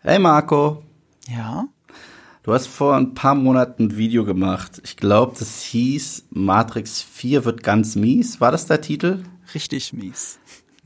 Hey 0.00 0.20
Marco. 0.20 0.84
Ja? 1.28 1.66
Du 2.44 2.54
hast 2.54 2.68
vor 2.68 2.94
ein 2.94 3.14
paar 3.14 3.34
Monaten 3.34 3.86
ein 3.86 3.96
Video 3.96 4.24
gemacht. 4.24 4.80
Ich 4.84 4.96
glaube, 4.96 5.34
das 5.36 5.60
hieß 5.62 6.28
Matrix 6.30 7.02
4 7.02 7.44
wird 7.44 7.64
ganz 7.64 7.96
mies. 7.96 8.40
War 8.40 8.52
das 8.52 8.66
der 8.66 8.80
Titel? 8.80 9.24
Richtig 9.54 9.92
mies. 9.92 10.38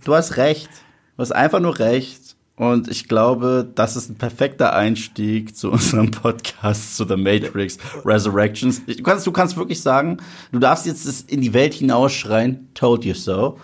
Du 0.02 0.14
hast 0.14 0.38
recht. 0.38 0.70
Du 1.16 1.20
hast 1.20 1.32
einfach 1.32 1.60
nur 1.60 1.78
recht. 1.78 2.36
Und 2.56 2.88
ich 2.88 3.06
glaube, 3.06 3.70
das 3.74 3.96
ist 3.96 4.08
ein 4.08 4.16
perfekter 4.16 4.72
Einstieg 4.72 5.54
zu 5.54 5.70
unserem 5.72 6.10
Podcast 6.10 6.96
zu 6.96 7.06
The 7.06 7.16
Matrix 7.16 7.76
Resurrections. 8.06 8.80
Du 8.86 9.02
kannst, 9.02 9.26
du 9.26 9.32
kannst 9.32 9.58
wirklich 9.58 9.82
sagen, 9.82 10.16
du 10.52 10.58
darfst 10.58 10.86
jetzt 10.86 11.30
in 11.30 11.42
die 11.42 11.52
Welt 11.52 11.74
hinausschreien, 11.74 12.70
told 12.72 13.04
you 13.04 13.12
so. 13.12 13.58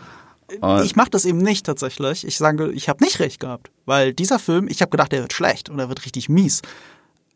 Und 0.61 0.85
ich 0.85 0.97
mache 0.97 1.11
das 1.11 1.25
eben 1.25 1.39
nicht 1.39 1.67
tatsächlich. 1.67 2.27
Ich 2.27 2.39
sage, 2.39 2.71
ich 2.73 2.89
habe 2.89 3.05
nicht 3.05 3.21
recht 3.21 3.41
gehabt, 3.41 3.71
weil 3.85 4.15
dieser 4.15 4.39
Film, 4.39 4.69
ich 4.69 4.81
habe 4.81 4.91
gedacht, 4.91 5.13
der 5.13 5.23
wird 5.23 5.33
schlecht 5.33 5.69
und 5.69 5.79
er 5.79 5.89
wird 5.89 6.05
richtig 6.05 6.29
mies, 6.29 6.63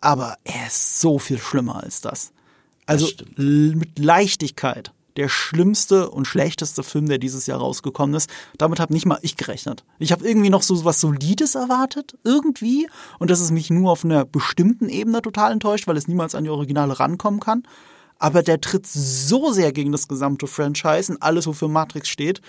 aber 0.00 0.36
er 0.44 0.66
ist 0.66 1.00
so 1.00 1.18
viel 1.18 1.38
schlimmer 1.38 1.82
als 1.82 2.00
das. 2.00 2.32
Also 2.86 3.08
das 3.10 3.26
mit 3.36 3.98
Leichtigkeit 3.98 4.92
der 5.16 5.28
schlimmste 5.28 6.10
und 6.10 6.26
schlechteste 6.26 6.82
Film, 6.82 7.08
der 7.08 7.18
dieses 7.18 7.46
Jahr 7.46 7.58
rausgekommen 7.58 8.14
ist. 8.14 8.30
Damit 8.58 8.80
habe 8.80 8.92
nicht 8.92 9.06
mal 9.06 9.18
ich 9.22 9.36
gerechnet. 9.36 9.84
Ich 9.98 10.12
habe 10.12 10.26
irgendwie 10.26 10.50
noch 10.50 10.62
so 10.62 10.84
was 10.84 11.00
Solides 11.00 11.54
erwartet, 11.54 12.16
irgendwie. 12.24 12.88
Und 13.18 13.30
dass 13.30 13.40
es 13.40 13.50
mich 13.50 13.70
nur 13.70 13.92
auf 13.92 14.04
einer 14.04 14.24
bestimmten 14.24 14.88
Ebene 14.88 15.22
total 15.22 15.52
enttäuscht, 15.52 15.86
weil 15.86 15.96
es 15.96 16.08
niemals 16.08 16.34
an 16.34 16.44
die 16.44 16.50
Originale 16.50 16.98
rankommen 16.98 17.40
kann. 17.40 17.64
Aber 18.18 18.42
der 18.42 18.60
tritt 18.60 18.86
so 18.86 19.52
sehr 19.52 19.72
gegen 19.72 19.92
das 19.92 20.08
gesamte 20.08 20.46
Franchise 20.46 21.12
und 21.12 21.22
alles, 21.22 21.46
wofür 21.46 21.68
Matrix 21.68 22.08
steht, 22.08 22.40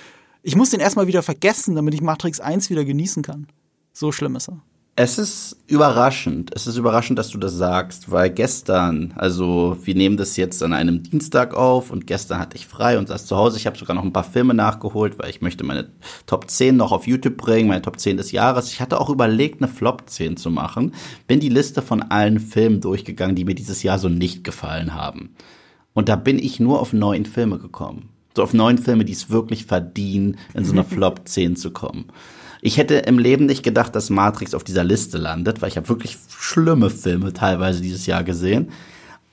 ich 0.44 0.56
muss 0.56 0.70
den 0.70 0.82
erstmal 0.82 1.08
wieder 1.08 1.24
vergessen, 1.24 1.76
damit 1.76 1.94
ich 1.94 2.02
Matrix 2.02 2.40
1 2.40 2.70
wieder 2.70 2.86
genießen 2.86 3.24
kann. 3.24 3.48
So 3.94 4.12
schlimm 4.12 4.36
ist 4.36 4.50
er. 4.50 4.62
Es 4.96 5.18
ist 5.18 5.58
überraschend. 5.66 6.52
Es 6.54 6.68
ist 6.68 6.78
überraschend, 6.78 7.18
dass 7.18 7.30
du 7.30 7.40
das 7.40 7.54
sagst, 7.54 8.12
weil 8.12 8.30
gestern, 8.30 9.12
also 9.16 9.76
wir 9.82 9.96
nehmen 9.96 10.18
das 10.18 10.38
jetzt 10.38 10.62
an 10.62 10.72
einem 10.72 11.02
Dienstag 11.02 11.56
auf 11.56 11.90
und 11.90 12.06
gestern 12.06 12.38
hatte 12.38 12.58
ich 12.58 12.68
frei 12.68 13.00
und 13.00 13.08
saß 13.08 13.26
zu 13.26 13.36
Hause. 13.36 13.58
Ich 13.58 13.66
habe 13.66 13.76
sogar 13.76 13.96
noch 13.96 14.04
ein 14.04 14.14
paar 14.14 14.24
Filme 14.24 14.54
nachgeholt, 14.54 15.18
weil 15.18 15.32
ich 15.32 15.42
möchte 15.42 15.64
meine 15.64 15.90
Top 16.28 16.48
10 16.48 16.78
noch 16.78 16.92
auf 16.92 17.08
YouTube 17.08 17.38
bringen, 17.38 17.70
meine 17.70 17.82
Top 17.82 18.00
10 18.00 18.18
des 18.18 18.32
Jahres. 18.32 18.72
Ich 18.72 18.82
hatte 18.82 19.02
auch 19.02 19.10
überlegt, 19.10 19.64
eine 19.64 19.72
Flop 19.72 20.04
10 20.08 20.38
zu 20.38 20.52
machen. 20.52 20.94
Bin 21.26 21.40
die 21.40 21.50
Liste 21.50 21.82
von 21.82 22.04
allen 22.04 22.40
Filmen 22.40 22.80
durchgegangen, 22.80 23.36
die 23.36 23.46
mir 23.46 23.56
dieses 23.56 23.82
Jahr 23.82 23.98
so 23.98 24.10
nicht 24.10 24.44
gefallen 24.44 24.94
haben. 24.94 25.34
Und 25.94 26.08
da 26.08 26.16
bin 26.16 26.38
ich 26.38 26.60
nur 26.60 26.80
auf 26.80 26.94
neun 26.94 27.26
Filme 27.26 27.58
gekommen. 27.58 28.13
So 28.36 28.44
auf 28.44 28.54
neun 28.54 28.78
Filme, 28.78 29.06
die 29.06 29.14
es 29.14 29.30
wirklich 29.30 29.66
verdienen, 29.66 30.38
in 30.54 30.66
so 30.66 30.72
einer 30.72 30.84
Flop 30.84 31.22
10 31.26 31.56
zu 31.56 31.72
kommen. 31.72 32.06
Ich 32.62 32.78
hätte 32.78 32.96
im 32.96 33.20
Leben 33.20 33.46
nicht 33.46 33.62
gedacht, 33.62 33.94
dass 33.96 34.10
Matrix 34.10 34.54
auf 34.54 34.64
dieser 34.64 34.86
Liste 34.86 35.18
landet, 35.18 35.62
weil 35.62 35.70
ich 35.70 35.78
habe 35.78 35.90
wirklich 35.90 36.18
schlimme 36.30 36.90
Filme 36.90 37.34
teilweise 37.34 37.82
dieses 37.82 38.06
Jahr 38.06 38.24
gesehen. 38.24 38.72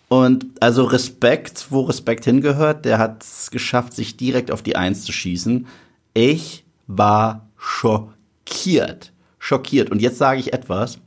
Und 0.09 0.47
also 0.59 0.83
Respekt, 0.83 1.69
wo 1.71 1.83
Respekt 1.83 2.25
hingehört, 2.25 2.84
der 2.84 2.98
hat 2.98 3.23
es 3.23 3.53
geschafft, 3.53 3.95
sich 3.95 4.17
direkt 4.17 4.51
auf 4.51 4.62
die 4.62 4.75
Eins 4.75 5.05
zu 5.05 5.12
schießen. 5.12 5.69
Ich 6.15 6.65
war 6.89 7.48
schockiert. 7.56 9.12
Schockiert. 9.39 9.93
Und 9.93 10.03
jetzt 10.03 10.19
sage 10.19 10.41
ich 10.41 10.53
etwas, 10.53 10.98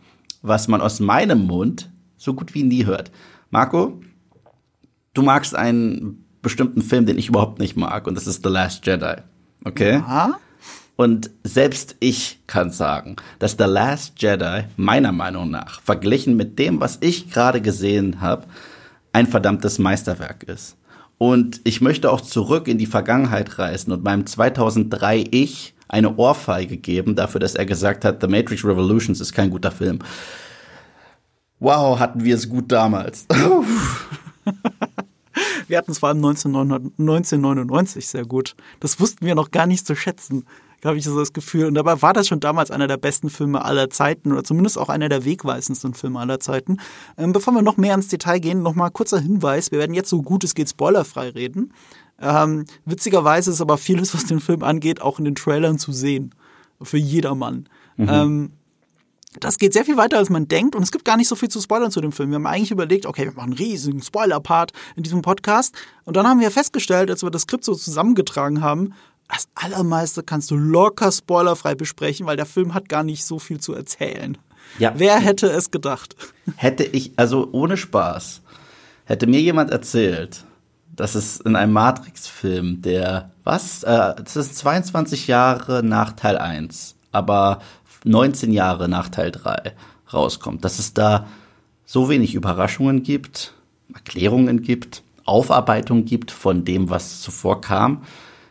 was 0.41 0.69
man 0.69 0.79
aus 0.79 1.01
meinem 1.01 1.45
Mund 1.45 1.91
so 2.15 2.33
gut 2.33 2.53
wie 2.53 2.63
nie 2.63 2.85
hört. 2.85 3.11
Marco, 3.49 3.99
du 5.13 5.21
magst 5.21 5.53
einen 5.53 6.22
bestimmten 6.43 6.83
Film, 6.83 7.07
den 7.07 7.17
ich 7.17 7.29
überhaupt 7.29 7.57
nicht 7.57 7.75
mag, 7.75 8.05
und 8.05 8.13
das 8.13 8.27
ist 8.27 8.43
The 8.43 8.49
Last 8.49 8.85
Jedi. 8.85 9.15
Okay? 9.65 9.93
Ja. 9.93 10.37
Und 10.95 11.31
selbst 11.43 11.95
ich 11.99 12.39
kann 12.45 12.69
sagen, 12.69 13.15
dass 13.39 13.55
The 13.57 13.65
Last 13.65 14.21
Jedi 14.21 14.65
meiner 14.77 15.11
Meinung 15.11 15.49
nach, 15.49 15.81
verglichen 15.81 16.35
mit 16.37 16.59
dem, 16.59 16.79
was 16.79 16.99
ich 17.01 17.31
gerade 17.31 17.61
gesehen 17.61 18.21
habe, 18.21 18.45
ein 19.11 19.25
verdammtes 19.25 19.79
Meisterwerk 19.79 20.43
ist. 20.43 20.77
Und 21.17 21.61
ich 21.63 21.81
möchte 21.81 22.11
auch 22.11 22.21
zurück 22.21 22.67
in 22.67 22.77
die 22.77 22.85
Vergangenheit 22.85 23.57
reisen 23.57 23.91
und 23.91 24.03
meinem 24.03 24.25
2003 24.25 25.25
Ich 25.31 25.73
eine 25.87 26.15
Ohrfeige 26.15 26.77
geben 26.77 27.15
dafür, 27.15 27.39
dass 27.39 27.55
er 27.55 27.65
gesagt 27.65 28.03
hat, 28.03 28.21
The 28.21 28.27
Matrix 28.27 28.65
Revolutions 28.65 29.21
ist 29.21 29.33
kein 29.33 29.49
guter 29.49 29.71
Film. 29.71 29.99
Wow, 31.59 31.99
hatten 31.99 32.23
wir 32.23 32.35
es 32.35 32.49
gut 32.49 32.71
damals. 32.71 33.25
wir 35.67 35.77
hatten 35.77 35.91
es 35.91 35.99
vor 35.99 36.09
allem 36.09 36.17
1999 36.17 38.07
sehr 38.07 38.25
gut. 38.25 38.55
Das 38.79 38.99
wussten 38.99 39.25
wir 39.25 39.35
noch 39.35 39.51
gar 39.51 39.67
nicht 39.67 39.85
zu 39.85 39.95
schätzen 39.95 40.45
habe 40.85 40.97
ich 40.97 41.03
so 41.03 41.17
das 41.17 41.33
Gefühl. 41.33 41.65
Und 41.65 41.75
dabei 41.75 42.01
war 42.01 42.13
das 42.13 42.27
schon 42.27 42.39
damals 42.39 42.71
einer 42.71 42.87
der 42.87 42.97
besten 42.97 43.29
Filme 43.29 43.63
aller 43.63 43.89
Zeiten 43.89 44.31
oder 44.31 44.43
zumindest 44.43 44.77
auch 44.77 44.89
einer 44.89 45.09
der 45.09 45.25
wegweisendsten 45.25 45.93
Filme 45.93 46.19
aller 46.19 46.39
Zeiten. 46.39 46.77
Ähm, 47.17 47.31
bevor 47.31 47.53
wir 47.53 47.61
noch 47.61 47.77
mehr 47.77 47.95
ins 47.95 48.07
Detail 48.07 48.39
gehen, 48.39 48.61
nochmal 48.61 48.91
kurzer 48.91 49.19
Hinweis. 49.19 49.71
Wir 49.71 49.79
werden 49.79 49.93
jetzt 49.93 50.09
so 50.09 50.21
gut 50.21 50.43
es 50.43 50.55
geht 50.55 50.69
spoilerfrei 50.69 51.29
reden. 51.29 51.73
Ähm, 52.21 52.65
witzigerweise 52.85 53.51
ist 53.51 53.61
aber 53.61 53.77
vieles, 53.77 54.13
was 54.13 54.25
den 54.25 54.39
Film 54.39 54.63
angeht, 54.63 55.01
auch 55.01 55.19
in 55.19 55.25
den 55.25 55.35
Trailern 55.35 55.77
zu 55.77 55.91
sehen. 55.91 56.33
Für 56.81 56.97
jedermann. 56.97 57.69
Mhm. 57.97 58.09
Ähm, 58.09 58.51
das 59.39 59.57
geht 59.57 59.73
sehr 59.73 59.85
viel 59.85 59.97
weiter, 59.97 60.17
als 60.17 60.29
man 60.29 60.47
denkt. 60.47 60.75
Und 60.75 60.83
es 60.83 60.91
gibt 60.91 61.05
gar 61.05 61.17
nicht 61.17 61.27
so 61.27 61.35
viel 61.35 61.49
zu 61.49 61.61
spoilern 61.61 61.91
zu 61.91 62.01
dem 62.01 62.11
Film. 62.11 62.29
Wir 62.29 62.35
haben 62.35 62.47
eigentlich 62.47 62.71
überlegt, 62.71 63.05
okay, 63.05 63.25
wir 63.25 63.33
machen 63.33 63.51
einen 63.51 63.53
riesigen 63.53 64.01
Spoiler-Part 64.01 64.71
in 64.95 65.03
diesem 65.03 65.21
Podcast. 65.21 65.75
Und 66.05 66.17
dann 66.17 66.27
haben 66.27 66.39
wir 66.39 66.51
festgestellt, 66.51 67.09
als 67.09 67.23
wir 67.23 67.31
das 67.31 67.43
Skript 67.43 67.63
so 67.63 67.75
zusammengetragen 67.75 68.61
haben, 68.61 68.93
das 69.29 69.47
Allermeiste 69.55 70.21
kannst 70.21 70.51
du 70.51 70.55
locker 70.55 71.11
spoilerfrei 71.11 71.75
besprechen, 71.75 72.25
weil 72.25 72.37
der 72.37 72.45
Film 72.45 72.73
hat 72.73 72.89
gar 72.89 73.03
nicht 73.03 73.25
so 73.25 73.39
viel 73.39 73.59
zu 73.59 73.73
erzählen. 73.73 74.37
Ja. 74.79 74.93
Wer 74.95 75.19
hätte 75.19 75.47
es 75.47 75.71
gedacht? 75.71 76.15
Hätte 76.55 76.83
ich, 76.83 77.13
also 77.15 77.49
ohne 77.51 77.77
Spaß, 77.77 78.41
hätte 79.05 79.27
mir 79.27 79.41
jemand 79.41 79.71
erzählt, 79.71 80.45
dass 80.95 81.15
es 81.15 81.39
in 81.39 81.55
einem 81.55 81.73
Matrix-Film, 81.73 82.81
der, 82.81 83.31
was? 83.43 83.83
Äh, 83.83 84.15
das 84.15 84.35
ist 84.35 84.57
22 84.57 85.27
Jahre 85.27 85.83
nach 85.83 86.13
Teil 86.13 86.37
1, 86.37 86.95
aber 87.11 87.61
19 88.05 88.51
Jahre 88.51 88.89
nach 88.89 89.09
Teil 89.09 89.31
3 89.31 89.73
rauskommt, 90.13 90.63
dass 90.63 90.79
es 90.79 90.93
da 90.93 91.27
so 91.85 92.09
wenig 92.09 92.35
Überraschungen 92.35 93.03
gibt, 93.03 93.53
Erklärungen 93.93 94.61
gibt, 94.61 95.03
Aufarbeitung 95.25 96.05
gibt 96.05 96.31
von 96.31 96.65
dem, 96.65 96.89
was 96.89 97.21
zuvor 97.21 97.61
kam, 97.61 98.03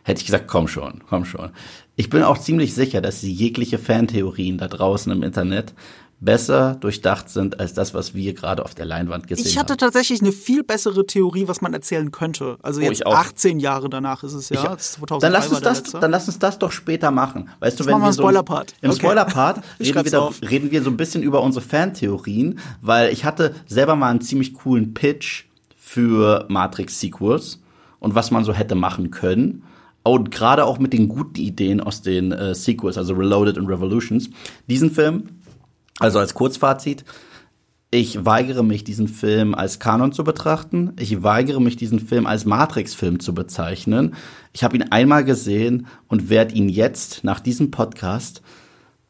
hätte 0.03 0.19
ich 0.19 0.25
gesagt, 0.25 0.47
komm 0.47 0.67
schon, 0.67 1.03
komm 1.07 1.25
schon. 1.25 1.51
Ich 1.95 2.09
bin 2.09 2.23
auch 2.23 2.37
ziemlich 2.37 2.73
sicher, 2.73 3.01
dass 3.01 3.21
jegliche 3.21 3.77
Fantheorien 3.77 4.57
da 4.57 4.67
draußen 4.67 5.11
im 5.11 5.23
Internet 5.23 5.73
besser 6.23 6.75
durchdacht 6.79 7.29
sind 7.29 7.59
als 7.59 7.73
das, 7.73 7.93
was 7.93 8.13
wir 8.13 8.33
gerade 8.33 8.63
auf 8.63 8.75
der 8.75 8.85
Leinwand 8.85 9.27
gesehen 9.27 9.43
haben. 9.43 9.49
Ich 9.49 9.57
hatte 9.57 9.73
haben. 9.73 9.79
tatsächlich 9.79 10.21
eine 10.21 10.31
viel 10.31 10.63
bessere 10.63 11.05
Theorie, 11.05 11.47
was 11.47 11.61
man 11.61 11.73
erzählen 11.73 12.11
könnte. 12.11 12.57
Also 12.61 12.81
oh, 12.81 12.83
jetzt 12.83 13.05
18 13.05 13.59
Jahre 13.59 13.89
danach 13.89 14.23
ist 14.23 14.33
es 14.33 14.49
ja. 14.49 14.75
Ich, 14.75 15.19
dann 15.19 15.31
lass 15.31 15.49
uns 15.49 15.61
das, 15.61 15.83
dann 15.83 16.11
lass 16.11 16.27
uns 16.27 16.39
das 16.39 16.59
doch 16.59 16.71
später 16.71 17.11
machen. 17.11 17.49
Weißt 17.59 17.79
du, 17.79 17.85
wenn 17.85 17.99
wir 17.99 18.13
so 18.13 18.21
Spoiler-Part. 18.23 18.73
im 18.81 18.91
okay. 18.91 18.99
Spoiler-Part 18.99 19.63
reden, 19.79 20.05
wir 20.05 20.49
reden 20.49 20.71
wir 20.71 20.81
so 20.83 20.89
ein 20.89 20.97
bisschen 20.97 21.23
über 21.23 21.41
unsere 21.41 21.65
Fantheorien, 21.65 22.59
weil 22.81 23.11
ich 23.11 23.25
hatte 23.25 23.55
selber 23.67 23.95
mal 23.95 24.09
einen 24.09 24.21
ziemlich 24.21 24.53
coolen 24.53 24.93
Pitch 24.93 25.45
für 25.77 26.45
Matrix 26.47 26.99
Sequels 26.99 27.59
und 27.99 28.15
was 28.15 28.31
man 28.31 28.43
so 28.45 28.53
hätte 28.53 28.75
machen 28.75 29.11
können. 29.11 29.63
Und 30.03 30.31
gerade 30.31 30.65
auch 30.65 30.79
mit 30.79 30.91
den 30.91 31.07
guten 31.07 31.39
Ideen 31.39 31.79
aus 31.79 32.01
den 32.01 32.33
äh, 32.33 32.53
Sequels, 32.53 32.97
also 32.97 33.13
Reloaded 33.13 33.57
und 33.57 33.67
Revolutions. 33.67 34.29
Diesen 34.67 34.91
Film, 34.91 35.29
also 35.99 36.19
als 36.19 36.33
Kurzfazit, 36.33 37.05
ich 37.91 38.25
weigere 38.25 38.63
mich, 38.63 38.83
diesen 38.83 39.07
Film 39.07 39.53
als 39.53 39.77
Kanon 39.77 40.13
zu 40.13 40.23
betrachten. 40.23 40.93
Ich 40.97 41.21
weigere 41.21 41.61
mich, 41.61 41.75
diesen 41.75 41.99
Film 41.99 42.25
als 42.25 42.43
Matrix-Film 42.43 43.19
zu 43.19 43.35
bezeichnen. 43.35 44.15
Ich 44.51 44.63
habe 44.63 44.75
ihn 44.75 44.83
einmal 44.83 45.23
gesehen 45.23 45.85
und 46.07 46.27
werde 46.31 46.55
ihn 46.55 46.69
jetzt 46.69 47.23
nach 47.23 47.39
diesem 47.39 47.69
Podcast 47.69 48.41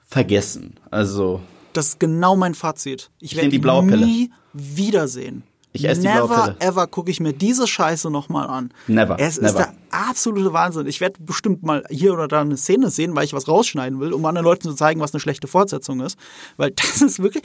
vergessen. 0.03 0.75
Also. 0.91 1.39
Das 1.71 1.89
ist 1.89 1.99
genau 2.01 2.35
mein 2.35 2.55
Fazit. 2.55 3.09
Ich 3.21 3.37
werde 3.37 3.55
ihn 3.55 3.99
nie 4.01 4.31
wiedersehen. 4.51 5.43
Ich 5.73 5.85
esse 5.85 6.01
Never 6.01 6.21
die 6.21 6.27
blaue 6.27 6.43
Pille. 6.43 6.55
ever 6.59 6.87
gucke 6.87 7.11
ich 7.11 7.19
mir 7.19 7.33
diese 7.33 7.67
Scheiße 7.67 8.09
nochmal 8.11 8.47
an. 8.47 8.71
Never. 8.87 9.19
Es 9.19 9.37
never. 9.37 9.47
ist 9.47 9.57
der 9.57 9.73
absolute 9.93 10.53
Wahnsinn. 10.53 10.87
Ich 10.87 11.01
werde 11.01 11.21
bestimmt 11.21 11.63
mal 11.63 11.83
hier 11.89 12.13
oder 12.13 12.27
da 12.27 12.41
eine 12.41 12.57
Szene 12.57 12.89
sehen, 12.89 13.15
weil 13.15 13.25
ich 13.25 13.33
was 13.33 13.47
rausschneiden 13.47 13.99
will, 13.99 14.13
um 14.13 14.25
anderen 14.25 14.45
Leuten 14.45 14.63
zu 14.63 14.73
zeigen, 14.73 14.99
was 15.01 15.13
eine 15.13 15.19
schlechte 15.19 15.47
Fortsetzung 15.47 16.01
ist. 16.01 16.17
Weil 16.57 16.71
das 16.75 17.01
ist 17.01 17.21
wirklich, 17.21 17.43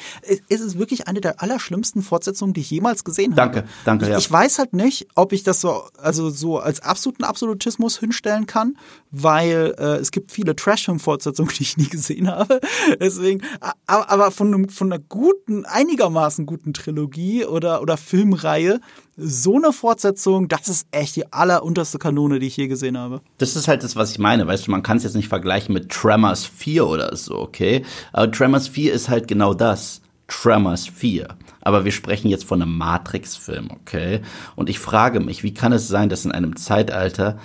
es 0.49 0.61
ist 0.61 0.79
wirklich 0.79 1.09
eine 1.09 1.21
der 1.21 1.43
allerschlimmsten 1.43 2.03
Fortsetzungen, 2.03 2.55
die 2.55 2.61
ich 2.61 2.71
jemals 2.71 3.05
gesehen 3.05 3.35
danke, 3.35 3.59
habe. 3.61 3.69
Danke, 3.85 4.05
danke, 4.05 4.13
ja. 4.13 4.19
Ich 4.19 4.31
weiß 4.31 4.59
halt 4.59 4.73
nicht, 4.73 5.09
ob 5.15 5.33
ich 5.33 5.43
das 5.43 5.61
so, 5.61 5.85
also 5.99 6.31
so 6.31 6.59
als 6.59 6.81
absoluten 6.81 7.25
Absolutismus 7.25 7.99
hinstellen 7.99 8.47
kann, 8.47 8.77
weil 9.11 9.75
äh, 9.79 9.97
es 9.97 10.11
gibt 10.11 10.33
viele 10.33 10.55
Trash-Film-Fortsetzungen, 10.55 11.51
die 11.59 11.63
ich 11.63 11.77
nie 11.77 11.89
gesehen 11.89 12.29
habe. 12.29 12.61
Deswegen, 13.01 13.43
aber, 13.87 14.31
von, 14.31 14.49
einem, 14.49 14.69
von 14.69 14.93
einer 14.93 15.03
guten, 15.03 15.65
einigermaßen 15.65 16.47
guten 16.47 16.73
Trilogie 16.73 17.45
oder, 17.45 17.83
oder 17.83 17.97
Filmreihe 18.19 18.81
so 19.17 19.57
eine 19.57 19.73
Fortsetzung, 19.73 20.49
das 20.49 20.69
ist 20.69 20.89
echt 20.91 21.15
die 21.15 21.33
allerunterste 21.33 21.99
Kanone, 21.99 22.41
die 22.41 22.49
ich 22.49 22.57
je 22.57 22.67
gesehen 22.67 22.99
habe. 22.99 23.21
Das 23.39 23.55
ist 23.55 23.69
halt 23.69 23.85
das, 23.85 23.95
was 23.95 24.11
ich 24.11 24.19
meine. 24.19 24.47
Weißt 24.47 24.67
du, 24.67 24.73
man 24.73 24.83
kann 24.83 24.97
es 24.97 25.05
jetzt 25.05 25.15
nicht 25.15 25.29
vergleichen 25.29 25.73
mit 25.73 25.89
Tremors 25.89 26.45
4 26.45 26.87
oder 26.87 27.15
so, 27.15 27.37
okay? 27.39 27.85
Aber 28.13 28.31
Tremors 28.31 28.67
4 28.67 28.93
ist 28.93 29.09
halt 29.09 29.29
genau 29.29 29.55
das. 29.55 30.01
Tremors 30.27 30.89
4. 30.89 31.29
Aber 31.61 31.85
wir 31.85 31.93
sprechen 31.93 32.29
jetzt 32.29 32.45
von 32.45 32.61
einem 32.61 32.77
Matrix-Film, 32.77 33.71
okay? 33.71 34.21
Und 34.57 34.69
ich 34.69 34.81
frage 34.81 35.21
mich, 35.21 35.45
wie 35.45 35.55
kann 35.55 35.73
es 35.73 35.87
sein, 35.87 36.09
dass 36.09 36.25
in 36.25 36.33
einem 36.33 36.57
Zeitalter, 36.57 37.39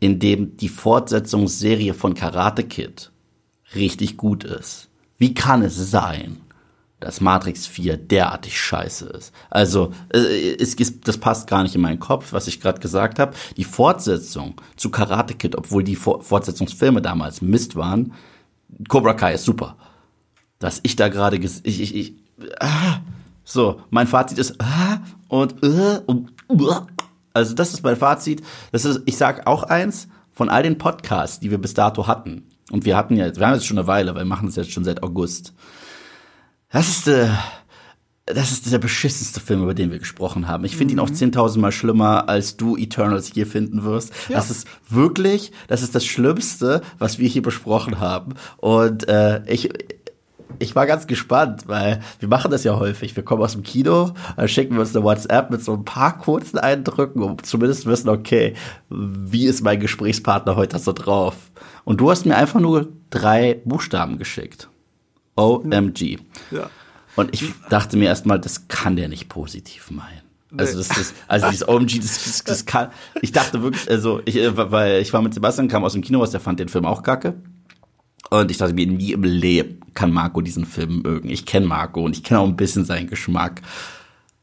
in 0.00 0.18
dem 0.18 0.56
die 0.56 0.70
Fortsetzungsserie 0.70 1.92
von 1.92 2.14
Karate 2.14 2.64
Kid 2.64 3.12
richtig 3.74 4.16
gut 4.16 4.44
ist, 4.44 4.88
wie 5.18 5.34
kann 5.34 5.62
es 5.62 5.90
sein, 5.90 6.40
dass 7.00 7.20
Matrix 7.20 7.66
4 7.66 7.96
derartig 7.96 8.58
scheiße 8.58 9.06
ist. 9.06 9.32
Also, 9.50 9.92
äh, 10.12 10.54
es, 10.54 10.74
es, 10.74 11.00
das 11.00 11.18
passt 11.18 11.48
gar 11.48 11.62
nicht 11.62 11.74
in 11.74 11.80
meinen 11.80 11.98
Kopf, 11.98 12.32
was 12.32 12.46
ich 12.46 12.60
gerade 12.60 12.80
gesagt 12.80 13.18
habe. 13.18 13.34
Die 13.56 13.64
Fortsetzung 13.64 14.54
zu 14.76 14.90
Karate 14.90 15.34
Kid, 15.34 15.56
obwohl 15.56 15.84
die 15.84 15.96
Fortsetzungsfilme 15.96 17.02
damals 17.02 17.42
Mist 17.42 17.76
waren, 17.76 18.12
Cobra 18.88 19.14
Kai 19.14 19.34
ist 19.34 19.44
super. 19.44 19.76
Dass 20.58 20.80
ich 20.82 20.96
da 20.96 21.08
gerade, 21.08 21.36
ich, 21.36 21.64
ich, 21.64 21.94
ich, 21.94 22.14
ah, 22.60 23.00
so, 23.44 23.80
mein 23.90 24.06
Fazit 24.06 24.38
ist, 24.38 24.60
ah, 24.60 25.00
und, 25.28 25.62
uh, 25.62 26.00
und 26.06 26.32
uh, 26.48 26.80
also 27.34 27.54
das 27.54 27.74
ist 27.74 27.82
mein 27.82 27.96
Fazit. 27.96 28.42
Das 28.72 28.84
ist, 28.84 29.02
ich 29.04 29.16
sag 29.16 29.46
auch 29.46 29.64
eins, 29.64 30.08
von 30.32 30.48
all 30.48 30.62
den 30.62 30.78
Podcasts, 30.78 31.38
die 31.38 31.50
wir 31.50 31.58
bis 31.58 31.74
dato 31.74 32.06
hatten, 32.06 32.44
und 32.70 32.84
wir 32.84 32.96
hatten 32.96 33.16
ja, 33.16 33.34
wir 33.36 33.46
haben 33.46 33.54
jetzt 33.54 33.66
schon 33.66 33.78
eine 33.78 33.86
Weile, 33.86 34.14
weil 34.14 34.22
wir 34.22 34.28
machen 34.28 34.48
es 34.48 34.56
jetzt 34.56 34.72
schon 34.72 34.84
seit 34.84 35.02
August. 35.02 35.52
Das 36.74 36.88
ist, 36.88 37.06
äh, 37.06 37.28
das 38.26 38.50
ist 38.50 38.72
der 38.72 38.78
beschissenste 38.78 39.38
Film, 39.38 39.62
über 39.62 39.74
den 39.74 39.92
wir 39.92 40.00
gesprochen 40.00 40.48
haben. 40.48 40.64
Ich 40.64 40.76
finde 40.76 40.94
mhm. 40.94 40.98
ihn 40.98 41.04
auch 41.04 41.08
10.000 41.08 41.60
Mal 41.60 41.70
schlimmer, 41.70 42.28
als 42.28 42.56
du 42.56 42.76
Eternals 42.76 43.30
hier 43.32 43.46
finden 43.46 43.84
wirst. 43.84 44.12
Ja. 44.28 44.34
Das 44.36 44.50
ist 44.50 44.66
wirklich, 44.88 45.52
das 45.68 45.82
ist 45.82 45.94
das 45.94 46.04
Schlimmste, 46.04 46.82
was 46.98 47.20
wir 47.20 47.28
hier 47.28 47.42
besprochen 47.42 48.00
haben. 48.00 48.34
Und 48.56 49.08
äh, 49.08 49.42
ich, 49.46 49.68
ich 50.58 50.74
war 50.74 50.88
ganz 50.88 51.06
gespannt, 51.06 51.68
weil 51.68 52.00
wir 52.18 52.26
machen 52.26 52.50
das 52.50 52.64
ja 52.64 52.76
häufig. 52.76 53.14
Wir 53.14 53.22
kommen 53.22 53.42
aus 53.42 53.52
dem 53.52 53.62
Kino, 53.62 54.10
dann 54.36 54.48
schicken 54.48 54.74
wir 54.74 54.80
uns 54.80 54.96
eine 54.96 55.04
WhatsApp 55.04 55.52
mit 55.52 55.62
so 55.62 55.74
ein 55.74 55.84
paar 55.84 56.18
kurzen 56.18 56.58
Eindrücken, 56.58 57.22
um 57.22 57.40
zumindest 57.40 57.82
zu 57.82 57.88
wissen, 57.88 58.08
okay, 58.08 58.54
wie 58.90 59.46
ist 59.46 59.62
mein 59.62 59.78
Gesprächspartner 59.78 60.56
heute 60.56 60.80
so 60.80 60.92
drauf? 60.92 61.36
Und 61.84 62.00
du 62.00 62.10
hast 62.10 62.26
mir 62.26 62.36
einfach 62.36 62.58
nur 62.58 62.88
drei 63.10 63.60
Buchstaben 63.64 64.18
geschickt. 64.18 64.68
OMG. 65.36 66.18
Ja. 66.50 66.70
Und 67.16 67.32
ich 67.32 67.52
dachte 67.70 67.96
mir 67.96 68.06
erstmal, 68.06 68.40
das 68.40 68.68
kann 68.68 68.96
der 68.96 69.08
nicht 69.08 69.28
positiv 69.28 69.90
meinen. 69.90 70.22
Also 70.56 70.78
das 70.78 70.96
ist, 70.96 71.14
also 71.26 71.50
dieses 71.50 71.66
OMG, 71.66 71.98
das, 72.00 72.24
das, 72.24 72.44
das 72.44 72.66
kann, 72.66 72.90
ich 73.22 73.32
dachte 73.32 73.62
wirklich, 73.62 73.90
also 73.90 74.20
ich, 74.24 74.36
äh, 74.36 74.56
weil 74.56 75.00
ich 75.02 75.12
war 75.12 75.20
mit 75.20 75.34
Sebastian, 75.34 75.68
kam 75.68 75.84
aus 75.84 75.94
dem 75.94 76.02
Kino 76.02 76.20
raus, 76.20 76.30
der 76.30 76.40
fand 76.40 76.60
den 76.60 76.68
Film 76.68 76.84
auch 76.84 77.02
kacke. 77.02 77.34
Und 78.30 78.50
ich 78.50 78.58
dachte 78.58 78.74
mir, 78.74 78.86
nie 78.86 79.12
im 79.12 79.22
Leben 79.22 79.80
kann 79.94 80.12
Marco 80.12 80.40
diesen 80.40 80.64
Film 80.64 81.02
mögen. 81.02 81.28
Ich 81.28 81.46
kenne 81.46 81.66
Marco 81.66 82.04
und 82.04 82.16
ich 82.16 82.22
kenne 82.22 82.40
auch 82.40 82.46
ein 82.46 82.56
bisschen 82.56 82.84
seinen 82.84 83.08
Geschmack. 83.08 83.62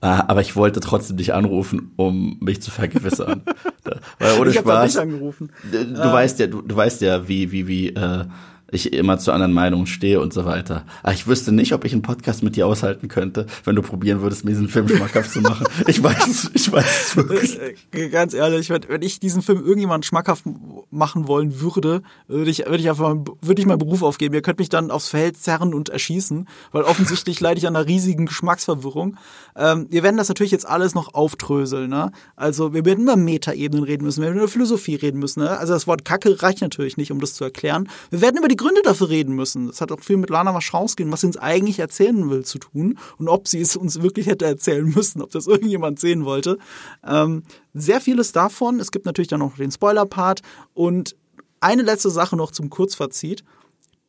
Äh, 0.02 0.08
aber 0.08 0.42
ich 0.42 0.56
wollte 0.56 0.80
trotzdem 0.80 1.18
dich 1.18 1.34
anrufen, 1.34 1.92
um 1.96 2.38
mich 2.40 2.62
zu 2.62 2.72
vergewissern. 2.72 3.44
Weil 4.20 4.40
ohne 4.40 4.50
ich 4.50 4.58
Spaß. 4.58 4.96
Nicht 4.96 5.02
angerufen. 5.02 5.52
Du, 5.72 5.86
du 5.86 6.02
ähm. 6.02 6.12
weißt 6.12 6.40
ja, 6.40 6.48
du, 6.48 6.62
du 6.62 6.76
weißt 6.76 7.02
ja, 7.02 7.28
wie, 7.28 7.52
wie, 7.52 7.68
wie, 7.68 7.90
äh, 7.90 8.26
ich 8.72 8.94
immer 8.94 9.20
zu 9.20 9.32
anderen 9.32 9.54
Meinungen 9.54 9.86
stehe 9.86 10.20
und 10.22 10.34
so 10.34 10.46
weiter. 10.46 10.86
Aber 11.04 11.14
ich 11.14 11.28
wüsste 11.28 11.52
nicht, 11.52 11.74
ob 11.74 11.86
ich 11.86 11.92
einen 11.94 12.02
Podcast 12.02 12.42
mit 12.42 12.56
dir 12.56 12.68
aushalten 12.68 13.08
könnte, 13.08 13.46
wenn 13.66 13.76
du 13.76 13.82
probieren 13.82 14.22
würdest, 14.22 14.46
mir 14.46 14.52
diesen 14.52 14.70
Film 14.70 14.88
schmackhaft 14.88 15.32
zu 15.32 15.42
machen. 15.42 15.66
Ich 15.88 16.02
weiß 16.02 16.28
es, 16.28 16.52
ich 16.54 16.72
weiß 16.72 17.08
es 17.08 17.16
wirklich. 17.18 17.60
Äh, 17.92 18.10
ganz 18.10 18.34
ehrlich, 18.34 18.70
wenn 18.70 19.02
ich 19.02 19.20
diesen 19.20 19.42
Film 19.42 19.60
irgendjemand 19.60 20.06
schmackhaft 20.06 20.46
machen 20.90 21.28
wollen 21.28 21.60
würde, 21.60 22.02
würde 22.28 22.50
ich, 22.50 22.60
würde 22.60 22.78
ich 22.78 22.90
einfach, 22.90 23.16
würde 23.42 23.62
ich 23.62 23.66
meinen 23.66 23.80
Beruf 23.80 24.04
aufgeben. 24.04 24.34
Ihr 24.36 24.42
könnt 24.42 24.60
mich 24.60 24.70
dann 24.70 24.92
aufs 24.92 25.10
Feld 25.10 25.38
zerren 25.38 25.74
und 25.74 25.90
erschießen, 25.90 26.48
weil 26.72 26.84
offensichtlich 26.84 27.40
leide 27.42 27.58
ich 27.58 27.68
an 27.68 27.76
einer 27.76 27.88
riesigen 27.88 28.26
Geschmacksverwirrung. 28.26 29.18
Ähm, 29.56 29.88
wir 29.90 30.04
werden 30.04 30.18
das 30.18 30.30
natürlich 30.30 30.52
jetzt 30.52 30.68
alles 30.68 30.96
noch 30.96 31.14
auftröseln, 31.14 31.90
ne? 31.90 32.12
Also, 32.36 32.74
wir 32.74 32.86
werden 32.86 33.04
über 33.04 33.16
Metaebenen 33.16 33.84
reden 33.84 34.06
müssen, 34.06 34.22
wir 34.22 34.28
werden 34.28 34.38
über 34.38 34.48
Philosophie 34.48 34.96
reden 34.96 35.20
müssen, 35.20 35.42
ne? 35.42 35.58
Also, 35.58 35.74
das 35.74 35.88
Wort 35.88 36.06
Kacke 36.06 36.42
reicht 36.42 36.62
natürlich 36.62 36.98
nicht, 36.98 37.12
um 37.12 37.20
das 37.20 37.34
zu 37.34 37.44
erklären. 37.44 37.90
Wir 38.10 38.22
werden 38.22 38.38
über 38.38 38.48
die 38.48 38.56
Gründe 38.62 38.82
dafür 38.84 39.10
reden 39.10 39.36
müssen. 39.36 39.68
Das 39.68 39.82
hat 39.82 39.92
auch 39.92 40.00
viel 40.00 40.18
mit 40.18 40.30
Lana 40.30 40.54
Waschowski 40.54 41.10
was 41.12 41.22
sie 41.22 41.28
uns 41.28 41.38
eigentlich 41.38 41.80
erzählen 41.80 42.30
will, 42.30 42.46
zu 42.46 42.60
tun 42.60 43.00
und 43.18 43.28
ob 43.28 43.48
sie 43.48 43.60
es 43.60 43.76
uns 43.76 44.02
wirklich 44.02 44.28
hätte 44.28 44.46
erzählen 44.46 44.86
müssen, 44.86 45.22
ob 45.22 45.32
das 45.32 45.48
irgendjemand 45.48 46.00
sehen 46.00 46.26
wollte. 46.26 46.58
Ähm, 47.06 47.44
sehr 47.74 48.02
vieles 48.02 48.32
davon. 48.32 48.80
Es 48.80 48.92
gibt 48.92 49.06
natürlich 49.06 49.30
dann 49.30 49.40
noch 49.40 49.58
den 49.58 49.72
Spoiler-Part 49.72 50.42
und 50.74 51.16
eine 51.60 51.82
letzte 51.82 52.10
Sache 52.10 52.36
noch 52.36 52.52
zum 52.52 52.70
Kurzfazit. 52.70 53.44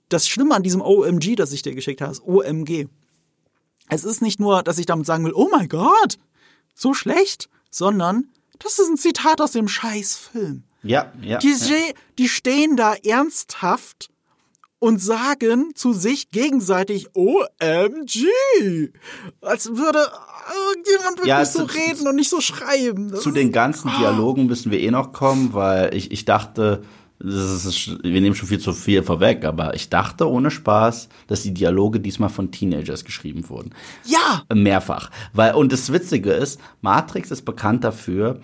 Das 0.08 0.28
Schlimme 0.28 0.54
an 0.54 0.62
diesem 0.62 0.82
OMG, 0.82 1.36
das 1.36 1.52
ich 1.52 1.62
dir 1.62 1.74
geschickt 1.74 2.00
habe, 2.00 2.12
ist 2.12 2.22
OMG. 2.22 2.86
Es 3.88 4.04
ist 4.04 4.22
nicht 4.22 4.40
nur, 4.40 4.62
dass 4.62 4.78
ich 4.78 4.86
damit 4.86 5.06
sagen 5.06 5.24
will, 5.24 5.34
oh 5.34 5.48
mein 5.50 5.68
Gott, 5.68 6.18
so 6.74 6.94
schlecht, 6.94 7.48
sondern 7.70 8.28
das 8.58 8.78
ist 8.78 8.88
ein 8.88 8.96
Zitat 8.96 9.40
aus 9.40 9.52
dem 9.52 9.68
Scheißfilm. 9.68 10.64
Ja, 10.82 11.12
ja. 11.20 11.38
Die, 11.38 11.48
ja. 11.48 11.92
die 12.18 12.28
stehen 12.28 12.76
da 12.76 12.94
ernsthaft 12.94 14.11
und 14.82 15.00
sagen 15.00 15.70
zu 15.76 15.92
sich 15.92 16.30
gegenseitig 16.30 17.14
OMG. 17.14 18.26
Als 19.40 19.68
würde 19.68 20.00
irgendjemand 20.66 21.18
wirklich 21.18 21.28
ja, 21.28 21.44
so 21.44 21.62
reden 21.62 22.08
und 22.08 22.16
nicht 22.16 22.28
so 22.28 22.40
schreiben. 22.40 23.12
Das 23.12 23.20
zu 23.20 23.30
den 23.30 23.52
ganzen 23.52 23.90
ah. 23.90 23.98
Dialogen 24.00 24.46
müssen 24.46 24.72
wir 24.72 24.80
eh 24.80 24.90
noch 24.90 25.12
kommen, 25.12 25.54
weil 25.54 25.94
ich, 25.94 26.10
ich 26.10 26.24
dachte, 26.24 26.82
ist, 27.20 28.02
wir 28.02 28.20
nehmen 28.20 28.34
schon 28.34 28.48
viel 28.48 28.58
zu 28.58 28.72
viel 28.72 29.04
vorweg, 29.04 29.44
aber 29.44 29.74
ich 29.74 29.88
dachte 29.88 30.28
ohne 30.28 30.50
Spaß, 30.50 31.08
dass 31.28 31.44
die 31.44 31.54
Dialoge 31.54 32.00
diesmal 32.00 32.30
von 32.30 32.50
Teenagers 32.50 33.04
geschrieben 33.04 33.48
wurden. 33.48 33.70
Ja! 34.04 34.42
Mehrfach. 34.52 35.12
Weil, 35.32 35.54
und 35.54 35.70
das 35.70 35.92
Witzige 35.92 36.32
ist, 36.32 36.60
Matrix 36.80 37.30
ist 37.30 37.42
bekannt 37.42 37.84
dafür, 37.84 38.40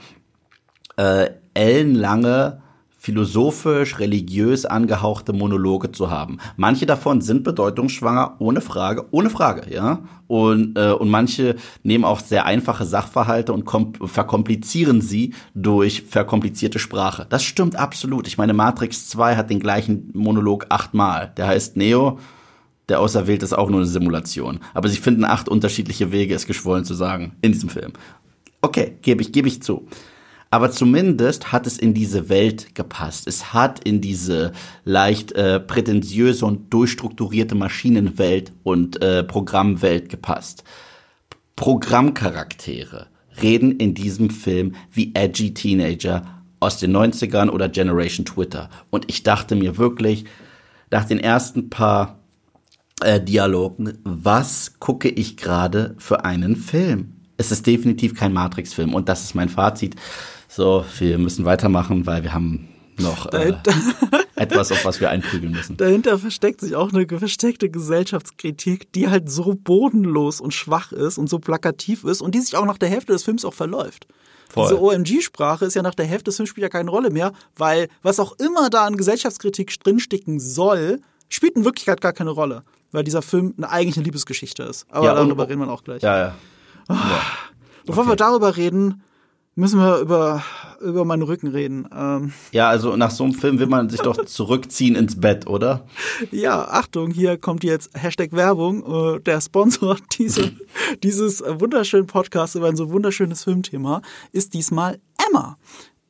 äh, 0.96 1.30
ellenlange 1.54 2.62
philosophisch, 2.98 4.00
religiös 4.00 4.66
angehauchte 4.66 5.32
Monologe 5.32 5.92
zu 5.92 6.10
haben. 6.10 6.38
Manche 6.56 6.84
davon 6.84 7.20
sind 7.20 7.44
bedeutungsschwanger, 7.44 8.34
ohne 8.40 8.60
Frage, 8.60 9.06
ohne 9.12 9.30
Frage, 9.30 9.72
ja. 9.72 10.00
Und, 10.26 10.76
äh, 10.76 10.90
und 10.90 11.08
manche 11.08 11.54
nehmen 11.84 12.04
auch 12.04 12.20
sehr 12.20 12.44
einfache 12.44 12.84
Sachverhalte 12.84 13.52
und 13.52 13.64
verkomplizieren 14.04 15.00
sie 15.00 15.32
durch 15.54 16.02
verkomplizierte 16.02 16.80
Sprache. 16.80 17.24
Das 17.28 17.44
stimmt 17.44 17.76
absolut. 17.76 18.26
Ich 18.26 18.36
meine, 18.36 18.52
Matrix 18.52 19.08
2 19.08 19.36
hat 19.36 19.48
den 19.48 19.60
gleichen 19.60 20.10
Monolog 20.12 20.66
achtmal. 20.68 21.32
Der 21.36 21.46
heißt 21.46 21.76
Neo, 21.76 22.18
der 22.88 23.00
Auserwählte 23.00 23.44
ist 23.44 23.52
auch 23.52 23.70
nur 23.70 23.80
eine 23.80 23.88
Simulation. 23.88 24.58
Aber 24.74 24.88
sie 24.88 24.96
finden 24.96 25.24
acht 25.24 25.48
unterschiedliche 25.48 26.10
Wege, 26.10 26.34
es 26.34 26.46
geschwollen 26.46 26.84
zu 26.84 26.94
sagen, 26.94 27.36
in 27.42 27.52
diesem 27.52 27.68
Film. 27.68 27.92
Okay, 28.60 28.96
gebe 29.02 29.22
ich, 29.22 29.32
gebe 29.32 29.46
ich 29.46 29.62
zu. 29.62 29.86
Aber 30.50 30.70
zumindest 30.70 31.52
hat 31.52 31.66
es 31.66 31.78
in 31.78 31.92
diese 31.92 32.30
Welt 32.30 32.74
gepasst. 32.74 33.26
Es 33.26 33.52
hat 33.52 33.84
in 33.84 34.00
diese 34.00 34.52
leicht 34.84 35.32
äh, 35.32 35.60
prätentiöse 35.60 36.46
und 36.46 36.72
durchstrukturierte 36.72 37.54
Maschinenwelt 37.54 38.52
und 38.62 39.02
äh, 39.02 39.24
Programmwelt 39.24 40.08
gepasst. 40.08 40.64
Programmcharaktere 41.54 43.08
reden 43.42 43.72
in 43.72 43.94
diesem 43.94 44.30
Film 44.30 44.74
wie 44.90 45.12
edgy 45.14 45.52
Teenager 45.52 46.22
aus 46.60 46.78
den 46.78 46.96
90ern 46.96 47.50
oder 47.50 47.68
Generation 47.68 48.24
Twitter. 48.24 48.70
Und 48.90 49.04
ich 49.08 49.22
dachte 49.22 49.54
mir 49.54 49.76
wirklich, 49.76 50.24
nach 50.90 51.04
den 51.04 51.18
ersten 51.18 51.68
paar 51.68 52.20
äh, 53.02 53.20
Dialogen, 53.20 53.98
was 54.04 54.78
gucke 54.80 55.08
ich 55.08 55.36
gerade 55.36 55.94
für 55.98 56.24
einen 56.24 56.56
Film? 56.56 57.12
Es 57.36 57.52
ist 57.52 57.66
definitiv 57.66 58.14
kein 58.14 58.32
Matrix-Film 58.32 58.94
und 58.94 59.08
das 59.08 59.24
ist 59.24 59.34
mein 59.34 59.48
Fazit. 59.48 59.94
So, 60.58 60.84
wir 60.98 61.18
müssen 61.18 61.44
weitermachen, 61.44 62.04
weil 62.04 62.24
wir 62.24 62.34
haben 62.34 62.66
noch 62.98 63.32
äh, 63.32 63.52
etwas, 64.34 64.72
auf 64.72 64.84
was 64.84 65.00
wir 65.00 65.08
einprügeln 65.08 65.52
müssen. 65.52 65.76
Dahinter 65.76 66.18
versteckt 66.18 66.62
sich 66.62 66.74
auch 66.74 66.92
eine 66.92 67.06
versteckte 67.06 67.70
Gesellschaftskritik, 67.70 68.92
die 68.92 69.08
halt 69.08 69.30
so 69.30 69.54
bodenlos 69.54 70.40
und 70.40 70.52
schwach 70.52 70.90
ist 70.90 71.16
und 71.16 71.30
so 71.30 71.38
plakativ 71.38 72.02
ist 72.02 72.20
und 72.20 72.34
die 72.34 72.40
sich 72.40 72.56
auch 72.56 72.64
nach 72.64 72.76
der 72.76 72.88
Hälfte 72.88 73.12
des 73.12 73.22
Films 73.22 73.44
auch 73.44 73.54
verläuft. 73.54 74.08
Voll. 74.48 74.64
Diese 74.64 74.82
OMG-Sprache 74.82 75.64
ist 75.64 75.74
ja 75.74 75.82
nach 75.82 75.94
der 75.94 76.06
Hälfte 76.06 76.24
des 76.24 76.36
Films 76.38 76.50
spielt 76.50 76.64
ja 76.64 76.70
keine 76.70 76.90
Rolle 76.90 77.10
mehr, 77.10 77.30
weil 77.56 77.86
was 78.02 78.18
auch 78.18 78.32
immer 78.40 78.68
da 78.68 78.84
an 78.84 78.96
Gesellschaftskritik 78.96 79.78
drinstecken 79.78 80.40
soll, 80.40 81.00
spielt 81.28 81.54
in 81.54 81.64
Wirklichkeit 81.64 82.00
gar 82.00 82.12
keine 82.12 82.30
Rolle, 82.30 82.62
weil 82.90 83.04
dieser 83.04 83.22
Film 83.22 83.54
eine 83.58 83.70
eigentliche 83.70 84.00
Liebesgeschichte 84.00 84.64
ist. 84.64 84.86
Aber 84.90 85.06
ja, 85.06 85.14
darüber 85.14 85.48
reden 85.48 85.60
wir 85.60 85.70
auch 85.70 85.84
gleich. 85.84 86.02
Ja, 86.02 86.18
ja. 86.18 86.34
Oh. 86.88 86.94
ja. 86.94 87.22
Bevor 87.86 88.02
okay. 88.02 88.10
wir 88.10 88.16
darüber 88.16 88.56
reden, 88.56 89.04
müssen 89.58 89.80
wir 89.80 89.98
über, 89.98 90.42
über 90.80 91.04
meinen 91.04 91.22
Rücken 91.22 91.48
reden. 91.48 91.88
Ähm. 91.94 92.32
Ja, 92.52 92.68
also 92.68 92.96
nach 92.96 93.10
so 93.10 93.24
einem 93.24 93.34
Film 93.34 93.58
will 93.58 93.66
man 93.66 93.90
sich 93.90 94.00
doch 94.00 94.24
zurückziehen 94.24 94.94
ins 94.94 95.20
Bett, 95.20 95.46
oder? 95.48 95.84
Ja, 96.30 96.68
Achtung, 96.68 97.10
hier 97.10 97.36
kommt 97.38 97.64
jetzt 97.64 97.90
Hashtag 97.94 98.32
Werbung. 98.32 99.16
Äh, 99.16 99.20
der 99.20 99.40
Sponsor 99.40 99.96
diese, 100.18 100.52
dieses 101.02 101.42
wunderschönen 101.42 102.06
Podcasts 102.06 102.54
über 102.54 102.68
ein 102.68 102.76
so 102.76 102.90
wunderschönes 102.90 103.44
Filmthema 103.44 104.00
ist 104.30 104.54
diesmal 104.54 105.00
Emma. 105.28 105.58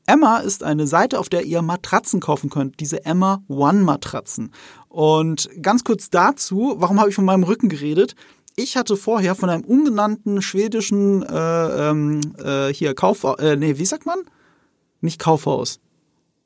Emma 0.04 0.38
ist 0.38 0.62
eine 0.62 0.86
Seite, 0.86 1.18
auf 1.18 1.28
der 1.28 1.44
ihr 1.44 1.62
Matratzen 1.62 2.20
kaufen 2.20 2.50
könnt, 2.50 2.80
diese 2.80 3.04
Emma 3.04 3.42
One 3.48 3.80
Matratzen. 3.82 4.52
Und 4.88 5.48
ganz 5.60 5.84
kurz 5.84 6.10
dazu, 6.10 6.76
warum 6.78 6.98
habe 6.98 7.10
ich 7.10 7.14
von 7.14 7.26
meinem 7.26 7.44
Rücken 7.44 7.68
geredet? 7.68 8.14
Ich 8.58 8.76
hatte 8.76 8.96
vorher 8.96 9.34
von 9.34 9.50
einem 9.50 9.64
ungenannten 9.64 10.42
schwedischen 10.42 11.22
äh, 11.22 11.90
ähm, 11.90 12.20
äh, 12.42 12.72
hier 12.72 12.94
Kaufhaus, 12.94 13.38
äh, 13.38 13.56
nee, 13.56 13.78
wie 13.78 13.86
sagt 13.86 14.04
man? 14.04 14.18
Nicht 15.00 15.20
Kaufhaus. 15.20 15.80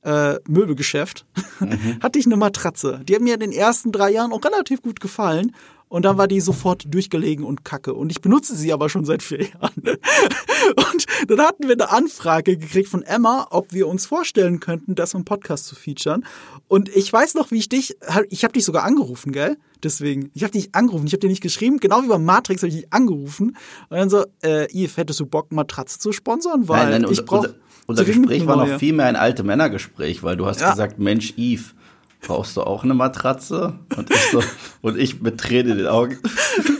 Äh, 0.02 0.40
Möbelgeschäft, 0.48 1.24
mhm. 1.60 1.98
hatte 2.02 2.18
ich 2.18 2.26
eine 2.26 2.36
Matratze. 2.36 3.00
Die 3.04 3.14
hat 3.14 3.22
mir 3.22 3.34
in 3.34 3.40
den 3.40 3.52
ersten 3.52 3.92
drei 3.92 4.10
Jahren 4.10 4.32
auch 4.32 4.44
relativ 4.44 4.82
gut 4.82 5.00
gefallen. 5.00 5.54
Und 5.92 6.06
dann 6.06 6.16
war 6.16 6.26
die 6.26 6.40
sofort 6.40 6.86
durchgelegen 6.88 7.44
und 7.44 7.66
kacke. 7.66 7.92
Und 7.92 8.10
ich 8.10 8.22
benutze 8.22 8.56
sie 8.56 8.72
aber 8.72 8.88
schon 8.88 9.04
seit 9.04 9.22
vier 9.22 9.42
Jahren. 9.42 9.74
Und 9.84 11.06
dann 11.28 11.40
hatten 11.40 11.64
wir 11.64 11.72
eine 11.72 11.90
Anfrage 11.90 12.56
gekriegt 12.56 12.88
von 12.88 13.02
Emma, 13.02 13.46
ob 13.50 13.74
wir 13.74 13.86
uns 13.86 14.06
vorstellen 14.06 14.58
könnten, 14.58 14.94
das 14.94 15.12
im 15.12 15.26
Podcast 15.26 15.66
zu 15.66 15.74
featuren. 15.74 16.24
Und 16.66 16.88
ich 16.88 17.12
weiß 17.12 17.34
noch, 17.34 17.50
wie 17.50 17.58
ich 17.58 17.68
dich, 17.68 17.94
ich 18.30 18.42
habe 18.42 18.54
dich 18.54 18.64
sogar 18.64 18.84
angerufen, 18.84 19.32
gell? 19.32 19.58
Deswegen, 19.82 20.30
ich 20.32 20.44
habe 20.44 20.52
dich 20.52 20.74
angerufen, 20.74 21.06
ich 21.06 21.12
habe 21.12 21.20
dir 21.20 21.28
nicht 21.28 21.42
geschrieben, 21.42 21.76
genau 21.76 22.02
wie 22.02 22.08
bei 22.08 22.16
Matrix 22.16 22.62
habe 22.62 22.68
ich 22.70 22.76
dich 22.76 22.90
angerufen. 22.90 23.58
Und 23.90 23.96
dann 23.98 24.08
so, 24.08 24.24
äh, 24.42 24.68
Yves, 24.72 24.96
hättest 24.96 25.20
du 25.20 25.26
Bock, 25.26 25.52
Matratze 25.52 25.98
zu 25.98 26.12
sponsern? 26.12 26.68
Weil 26.68 26.88
nein, 26.88 27.02
nein, 27.02 27.12
ich 27.12 27.22
brauche 27.22 27.54
unser 27.86 28.04
Gespräch 28.04 28.46
war 28.46 28.56
noch 28.56 28.78
viel 28.78 28.94
mehr 28.94 29.06
ein 29.06 29.16
alte 29.16 29.42
Männergespräch, 29.42 30.22
weil 30.22 30.36
du 30.36 30.46
hast 30.46 30.62
ja. 30.62 30.70
gesagt, 30.70 30.98
Mensch, 30.98 31.34
Yves, 31.36 31.74
brauchst 32.22 32.56
du 32.56 32.62
auch 32.62 32.84
eine 32.84 32.94
Matratze? 32.94 33.78
Und 33.96 34.10
ich 34.10 34.30
so, 34.30 34.42
und 34.80 34.98
ich 34.98 35.20
mit 35.20 35.38
Tränen 35.38 35.72
in 35.72 35.78
den 35.78 35.86
Augen. 35.88 36.18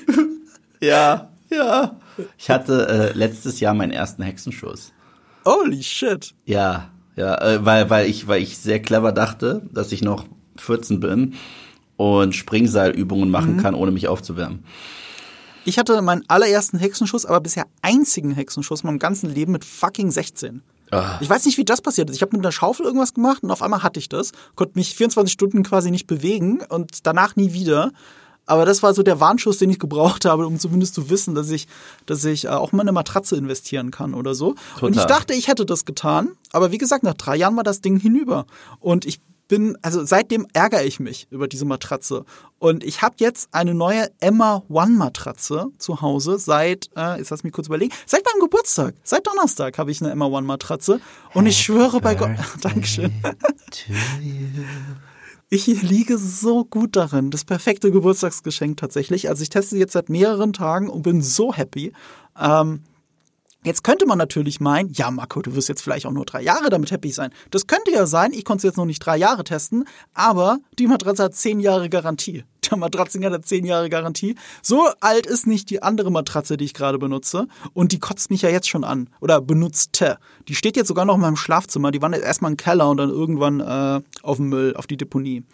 ja, 0.81 1.31
ja. 1.51 1.97
Ich 2.39 2.51
hatte 2.51 2.89
äh, 2.89 3.19
letztes 3.19 3.61
Jahr 3.61 3.75
meinen 3.75 3.93
ersten 3.93 4.23
Hexenschuss. 4.23 4.93
Holy 5.45 5.83
shit. 5.83 6.33
Ja, 6.47 6.91
ja, 7.17 7.41
äh, 7.41 7.65
weil, 7.65 7.91
weil 7.91 8.09
ich, 8.09 8.27
weil 8.27 8.43
ich 8.43 8.59
sehr 8.59 8.81
clever 8.81 9.13
dachte, 9.13 9.63
dass 9.73 9.93
ich 9.93 10.03
noch 10.03 10.25
14 10.57 11.01
bin 11.01 11.35
und 11.97 12.35
Springseilübungen 12.35 13.31
machen 13.31 13.57
mhm. 13.57 13.61
kann, 13.61 13.75
ohne 13.75 13.91
mich 13.91 14.09
aufzuwärmen. 14.09 14.65
Ich 15.65 15.79
hatte 15.79 16.01
meinen 16.03 16.25
allerersten 16.29 16.79
Hexenschuss, 16.79 17.25
aber 17.25 17.41
bisher 17.41 17.67
einzigen 17.83 18.33
Hexenschuss 18.33 18.83
in 18.83 18.89
meinem 18.89 18.99
ganzen 18.99 19.33
Leben 19.33 19.53
mit 19.53 19.65
fucking 19.65 20.11
16. 20.11 20.63
Ah. 20.93 21.19
Ich 21.21 21.29
weiß 21.29 21.47
nicht, 21.47 21.57
wie 21.59 21.65
das 21.65 21.81
passiert 21.81 22.11
ist. 22.11 22.17
Ich 22.17 22.23
habe 22.23 22.37
mit 22.37 22.45
einer 22.45 22.53
Schaufel 22.53 22.85
irgendwas 22.85 23.15
gemacht 23.15 23.43
und 23.43 23.51
auf 23.51 23.63
einmal 23.63 23.83
hatte 23.83 23.99
ich 23.99 24.09
das, 24.09 24.33
konnte 24.55 24.79
mich 24.79 24.95
24 24.95 25.33
Stunden 25.33 25.63
quasi 25.63 25.91
nicht 25.91 26.07
bewegen 26.07 26.61
und 26.69 27.07
danach 27.07 27.35
nie 27.35 27.53
wieder. 27.55 27.93
Aber 28.45 28.67
das 28.67 28.83
war 28.83 28.93
so 28.93 29.03
der 29.03 29.21
Warnschuss, 29.21 29.59
den 29.59 29.71
ich 29.71 29.79
gebraucht 29.79 30.25
habe, 30.25 30.47
um 30.47 30.59
zumindest 30.59 30.95
zu 30.95 31.09
wissen, 31.09 31.35
dass 31.35 31.51
ich, 31.51 31.69
dass 32.07 32.25
ich 32.25 32.47
äh, 32.47 32.49
auch 32.49 32.73
mal 32.73 32.83
eine 32.83 32.93
Matratze 32.93 33.37
investieren 33.37 33.91
kann 33.91 34.15
oder 34.15 34.35
so. 34.35 34.55
Total. 34.75 34.89
Und 34.89 34.97
ich 34.97 35.05
dachte, 35.05 35.33
ich 35.33 35.49
hätte 35.49 35.65
das 35.65 35.85
getan. 35.85 36.33
Aber 36.51 36.73
wie 36.73 36.79
gesagt, 36.79 37.05
nach 37.05 37.15
drei 37.15 37.37
Jahren 37.37 37.57
war 37.57 37.65
das 37.65 37.81
Ding 37.81 37.99
hinüber. 37.99 38.47
Und 38.81 39.07
ich 39.07 39.21
bin, 39.49 39.77
also 39.83 40.05
seitdem 40.05 40.47
ärgere 40.53 40.85
ich 40.85 41.01
mich 41.01 41.27
über 41.31 41.49
diese 41.49 41.65
Matratze. 41.65 42.25
Und 42.59 42.85
ich 42.85 43.03
habe 43.03 43.17
jetzt 43.19 43.49
eine 43.53 43.75
neue 43.75 44.09
Emma 44.21 44.63
One 44.69 44.93
Matratze 44.93 45.67
zu 45.79 46.01
Hause 46.01 46.39
seit, 46.39 46.89
äh, 46.97 47.19
jetzt 47.19 47.31
lass 47.31 47.45
mich 47.45 47.53
kurz 47.53 47.67
überlegen, 47.67 47.93
seit 48.07 48.25
meinem 48.25 48.41
Geburtstag, 48.41 48.95
seit 49.03 49.27
Donnerstag 49.27 49.79
habe 49.79 49.91
ich 49.91 50.01
eine 50.01 50.11
Emma 50.11 50.27
One 50.27 50.47
Matratze. 50.47 51.01
Und 51.35 51.47
ich 51.47 51.59
schwöre 51.59 52.01
bei 52.01 52.15
Gott, 52.15 52.31
Dankeschön. 52.61 53.13
Ich 55.51 55.67
liege 55.67 56.17
so 56.17 56.65
gut 56.65 56.97
darin. 56.97 57.31
Das 57.31 57.45
perfekte 57.45 57.91
Geburtstagsgeschenk 57.91 58.79
tatsächlich. 58.79 59.29
Also 59.29 59.43
ich 59.43 59.51
teste 59.51 59.75
sie 59.75 59.81
jetzt 59.81 59.93
seit 59.93 60.09
mehreren 60.09 60.55
Tagen 60.55 60.89
und 60.89 61.03
bin 61.03 61.21
so 61.21 61.53
happy. 61.53 61.93
Ähm, 62.41 62.81
Jetzt 63.65 63.85
könnte 63.85 64.07
man 64.07 64.19
natürlich 64.19 64.59
meinen, 64.61 64.91
ja, 64.93 65.11
Marco, 65.11 65.41
du 65.41 65.55
wirst 65.55 65.69
jetzt 65.69 65.83
vielleicht 65.83 66.07
auch 66.07 66.11
nur 66.11 66.25
drei 66.25 66.43
Jahre 66.43 66.69
damit 66.69 66.91
happy 66.91 67.13
sein. 67.13 67.31
Das 67.51 67.69
könnte 67.69 67.93
ja 67.93 68.07
sein, 68.07 68.33
ich 68.33 68.45
konnte 68.45 68.59
es 68.59 68.71
jetzt 68.71 68.77
noch 68.77 68.87
nicht 68.87 68.99
drei 68.99 69.17
Jahre 69.17 69.45
testen, 69.45 69.85
aber 70.15 70.59
die 70.79 70.89
Matratze 70.89 71.23
hat 71.25 71.37
zehn 71.37 71.61
Jahre 71.61 71.89
Garantie. 71.89 72.45
Der 72.71 72.79
Matratzinger 72.79 73.31
hat 73.31 73.47
zehn 73.47 73.65
Jahre 73.65 73.91
Garantie. 73.91 74.37
So 74.63 74.89
alt 75.01 75.27
ist 75.27 75.47
nicht 75.47 75.71
die 75.71 75.83
andere 75.83 76.11
Matratze, 76.11 76.57
die 76.57 76.65
ich 76.65 76.75
gerade 76.75 76.99
benutze. 76.99 77.49
Und 77.73 77.93
die 77.93 77.99
kotzt 77.99 78.31
mich 78.31 78.43
ja 78.43 78.51
jetzt 78.51 78.69
schon 78.69 78.85
an. 78.85 79.11
Oder 79.21 79.41
benutzte. 79.41 80.19
Die 80.49 80.55
steht 80.55 80.77
jetzt 80.77 80.89
sogar 80.89 81.05
noch 81.05 81.17
in 81.17 81.21
meinem 81.21 81.37
Schlafzimmer. 81.37 81.91
Die 81.91 82.01
war 82.01 82.13
erstmal 82.13 82.53
im 82.53 82.57
Keller 82.57 82.89
und 82.89 82.99
dann 82.99 83.11
irgendwann 83.11 83.61
äh, 83.61 84.01
auf 84.23 84.37
dem 84.37 84.49
Müll, 84.49 84.75
auf 84.77 84.87
die 84.87 84.97
Deponie. 84.97 85.45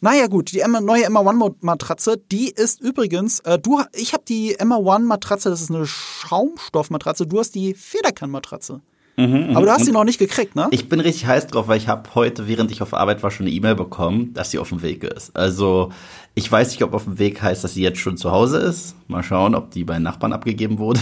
Naja 0.00 0.26
gut, 0.26 0.52
die 0.52 0.62
neue 0.82 1.04
Emma 1.04 1.20
One 1.20 1.54
Matratze, 1.60 2.20
die 2.30 2.50
ist 2.50 2.80
übrigens, 2.80 3.40
äh, 3.40 3.58
du, 3.58 3.80
ich 3.94 4.12
habe 4.12 4.24
die 4.28 4.54
Emma 4.58 4.76
One 4.76 5.04
Matratze, 5.04 5.48
das 5.48 5.62
ist 5.62 5.70
eine 5.70 5.86
Schaumstoffmatratze, 5.86 7.26
du 7.26 7.38
hast 7.38 7.54
die 7.54 7.74
Federkernmatratze. 7.74 8.82
Mhm, 9.16 9.48
mhm, 9.48 9.56
Aber 9.56 9.64
du 9.64 9.72
hast 9.72 9.86
sie 9.86 9.92
noch 9.92 10.04
nicht 10.04 10.18
gekriegt, 10.18 10.54
ne? 10.56 10.68
Ich 10.72 10.90
bin 10.90 11.00
richtig 11.00 11.26
heiß 11.26 11.46
drauf, 11.46 11.68
weil 11.68 11.78
ich 11.78 11.88
habe 11.88 12.14
heute, 12.14 12.48
während 12.48 12.70
ich 12.70 12.82
auf 12.82 12.92
Arbeit 12.92 13.22
war, 13.22 13.30
schon 13.30 13.46
eine 13.46 13.54
E-Mail 13.54 13.74
bekommen, 13.74 14.34
dass 14.34 14.50
sie 14.50 14.58
auf 14.58 14.68
dem 14.68 14.82
Weg 14.82 15.04
ist. 15.04 15.34
Also 15.34 15.90
ich 16.34 16.52
weiß 16.52 16.70
nicht, 16.70 16.82
ob 16.82 16.92
auf 16.92 17.04
dem 17.04 17.18
Weg 17.18 17.40
heißt, 17.40 17.64
dass 17.64 17.72
sie 17.72 17.82
jetzt 17.82 17.98
schon 17.98 18.18
zu 18.18 18.30
Hause 18.30 18.58
ist. 18.58 18.94
Mal 19.08 19.22
schauen, 19.22 19.54
ob 19.54 19.70
die 19.70 19.84
bei 19.84 19.98
Nachbarn 19.98 20.34
abgegeben 20.34 20.78
wurde. 20.78 21.00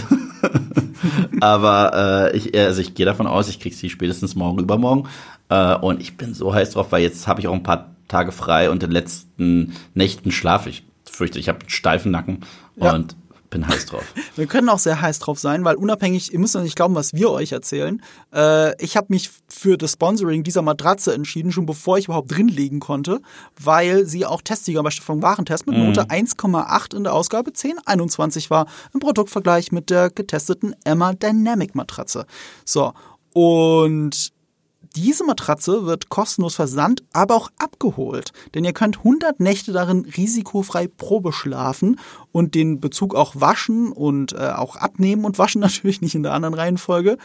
Aber 1.41 2.31
äh, 2.31 2.37
ich, 2.37 2.57
also 2.57 2.79
ich 2.79 2.95
gehe 2.95 3.05
davon 3.05 3.27
aus, 3.27 3.49
ich 3.49 3.59
krieg 3.59 3.73
sie 3.73 3.89
spätestens 3.89 4.33
morgen 4.33 4.59
übermorgen. 4.59 5.09
Äh, 5.49 5.75
und 5.75 5.99
ich 5.99 6.15
bin 6.15 6.33
so 6.33 6.53
heiß 6.53 6.71
drauf, 6.71 6.93
weil 6.93 7.03
jetzt 7.03 7.27
habe 7.27 7.41
ich 7.41 7.49
auch 7.49 7.53
ein 7.53 7.63
paar 7.63 7.94
Tage 8.07 8.31
frei 8.31 8.69
und 8.69 8.83
in 8.83 8.89
den 8.89 8.91
letzten 8.91 9.75
Nächten 9.93 10.31
schlafe 10.31 10.69
ich. 10.69 10.85
Fürchte, 11.09 11.39
ich 11.39 11.49
habe 11.49 11.59
einen 11.59 11.69
steifen 11.69 12.11
Nacken 12.11 12.41
ja. 12.75 12.93
und 12.93 13.15
bin 13.55 13.67
heiß 13.67 13.85
drauf. 13.85 14.03
Wir 14.35 14.47
können 14.47 14.69
auch 14.69 14.79
sehr 14.79 15.01
heiß 15.01 15.19
drauf 15.19 15.39
sein, 15.39 15.63
weil 15.63 15.75
unabhängig, 15.75 16.33
ihr 16.33 16.39
müsst 16.39 16.55
ja 16.55 16.61
nicht 16.61 16.75
glauben, 16.75 16.95
was 16.95 17.13
wir 17.13 17.31
euch 17.31 17.51
erzählen. 17.51 18.01
Äh, 18.33 18.81
ich 18.83 18.97
habe 18.97 19.07
mich 19.09 19.29
für 19.47 19.77
das 19.77 19.93
Sponsoring 19.93 20.43
dieser 20.43 20.61
Matratze 20.61 21.13
entschieden, 21.13 21.51
schon 21.51 21.65
bevor 21.65 21.97
ich 21.97 22.05
überhaupt 22.05 22.35
drin 22.35 22.49
liegen 22.49 22.79
konnte, 22.79 23.21
weil 23.61 24.05
sie 24.05 24.25
auch 24.25 24.41
Testsieger 24.41 24.83
bei 24.83 24.91
Stiftung 24.91 25.21
Warentest 25.21 25.67
mit 25.67 25.77
Note 25.77 26.03
mhm. 26.03 26.09
1,8 26.09 26.95
in 26.95 27.03
der 27.03 27.13
Ausgabe 27.13 27.51
1021 27.51 28.49
war, 28.49 28.65
im 28.93 28.99
Produktvergleich 28.99 29.71
mit 29.71 29.89
der 29.89 30.09
getesteten 30.09 30.75
Emma 30.83 31.13
Dynamic 31.13 31.75
Matratze. 31.75 32.25
So, 32.65 32.93
und 33.33 34.33
diese 34.95 35.23
Matratze 35.25 35.85
wird 35.85 36.09
kostenlos 36.09 36.55
versandt, 36.55 37.03
aber 37.13 37.35
auch 37.35 37.49
abgeholt. 37.57 38.31
Denn 38.53 38.63
ihr 38.63 38.73
könnt 38.73 38.99
100 38.99 39.39
Nächte 39.39 39.71
darin 39.71 40.05
risikofrei 40.05 40.87
Probe 40.87 41.33
schlafen 41.33 41.99
und 42.31 42.55
den 42.55 42.79
Bezug 42.79 43.15
auch 43.15 43.35
waschen 43.35 43.91
und 43.91 44.33
äh, 44.33 44.51
auch 44.55 44.75
abnehmen 44.75 45.25
und 45.25 45.37
waschen 45.37 45.61
natürlich 45.61 46.01
nicht 46.01 46.15
in 46.15 46.23
der 46.23 46.33
anderen 46.33 46.53
Reihenfolge. 46.53 47.17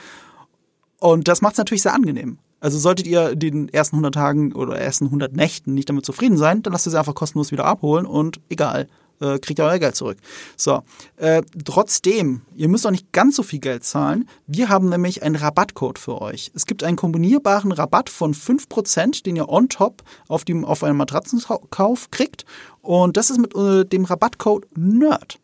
Und 0.98 1.28
das 1.28 1.40
macht 1.40 1.52
es 1.52 1.58
natürlich 1.58 1.82
sehr 1.82 1.94
angenehm. 1.94 2.38
Also 2.60 2.78
solltet 2.78 3.06
ihr 3.06 3.34
den 3.34 3.70
ersten 3.70 3.96
100 3.96 4.14
Tagen 4.14 4.52
oder 4.52 4.78
ersten 4.78 5.06
100 5.06 5.34
Nächten 5.34 5.72
nicht 5.72 5.88
damit 5.88 6.04
zufrieden 6.04 6.36
sein, 6.36 6.62
dann 6.62 6.74
lasst 6.74 6.86
ihr 6.86 6.90
sie 6.90 6.98
einfach 6.98 7.14
kostenlos 7.14 7.52
wieder 7.52 7.64
abholen 7.64 8.04
und 8.04 8.40
egal, 8.50 8.86
äh, 9.20 9.38
kriegt 9.38 9.58
ihr 9.58 9.64
euer 9.64 9.78
Geld 9.78 9.96
zurück. 9.96 10.18
So, 10.56 10.82
äh, 11.16 11.42
trotzdem, 11.64 12.42
ihr 12.54 12.68
müsst 12.68 12.86
auch 12.86 12.90
nicht 12.90 13.12
ganz 13.12 13.36
so 13.36 13.42
viel 13.42 13.60
Geld 13.60 13.84
zahlen. 13.84 14.28
Wir 14.46 14.68
haben 14.68 14.88
nämlich 14.88 15.22
einen 15.22 15.36
Rabattcode 15.36 15.98
für 15.98 16.20
euch. 16.20 16.50
Es 16.54 16.66
gibt 16.66 16.82
einen 16.82 16.96
kombinierbaren 16.96 17.72
Rabatt 17.72 18.10
von 18.10 18.34
5%, 18.34 19.24
den 19.24 19.36
ihr 19.36 19.48
on 19.48 19.68
top 19.68 20.02
auf, 20.28 20.44
dem, 20.44 20.64
auf 20.64 20.84
einen 20.84 20.96
Matratzenkauf 20.96 22.10
kriegt. 22.10 22.44
Und 22.82 23.16
das 23.16 23.30
ist 23.30 23.38
mit 23.38 23.54
äh, 23.54 23.84
dem 23.84 24.04
Rabattcode 24.04 24.66
NERD. 24.76 25.38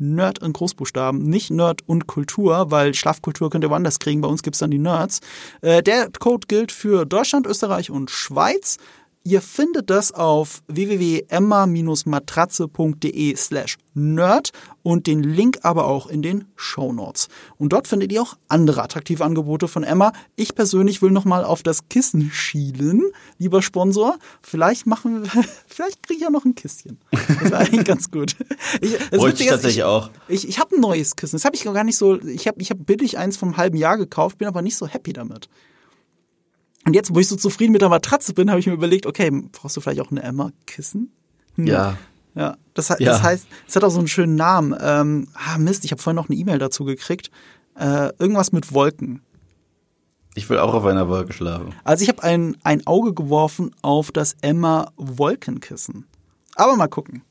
Nerd 0.00 0.38
in 0.38 0.52
Großbuchstaben, 0.52 1.22
nicht 1.22 1.50
Nerd 1.50 1.82
und 1.86 2.06
Kultur, 2.06 2.70
weil 2.70 2.94
Schlafkultur 2.94 3.50
könnt 3.50 3.64
ihr 3.64 3.70
woanders 3.70 3.98
kriegen, 3.98 4.22
bei 4.22 4.28
uns 4.28 4.42
gibt 4.42 4.56
es 4.56 4.60
dann 4.60 4.70
die 4.70 4.78
Nerds. 4.78 5.20
Äh, 5.60 5.82
der 5.82 6.10
Code 6.18 6.46
gilt 6.48 6.72
für 6.72 7.04
Deutschland, 7.04 7.46
Österreich 7.46 7.90
und 7.90 8.10
Schweiz. 8.10 8.78
Ihr 9.22 9.42
findet 9.42 9.90
das 9.90 10.12
auf 10.12 10.62
www.emma-matratze.de 10.68 13.36
slash 13.36 13.76
nerd 13.92 14.52
und 14.82 15.06
den 15.06 15.22
Link 15.22 15.58
aber 15.62 15.88
auch 15.88 16.06
in 16.06 16.22
den 16.22 16.46
Show 16.56 16.90
Notes. 16.90 17.28
Und 17.58 17.74
dort 17.74 17.86
findet 17.86 18.12
ihr 18.12 18.22
auch 18.22 18.38
andere 18.48 18.82
attraktive 18.82 19.22
Angebote 19.22 19.68
von 19.68 19.84
Emma. 19.84 20.14
Ich 20.36 20.54
persönlich 20.54 21.02
will 21.02 21.10
nochmal 21.10 21.44
auf 21.44 21.62
das 21.62 21.90
Kissen 21.90 22.30
schielen, 22.32 23.02
lieber 23.36 23.60
Sponsor. 23.60 24.16
Vielleicht 24.40 24.86
machen 24.86 25.22
wir, 25.22 25.30
vielleicht 25.66 26.02
kriege 26.02 26.16
ich 26.16 26.22
ja 26.22 26.30
noch 26.30 26.46
ein 26.46 26.54
Kisschen. 26.54 26.96
Das 27.10 27.50
wäre 27.50 27.58
eigentlich 27.58 27.84
ganz 27.84 28.10
gut. 28.10 28.36
Ich, 28.80 28.94
Wollte 29.12 29.42
ich 29.42 29.50
tatsächlich 29.50 29.78
ich, 29.78 29.84
auch. 29.84 30.08
Ich, 30.28 30.48
ich 30.48 30.58
habe 30.58 30.76
ein 30.76 30.80
neues 30.80 31.14
Kissen. 31.14 31.36
Das 31.36 31.44
habe 31.44 31.56
ich 31.56 31.64
gar 31.64 31.84
nicht 31.84 31.98
so, 31.98 32.18
ich 32.22 32.48
habe 32.48 32.62
ich 32.62 32.70
hab 32.70 32.86
billig 32.86 33.18
eins 33.18 33.36
vom 33.36 33.58
halben 33.58 33.76
Jahr 33.76 33.98
gekauft, 33.98 34.38
bin 34.38 34.48
aber 34.48 34.62
nicht 34.62 34.76
so 34.76 34.86
happy 34.86 35.12
damit. 35.12 35.50
Und 36.90 36.94
jetzt, 36.94 37.14
wo 37.14 37.20
ich 37.20 37.28
so 37.28 37.36
zufrieden 37.36 37.70
mit 37.70 37.82
der 37.82 37.88
Matratze 37.88 38.34
bin, 38.34 38.50
habe 38.50 38.58
ich 38.58 38.66
mir 38.66 38.72
überlegt, 38.72 39.06
okay, 39.06 39.30
brauchst 39.30 39.76
du 39.76 39.80
vielleicht 39.80 40.00
auch 40.00 40.10
eine 40.10 40.24
Emma-Kissen? 40.24 41.12
Hm. 41.54 41.66
Ja. 41.68 41.96
Ja, 42.34 42.56
das, 42.74 42.88
das 42.88 42.98
ja. 42.98 43.22
heißt, 43.22 43.46
es 43.68 43.76
hat 43.76 43.84
auch 43.84 43.90
so 43.90 44.00
einen 44.00 44.08
schönen 44.08 44.34
Namen. 44.34 44.76
Ähm, 44.80 45.28
ah, 45.34 45.56
Mist, 45.58 45.84
ich 45.84 45.92
habe 45.92 46.02
vorhin 46.02 46.16
noch 46.16 46.28
eine 46.28 46.36
E-Mail 46.36 46.58
dazu 46.58 46.84
gekriegt. 46.84 47.30
Äh, 47.78 48.10
irgendwas 48.18 48.50
mit 48.50 48.74
Wolken. 48.74 49.22
Ich 50.34 50.50
will 50.50 50.58
auch 50.58 50.74
auf 50.74 50.84
einer 50.84 51.08
Wolke 51.08 51.32
schlafen. 51.32 51.76
Also 51.84 52.02
ich 52.02 52.08
habe 52.08 52.24
ein, 52.24 52.56
ein 52.64 52.84
Auge 52.88 53.14
geworfen 53.14 53.70
auf 53.82 54.10
das 54.10 54.34
Emma 54.40 54.90
Wolkenkissen. 54.96 56.08
Aber 56.56 56.74
mal 56.74 56.88
gucken 56.88 57.22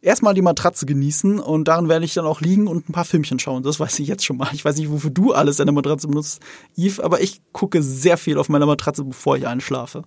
erstmal 0.00 0.34
die 0.34 0.42
Matratze 0.42 0.86
genießen 0.86 1.40
und 1.40 1.66
darin 1.66 1.88
werde 1.88 2.04
ich 2.04 2.14
dann 2.14 2.26
auch 2.26 2.40
liegen 2.40 2.66
und 2.66 2.88
ein 2.88 2.92
paar 2.92 3.04
Filmchen 3.04 3.38
schauen. 3.38 3.62
Das 3.62 3.80
weiß 3.80 3.98
ich 3.98 4.08
jetzt 4.08 4.24
schon 4.24 4.36
mal. 4.36 4.48
Ich 4.52 4.64
weiß 4.64 4.76
nicht, 4.76 4.90
wofür 4.90 5.10
du 5.10 5.32
alles 5.32 5.56
deine 5.56 5.72
Matratze 5.72 6.08
benutzt, 6.08 6.40
Yves, 6.76 7.00
aber 7.00 7.20
ich 7.20 7.40
gucke 7.52 7.82
sehr 7.82 8.16
viel 8.16 8.38
auf 8.38 8.48
meiner 8.48 8.66
Matratze, 8.66 9.04
bevor 9.04 9.36
ich 9.36 9.46
einschlafe. 9.46 10.02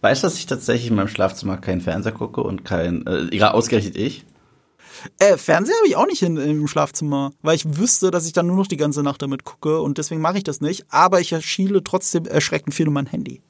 Weißt 0.00 0.22
du, 0.22 0.26
dass 0.26 0.36
ich 0.36 0.46
tatsächlich 0.46 0.90
in 0.90 0.96
meinem 0.96 1.08
Schlafzimmer 1.08 1.56
keinen 1.56 1.80
Fernseher 1.80 2.12
gucke 2.12 2.42
und 2.42 2.64
kein, 2.64 3.06
äh, 3.06 3.28
egal, 3.30 3.52
ausgerechnet 3.52 3.96
ich? 3.96 4.24
Äh, 5.18 5.36
Fernseher 5.36 5.76
habe 5.76 5.88
ich 5.88 5.96
auch 5.96 6.06
nicht 6.06 6.22
in, 6.22 6.36
im 6.36 6.68
Schlafzimmer, 6.68 7.32
weil 7.42 7.56
ich 7.56 7.78
wüsste, 7.78 8.10
dass 8.10 8.26
ich 8.26 8.32
dann 8.32 8.46
nur 8.46 8.56
noch 8.56 8.66
die 8.66 8.76
ganze 8.76 9.02
Nacht 9.02 9.22
damit 9.22 9.44
gucke 9.44 9.80
und 9.80 9.98
deswegen 9.98 10.20
mache 10.20 10.38
ich 10.38 10.44
das 10.44 10.60
nicht. 10.60 10.84
Aber 10.88 11.20
ich 11.20 11.34
schiele 11.44 11.82
trotzdem 11.82 12.26
erschreckend 12.26 12.74
viel 12.74 12.86
in 12.86 12.92
mein 12.92 13.06
Handy. 13.06 13.42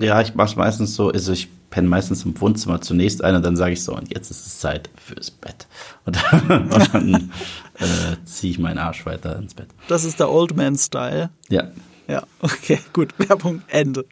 Ja, 0.00 0.20
ich 0.20 0.34
mache 0.34 0.48
es 0.48 0.56
meistens 0.56 0.94
so, 0.94 1.10
also 1.10 1.32
ich 1.32 1.48
penne 1.70 1.88
meistens 1.88 2.24
im 2.24 2.38
Wohnzimmer 2.40 2.80
zunächst 2.80 3.22
ein 3.22 3.36
und 3.36 3.44
dann 3.44 3.56
sage 3.56 3.72
ich 3.72 3.84
so, 3.84 3.94
und 3.94 4.12
jetzt 4.12 4.30
ist 4.30 4.46
es 4.46 4.58
Zeit 4.58 4.90
fürs 4.96 5.30
Bett. 5.30 5.66
Und 6.04 6.16
dann, 6.48 6.70
und 6.70 6.94
dann 6.94 7.32
äh, 7.78 8.16
ziehe 8.24 8.52
ich 8.52 8.58
meinen 8.58 8.78
Arsch 8.78 9.06
weiter 9.06 9.36
ins 9.36 9.54
Bett. 9.54 9.68
Das 9.88 10.04
ist 10.04 10.18
der 10.18 10.30
Old 10.30 10.56
Man 10.56 10.76
Style. 10.76 11.30
Ja. 11.48 11.68
Ja, 12.08 12.24
okay, 12.40 12.80
gut. 12.92 13.14
Werbung 13.18 13.62
Ende. 13.68 14.04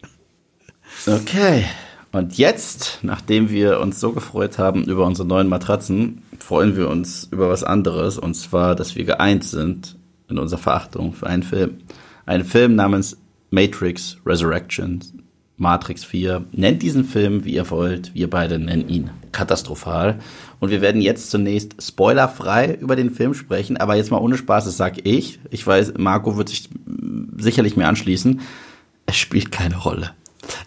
Okay. 1.07 1.65
Und 2.13 2.39
jetzt, 2.39 3.01
nachdem 3.03 3.51
wir 3.51 3.81
uns 3.81 3.99
so 3.99 4.13
gefreut 4.13 4.59
haben 4.59 4.85
über 4.85 5.05
unsere 5.05 5.27
neuen 5.27 5.49
Matratzen, 5.49 6.23
freuen 6.39 6.77
wir 6.77 6.89
uns 6.89 7.29
über 7.31 7.49
was 7.49 7.65
anderes. 7.65 8.19
Und 8.19 8.35
zwar, 8.35 8.77
dass 8.77 8.95
wir 8.95 9.05
geeint 9.05 9.45
sind 9.45 9.97
in 10.29 10.39
unserer 10.39 10.61
Verachtung 10.61 11.13
für 11.13 11.27
einen 11.27 11.43
Film. 11.43 11.79
Einen 12.25 12.45
Film 12.45 12.77
namens 12.77 13.19
Matrix 13.51 14.19
Resurrections 14.25 15.13
Matrix 15.59 16.05
4. 16.05 16.45
Nennt 16.53 16.83
diesen 16.83 17.05
Film, 17.05 17.45
wie 17.45 17.55
ihr 17.55 17.69
wollt. 17.71 18.15
Wir 18.15 18.31
beide 18.31 18.59
nennen 18.59 18.89
ihn 18.89 19.11
katastrophal. 19.33 20.21
Und 20.61 20.71
wir 20.71 20.81
werden 20.81 21.01
jetzt 21.03 21.31
zunächst 21.31 21.83
spoilerfrei 21.83 22.75
über 22.75 22.97
den 22.97 23.11
Film 23.11 23.35
sprechen. 23.35 23.77
Aber 23.77 23.97
jetzt 23.97 24.11
mal 24.11 24.19
ohne 24.19 24.39
Spaß, 24.39 24.65
das 24.65 24.77
sag 24.77 25.07
ich. 25.07 25.41
Ich 25.51 25.67
weiß, 25.67 25.95
Marco 25.99 26.37
wird 26.37 26.49
sich 26.49 26.71
sicherlich 27.37 27.77
mir 27.77 27.89
anschließen. 27.89 28.41
Es 29.07 29.17
spielt 29.17 29.51
keine 29.51 29.77
Rolle. 29.77 30.13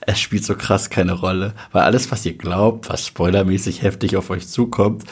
Es 0.01 0.19
spielt 0.19 0.43
so 0.43 0.55
krass 0.55 0.89
keine 0.89 1.13
Rolle, 1.13 1.53
weil 1.71 1.83
alles, 1.83 2.11
was 2.11 2.25
ihr 2.25 2.37
glaubt, 2.37 2.89
was 2.89 3.07
spoilermäßig 3.07 3.81
heftig 3.81 4.15
auf 4.15 4.29
euch 4.29 4.47
zukommt, 4.47 5.05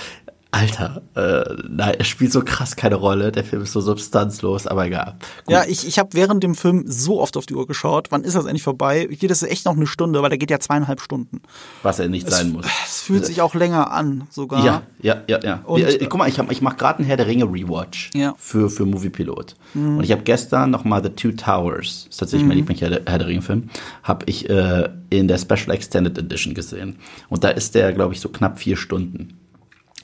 Alter, 0.51 1.03
äh, 1.15 1.61
nein, 1.69 1.93
es 1.99 2.07
spielt 2.07 2.31
so 2.31 2.41
krass 2.41 2.75
keine 2.75 2.95
Rolle. 2.95 3.31
Der 3.31 3.43
Film 3.43 3.61
ist 3.61 3.71
so 3.71 3.81
substanzlos, 3.81 4.65
aber 4.65 4.87
egal. 4.87 5.15
Gut. 5.45 5.53
Ja, 5.53 5.63
ich, 5.67 5.87
ich 5.87 5.99
habe 5.99 6.09
während 6.13 6.43
dem 6.43 6.55
Film 6.55 6.85
so 6.87 7.21
oft 7.21 7.37
auf 7.37 7.45
die 7.45 7.53
Uhr 7.53 7.67
geschaut. 7.67 8.07
Wann 8.09 8.23
ist 8.23 8.35
das 8.35 8.45
endlich 8.45 8.63
vorbei? 8.63 9.05
Geht 9.05 9.29
das 9.29 9.43
echt 9.43 9.65
noch 9.65 9.75
eine 9.75 9.85
Stunde, 9.85 10.23
weil 10.23 10.29
der 10.29 10.39
geht 10.39 10.49
ja 10.49 10.59
zweieinhalb 10.59 11.01
Stunden. 11.01 11.43
Was 11.83 11.99
er 11.99 12.09
nicht 12.09 12.27
es, 12.27 12.35
sein 12.35 12.51
muss. 12.51 12.65
Es 12.83 13.01
fühlt 13.01 13.27
sich 13.27 13.41
auch 13.41 13.53
länger 13.53 13.91
an, 13.91 14.27
sogar. 14.31 14.65
Ja, 14.65 14.81
ja, 15.01 15.21
ja, 15.27 15.39
ja. 15.43 15.61
Und, 15.65 15.83
äh, 15.83 15.99
guck 16.09 16.17
mal, 16.17 16.27
ich, 16.27 16.39
hab, 16.39 16.51
ich 16.51 16.63
mache 16.63 16.77
gerade 16.77 16.99
einen 16.99 17.07
Herr 17.07 17.17
der 17.17 17.27
Ringe 17.27 17.45
Rewatch 17.45 18.09
ja. 18.15 18.33
für, 18.37 18.71
für 18.71 18.85
Moviepilot. 18.85 19.55
Mhm. 19.75 19.99
Und 19.99 20.03
ich 20.03 20.11
habe 20.11 20.23
gestern 20.23 20.71
noch 20.71 20.83
mal 20.83 21.03
The 21.03 21.09
Two 21.09 21.31
Towers, 21.33 22.07
ist 22.09 22.17
tatsächlich 22.17 22.43
mhm. 22.43 22.47
mein 22.47 22.57
Lieblingsherr 22.57 22.89
der, 22.89 23.01
Herr 23.05 23.19
der 23.19 23.27
Ringe-Film, 23.27 23.69
habe 24.01 24.25
ich 24.25 24.49
äh, 24.49 24.89
in 25.11 25.27
der 25.27 25.37
Special 25.37 25.69
Extended 25.69 26.17
Edition 26.17 26.55
gesehen. 26.55 26.97
Und 27.29 27.43
da 27.43 27.49
ist 27.49 27.75
der, 27.75 27.93
glaube 27.93 28.15
ich, 28.15 28.19
so 28.19 28.29
knapp 28.29 28.57
vier 28.57 28.77
Stunden. 28.77 29.35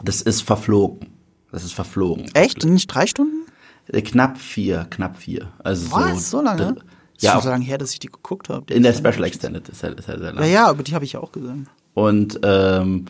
Das 0.03 0.21
ist 0.21 0.41
verflogen. 0.41 1.09
Das 1.51 1.63
ist 1.63 1.73
verflogen. 1.73 2.25
Echt? 2.33 2.65
Nicht 2.65 2.87
drei 2.87 3.07
Stunden? 3.07 3.45
Äh, 3.87 4.01
knapp 4.01 4.37
vier, 4.37 4.87
knapp 4.89 5.17
vier. 5.17 5.51
Also 5.63 5.91
Was? 5.91 6.29
So, 6.29 6.39
so 6.39 6.43
lange? 6.43 6.75
Ja, 7.19 7.39
so 7.39 7.49
lange 7.49 7.63
her, 7.63 7.77
dass 7.77 7.93
ich 7.93 7.99
die 7.99 8.07
geguckt 8.07 8.49
habe. 8.49 8.73
In 8.73 8.83
der 8.83 8.93
Special 8.93 9.23
Extended 9.23 9.69
ist 9.69 9.83
halt, 9.83 9.99
ist 9.99 10.07
halt 10.07 10.19
sehr 10.19 10.33
lang. 10.33 10.43
Ja, 10.43 10.49
ja, 10.49 10.67
aber 10.67 10.83
die 10.83 10.93
habe 10.93 11.05
ich 11.05 11.13
ja 11.13 11.21
auch 11.21 11.31
gesehen. 11.31 11.69
Und 11.93 12.39
ähm, 12.43 13.05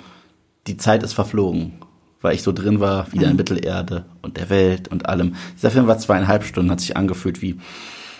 die 0.68 0.78
Zeit 0.78 1.02
ist 1.02 1.14
verflogen, 1.14 1.74
weil 2.22 2.36
ich 2.36 2.44
so 2.44 2.52
drin 2.52 2.80
war, 2.80 3.12
wieder 3.12 3.26
mhm. 3.26 3.32
in 3.32 3.38
Mittelerde 3.38 4.06
und 4.22 4.38
der 4.38 4.50
Welt 4.52 4.88
und 4.90 5.08
allem. 5.08 5.36
Dieser 5.56 5.72
Film 5.72 5.88
war 5.88 5.98
zweieinhalb 5.98 6.44
Stunden, 6.44 6.70
hat 6.70 6.82
sich 6.82 6.96
angefühlt 6.96 7.42
wie 7.42 7.60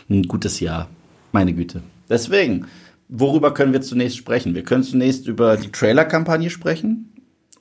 ein 0.10 0.24
gutes 0.24 0.60
Jahr. 0.60 0.90
Meine 1.32 1.54
Güte. 1.54 1.84
Deswegen, 2.10 2.66
worüber 3.10 3.54
können 3.54 3.74
wir 3.74 3.82
zunächst 3.82 4.18
sprechen? 4.18 4.56
Wir 4.56 4.64
können 4.64 4.84
zunächst 4.84 5.28
über 5.28 5.58
die 5.58 5.72
Trailer-Kampagne 5.72 6.50
sprechen 6.50 7.12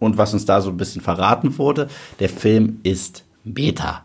und 0.05 0.19
was 0.19 0.33
uns 0.33 0.45
da 0.45 0.61
so 0.61 0.71
ein 0.71 0.77
bisschen 0.77 1.03
verraten 1.03 1.59
wurde, 1.59 1.89
der 2.21 2.29
Film 2.29 2.81
ist 2.83 3.25
Meta. 3.45 4.05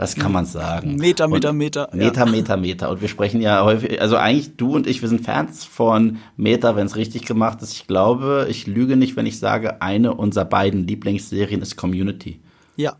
Das 0.00 0.14
kann 0.14 0.32
man 0.32 0.46
sagen. 0.46 0.96
Meter, 0.96 1.28
Meter, 1.28 1.52
Meter. 1.52 1.90
Meter, 1.92 2.24
ja. 2.24 2.30
Meter, 2.30 2.56
Meter. 2.56 2.90
Und 2.90 3.02
wir 3.02 3.08
sprechen 3.08 3.42
ja 3.42 3.62
häufig, 3.64 4.00
also 4.00 4.16
eigentlich 4.16 4.56
du 4.56 4.74
und 4.74 4.86
ich, 4.86 5.02
wir 5.02 5.10
sind 5.10 5.26
Fans 5.26 5.64
von 5.64 6.18
Meta, 6.38 6.74
wenn 6.74 6.86
es 6.86 6.96
richtig 6.96 7.26
gemacht 7.26 7.60
ist. 7.60 7.74
Ich 7.74 7.86
glaube, 7.86 8.46
ich 8.48 8.66
lüge 8.66 8.96
nicht, 8.96 9.16
wenn 9.16 9.26
ich 9.26 9.38
sage, 9.38 9.82
eine 9.82 10.14
unserer 10.14 10.46
beiden 10.46 10.86
Lieblingsserien 10.86 11.60
ist 11.60 11.76
Community. 11.76 12.40
Ja. 12.76 12.96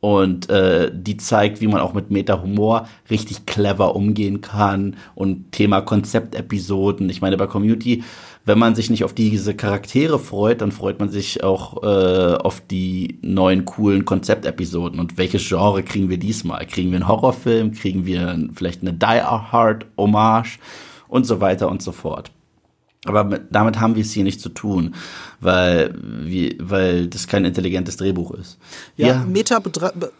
Und 0.00 0.48
äh, 0.48 0.92
die 0.94 1.16
zeigt, 1.16 1.60
wie 1.60 1.66
man 1.66 1.80
auch 1.80 1.92
mit 1.92 2.12
Meta-Humor 2.12 2.86
richtig 3.10 3.46
clever 3.46 3.96
umgehen 3.96 4.40
kann 4.40 4.94
und 5.16 5.50
Thema 5.50 5.80
Konzeptepisoden. 5.80 7.10
Ich 7.10 7.20
meine, 7.20 7.36
bei 7.36 7.48
Community 7.48 8.04
wenn 8.48 8.58
man 8.58 8.74
sich 8.74 8.90
nicht 8.90 9.04
auf 9.04 9.12
diese 9.12 9.54
Charaktere 9.54 10.18
freut, 10.18 10.62
dann 10.62 10.72
freut 10.72 10.98
man 10.98 11.10
sich 11.10 11.44
auch 11.44 11.82
äh, 11.82 12.34
auf 12.34 12.60
die 12.60 13.18
neuen 13.22 13.66
coolen 13.66 14.06
Konzeptepisoden. 14.06 14.98
Und 14.98 15.18
welches 15.18 15.46
Genre 15.46 15.82
kriegen 15.82 16.08
wir 16.08 16.18
diesmal? 16.18 16.66
Kriegen 16.66 16.90
wir 16.90 16.96
einen 16.96 17.08
Horrorfilm? 17.08 17.72
Kriegen 17.72 18.06
wir 18.06 18.48
vielleicht 18.54 18.80
eine 18.80 18.94
Die 18.94 19.06
Hard 19.06 19.86
Hommage? 19.96 20.58
Und 21.08 21.24
so 21.24 21.40
weiter 21.40 21.70
und 21.70 21.82
so 21.82 21.92
fort. 21.92 22.30
Aber 23.04 23.24
mit, 23.24 23.42
damit 23.50 23.80
haben 23.80 23.94
wir 23.94 24.02
es 24.02 24.12
hier 24.12 24.24
nicht 24.24 24.40
zu 24.40 24.48
tun, 24.48 24.94
weil, 25.40 25.94
wie, 26.02 26.58
weil 26.60 27.06
das 27.06 27.26
kein 27.26 27.44
intelligentes 27.44 27.96
Drehbuch 27.96 28.32
ist. 28.32 28.58
Ja, 28.96 29.06
ja. 29.08 29.24
Meta 29.24 29.62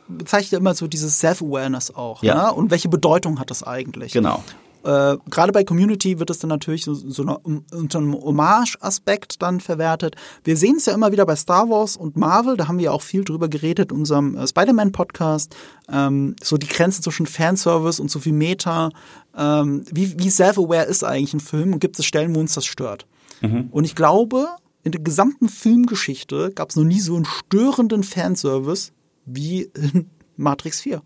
bezeichnet 0.06 0.60
immer 0.60 0.74
so 0.74 0.86
dieses 0.86 1.18
Self-Awareness 1.18 1.94
auch. 1.94 2.22
Ja. 2.22 2.34
Ne? 2.46 2.52
Und 2.52 2.70
welche 2.70 2.88
Bedeutung 2.88 3.40
hat 3.40 3.50
das 3.50 3.62
eigentlich? 3.62 4.12
Genau. 4.12 4.42
Äh, 4.84 5.16
Gerade 5.30 5.52
bei 5.52 5.64
Community 5.64 6.18
wird 6.18 6.30
es 6.30 6.38
dann 6.38 6.48
natürlich 6.48 6.84
so, 6.84 6.94
so 6.94 7.22
eine, 7.22 7.38
unter 7.38 7.98
einem 7.98 8.14
Hommage-Aspekt 8.14 9.42
dann 9.42 9.60
verwertet. 9.60 10.16
Wir 10.44 10.56
sehen 10.56 10.76
es 10.76 10.86
ja 10.86 10.94
immer 10.94 11.12
wieder 11.12 11.26
bei 11.26 11.36
Star 11.36 11.68
Wars 11.68 11.96
und 11.96 12.16
Marvel, 12.16 12.56
da 12.56 12.68
haben 12.68 12.78
wir 12.78 12.86
ja 12.86 12.90
auch 12.92 13.02
viel 13.02 13.24
drüber 13.24 13.48
geredet 13.48 13.92
in 13.92 13.98
unserem 13.98 14.36
äh, 14.36 14.46
Spider-Man-Podcast. 14.46 15.54
Ähm, 15.90 16.36
so 16.42 16.56
die 16.56 16.68
Grenze 16.68 17.02
zwischen 17.02 17.26
Fanservice 17.26 18.00
und 18.00 18.10
so 18.10 18.20
viel 18.20 18.32
Meta. 18.32 18.90
Ähm, 19.36 19.84
wie, 19.90 20.18
wie 20.18 20.30
self-aware 20.30 20.86
ist 20.86 21.04
eigentlich 21.04 21.34
ein 21.34 21.40
Film 21.40 21.72
und 21.72 21.80
gibt 21.80 21.98
es 21.98 22.04
Stellen, 22.04 22.34
wo 22.34 22.40
uns 22.40 22.54
das 22.54 22.64
stört? 22.64 23.06
Mhm. 23.40 23.68
Und 23.70 23.84
ich 23.84 23.94
glaube, 23.94 24.48
in 24.84 24.92
der 24.92 25.00
gesamten 25.00 25.48
Filmgeschichte 25.48 26.52
gab 26.54 26.70
es 26.70 26.76
noch 26.76 26.84
nie 26.84 27.00
so 27.00 27.16
einen 27.16 27.26
störenden 27.26 28.04
Fanservice 28.04 28.92
wie 29.26 29.70
in 29.74 30.08
Matrix 30.36 30.80
4. 30.80 31.02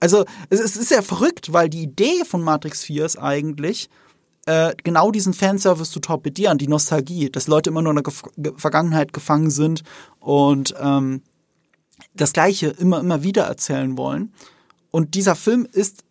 Also 0.00 0.24
es, 0.48 0.60
es 0.60 0.76
ist 0.76 0.90
ja 0.90 1.02
verrückt, 1.02 1.52
weil 1.52 1.68
die 1.68 1.82
Idee 1.82 2.24
von 2.24 2.42
Matrix 2.42 2.82
4 2.84 3.04
ist 3.04 3.18
eigentlich, 3.18 3.88
äh, 4.46 4.74
genau 4.82 5.10
diesen 5.10 5.34
Fanservice 5.34 5.90
zu 5.90 6.00
torpedieren, 6.00 6.58
die 6.58 6.68
Nostalgie, 6.68 7.30
dass 7.30 7.46
Leute 7.46 7.70
immer 7.70 7.82
nur 7.82 7.96
in 7.96 8.02
der 8.02 8.12
Ge 8.36 8.52
Vergangenheit 8.56 9.12
gefangen 9.12 9.50
sind 9.50 9.82
und 10.18 10.74
ähm, 10.80 11.22
das 12.14 12.32
Gleiche 12.32 12.68
immer, 12.68 13.00
immer 13.00 13.22
wieder 13.22 13.44
erzählen 13.44 13.96
wollen. 13.98 14.32
Und 14.90 15.14
dieser 15.14 15.36
Film 15.36 15.68
ist 15.70 16.04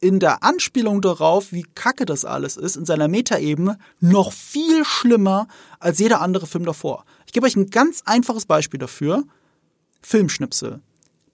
in 0.00 0.18
der 0.18 0.42
Anspielung 0.42 1.00
darauf, 1.00 1.52
wie 1.52 1.64
kacke 1.76 2.04
das 2.04 2.24
alles 2.24 2.56
ist, 2.56 2.76
in 2.76 2.84
seiner 2.84 3.06
Metaebene 3.06 3.78
noch 4.00 4.32
viel 4.32 4.84
schlimmer 4.84 5.46
als 5.78 6.00
jeder 6.00 6.20
andere 6.20 6.48
Film 6.48 6.64
davor. 6.64 7.04
Ich 7.26 7.32
gebe 7.32 7.46
euch 7.46 7.54
ein 7.54 7.70
ganz 7.70 8.02
einfaches 8.04 8.44
Beispiel 8.44 8.80
dafür. 8.80 9.22
Filmschnipsel. 10.02 10.80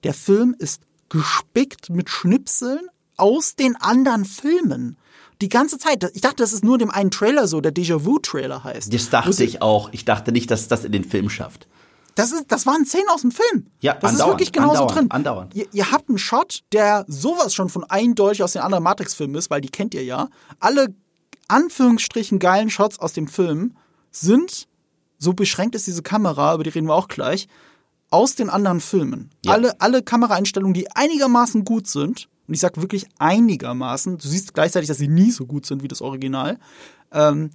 Der 0.05 0.13
Film 0.13 0.55
ist 0.59 0.83
gespickt 1.09 1.91
mit 1.91 2.09
Schnipseln 2.11 2.89
aus 3.17 3.57
den 3.57 3.77
anderen 3.77 4.25
Filmen. 4.25 4.97
Die 5.41 5.49
ganze 5.49 5.79
Zeit. 5.79 6.05
Ich 6.15 6.21
dachte, 6.21 6.37
das 6.37 6.53
ist 6.53 6.65
nur 6.65 6.79
dem 6.79 6.91
einen 6.91 7.11
Trailer 7.11 7.47
so, 7.47 7.61
der 7.61 7.73
Déjà-vu-Trailer 7.73 8.65
heißt. 8.65 8.93
Das 8.93 9.11
dachte 9.11 9.45
ich 9.45 9.63
auch. 9.63 9.91
Ich 9.93 10.05
dachte 10.05 10.33
nicht, 10.33 10.51
dass 10.51 10.69
das 10.69 10.85
in 10.85 10.93
den 10.93 11.05
Film 11.05 11.31
schafft. 11.31 11.69
Das, 12.17 12.33
ist, 12.33 12.47
das 12.49 12.67
waren 12.67 12.85
Szenen 12.85 13.09
aus 13.11 13.21
dem 13.21 13.31
Film. 13.31 13.67
Ja, 13.81 13.95
das 13.95 14.15
ist 14.15 14.27
wirklich 14.27 14.51
genauso 14.51 14.83
andauernd, 14.83 14.97
drin. 14.97 15.11
Andauernd. 15.13 15.55
Ihr, 15.55 15.69
ihr, 15.73 15.93
habt 15.93 16.09
einen 16.09 16.19
Shot, 16.19 16.65
der 16.73 17.05
sowas 17.07 17.55
schon 17.55 17.69
von 17.69 17.85
eindeutig 17.85 18.43
aus 18.43 18.55
den 18.55 18.63
anderen 18.63 18.83
Matrix-Filmen 18.83 19.37
ist, 19.37 19.51
weil 19.51 19.61
die 19.61 19.69
kennt 19.69 19.95
ihr 19.95 20.03
ja. 20.03 20.29
Alle 20.59 20.93
Anführungsstrichen 21.47 22.41
geilen 22.41 22.71
Shots 22.71 22.99
aus 22.99 23.13
dem 23.13 23.29
Film 23.29 23.77
sind, 24.11 24.67
so 25.19 25.33
beschränkt 25.33 25.77
ist 25.77 25.87
diese 25.87 26.03
Kamera, 26.03 26.55
über 26.55 26.65
die 26.65 26.71
reden 26.71 26.89
wir 26.89 26.95
auch 26.95 27.07
gleich, 27.07 27.47
aus 28.11 28.35
den 28.35 28.51
anderen 28.51 28.81
Filmen. 28.81 29.31
Ja. 29.45 29.53
Alle, 29.53 29.81
alle 29.81 30.03
Kameraeinstellungen, 30.03 30.75
die 30.75 30.91
einigermaßen 30.95 31.65
gut 31.65 31.87
sind, 31.87 32.29
und 32.47 32.55
ich 32.55 32.61
sage 32.61 32.81
wirklich 32.81 33.07
einigermaßen, 33.19 34.19
du 34.19 34.27
siehst 34.27 34.55
gleichzeitig, 34.55 34.89
dass 34.89 34.99
sie 34.99 35.09
nie 35.09 35.31
so 35.31 35.47
gut 35.47 35.67
sind 35.67 35.83
wie 35.83 35.89
das 35.89 36.01
Original, 36.01 36.59
ähm, 37.13 37.51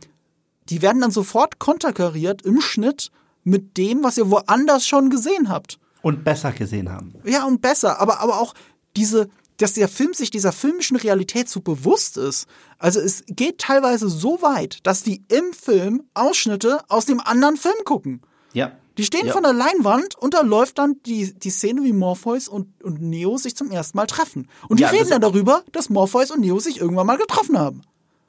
die 0.70 0.82
werden 0.82 1.02
dann 1.02 1.12
sofort 1.12 1.60
konterkariert 1.60 2.44
im 2.44 2.62
Schnitt 2.62 3.12
mit 3.44 3.78
dem, 3.78 4.04
was 4.04 4.18
ihr 4.18 4.30
woanders 4.30 4.88
schon 4.88 5.10
gesehen 5.10 5.50
habt. 5.50 5.80
Und 6.02 6.24
besser 6.24 6.52
gesehen 6.52 6.92
haben. 6.92 7.16
Ja, 7.24 7.46
und 7.46 7.62
besser, 7.62 8.00
aber, 8.00 8.20
aber 8.20 8.40
auch 8.40 8.54
diese, 8.96 9.30
dass 9.58 9.74
der 9.74 9.88
Film 9.88 10.14
sich 10.14 10.32
dieser 10.32 10.52
filmischen 10.52 10.98
Realität 10.98 11.50
so 11.50 11.62
bewusst 11.62 12.18
ist. 12.18 12.48
Also 12.78 13.00
es 13.00 13.24
geht 13.28 13.60
teilweise 13.60 14.10
so 14.10 14.42
weit, 14.42 14.80
dass 14.84 15.04
die 15.04 15.24
im 15.30 15.54
Film 15.54 16.04
Ausschnitte 16.14 16.80
aus 16.88 17.06
dem 17.06 17.20
anderen 17.20 17.58
Film 17.58 17.76
gucken. 17.86 18.22
Ja. 18.54 18.74
Die 18.98 19.04
stehen 19.04 19.26
ja. 19.26 19.34
vor 19.34 19.42
der 19.42 19.54
Leinwand 19.54 20.16
und 20.20 20.34
da 20.34 20.42
läuft 20.42 20.78
dann 20.78 20.98
die, 21.06 21.34
die 21.34 21.50
Szene, 21.50 21.84
wie 21.84 21.94
Morpheus 21.94 22.48
und, 22.48 22.68
und 22.84 23.02
Neo 23.02 23.38
sich 23.38 23.56
zum 23.56 23.72
ersten 23.72 23.98
Mal 23.98 24.06
treffen. 24.06 24.48
Und 24.70 24.80
die 24.80 24.84
ja, 24.84 24.90
reden 24.90 25.10
dann 25.10 25.22
darüber, 25.22 25.64
dass 25.72 25.90
Morpheus 25.90 26.32
und 26.32 26.42
Neo 26.42 26.60
sich 26.60 26.80
irgendwann 26.80 27.08
mal 27.08 27.18
getroffen 27.18 27.58
haben. 27.58 27.82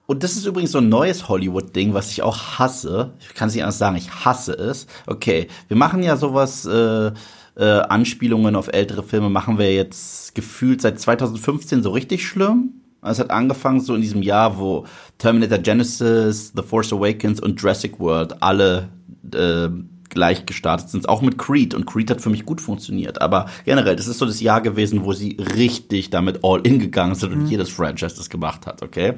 Und 0.07 0.23
das 0.23 0.37
ist 0.37 0.45
übrigens 0.45 0.73
so 0.73 0.79
ein 0.79 0.89
neues 0.89 1.29
Hollywood-Ding, 1.29 1.95
was 1.95 2.11
ich 2.11 2.23
auch 2.23 2.59
hasse. 2.59 3.13
Ich 3.21 3.35
kann 3.35 3.49
es 3.49 3.55
nicht 3.55 3.63
anders 3.63 3.79
sagen, 3.79 3.97
ich 3.97 4.11
hasse 4.25 4.53
es. 4.53 4.87
Okay, 5.07 5.49
wir 5.69 5.77
machen 5.77 6.03
ja 6.03 6.17
sowas, 6.17 6.67
äh, 6.67 7.13
äh, 7.57 7.65
Anspielungen 7.65 8.57
auf 8.57 8.69
ältere 8.69 9.03
Filme 9.03 9.31
machen 9.31 9.59
wir 9.59 9.73
jetzt 9.73 10.35
gefühlt 10.35 10.81
seit 10.81 11.01
2015 11.01 11.83
so 11.83 11.91
richtig 11.91 12.27
schlimm. 12.27 12.81
Es 13.03 13.19
hat 13.19 13.31
angefangen 13.31 13.81
so 13.81 13.95
in 13.95 14.01
diesem 14.01 14.23
Jahr, 14.23 14.59
wo 14.59 14.87
Terminator 15.19 15.59
Genesis, 15.59 16.53
The 16.57 16.63
Force 16.63 16.93
Awakens 16.93 17.41
und 17.41 17.61
Jurassic 17.61 18.01
World 18.01 18.43
alle 18.43 18.89
äh, 19.33 19.69
gleich 20.11 20.47
gestartet 20.47 20.91
sind, 20.91 21.09
auch 21.09 21.23
mit 21.23 21.39
Creed. 21.39 21.75
Und 21.75 21.87
Creed 21.87 22.11
hat 22.11 22.21
für 22.21 22.31
mich 22.31 22.45
gut 22.45 22.61
funktioniert. 22.61 23.21
Aber 23.21 23.47
generell, 23.65 23.97
das 23.97 24.07
ist 24.07 24.19
so 24.19 24.27
das 24.27 24.41
Jahr 24.41 24.61
gewesen, 24.61 25.05
wo 25.05 25.13
sie 25.13 25.37
richtig 25.57 26.11
damit 26.11 26.41
all 26.43 26.61
in 26.61 26.79
gegangen 26.79 27.15
sind 27.15 27.33
und 27.33 27.45
mhm. 27.45 27.51
jedes 27.51 27.71
Franchise 27.71 28.17
das 28.17 28.31
gemacht 28.31 28.67
hat, 28.67 28.83
okay? 28.83 29.15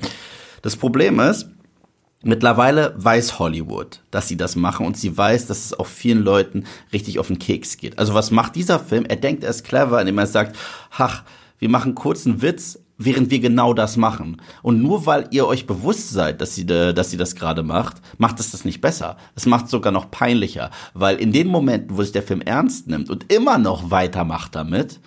Das 0.63 0.77
Problem 0.77 1.21
ist, 1.21 1.49
Mittlerweile 2.23 2.93
weiß 2.97 3.39
Hollywood, 3.39 4.01
dass 4.11 4.27
sie 4.27 4.37
das 4.37 4.57
machen 4.57 4.85
und 4.85 4.97
sie 4.97 5.17
weiß, 5.17 5.47
dass 5.47 5.67
es 5.67 5.79
auch 5.79 5.87
vielen 5.87 6.25
Leuten 6.25 6.65
richtig 6.93 7.21
auf 7.21 7.29
den 7.29 7.39
Keks 7.39 7.77
geht. 7.77 8.01
Also 8.01 8.15
was 8.15 8.33
macht 8.33 8.57
dieser 8.57 8.81
Film? 8.81 9.05
Er 9.05 9.15
denkt, 9.15 9.45
er 9.45 9.51
ist 9.51 9.63
clever, 9.63 10.01
indem 10.01 10.19
er 10.19 10.27
sagt, 10.27 10.57
ach, 10.91 11.23
wir 11.61 11.69
machen 11.69 11.95
kurzen 11.95 12.43
Witz, 12.43 12.81
während 12.99 13.31
wir 13.31 13.41
genau 13.41 13.75
das 13.75 13.97
machen. 13.97 14.41
Und 14.63 14.83
nur 14.83 15.07
weil 15.07 15.29
ihr 15.31 15.47
euch 15.47 15.67
bewusst 15.67 16.11
seid, 16.11 16.41
dass 16.41 16.55
sie, 16.55 16.67
dass 16.67 17.11
sie 17.11 17.17
das 17.17 17.35
gerade 17.35 17.63
macht, 17.63 17.97
macht 18.19 18.41
es 18.41 18.51
das 18.51 18.65
nicht 18.65 18.81
besser. 18.81 19.17
Es 19.35 19.47
macht 19.47 19.67
es 19.67 19.71
sogar 19.71 19.93
noch 19.93 20.11
peinlicher, 20.11 20.71
weil 20.95 21.17
in 21.17 21.33
den 21.33 21.49
Momenten, 21.49 21.97
wo 21.97 22.03
sich 22.03 22.13
der 22.13 22.23
Film 22.23 22.41
ernst 22.41 22.89
nimmt 22.89 23.11
und 23.11 23.33
immer 23.33 23.59
noch 23.59 23.91
weitermacht 23.91 24.55
damit, 24.55 25.01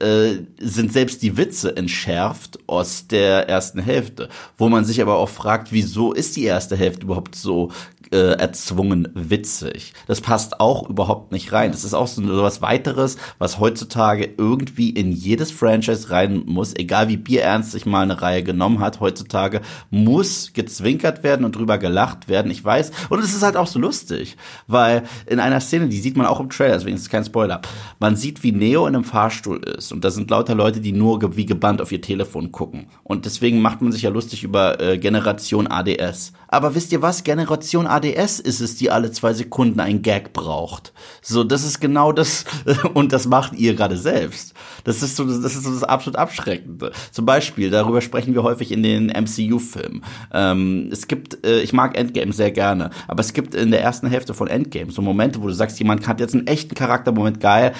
äh, 0.00 0.44
sind 0.58 0.92
selbst 0.92 1.22
die 1.22 1.36
Witze 1.36 1.76
entschärft 1.76 2.58
aus 2.66 3.06
der 3.06 3.48
ersten 3.48 3.80
Hälfte, 3.80 4.30
wo 4.56 4.70
man 4.70 4.86
sich 4.86 5.02
aber 5.02 5.16
auch 5.16 5.28
fragt, 5.28 5.72
wieso 5.72 6.12
ist 6.12 6.36
die 6.36 6.44
erste 6.44 6.74
Hälfte 6.74 7.04
überhaupt 7.04 7.34
so 7.34 7.70
äh, 8.12 8.32
erzwungen 8.32 9.08
witzig. 9.14 9.92
Das 10.06 10.20
passt 10.20 10.60
auch 10.60 10.88
überhaupt 10.88 11.32
nicht 11.32 11.52
rein. 11.52 11.70
Das 11.72 11.84
ist 11.84 11.94
auch 11.94 12.06
so, 12.06 12.22
was 12.42 12.62
weiteres, 12.62 13.16
was 13.38 13.58
heutzutage 13.58 14.28
irgendwie 14.36 14.90
in 14.90 15.12
jedes 15.12 15.50
Franchise 15.50 16.10
rein 16.10 16.42
muss, 16.46 16.74
egal 16.74 17.08
wie 17.08 17.16
bierernst 17.16 17.72
sich 17.72 17.86
mal 17.86 18.02
eine 18.02 18.20
Reihe 18.20 18.42
genommen 18.42 18.80
hat. 18.80 19.00
Heutzutage 19.00 19.60
muss 19.90 20.52
gezwinkert 20.52 21.22
werden 21.22 21.44
und 21.44 21.56
drüber 21.56 21.78
gelacht 21.78 22.28
werden. 22.28 22.50
Ich 22.50 22.64
weiß. 22.64 22.90
Und 23.08 23.20
es 23.20 23.34
ist 23.34 23.42
halt 23.42 23.56
auch 23.56 23.66
so 23.66 23.78
lustig, 23.78 24.36
weil 24.66 25.04
in 25.26 25.40
einer 25.40 25.60
Szene, 25.60 25.88
die 25.88 26.00
sieht 26.00 26.16
man 26.16 26.26
auch 26.26 26.40
im 26.40 26.50
Trailer, 26.50 26.74
deswegen 26.74 26.96
ist 26.96 27.02
es 27.02 27.08
kein 27.10 27.24
Spoiler. 27.24 27.60
Man 27.98 28.16
sieht, 28.16 28.42
wie 28.42 28.52
Neo 28.52 28.86
in 28.86 28.94
einem 28.94 29.04
Fahrstuhl 29.04 29.58
ist 29.58 29.92
und 29.92 30.04
da 30.04 30.10
sind 30.10 30.30
lauter 30.30 30.54
Leute, 30.54 30.80
die 30.80 30.92
nur 30.92 31.36
wie 31.36 31.46
gebannt 31.46 31.80
auf 31.80 31.92
ihr 31.92 32.00
Telefon 32.00 32.52
gucken. 32.52 32.86
Und 33.04 33.24
deswegen 33.24 33.60
macht 33.60 33.82
man 33.82 33.92
sich 33.92 34.02
ja 34.02 34.10
lustig 34.10 34.42
über 34.42 34.80
äh, 34.80 34.98
Generation 34.98 35.66
ADS. 35.66 36.32
Aber 36.52 36.74
wisst 36.74 36.90
ihr 36.90 37.00
was? 37.00 37.22
Generation 37.22 37.86
ADS 37.86 38.40
ist 38.40 38.60
es, 38.60 38.74
die 38.74 38.90
alle 38.90 39.12
zwei 39.12 39.32
Sekunden 39.32 39.78
einen 39.78 40.02
Gag 40.02 40.32
braucht. 40.32 40.92
So, 41.22 41.44
das 41.44 41.64
ist 41.64 41.80
genau 41.80 42.10
das, 42.10 42.44
und 42.94 43.12
das 43.12 43.26
macht 43.26 43.54
ihr 43.54 43.74
gerade 43.76 43.96
selbst. 43.96 44.52
Das 44.82 45.00
ist 45.00 45.14
so, 45.14 45.24
das 45.24 45.54
ist 45.54 45.62
so 45.62 45.72
das 45.72 45.84
absolut 45.84 46.16
Abschreckende. 46.16 46.90
Zum 47.12 47.24
Beispiel, 47.24 47.70
darüber 47.70 48.00
sprechen 48.00 48.34
wir 48.34 48.42
häufig 48.42 48.72
in 48.72 48.82
den 48.82 49.06
MCU-Filmen. 49.06 50.02
Ähm, 50.32 50.88
es 50.90 51.06
gibt, 51.06 51.46
äh, 51.46 51.60
ich 51.60 51.72
mag 51.72 51.96
Endgame 51.96 52.32
sehr 52.32 52.50
gerne, 52.50 52.90
aber 53.06 53.20
es 53.20 53.32
gibt 53.32 53.54
in 53.54 53.70
der 53.70 53.82
ersten 53.82 54.08
Hälfte 54.08 54.34
von 54.34 54.48
Endgame 54.48 54.90
so 54.90 55.02
Momente, 55.02 55.40
wo 55.40 55.46
du 55.46 55.54
sagst, 55.54 55.78
jemand 55.78 56.08
hat 56.08 56.18
jetzt 56.18 56.34
einen 56.34 56.48
echten 56.48 56.74
Charaktermoment 56.74 57.38
geil. 57.38 57.74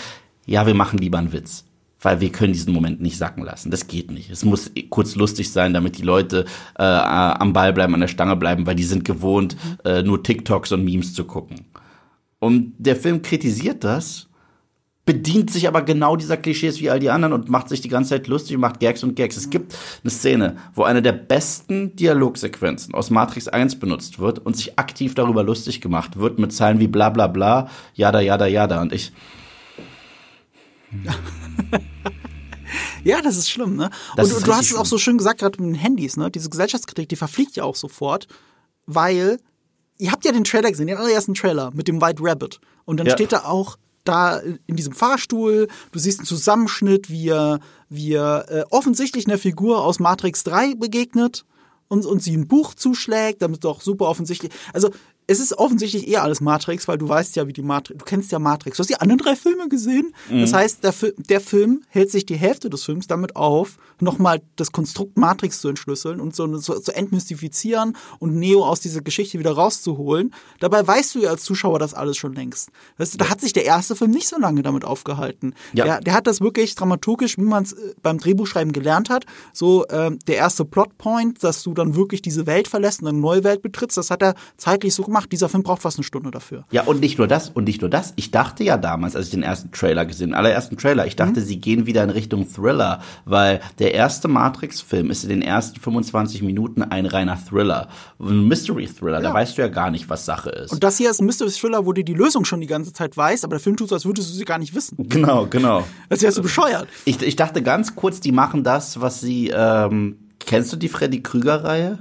Ja, 0.47 0.67
wir 0.67 0.75
machen 0.75 1.01
lieber 1.01 1.19
einen 1.19 1.33
Witz 1.33 1.65
weil 2.01 2.21
wir 2.21 2.31
können 2.31 2.53
diesen 2.53 2.73
Moment 2.73 3.01
nicht 3.01 3.19
sacken 3.19 3.45
lassen. 3.45 3.71
Das 3.71 3.87
geht 3.87 4.11
nicht. 4.11 4.31
Es 4.31 4.45
muss 4.45 4.71
kurz 4.89 5.15
lustig 5.15 5.53
sein, 5.53 5.75
damit 5.75 5.99
die 5.99 6.03
Leute 6.03 6.45
äh, 6.79 6.83
am 6.83 7.53
Ball 7.53 7.73
bleiben, 7.73 7.95
an 7.95 8.01
der 8.01 8.09
Stange 8.09 8.37
bleiben, 8.37 8.67
weil 8.67 8.75
die 8.75 8.85
sind 8.85 9.05
gewohnt, 9.05 9.57
äh, 9.85 10.03
nur 10.03 10.23
TikToks 10.23 10.73
und 10.73 10.85
Memes 10.85 11.15
zu 11.15 11.25
gucken. 11.25 11.67
Und 12.39 12.73
der 12.79 12.97
Film 12.97 13.21
kritisiert 13.21 13.85
das, 13.85 14.29
bedient 15.05 15.51
sich 15.51 15.69
aber 15.69 15.83
genau 15.83 16.17
dieser 16.17 16.37
Klischees 16.37 16.81
wie 16.81 16.89
all 16.89 17.01
die 17.01 17.11
anderen 17.11 17.35
und 17.35 17.49
macht 17.51 17.69
sich 17.69 17.81
die 17.81 17.89
ganze 17.89 18.11
Zeit 18.11 18.29
lustig 18.29 18.57
und 18.57 18.63
macht 18.63 18.81
Gags 18.81 19.03
und 19.03 19.17
Gags. 19.17 19.37
Es 19.37 19.51
gibt 19.51 19.77
eine 20.03 20.11
Szene, 20.11 20.57
wo 20.75 20.85
eine 20.85 21.03
der 21.03 21.13
besten 21.13 21.97
Dialogsequenzen 21.97 22.95
aus 22.95 23.11
Matrix 23.11 23.49
1 23.49 23.79
benutzt 23.79 24.19
wird 24.19 24.39
und 24.39 24.57
sich 24.57 24.79
aktiv 24.79 25.15
darüber 25.15 25.43
lustig 25.43 25.81
gemacht 25.81 26.19
wird 26.19 26.39
mit 26.39 26.53
Zeilen 26.53 26.81
wie 26.81 26.87
bla 26.87 27.11
bla 27.11 27.27
bla, 27.27 27.69
jada 27.95 28.21
jada 28.21 28.47
jada. 28.47 28.81
Und 28.81 28.93
ich. 28.93 29.13
ja, 33.05 33.21
das 33.23 33.37
ist 33.37 33.51
schlimm, 33.51 33.77
ne? 33.77 33.91
Das 34.17 34.33
und, 34.33 34.47
du 34.47 34.55
hast 34.55 34.71
es 34.71 34.77
auch 34.77 34.87
so 34.87 34.99
schön 34.99 35.19
gesagt, 35.19 35.41
gerade 35.41 35.63
mit 35.63 35.75
den 35.75 35.81
Handys, 35.81 36.17
ne? 36.17 36.31
Diese 36.31 36.51
Gesellschaftskritik, 36.51 37.09
die 37.09 37.17
verfliegt 37.17 37.57
ja 37.57 37.65
auch 37.65 37.77
sofort, 37.77 38.27
weil 38.87 39.39
ihr 39.99 40.13
habt 40.13 40.25
ja 40.25 40.33
den 40.33 40.45
Trailer 40.45 40.71
gesehen, 40.71 40.87
den 40.87 40.97
allerersten 40.97 41.35
Trailer 41.35 41.71
mit 41.75 41.89
dem 41.89 42.01
White 42.01 42.23
Rabbit. 42.25 42.61
Und 42.85 42.99
dann 42.99 43.07
ja. 43.07 43.13
steht 43.13 43.33
da 43.33 43.45
auch 43.45 43.77
da 44.05 44.39
in 44.39 44.77
diesem 44.77 44.95
Fahrstuhl, 44.95 45.69
du 45.93 45.99
siehst 45.99 46.21
einen 46.21 46.27
Zusammenschnitt, 46.27 47.11
wie 47.11 47.29
er, 47.29 47.61
wie 47.89 48.15
er 48.15 48.47
äh, 48.49 48.65
offensichtlich 48.71 49.27
einer 49.27 49.39
Figur 49.39 49.85
aus 49.85 50.01
Matrix 50.01 50.43
3 50.45 50.75
begegnet 50.75 51.45
und, 51.89 52.07
und 52.07 52.23
sie 52.23 52.37
ein 52.37 52.49
Buch 52.49 52.75
zuschlägt, 52.75 53.43
damit 53.43 53.65
doch 53.65 53.83
super 53.83 54.07
offensichtlich. 54.07 54.53
Also 54.73 54.91
es 55.31 55.39
ist 55.39 55.57
offensichtlich 55.57 56.09
eher 56.09 56.25
alles 56.25 56.41
Matrix, 56.41 56.89
weil 56.89 56.99
du 56.99 57.09
weißt 57.09 57.37
ja, 57.37 57.47
wie 57.47 57.53
die 57.53 57.63
Matrix, 57.63 57.99
du 57.99 58.05
kennst 58.05 58.33
ja 58.33 58.41
Matrix. 58.41 58.77
Du 58.77 58.81
hast 58.81 58.91
die 58.91 58.97
anderen 58.97 59.19
drei 59.19 59.37
Filme 59.37 59.69
gesehen. 59.69 60.13
Mhm. 60.29 60.41
Das 60.41 60.53
heißt, 60.53 60.83
der, 60.83 60.93
der, 61.19 61.41
Film 61.41 61.85
hält 61.89 62.11
sich 62.11 62.27
die 62.27 62.35
Hälfte 62.35 62.69
des 62.69 62.83
Films 62.83 63.07
damit 63.07 63.37
auf, 63.37 63.77
nochmal 64.01 64.43
das 64.57 64.73
Konstrukt 64.73 65.17
Matrix 65.17 65.61
zu 65.61 65.69
entschlüsseln 65.69 66.21
und 66.21 66.35
so, 66.35 66.57
so 66.57 66.81
zu 66.81 66.93
entmystifizieren 66.93 67.97
und 68.19 68.35
Neo 68.35 68.65
aus 68.65 68.81
dieser 68.81 69.03
Geschichte 69.03 69.39
wieder 69.39 69.53
rauszuholen. 69.53 70.35
Dabei 70.59 70.85
weißt 70.85 71.15
du 71.15 71.21
ja 71.21 71.31
als 71.31 71.45
Zuschauer 71.45 71.79
das 71.79 71.95
alles 71.95 72.17
schon 72.17 72.35
längst. 72.35 72.71
Weißt 72.99 73.15
du, 73.15 73.19
da 73.19 73.31
hat 73.31 73.41
sich 73.41 73.53
der 73.53 73.65
erste 73.65 73.95
Film 73.95 74.11
nicht 74.11 74.27
so 74.27 74.37
lange 74.37 74.63
damit 74.63 74.85
aufgehalten. 74.85 75.55
Ja. 75.75 75.85
Der, 75.85 76.01
der 76.01 76.15
hat 76.15 76.27
das 76.27 76.41
wirklich 76.41 76.75
dramaturgisch, 76.75 77.39
wie 77.39 77.43
man 77.43 77.63
es 77.63 77.75
äh, 77.75 77.95
beim 78.03 78.19
Drehbuchschreiben 78.19 78.73
gelernt 78.73 79.11
hat. 79.11 79.27
So 79.53 79.87
ähm, 79.91 80.19
der 80.27 80.39
erste 80.39 80.65
Plotpoint, 80.65 81.45
dass 81.45 81.63
du 81.63 81.73
dann 81.73 81.95
wirklich 81.95 82.21
diese 82.21 82.47
Welt 82.47 82.67
verlässt 82.67 83.01
und 83.01 83.07
eine 83.07 83.19
neue 83.19 83.45
Welt 83.45 83.63
betrittst, 83.63 83.97
das 83.97 84.11
hat 84.11 84.23
er 84.23 84.35
zeitlich 84.57 84.93
so 84.93 85.05
gemacht 85.05 85.20
gemacht. 85.21 85.33
Dieser 85.33 85.49
Film 85.49 85.63
braucht 85.63 85.83
fast 85.83 85.99
eine 85.99 86.05
Stunde 86.05 86.31
dafür. 86.31 86.65
Ja, 86.71 86.83
und 86.83 87.01
nicht 87.01 87.19
nur 87.19 87.27
das, 87.27 87.51
und 87.51 87.65
nicht 87.65 87.81
nur 87.81 87.91
das. 87.91 88.13
Ich 88.17 88.31
dachte 88.31 88.65
ja 88.65 88.77
damals, 88.77 89.17
als 89.17 89.27
ich 89.27 89.33
den 89.33 89.43
ersten 89.43 89.71
Trailer 89.73 90.07
gesehen, 90.07 90.35
allerersten 90.35 90.77
Trailer, 90.77 91.07
ich 91.07 91.17
dachte, 91.17 91.41
mhm. 91.41 91.45
sie 91.45 91.61
gehen 91.61 91.87
wieder 91.87 92.03
in 92.03 92.11
Richtung 92.11 92.47
Thriller, 92.51 93.01
weil 93.25 93.61
der 93.79 93.95
erste 93.95 94.29
Matrix-Film 94.29 95.11
ist 95.11 95.25
in 95.25 95.31
den 95.31 95.43
ersten 95.43 95.81
25 95.81 96.43
Minuten 96.43 96.83
ein 96.83 97.07
reiner 97.07 97.39
Thriller. 97.39 97.89
Ein 98.19 98.49
Mystery-Thriller, 98.49 99.19
ja. 99.19 99.29
da 99.29 99.35
weißt 99.35 99.59
du 99.59 99.63
ja 99.63 99.69
gar 99.69 99.91
nicht, 99.91 100.09
was 100.09 100.25
Sache 100.25 100.51
ist. 100.51 100.73
Und 100.73 100.83
das 100.83 100.97
hier 100.99 101.11
ist 101.11 101.21
ein 101.21 101.27
Mystery-Thriller, 101.27 101.87
wo 101.87 101.93
du 101.93 102.03
die 102.03 102.15
Lösung 102.15 102.45
schon 102.45 102.61
die 102.61 102.67
ganze 102.67 102.93
Zeit 102.93 103.17
weißt, 103.17 103.45
aber 103.45 103.57
der 103.57 103.61
Film 103.61 103.77
tut 103.77 103.89
so, 103.89 103.95
als 103.95 104.05
würdest 104.05 104.31
du 104.31 104.35
sie 104.35 104.45
gar 104.45 104.59
nicht 104.59 104.75
wissen. 104.75 104.97
Genau, 105.09 105.47
genau. 105.47 105.85
Als 106.09 106.23
wärst 106.23 106.39
du 106.39 106.43
bescheuert. 106.43 106.89
Ich, 107.05 107.23
ich 107.23 107.37
dachte 107.37 107.63
ganz 107.63 107.95
kurz, 107.95 108.21
die 108.21 108.33
machen 108.33 108.65
das, 108.65 109.01
was 109.01 109.21
sie, 109.21 109.51
ähm, 109.55 110.17
kennst 110.39 110.73
du 110.73 110.77
die 110.77 110.89
Freddy 110.89 111.23
Krüger-Reihe? 111.23 111.99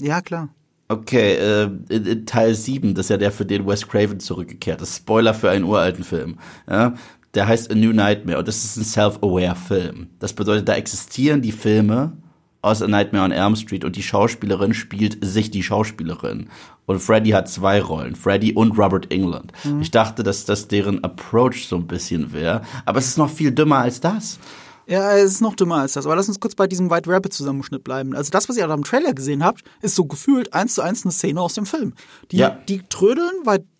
Ja, 0.00 0.20
klar. 0.20 0.48
Okay, 0.88 1.34
äh, 1.34 1.70
in, 1.88 2.04
in 2.06 2.26
Teil 2.26 2.54
7, 2.54 2.94
das 2.94 3.06
ist 3.06 3.10
ja 3.10 3.16
der, 3.16 3.32
für 3.32 3.46
den 3.46 3.66
Wes 3.66 3.88
Craven 3.88 4.20
zurückgekehrt 4.20 4.82
ist. 4.82 4.96
Spoiler 4.96 5.32
für 5.32 5.50
einen 5.50 5.64
uralten 5.64 6.04
Film. 6.04 6.36
Ja? 6.68 6.94
Der 7.34 7.48
heißt 7.48 7.70
A 7.70 7.74
New 7.74 7.92
Nightmare 7.92 8.38
und 8.38 8.48
das 8.48 8.64
ist 8.64 8.76
ein 8.76 8.84
self-aware 8.84 9.56
Film. 9.56 10.08
Das 10.18 10.34
bedeutet, 10.34 10.68
da 10.68 10.74
existieren 10.74 11.40
die 11.40 11.52
Filme 11.52 12.12
aus 12.60 12.82
A 12.82 12.86
Nightmare 12.86 13.24
on 13.24 13.32
Elm 13.32 13.56
Street 13.56 13.84
und 13.84 13.96
die 13.96 14.02
Schauspielerin 14.02 14.74
spielt 14.74 15.24
sich 15.24 15.50
die 15.50 15.62
Schauspielerin. 15.62 16.48
Und 16.86 17.00
Freddy 17.00 17.30
hat 17.30 17.48
zwei 17.48 17.80
Rollen, 17.80 18.14
Freddy 18.14 18.52
und 18.52 18.78
Robert 18.78 19.10
England. 19.10 19.52
Mhm. 19.64 19.80
Ich 19.80 19.90
dachte, 19.90 20.22
dass 20.22 20.44
das 20.44 20.68
deren 20.68 21.02
Approach 21.02 21.66
so 21.66 21.76
ein 21.76 21.86
bisschen 21.86 22.32
wäre, 22.32 22.62
aber 22.84 22.98
es 22.98 23.06
ist 23.06 23.18
noch 23.18 23.30
viel 23.30 23.52
dümmer 23.52 23.78
als 23.78 24.00
das. 24.00 24.38
Ja, 24.86 25.16
es 25.16 25.32
ist 25.32 25.40
noch 25.40 25.54
dümmer 25.54 25.76
als 25.76 25.94
das. 25.94 26.06
Aber 26.06 26.16
lass 26.16 26.28
uns 26.28 26.40
kurz 26.40 26.54
bei 26.54 26.66
diesem 26.66 26.90
White 26.90 27.10
Rabbit 27.10 27.32
Zusammenschnitt 27.32 27.84
bleiben. 27.84 28.14
Also 28.14 28.30
das, 28.30 28.48
was 28.48 28.56
ihr 28.56 28.68
am 28.68 28.84
Trailer 28.84 29.14
gesehen 29.14 29.44
habt, 29.44 29.62
ist 29.82 29.94
so 29.94 30.04
gefühlt 30.04 30.52
eins 30.52 30.74
zu 30.74 30.82
eins 30.82 31.04
eine 31.04 31.12
Szene 31.12 31.40
aus 31.40 31.54
dem 31.54 31.66
Film. 31.66 31.94
Die, 32.30 32.36
ja. 32.36 32.50
die 32.68 32.82
trödeln, 32.88 33.32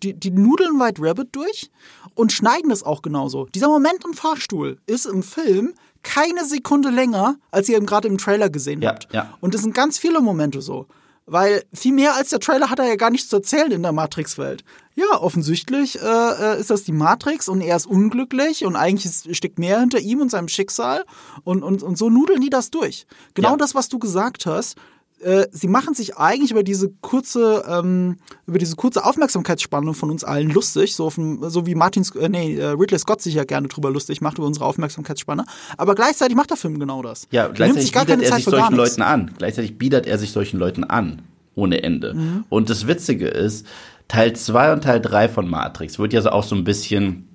die, 0.03 0.14
die 0.14 0.31
nudeln 0.31 0.79
White 0.81 1.03
Rabbit 1.03 1.29
durch 1.33 1.71
und 2.14 2.33
schneiden 2.33 2.71
es 2.71 2.83
auch 2.83 3.03
genauso. 3.03 3.47
Dieser 3.55 3.69
Moment 3.69 4.05
im 4.05 4.14
Fahrstuhl 4.14 4.79
ist 4.87 5.07
im 5.07 5.23
Film 5.23 5.75
keine 6.03 6.45
Sekunde 6.45 6.90
länger, 6.90 7.37
als 7.51 7.69
ihr 7.69 7.77
eben 7.77 7.87
gerade 7.87 8.09
im 8.09 8.19
Trailer 8.19 8.51
gesehen 8.51 8.83
ja, 8.83 8.90
habt. 8.90 9.12
Ja. 9.12 9.35
Und 9.40 9.55
es 9.55 9.62
sind 9.62 9.75
ganz 9.75 9.99
viele 9.99 10.21
Momente 10.21 10.61
so. 10.61 10.87
Weil 11.27 11.65
viel 11.73 11.93
mehr 11.93 12.15
als 12.15 12.31
der 12.31 12.41
Trailer 12.41 12.69
hat 12.69 12.79
er 12.79 12.87
ja 12.87 12.97
gar 12.97 13.11
nichts 13.11 13.29
zu 13.29 13.37
erzählen 13.37 13.73
in 13.73 13.83
der 13.83 13.93
Matrix-Welt. 13.93 14.63
Ja, 14.95 15.21
offensichtlich 15.21 16.01
äh, 16.01 16.05
äh, 16.05 16.61
ist 16.61 16.71
das 16.71 16.85
die 16.85 16.93
Matrix 16.93 17.49
und 17.49 17.61
er 17.63 17.77
ist 17.77 17.87
unglücklich 17.87 18.65
und 18.65 18.77
eigentlich 18.77 19.07
ist, 19.07 19.35
steckt 19.35 19.59
mehr 19.59 19.81
hinter 19.81 19.99
ihm 19.99 20.21
und 20.21 20.31
seinem 20.31 20.49
Schicksal 20.49 21.05
und, 21.43 21.63
und, 21.63 21.83
und 21.83 21.99
so 21.99 22.11
nudeln 22.11 22.41
die 22.41 22.51
das 22.51 22.71
durch. 22.71 23.07
Genau 23.35 23.53
ja. 23.53 23.57
das, 23.57 23.75
was 23.75 23.89
du 23.89 23.99
gesagt 23.99 24.47
hast. 24.47 24.77
Äh, 25.20 25.46
sie 25.53 25.68
machen 25.68 25.94
sich 25.94 26.16
eigentlich 26.16 26.50
über 26.50 26.62
diese 26.62 26.90
kurze, 27.00 27.64
ähm, 27.68 28.18
über 28.46 28.59
diese 28.59 28.77
kurze 28.77 29.05
Aufmerksamkeitsspanne 29.05 29.94
von 29.94 30.11
uns 30.11 30.24
allen 30.24 30.50
lustig, 30.50 30.94
so, 30.94 31.09
dem, 31.11 31.48
so 31.48 31.66
wie 31.66 31.74
Martin, 31.74 32.05
äh, 32.20 32.29
nee, 32.29 32.57
äh, 32.57 32.66
Ridley 32.66 32.98
Scott 32.98 33.22
sich 33.22 33.35
ja 33.35 33.44
gerne 33.44 33.68
drüber 33.68 33.90
lustig 33.90 34.20
macht 34.20 34.38
über 34.38 34.46
unsere 34.46 34.66
Aufmerksamkeitsspanne. 34.66 35.44
Aber 35.79 35.94
gleichzeitig 35.94 36.37
macht 36.37 36.50
der 36.50 36.57
Film 36.57 36.79
genau 36.79 37.03
das. 37.03 37.27
Ja, 37.31 37.48
gleichzeitig 37.48 37.92
bietet 37.92 38.22
er 38.22 38.37
sich 38.37 38.44
solchen 38.44 38.74
Leuten 38.74 39.03
an. 39.03 39.31
Gleichzeitig 39.38 39.79
bietet 39.79 40.07
er 40.07 40.18
sich 40.18 40.33
solchen 40.33 40.59
Leuten 40.59 40.85
an. 40.85 41.22
Ohne 41.57 41.85
Ende. 41.85 42.14
Mhm. 42.14 42.44
Und 42.48 42.68
das 42.68 42.88
Witzige 42.88 43.29
ist, 43.29 43.64
Teil 44.09 44.35
2 44.35 44.72
und 44.72 44.83
Teil 44.83 45.00
3 45.00 45.29
von 45.29 45.48
Matrix 45.48 45.98
wird 45.98 46.12
ja 46.12 46.24
auch 46.31 46.42
so 46.42 46.57
ein 46.57 46.64
bisschen 46.64 47.29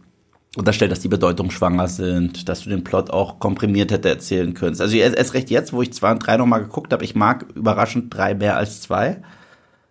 unterstellt, 0.56 0.92
dass 0.92 1.00
die 1.00 1.08
bedeutungsschwanger 1.08 1.88
sind, 1.88 2.50
dass 2.50 2.64
du 2.64 2.70
den 2.70 2.84
Plot 2.84 3.12
auch 3.12 3.40
komprimiert 3.40 3.92
hätte 3.92 4.10
erzählen 4.10 4.54
könntest. 4.54 4.82
Also 4.82 4.98
erst 4.98 5.34
recht 5.34 5.50
jetzt, 5.50 5.74
wo 5.74 5.82
ich 5.82 5.94
zwei 5.94 6.12
und 6.12 6.20
drei 6.20 6.38
nochmal 6.38 6.62
geguckt 6.62 6.92
habe, 6.92 7.04
ich 7.04 7.16
mag 7.16 7.46
überraschend 7.54 8.14
drei 8.14 8.34
mehr 8.34 8.58
als 8.58 8.82
zwei, 8.82 9.22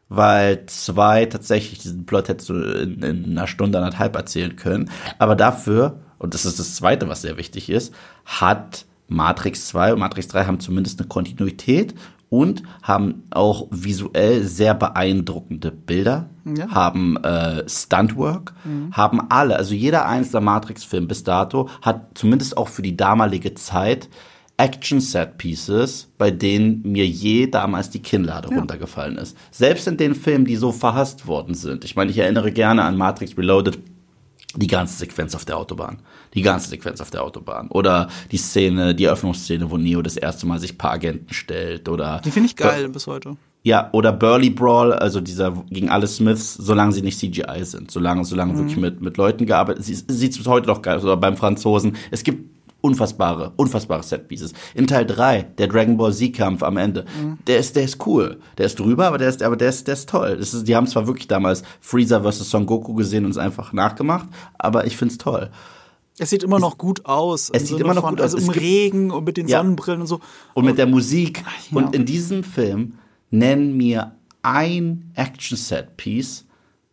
weil 0.08 0.66
zwei 0.66 1.26
tatsächlich 1.26 1.78
diesen 1.78 2.06
Plot 2.06 2.28
hättest 2.28 2.48
du 2.48 2.54
in, 2.54 3.02
in 3.02 3.24
einer 3.38 3.46
Stunde, 3.46 3.78
anderthalb 3.78 4.16
erzählen 4.16 4.56
können. 4.56 4.90
Aber 5.18 5.36
dafür, 5.36 6.00
und 6.18 6.34
das 6.34 6.44
ist 6.44 6.58
das 6.58 6.74
Zweite, 6.74 7.08
was 7.08 7.22
sehr 7.22 7.36
wichtig 7.36 7.70
ist, 7.70 7.94
hat 8.24 8.84
Matrix 9.06 9.68
2 9.68 9.94
und 9.94 10.00
Matrix 10.00 10.28
3 10.28 10.44
haben 10.44 10.60
zumindest 10.60 10.98
eine 11.00 11.08
Kontinuität 11.08 11.94
und 12.30 12.62
haben 12.82 13.22
auch 13.30 13.68
visuell 13.70 14.44
sehr 14.44 14.74
beeindruckende 14.74 15.70
Bilder, 15.70 16.28
ja. 16.44 16.68
haben 16.68 17.16
äh, 17.24 17.68
Stuntwork, 17.68 18.54
mhm. 18.64 18.92
haben 18.92 19.20
alle, 19.30 19.56
also 19.56 19.74
jeder 19.74 20.06
einzelne 20.06 20.42
Matrix-Film 20.42 21.08
bis 21.08 21.24
dato 21.24 21.68
hat 21.82 22.18
zumindest 22.18 22.56
auch 22.56 22.68
für 22.68 22.82
die 22.82 22.96
damalige 22.96 23.54
Zeit 23.54 24.08
Action-Set-Pieces, 24.58 26.12
bei 26.18 26.32
denen 26.32 26.82
mir 26.82 27.06
je 27.06 27.46
damals 27.46 27.90
die 27.90 28.02
Kinnlade 28.02 28.50
ja. 28.50 28.58
runtergefallen 28.58 29.16
ist. 29.16 29.36
Selbst 29.52 29.86
in 29.86 29.96
den 29.96 30.14
Filmen, 30.16 30.44
die 30.44 30.56
so 30.56 30.72
verhasst 30.72 31.28
worden 31.28 31.54
sind. 31.54 31.84
Ich 31.84 31.94
meine, 31.94 32.10
ich 32.10 32.18
erinnere 32.18 32.50
gerne 32.50 32.82
an 32.82 32.96
Matrix 32.96 33.38
Reloaded, 33.38 33.78
die 34.56 34.66
ganze 34.66 34.96
Sequenz 34.96 35.34
auf 35.34 35.44
der 35.44 35.58
Autobahn. 35.58 35.98
Die 36.34 36.42
ganze 36.42 36.70
Sequenz 36.70 37.00
auf 37.00 37.10
der 37.10 37.22
Autobahn. 37.22 37.68
Oder 37.68 38.08
die 38.32 38.38
Szene, 38.38 38.94
die 38.94 39.04
Eröffnungsszene, 39.04 39.70
wo 39.70 39.76
Neo 39.76 40.02
das 40.02 40.16
erste 40.16 40.46
Mal 40.46 40.58
sich 40.58 40.78
paar 40.78 40.92
Agenten 40.92 41.34
stellt. 41.34 41.88
Oder 41.88 42.20
die 42.24 42.30
finde 42.30 42.48
ich 42.48 42.56
geil 42.56 42.84
Bur 42.84 42.92
bis 42.92 43.06
heute. 43.06 43.36
Ja, 43.64 43.90
oder 43.92 44.12
Burly 44.12 44.50
Brawl, 44.50 44.92
also 44.92 45.20
dieser 45.20 45.52
gegen 45.68 45.90
alle 45.90 46.06
Smiths, 46.06 46.54
solange 46.54 46.92
sie 46.92 47.02
nicht 47.02 47.18
CGI 47.18 47.64
sind, 47.64 47.90
solange, 47.90 48.24
solange 48.24 48.54
mhm. 48.54 48.58
wirklich 48.58 48.76
mit, 48.78 49.02
mit 49.02 49.16
Leuten 49.16 49.44
gearbeitet. 49.44 49.84
Sie 49.84 49.94
sieht 49.94 50.36
bis 50.36 50.46
heute 50.46 50.68
doch 50.68 50.80
geil 50.80 50.96
aus. 50.96 51.04
Oder 51.04 51.16
beim 51.16 51.36
Franzosen. 51.36 51.96
Es 52.10 52.24
gibt 52.24 52.57
unfassbare, 52.80 53.52
unfassbare 53.56 54.02
Setpieces. 54.02 54.52
In 54.74 54.86
Teil 54.86 55.04
3, 55.04 55.42
der 55.58 55.66
Dragon 55.66 55.96
Ball 55.96 56.12
Z-Kampf 56.12 56.62
am 56.62 56.76
Ende, 56.76 57.04
mhm. 57.20 57.38
der 57.46 57.58
ist, 57.58 57.76
der 57.76 57.84
ist 57.84 58.06
cool. 58.06 58.38
Der 58.56 58.66
ist 58.66 58.78
drüber, 58.78 59.06
aber 59.06 59.18
der 59.18 59.28
ist, 59.28 59.42
aber 59.42 59.56
der 59.56 59.70
ist, 59.70 59.86
der 59.86 59.94
ist 59.94 60.08
toll. 60.08 60.36
Das 60.38 60.54
ist, 60.54 60.68
die 60.68 60.76
haben 60.76 60.86
zwar 60.86 61.06
wirklich 61.06 61.28
damals 61.28 61.62
Freezer 61.80 62.22
vs. 62.22 62.50
Son 62.50 62.66
Goku 62.66 62.94
gesehen 62.94 63.24
und 63.24 63.32
es 63.32 63.38
einfach 63.38 63.72
nachgemacht, 63.72 64.28
aber 64.58 64.86
ich 64.86 64.96
find's 64.96 65.18
toll. 65.18 65.50
Es 66.18 66.30
sieht 66.30 66.42
immer 66.42 66.58
noch 66.58 66.78
gut 66.78 67.06
aus. 67.06 67.50
Es 67.50 67.68
sieht 67.68 67.78
immer 67.78 67.94
noch 67.94 68.02
von, 68.02 68.10
gut 68.10 68.20
aus. 68.20 68.34
Also 68.34 68.50
im 68.50 68.58
Regen 68.58 69.10
und 69.10 69.24
mit 69.24 69.36
den 69.36 69.46
ja. 69.46 69.58
Sonnenbrillen 69.58 70.00
und 70.00 70.06
so. 70.08 70.20
Und 70.54 70.64
mit 70.64 70.76
der 70.76 70.86
Musik. 70.86 71.44
Ja. 71.70 71.78
Und 71.78 71.94
in 71.94 72.04
diesem 72.04 72.42
Film 72.42 72.94
nennen 73.30 73.76
mir 73.76 74.16
ein 74.42 75.12
Action-Set-Piece, 75.14 76.46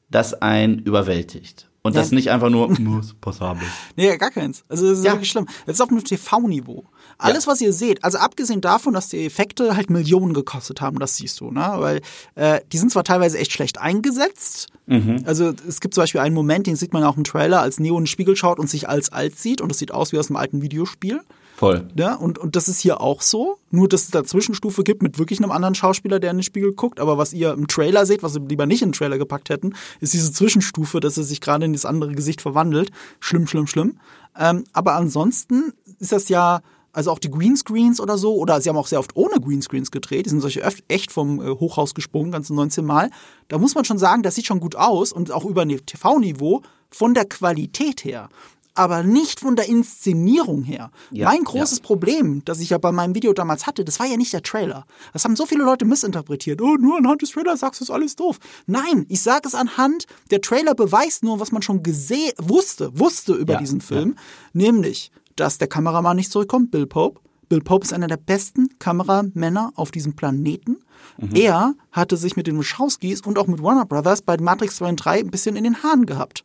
das 0.10 0.34
einen 0.42 0.80
überwältigt. 0.80 1.70
Und 1.86 1.94
ja. 1.94 2.02
das 2.02 2.12
nicht 2.12 2.32
einfach 2.32 2.50
nur 2.50 2.68
muss 2.80 3.14
passabel. 3.14 3.62
Nee, 3.96 4.18
gar 4.18 4.32
keins. 4.32 4.64
Also 4.68 4.90
das 4.90 4.98
ist 4.98 5.06
ja. 5.06 5.12
wirklich 5.12 5.30
schlimm. 5.30 5.46
Das 5.68 5.76
ist 5.76 5.82
auf 5.82 5.92
einem 5.92 6.04
TV-Niveau. 6.04 6.84
Alles, 7.20 7.46
ja. 7.46 7.52
was 7.52 7.62
ihr 7.62 7.74
seht, 7.74 8.04
also 8.04 8.18
abgesehen 8.18 8.60
davon, 8.60 8.96
dass 8.96 9.10
die 9.10 9.24
Effekte 9.24 9.76
halt 9.76 9.92
Millionen 9.92 10.34
gekostet 10.34 10.82
haben, 10.82 10.98
das 10.98 11.16
siehst 11.16 11.40
du, 11.40 11.52
ne? 11.52 11.76
Weil 11.78 12.02
äh, 12.34 12.60
die 12.72 12.80
sind 12.80 12.92
zwar 12.92 13.04
teilweise 13.04 13.38
echt 13.38 13.52
schlecht 13.52 13.78
eingesetzt. 13.78 14.70
Mhm. 14.88 15.26
Also 15.26 15.54
es 15.68 15.80
gibt 15.80 15.94
zum 15.94 16.02
Beispiel 16.02 16.22
einen 16.22 16.34
Moment, 16.34 16.66
den 16.66 16.76
sieht 16.76 16.92
man 16.92 17.04
ja 17.04 17.08
auch 17.08 17.18
im 17.18 17.24
Trailer, 17.24 17.62
als 17.62 17.80
Neo 17.80 17.96
in 17.98 18.06
den 18.06 18.08
Spiegel 18.08 18.36
schaut 18.36 18.58
und 18.58 18.68
sich 18.68 18.90
als 18.90 19.12
alt 19.12 19.38
sieht 19.38 19.62
und 19.62 19.70
das 19.70 19.78
sieht 19.78 19.92
aus 19.92 20.12
wie 20.12 20.18
aus 20.18 20.32
einem 20.32 20.38
alten 20.38 20.64
Videospiel. 20.64 21.22
Voll. 21.56 21.88
Ja, 21.98 22.16
und, 22.16 22.38
und 22.38 22.58
das 22.58 22.68
ist 22.68 22.82
hier 22.82 23.00
auch 23.00 23.22
so. 23.22 23.60
Nur, 23.72 23.88
dass 23.88 24.04
es 24.04 24.12
da 24.12 24.26
Zwischenstufe 24.26 24.84
gibt 24.84 25.02
mit 25.02 25.18
wirklich 25.18 25.40
einem 25.40 25.52
anderen 25.52 25.74
Schauspieler, 25.74 26.20
der 26.20 26.32
in 26.32 26.38
den 26.38 26.44
Spiegel 26.44 26.74
guckt. 26.74 27.00
Aber 27.00 27.18
was 27.18 27.32
ihr 27.32 27.54
im 27.54 27.68
Trailer 27.68 28.06
seht, 28.06 28.24
was 28.24 28.36
wir 28.36 28.42
lieber 28.42 28.66
nicht 28.66 28.82
in 28.82 28.90
den 28.90 28.94
Trailer 28.94 29.18
gepackt 29.18 29.50
hätten, 29.50 29.74
ist 30.02 30.14
diese 30.14 30.34
Zwischenstufe, 30.34 31.00
dass 31.00 31.16
er 31.18 31.24
sich 31.24 31.40
gerade 31.40 31.64
in 31.64 31.72
das 31.72 31.86
andere 31.86 32.12
Gesicht 32.12 32.42
verwandelt. 32.42 32.92
Schlimm, 33.22 33.48
schlimm, 33.48 33.68
schlimm. 33.68 34.00
Ähm, 34.38 34.66
aber 34.74 34.96
ansonsten 34.96 35.72
ist 35.98 36.12
das 36.12 36.28
ja, 36.28 36.60
also 36.92 37.10
auch 37.10 37.20
die 37.20 37.32
Greenscreens 37.32 38.02
oder 38.02 38.18
so, 38.18 38.36
oder 38.36 38.60
sie 38.60 38.68
haben 38.68 38.76
auch 38.76 38.88
sehr 38.88 39.00
oft 39.00 39.16
ohne 39.16 39.40
Greenscreens 39.40 39.92
gedreht, 39.92 40.26
die 40.26 40.32
sind 40.32 40.42
solche 40.42 40.62
echt 40.90 41.14
vom 41.14 41.40
äh, 41.40 41.52
Hochhaus 41.52 41.94
gesprungen, 41.94 42.32
ganze 42.32 42.54
19 42.54 42.84
Mal. 42.84 43.12
Da 43.48 43.60
muss 43.60 43.76
man 43.76 43.86
schon 43.86 43.98
sagen, 43.98 44.24
das 44.24 44.36
sieht 44.36 44.46
schon 44.46 44.60
gut 44.60 44.76
aus 44.76 45.14
und 45.14 45.32
auch 45.32 45.46
über 45.46 45.66
TV-Niveau 45.66 46.64
von 46.90 47.14
der 47.14 47.26
Qualität 47.26 48.04
her 48.04 48.28
aber 48.76 49.04
nicht 49.04 49.40
von 49.40 49.56
der 49.56 49.68
Inszenierung 49.68 50.64
her. 50.64 50.92
Ja, 51.12 51.30
mein 51.30 51.44
großes 51.44 51.80
ja. 51.80 51.84
Problem, 51.84 52.44
das 52.46 52.60
ich 52.60 52.70
ja 52.70 52.78
bei 52.78 52.92
meinem 52.92 53.16
Video 53.16 53.34
damals 53.34 53.66
hatte, 53.66 53.84
das 53.84 54.00
war 54.00 54.06
ja 54.06 54.18
nicht 54.18 54.34
der 54.34 54.44
Trailer. 54.44 54.86
Das 55.14 55.24
haben 55.24 55.36
so 55.36 55.46
viele 55.46 55.64
Leute 55.64 55.86
missinterpretiert. 55.86 56.62
Oh, 56.62 56.76
nur 56.76 56.98
anhand 56.98 57.22
des 57.22 57.32
Trailers 57.32 57.62
sagst 57.62 57.80
du, 57.80 57.86
ist 57.86 57.92
alles 57.92 58.16
doof. 58.16 58.38
Nein, 58.68 59.06
ich 59.10 59.22
sage 59.22 59.48
es 59.48 59.56
anhand, 59.56 60.06
der 60.30 60.42
Trailer 60.42 60.76
beweist 60.76 61.24
nur, 61.24 61.40
was 61.40 61.52
man 61.52 61.62
schon 61.62 61.84
gesehen, 61.84 62.34
wusste, 62.38 63.00
wusste 63.00 63.34
über 63.34 63.54
ja, 63.54 63.60
diesen 63.60 63.82
Film, 63.82 64.16
nämlich, 64.54 65.12
dass 65.36 65.58
der 65.58 65.68
Kameramann 65.68 66.18
nicht 66.18 66.32
zurückkommt, 66.32 66.72
Bill 66.72 66.86
Pope. 66.86 67.22
Bill 67.48 67.62
Pope 67.62 67.86
ist 67.86 67.94
einer 67.94 68.08
der 68.08 68.18
besten 68.18 68.70
Kameramänner 68.80 69.72
auf 69.76 69.92
diesem 69.92 70.16
Planeten. 70.16 70.78
Mhm. 71.18 71.36
Er 71.36 71.76
hatte 71.92 72.18
sich 72.18 72.36
mit 72.36 72.48
den 72.48 72.58
Wachowskis 72.58 73.22
und 73.22 73.38
auch 73.38 73.48
mit 73.48 73.62
Warner 73.62 73.86
Brothers 73.86 74.22
bei 74.22 74.38
Matrix 74.38 74.78
2 74.78 74.90
und 74.90 74.96
3 74.98 75.20
ein 75.20 75.32
bisschen 75.32 75.56
in 75.56 75.64
den 75.64 75.84
Haaren 75.84 76.06
gehabt. 76.06 76.44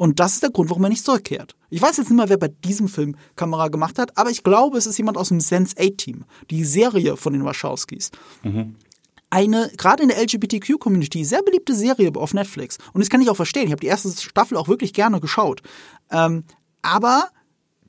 Und 0.00 0.18
das 0.18 0.32
ist 0.32 0.42
der 0.42 0.48
Grund, 0.48 0.70
warum 0.70 0.84
er 0.84 0.88
nicht 0.88 1.04
zurückkehrt. 1.04 1.54
Ich 1.68 1.82
weiß 1.82 1.98
jetzt 1.98 2.08
nicht 2.08 2.16
mehr, 2.16 2.30
wer 2.30 2.38
bei 2.38 2.48
diesem 2.48 2.88
Film 2.88 3.16
Kamera 3.36 3.68
gemacht 3.68 3.98
hat, 3.98 4.16
aber 4.16 4.30
ich 4.30 4.42
glaube, 4.42 4.78
es 4.78 4.86
ist 4.86 4.96
jemand 4.96 5.18
aus 5.18 5.28
dem 5.28 5.40
Sense 5.40 5.76
8 5.78 5.98
Team, 5.98 6.24
die 6.48 6.64
Serie 6.64 7.18
von 7.18 7.34
den 7.34 7.44
Wachowskis. 7.44 8.10
Mhm. 8.42 8.76
Eine, 9.28 9.70
gerade 9.76 10.02
in 10.02 10.08
der 10.08 10.18
LGBTQ-Community, 10.22 11.22
sehr 11.26 11.42
beliebte 11.42 11.74
Serie 11.74 12.10
auf 12.14 12.32
Netflix. 12.32 12.78
Und 12.94 13.02
das 13.02 13.10
kann 13.10 13.20
ich 13.20 13.28
auch 13.28 13.36
verstehen. 13.36 13.66
Ich 13.66 13.72
habe 13.72 13.82
die 13.82 13.88
erste 13.88 14.10
Staffel 14.10 14.56
auch 14.56 14.68
wirklich 14.68 14.94
gerne 14.94 15.20
geschaut. 15.20 15.60
Ähm, 16.10 16.44
aber 16.80 17.28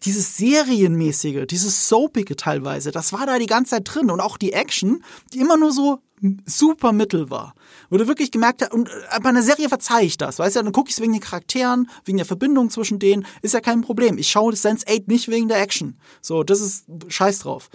dieses 0.03 0.35
Serienmäßige, 0.35 1.47
dieses 1.49 1.87
Soapige 1.87 2.35
teilweise, 2.35 2.91
das 2.91 3.13
war 3.13 3.25
da 3.25 3.39
die 3.39 3.45
ganze 3.45 3.71
Zeit 3.71 3.83
drin. 3.85 4.11
Und 4.11 4.19
auch 4.19 4.37
die 4.37 4.51
Action, 4.51 5.01
die 5.33 5.39
immer 5.39 5.55
nur 5.55 5.71
so 5.71 5.99
super 6.45 6.91
mittel 6.91 7.29
war. 7.29 7.53
Wo 7.89 7.97
du 7.97 8.07
wirklich 8.07 8.31
gemerkt 8.31 8.61
hast, 8.61 8.73
und 8.73 8.89
äh, 8.89 9.19
bei 9.21 9.29
einer 9.29 9.43
Serie 9.43 9.69
verzeih 9.69 10.03
ich 10.03 10.17
das, 10.17 10.39
weißt 10.39 10.55
du, 10.55 10.63
dann 10.63 10.73
gucke 10.73 10.89
ich 10.89 10.95
es 10.95 11.01
wegen 11.01 11.13
den 11.13 11.21
Charakteren, 11.21 11.89
wegen 12.05 12.17
der 12.17 12.25
Verbindung 12.25 12.69
zwischen 12.69 12.99
denen, 12.99 13.25
ist 13.41 13.53
ja 13.53 13.61
kein 13.61 13.81
Problem. 13.81 14.17
Ich 14.17 14.29
schaue 14.29 14.55
Sense 14.55 14.85
8 14.87 15.07
nicht 15.07 15.29
wegen 15.29 15.47
der 15.47 15.61
Action. 15.61 15.97
So, 16.21 16.43
das 16.43 16.61
ist 16.61 16.85
scheiß 17.07 17.39
drauf. 17.39 17.69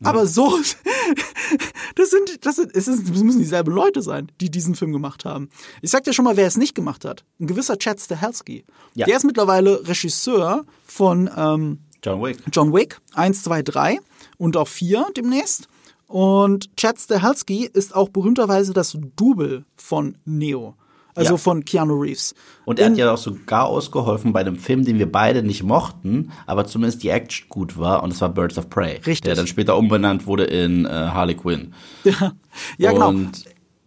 Ja. 0.00 0.10
Aber 0.10 0.26
so, 0.26 0.58
das 1.94 2.10
sind, 2.10 2.44
das 2.44 2.56
sind, 2.56 2.74
es 2.74 2.88
ist, 2.88 3.08
das 3.08 3.22
müssen 3.22 3.38
dieselben 3.38 3.72
Leute 3.72 4.02
sein, 4.02 4.30
die 4.40 4.50
diesen 4.50 4.74
Film 4.74 4.92
gemacht 4.92 5.24
haben. 5.24 5.48
Ich 5.82 5.90
sag 5.90 6.04
dir 6.04 6.12
schon 6.12 6.24
mal, 6.24 6.36
wer 6.36 6.46
es 6.46 6.56
nicht 6.56 6.74
gemacht 6.74 7.04
hat. 7.04 7.24
Ein 7.40 7.46
gewisser 7.46 7.78
Chad 7.78 8.00
Stahelski. 8.00 8.64
Ja. 8.94 9.06
Der 9.06 9.16
ist 9.16 9.24
mittlerweile 9.24 9.86
Regisseur 9.86 10.64
von 10.84 11.30
ähm, 11.36 11.78
John 12.02 12.22
Wick. 12.22 12.38
John 12.52 12.72
Wick 12.72 13.00
1, 13.14 13.44
2, 13.44 13.62
3 13.62 14.00
und 14.36 14.56
auch 14.56 14.68
4 14.68 15.06
demnächst. 15.16 15.68
Und 16.14 16.76
Chad 16.76 17.00
Stahelski 17.00 17.68
ist 17.72 17.92
auch 17.92 18.08
berühmterweise 18.08 18.72
das 18.72 18.96
Double 19.16 19.64
von 19.74 20.16
Neo. 20.24 20.76
Also 21.16 21.32
ja. 21.32 21.36
von 21.38 21.64
Keanu 21.64 21.94
Reeves. 21.94 22.36
Und 22.64 22.78
er 22.78 22.90
hat 22.90 22.96
ja 22.96 23.12
auch 23.12 23.18
sogar 23.18 23.66
ausgeholfen 23.66 24.32
bei 24.32 24.38
einem 24.38 24.56
Film, 24.56 24.84
den 24.84 25.00
wir 25.00 25.10
beide 25.10 25.42
nicht 25.42 25.64
mochten, 25.64 26.30
aber 26.46 26.66
zumindest 26.66 27.02
die 27.02 27.08
Action 27.08 27.48
gut 27.48 27.78
war, 27.78 28.04
und 28.04 28.12
das 28.12 28.20
war 28.20 28.28
Birds 28.28 28.58
of 28.58 28.70
Prey. 28.70 28.98
Richtig. 28.98 29.22
Der 29.22 29.34
dann 29.34 29.48
später 29.48 29.76
umbenannt 29.76 30.26
wurde 30.26 30.44
in 30.44 30.84
äh, 30.84 30.88
Harley 30.88 31.34
Quinn. 31.34 31.74
Ja, 32.04 32.32
ja 32.78 32.92
genau. 32.92 33.12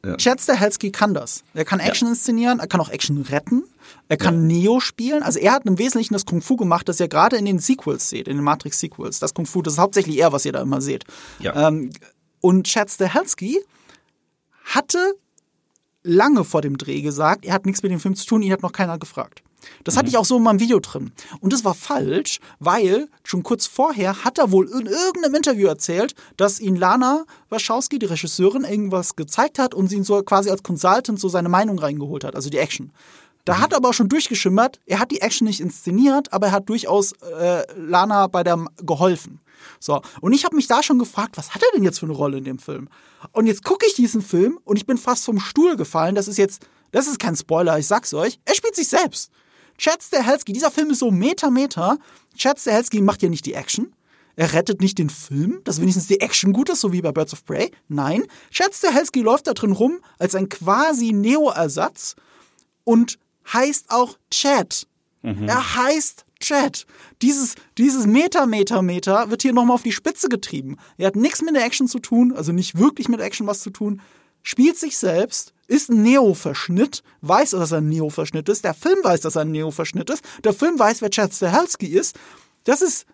Ja. 0.05 0.17
Chad 0.17 0.41
Stahelski 0.41 0.91
kann 0.91 1.13
das. 1.13 1.43
Er 1.53 1.63
kann 1.63 1.79
Action 1.79 2.07
ja. 2.07 2.13
inszenieren, 2.13 2.59
er 2.59 2.67
kann 2.67 2.81
auch 2.81 2.89
Action 2.89 3.21
retten, 3.21 3.63
er 4.09 4.17
kann. 4.17 4.47
Neo 4.47 4.81
spielen. 4.81 5.23
Also 5.23 5.39
er 5.39 5.53
hat 5.53 5.65
im 5.65 5.79
Wesentlichen 5.79 6.13
das 6.13 6.25
Kung 6.25 6.41
Fu 6.41 6.57
gemacht, 6.57 6.89
das 6.89 6.99
ihr 6.99 7.07
gerade 7.07 7.37
in 7.37 7.45
den 7.45 7.59
Sequels 7.59 8.09
seht, 8.09 8.27
in 8.27 8.35
den 8.35 8.43
Matrix-Sequels. 8.43 9.19
Das 9.19 9.33
Kung 9.33 9.45
Fu, 9.45 9.61
das 9.61 9.73
ist 9.73 9.79
hauptsächlich 9.79 10.17
er, 10.17 10.33
was 10.33 10.45
ihr 10.45 10.51
da 10.51 10.61
immer 10.61 10.81
seht. 10.81 11.05
Ja. 11.39 11.67
Ähm, 11.67 11.91
und 12.41 12.65
Chad 12.67 12.89
Stahelski 12.89 13.59
hatte 14.65 15.15
lange 16.03 16.43
vor 16.43 16.61
dem 16.61 16.77
Dreh 16.77 17.01
gesagt, 17.01 17.45
er 17.45 17.53
hat 17.53 17.65
nichts 17.65 17.83
mit 17.83 17.91
dem 17.91 17.99
Film 17.99 18.15
zu 18.15 18.25
tun, 18.25 18.41
ihn 18.41 18.51
hat 18.51 18.61
noch 18.61 18.71
keiner 18.71 18.97
gefragt. 18.97 19.43
Das 19.83 19.95
mhm. 19.95 19.99
hatte 19.99 20.09
ich 20.09 20.17
auch 20.17 20.25
so 20.25 20.37
in 20.37 20.43
meinem 20.43 20.59
Video 20.59 20.79
drin. 20.79 21.11
Und 21.41 21.53
das 21.53 21.65
war 21.65 21.73
falsch, 21.73 22.39
weil 22.59 23.09
schon 23.23 23.43
kurz 23.43 23.65
vorher 23.65 24.23
hat 24.23 24.37
er 24.37 24.51
wohl 24.51 24.67
in 24.67 24.85
irgendeinem 24.85 25.35
Interview 25.35 25.67
erzählt, 25.67 26.15
dass 26.37 26.59
ihn 26.59 26.75
Lana 26.75 27.25
Wachowski, 27.49 27.99
die 27.99 28.05
Regisseurin, 28.05 28.63
irgendwas 28.63 29.15
gezeigt 29.15 29.59
hat 29.59 29.73
und 29.73 29.87
sie 29.87 29.97
ihn 29.97 30.03
so 30.03 30.21
quasi 30.23 30.49
als 30.49 30.63
Consultant 30.63 31.19
so 31.19 31.29
seine 31.29 31.49
Meinung 31.49 31.79
reingeholt 31.79 32.23
hat, 32.23 32.35
also 32.35 32.49
die 32.49 32.57
Action. 32.57 32.91
Da 33.47 33.55
mhm. 33.55 33.61
hat 33.61 33.73
aber 33.73 33.89
auch 33.89 33.93
schon 33.93 34.09
durchgeschimmert, 34.09 34.81
er 34.85 34.99
hat 34.99 35.09
die 35.09 35.21
Action 35.21 35.47
nicht 35.47 35.61
inszeniert, 35.61 36.33
aber 36.33 36.47
er 36.47 36.51
hat 36.51 36.67
durchaus 36.67 37.13
äh, 37.13 37.63
Lana 37.77 38.27
bei 38.27 38.43
der 38.43 38.65
geholfen. 38.81 39.39
So, 39.79 40.01
und 40.19 40.33
ich 40.33 40.43
habe 40.43 40.55
mich 40.55 40.67
da 40.67 40.83
schon 40.83 40.99
gefragt, 40.99 41.37
was 41.37 41.55
hat 41.55 41.63
er 41.63 41.69
denn 41.73 41.83
jetzt 41.83 41.99
für 41.99 42.07
eine 42.07 42.13
Rolle 42.13 42.39
in 42.39 42.43
dem 42.43 42.59
Film? 42.59 42.89
Und 43.31 43.47
jetzt 43.47 43.63
gucke 43.63 43.85
ich 43.87 43.95
diesen 43.95 44.21
Film 44.21 44.59
und 44.65 44.75
ich 44.75 44.85
bin 44.85 44.97
fast 44.97 45.23
vom 45.23 45.39
Stuhl 45.39 45.77
gefallen. 45.77 46.13
Das 46.13 46.27
ist 46.27 46.37
jetzt, 46.37 46.67
das 46.91 47.07
ist 47.07 47.19
kein 47.19 47.37
Spoiler, 47.37 47.79
ich 47.79 47.87
sag's 47.87 48.13
euch. 48.13 48.37
Er 48.43 48.53
spielt 48.53 48.75
sich 48.75 48.89
selbst. 48.89 49.31
Chad 49.77 50.03
Stahelski, 50.03 50.51
dieser 50.51 50.69
Film 50.69 50.89
ist 50.89 50.99
so 50.99 51.09
Meter, 51.09 51.49
Meter. 51.49 51.97
Chad 52.35 52.59
Stahelski 52.59 53.01
macht 53.01 53.23
ja 53.23 53.29
nicht 53.29 53.45
die 53.45 53.53
Action. 53.53 53.93
Er 54.35 54.51
rettet 54.51 54.81
nicht 54.81 54.97
den 54.97 55.09
Film, 55.09 55.61
dass 55.63 55.79
wenigstens 55.79 56.07
die 56.07 56.19
Action 56.19 56.51
gut 56.51 56.69
ist, 56.69 56.81
so 56.81 56.91
wie 56.91 57.01
bei 57.01 57.13
Birds 57.13 57.31
of 57.31 57.45
Prey. 57.45 57.71
Nein, 57.87 58.25
Chad 58.51 58.75
Stahelski 58.75 59.21
läuft 59.21 59.47
da 59.47 59.53
drin 59.53 59.71
rum 59.71 60.01
als 60.19 60.35
ein 60.35 60.49
quasi 60.49 61.13
Neo-Ersatz 61.13 62.15
und 62.83 63.17
heißt 63.53 63.89
auch 63.89 64.17
Chad. 64.29 64.87
Mhm. 65.21 65.47
Er 65.47 65.75
heißt 65.75 66.25
Chat, 66.39 66.85
dieses, 67.21 67.55
dieses 67.77 68.05
Meter, 68.05 68.45
Meter, 68.45 68.81
Meter 68.81 69.29
wird 69.31 69.41
hier 69.41 69.53
nochmal 69.53 69.75
auf 69.75 69.83
die 69.83 69.91
Spitze 69.91 70.29
getrieben. 70.29 70.77
Er 70.97 71.07
hat 71.07 71.15
nichts 71.15 71.41
mit 71.41 71.55
der 71.55 71.65
Action 71.65 71.87
zu 71.87 71.99
tun, 71.99 72.33
also 72.33 72.51
nicht 72.51 72.77
wirklich 72.77 73.09
mit 73.09 73.19
Action 73.19 73.47
was 73.47 73.61
zu 73.61 73.71
tun, 73.71 74.01
spielt 74.43 74.77
sich 74.77 74.97
selbst, 74.97 75.53
ist 75.67 75.89
ein 75.89 76.03
Neo-Verschnitt, 76.03 77.03
weiß, 77.21 77.51
dass 77.51 77.71
er 77.71 77.79
ein 77.79 77.89
Neo-Verschnitt 77.89 78.47
ist, 78.49 78.63
der 78.63 78.73
Film 78.73 78.99
weiß, 79.03 79.21
dass 79.21 79.35
er 79.35 79.41
ein 79.41 79.51
Neo-Verschnitt 79.51 80.09
ist, 80.09 80.23
der 80.43 80.53
Film 80.53 80.77
weiß, 80.77 81.01
wer 81.01 81.09
Chad 81.09 81.33
Stahelski 81.33 81.87
ist. 81.87 82.17
Das 82.63 82.81
ist 82.81 83.05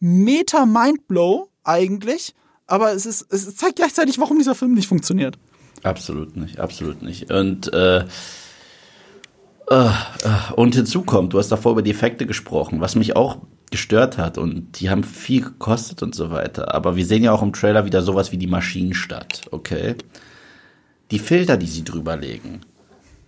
Meta 0.00 0.64
Mindblow 0.66 1.50
eigentlich, 1.62 2.34
aber 2.66 2.92
es, 2.92 3.04
ist, 3.04 3.30
es 3.30 3.54
zeigt 3.56 3.76
gleichzeitig, 3.76 4.18
warum 4.18 4.38
dieser 4.38 4.54
Film 4.54 4.74
nicht 4.74 4.88
funktioniert. 4.88 5.38
Absolut 5.82 6.36
nicht, 6.36 6.58
absolut 6.58 7.02
nicht. 7.02 7.30
Und 7.30 7.72
äh, 7.72 8.04
und 10.56 10.74
hinzu 10.74 11.02
kommt, 11.02 11.32
du 11.32 11.38
hast 11.38 11.48
davor 11.48 11.72
über 11.72 11.82
die 11.82 11.92
Effekte 11.92 12.26
gesprochen, 12.26 12.80
was 12.80 12.96
mich 12.96 13.14
auch 13.14 13.38
gestört 13.70 14.18
hat 14.18 14.36
und 14.36 14.80
die 14.80 14.90
haben 14.90 15.04
viel 15.04 15.42
gekostet 15.42 16.02
und 16.02 16.14
so 16.14 16.30
weiter. 16.30 16.74
Aber 16.74 16.96
wir 16.96 17.06
sehen 17.06 17.22
ja 17.22 17.32
auch 17.32 17.42
im 17.42 17.52
Trailer 17.52 17.84
wieder 17.84 18.02
sowas 18.02 18.32
wie 18.32 18.36
die 18.36 18.48
Maschinenstadt, 18.48 19.42
okay? 19.52 19.94
Die 21.12 21.20
Filter, 21.20 21.56
die 21.56 21.66
sie 21.66 21.84
drüber 21.84 22.16
legen, 22.16 22.62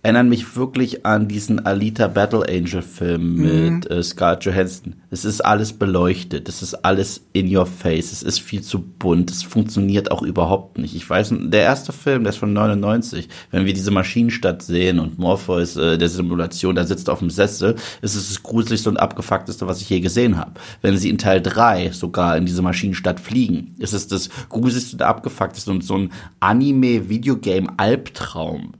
erinnern 0.03 0.27
mich 0.27 0.57
wirklich 0.57 1.05
an 1.05 1.29
diesen 1.29 1.65
Alita 1.65 2.09
Battle 2.09 2.43
Angel 2.47 2.81
Film 2.81 3.35
mit 3.35 3.89
mhm. 3.89 3.97
äh, 3.97 4.03
Scarlett 4.03 4.43
Johansson. 4.43 4.95
Es 5.09 5.23
ist 5.23 5.39
alles 5.39 5.71
beleuchtet, 5.71 6.49
es 6.49 6.61
ist 6.61 6.75
alles 6.75 7.25
in 7.31 7.55
your 7.55 7.65
face, 7.65 8.11
es 8.11 8.21
ist 8.21 8.39
viel 8.39 8.61
zu 8.61 8.81
bunt, 8.81 9.31
es 9.31 9.43
funktioniert 9.43 10.11
auch 10.11 10.21
überhaupt 10.21 10.77
nicht. 10.77 10.93
Ich 10.93 11.09
weiß, 11.09 11.33
der 11.43 11.61
erste 11.61 11.93
Film, 11.93 12.23
der 12.23 12.31
ist 12.31 12.37
von 12.37 12.51
99, 12.51 13.29
wenn 13.51 13.65
wir 13.65 13.73
diese 13.73 13.91
Maschinenstadt 13.91 14.61
sehen 14.61 14.99
und 14.99 15.19
Morpheus 15.19 15.77
äh, 15.77 15.97
der 15.97 16.09
Simulation, 16.09 16.75
da 16.75 16.85
sitzt 16.85 17.09
auf 17.09 17.19
dem 17.19 17.29
Sessel, 17.29 17.75
ist 18.01 18.15
es 18.15 18.27
das 18.27 18.43
gruseligste 18.43 18.89
und 18.89 18.97
abgefuckteste, 18.97 19.67
was 19.67 19.79
ich 19.79 19.89
je 19.89 20.01
gesehen 20.01 20.37
habe. 20.37 20.51
Wenn 20.81 20.97
sie 20.97 21.09
in 21.09 21.17
Teil 21.17 21.41
3 21.41 21.91
sogar 21.91 22.35
in 22.35 22.45
diese 22.45 22.61
Maschinenstadt 22.61 23.21
fliegen, 23.21 23.73
ist 23.79 23.93
es 23.93 24.09
das 24.09 24.29
gruseligste 24.49 24.97
und 24.97 25.01
abgefuckteste 25.01 25.71
und 25.71 25.85
so 25.85 25.95
ein 25.95 26.11
Anime-Videogame-Albtraum 26.41 28.73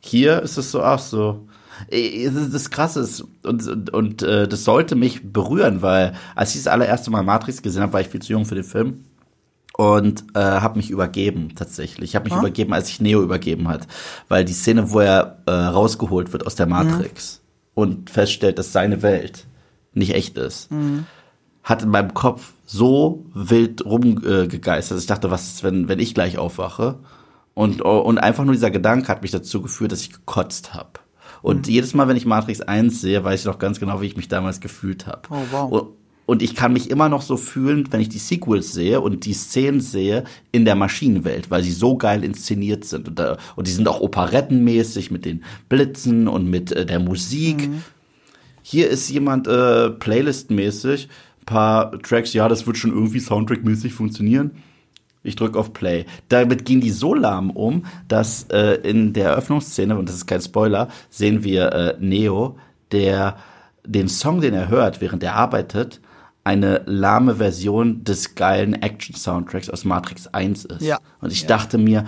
hier 0.00 0.42
ist 0.42 0.56
es 0.56 0.70
so, 0.70 0.82
ach 0.82 0.98
so. 0.98 1.46
Das 2.52 2.70
Krasse 2.70 3.00
ist, 3.00 3.24
und, 3.42 3.66
und, 3.66 3.90
und 3.90 4.22
äh, 4.22 4.46
das 4.46 4.64
sollte 4.64 4.96
mich 4.96 5.32
berühren, 5.32 5.80
weil 5.80 6.12
als 6.34 6.54
ich 6.54 6.62
das 6.62 6.72
allererste 6.72 7.10
Mal 7.10 7.22
Matrix 7.22 7.62
gesehen 7.62 7.82
habe, 7.82 7.94
war 7.94 8.00
ich 8.00 8.08
viel 8.08 8.20
zu 8.20 8.32
jung 8.32 8.44
für 8.44 8.54
den 8.54 8.64
Film 8.64 9.04
und 9.80 10.24
äh, 10.34 10.40
habe 10.40 10.76
mich 10.76 10.90
übergeben 10.90 11.54
tatsächlich. 11.54 12.10
Ich 12.10 12.16
habe 12.16 12.24
mich 12.24 12.34
ah. 12.34 12.40
übergeben, 12.40 12.74
als 12.74 12.90
ich 12.90 13.00
Neo 13.00 13.22
übergeben 13.22 13.68
hat, 13.68 13.86
weil 14.28 14.44
die 14.44 14.52
Szene, 14.52 14.90
wo 14.90 15.00
er 15.00 15.38
äh, 15.46 15.52
rausgeholt 15.52 16.32
wird 16.34 16.46
aus 16.46 16.54
der 16.54 16.66
Matrix 16.66 17.40
mhm. 17.40 17.82
und 17.82 18.10
feststellt, 18.10 18.58
dass 18.58 18.72
seine 18.72 19.00
Welt 19.00 19.46
nicht 19.94 20.14
echt 20.14 20.36
ist, 20.36 20.70
mhm. 20.70 21.06
hat 21.62 21.82
in 21.82 21.88
meinem 21.88 22.12
Kopf 22.12 22.52
so 22.66 23.24
wild 23.32 23.82
rumgegeistert. 23.84 24.98
Äh, 24.98 25.00
ich 25.00 25.06
dachte, 25.06 25.30
was 25.30 25.46
ist, 25.46 25.64
wenn 25.64 25.88
wenn 25.88 25.98
ich 25.98 26.14
gleich 26.14 26.36
aufwache? 26.36 26.98
Und, 27.60 27.82
und 27.82 28.16
einfach 28.16 28.46
nur 28.46 28.54
dieser 28.54 28.70
Gedanke 28.70 29.08
hat 29.08 29.20
mich 29.20 29.32
dazu 29.32 29.60
geführt, 29.60 29.92
dass 29.92 30.00
ich 30.00 30.12
gekotzt 30.12 30.72
habe. 30.72 30.92
Und 31.42 31.66
mhm. 31.66 31.72
jedes 31.74 31.92
Mal, 31.92 32.08
wenn 32.08 32.16
ich 32.16 32.24
Matrix 32.24 32.62
1 32.62 33.02
sehe, 33.02 33.22
weiß 33.22 33.40
ich 33.40 33.44
noch 33.44 33.58
ganz 33.58 33.78
genau, 33.78 34.00
wie 34.00 34.06
ich 34.06 34.16
mich 34.16 34.28
damals 34.28 34.60
gefühlt 34.60 35.06
habe. 35.06 35.28
Oh, 35.28 35.42
wow. 35.50 35.70
Und, 35.70 35.88
und 36.24 36.42
ich 36.42 36.54
kann 36.54 36.72
mich 36.72 36.88
immer 36.88 37.10
noch 37.10 37.20
so 37.20 37.36
fühlen, 37.36 37.86
wenn 37.90 38.00
ich 38.00 38.08
die 38.08 38.16
Sequels 38.16 38.72
sehe 38.72 39.02
und 39.02 39.26
die 39.26 39.34
Szenen 39.34 39.82
sehe 39.82 40.24
in 40.52 40.64
der 40.64 40.74
Maschinenwelt, 40.74 41.50
weil 41.50 41.62
sie 41.62 41.72
so 41.72 41.98
geil 41.98 42.24
inszeniert 42.24 42.86
sind. 42.86 43.08
Und, 43.08 43.18
da, 43.18 43.36
und 43.56 43.66
die 43.66 43.72
sind 43.72 43.88
auch 43.88 44.00
operettenmäßig 44.00 45.10
mit 45.10 45.26
den 45.26 45.44
Blitzen 45.68 46.28
und 46.28 46.48
mit 46.48 46.72
äh, 46.72 46.86
der 46.86 46.98
Musik. 46.98 47.68
Mhm. 47.68 47.82
Hier 48.62 48.88
ist 48.88 49.10
jemand 49.10 49.46
äh, 49.46 49.90
Playlist-mäßig, 49.90 51.08
paar 51.44 51.92
Tracks, 52.00 52.32
ja, 52.32 52.48
das 52.48 52.66
wird 52.66 52.78
schon 52.78 52.92
irgendwie 52.92 53.20
Soundtrack-mäßig 53.20 53.92
funktionieren. 53.92 54.52
Ich 55.22 55.36
drücke 55.36 55.58
auf 55.58 55.72
Play. 55.72 56.06
Damit 56.28 56.64
gehen 56.64 56.80
die 56.80 56.90
so 56.90 57.14
lahm 57.14 57.50
um, 57.50 57.84
dass 58.08 58.44
äh, 58.50 58.76
in 58.82 59.12
der 59.12 59.30
Eröffnungsszene, 59.30 59.98
und 59.98 60.08
das 60.08 60.16
ist 60.16 60.26
kein 60.26 60.40
Spoiler, 60.40 60.88
sehen 61.10 61.44
wir 61.44 61.72
äh, 61.72 61.96
Neo, 62.00 62.58
der 62.90 63.36
den 63.84 64.08
Song, 64.08 64.40
den 64.40 64.54
er 64.54 64.68
hört, 64.68 65.00
während 65.00 65.22
er 65.22 65.34
arbeitet, 65.34 66.00
eine 66.44 66.82
lahme 66.86 67.36
Version 67.36 68.02
des 68.04 68.34
geilen 68.34 68.74
Action-Soundtracks 68.74 69.68
aus 69.68 69.84
Matrix 69.84 70.26
1 70.28 70.64
ist. 70.64 70.82
Ja. 70.82 70.98
Und 71.20 71.32
ich 71.32 71.42
ja. 71.42 71.48
dachte 71.48 71.76
mir, 71.76 72.06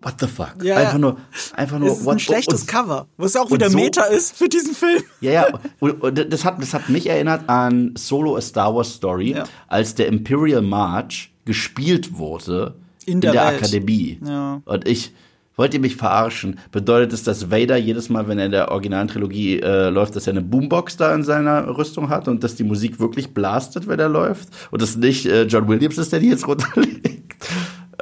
what 0.00 0.14
the 0.18 0.26
fuck? 0.26 0.62
Ja, 0.62 0.76
einfach 0.76 0.98
nur, 0.98 1.18
einfach 1.54 1.78
nur, 1.78 1.92
ist 1.92 2.04
what, 2.04 2.14
ein 2.14 2.18
schlechtes 2.20 2.62
und, 2.62 2.68
Cover, 2.68 3.06
was 3.16 3.34
ja 3.34 3.42
auch 3.42 3.50
wieder 3.50 3.68
so, 3.68 3.76
Meta 3.76 4.04
ist 4.04 4.36
für 4.36 4.48
diesen 4.48 4.74
Film. 4.74 5.02
Ja, 5.20 5.32
ja, 5.32 5.46
und, 5.80 6.02
und, 6.02 6.32
das 6.32 6.44
hat, 6.44 6.60
das 6.60 6.72
hat 6.72 6.88
mich 6.88 7.08
erinnert 7.08 7.48
an 7.48 7.94
Solo 7.96 8.36
A 8.36 8.40
Star 8.40 8.74
Wars 8.74 8.94
Story, 8.94 9.32
ja. 9.32 9.44
als 9.68 9.94
der 9.94 10.08
Imperial 10.08 10.62
March 10.62 11.33
gespielt 11.44 12.16
wurde 12.18 12.74
in 13.06 13.20
der, 13.20 13.30
in 13.30 13.34
der 13.34 13.46
Akademie. 13.46 14.18
Ja. 14.24 14.62
Und 14.64 14.88
ich, 14.88 15.12
wollt 15.56 15.74
ihr 15.74 15.80
mich 15.80 15.96
verarschen? 15.96 16.58
Bedeutet 16.72 17.12
es, 17.12 17.22
dass 17.22 17.50
Vader 17.50 17.76
jedes 17.76 18.08
Mal, 18.08 18.26
wenn 18.26 18.38
er 18.38 18.46
in 18.46 18.52
der 18.52 18.70
originalen 18.70 19.08
Trilogie 19.08 19.60
äh, 19.60 19.88
läuft, 19.88 20.16
dass 20.16 20.26
er 20.26 20.32
eine 20.32 20.42
Boombox 20.42 20.96
da 20.96 21.14
in 21.14 21.22
seiner 21.22 21.76
Rüstung 21.76 22.08
hat 22.08 22.26
und 22.26 22.42
dass 22.42 22.56
die 22.56 22.64
Musik 22.64 22.98
wirklich 22.98 23.34
blastet, 23.34 23.86
wenn 23.86 24.00
er 24.00 24.08
läuft? 24.08 24.48
Und 24.70 24.82
dass 24.82 24.96
nicht 24.96 25.26
äh, 25.26 25.44
John 25.44 25.68
Williams 25.68 25.98
ist, 25.98 26.12
der 26.12 26.20
die 26.20 26.30
jetzt 26.30 26.46
runterlegt? 26.48 27.36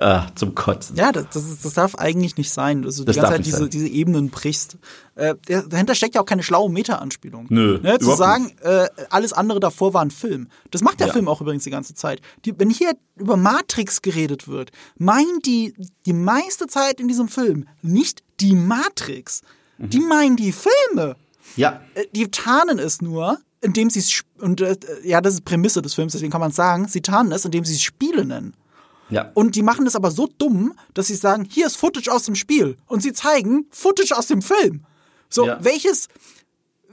Äh, 0.03 0.21
zum 0.35 0.55
Kotzen. 0.55 0.97
Ja, 0.97 1.13
das, 1.13 1.27
das, 1.33 1.61
das 1.63 1.75
darf 1.75 1.95
eigentlich 1.95 2.37
nicht 2.37 2.51
sein, 2.51 2.83
dass 2.83 2.97
du 2.97 3.05
das 3.05 3.15
die 3.15 3.21
ganze 3.21 3.37
Zeit 3.37 3.47
diese, 3.47 3.69
diese 3.69 3.87
Ebenen 3.87 4.31
brichst. 4.31 4.77
Äh, 5.15 5.37
dahinter 5.69 5.95
steckt 5.95 6.17
ja 6.17 6.21
auch 6.21 6.27
keine 6.27 6.43
schlaue 6.43 6.71
Meta-Anspielung. 6.71 7.47
Nö. 7.51 7.79
Ne, 7.81 7.99
zu 7.99 8.15
sagen, 8.17 8.53
äh, 8.63 8.89
alles 9.11 9.33
andere 9.33 9.61
davor 9.61 9.95
war 9.95 10.03
ein 10.03 10.11
Film. 10.11 10.49
Das 10.71 10.83
macht 10.83 10.99
der 10.99 11.07
ja. 11.07 11.13
Film 11.13 11.29
auch 11.29 11.41
übrigens 11.41 11.65
die 11.65 11.71
ganze 11.71 11.95
Zeit. 11.95 12.21
Die, 12.45 12.59
wenn 12.59 12.71
hier 12.71 12.97
über 13.17 13.37
Matrix 13.37 14.03
geredet 14.03 14.49
wird, 14.49 14.73
meint 14.99 15.47
die 15.47 15.75
die 16.07 16.13
meiste 16.13 16.67
Zeit 16.67 16.99
in 16.99 17.07
diesem 17.07 17.29
Film 17.29 17.69
nicht 17.83 18.23
die 18.41 18.55
Matrix. 18.55 19.43
Mhm. 19.79 19.91
Die 19.91 20.01
meinen 20.01 20.37
die 20.37 20.53
Filme. 20.53 21.17
Ja. 21.57 21.81
Äh, 21.95 22.07
die 22.13 22.29
tarnen 22.31 22.81
es 22.81 23.01
nur, 23.01 23.39
indem 23.61 23.89
sie 23.89 24.01
es, 24.01 24.23
und 24.41 24.61
äh, 24.61 24.77
ja, 25.05 25.21
das 25.21 25.35
ist 25.35 25.45
Prämisse 25.45 25.81
des 25.81 25.95
Films, 25.95 26.13
deswegen 26.13 26.33
kann 26.33 26.41
man 26.41 26.51
sagen, 26.51 26.89
sie 26.89 27.03
tarnen 27.03 27.31
es, 27.31 27.45
indem 27.45 27.65
sie 27.65 27.75
es 27.75 27.83
Spiele 27.83 28.25
nennen. 28.25 28.55
Ja. 29.13 29.31
Und 29.35 29.57
die 29.57 29.63
machen 29.63 29.85
das 29.85 29.95
aber 29.95 30.11
so 30.11 30.27
dumm, 30.39 30.75
dass 30.95 31.09
sie 31.09 31.15
sagen, 31.15 31.47
hier 31.49 31.67
ist 31.67 31.77
Footage 31.77 32.11
aus 32.11 32.25
dem 32.25 32.35
Spiel. 32.35 32.77
Und 32.87 33.03
sie 33.03 33.13
zeigen 33.13 33.67
Footage 33.71 34.17
aus 34.17 34.27
dem 34.27 34.43
Film. 34.43 34.85
So, 35.29 35.47
ja. 35.47 35.59
welches, 35.63 36.09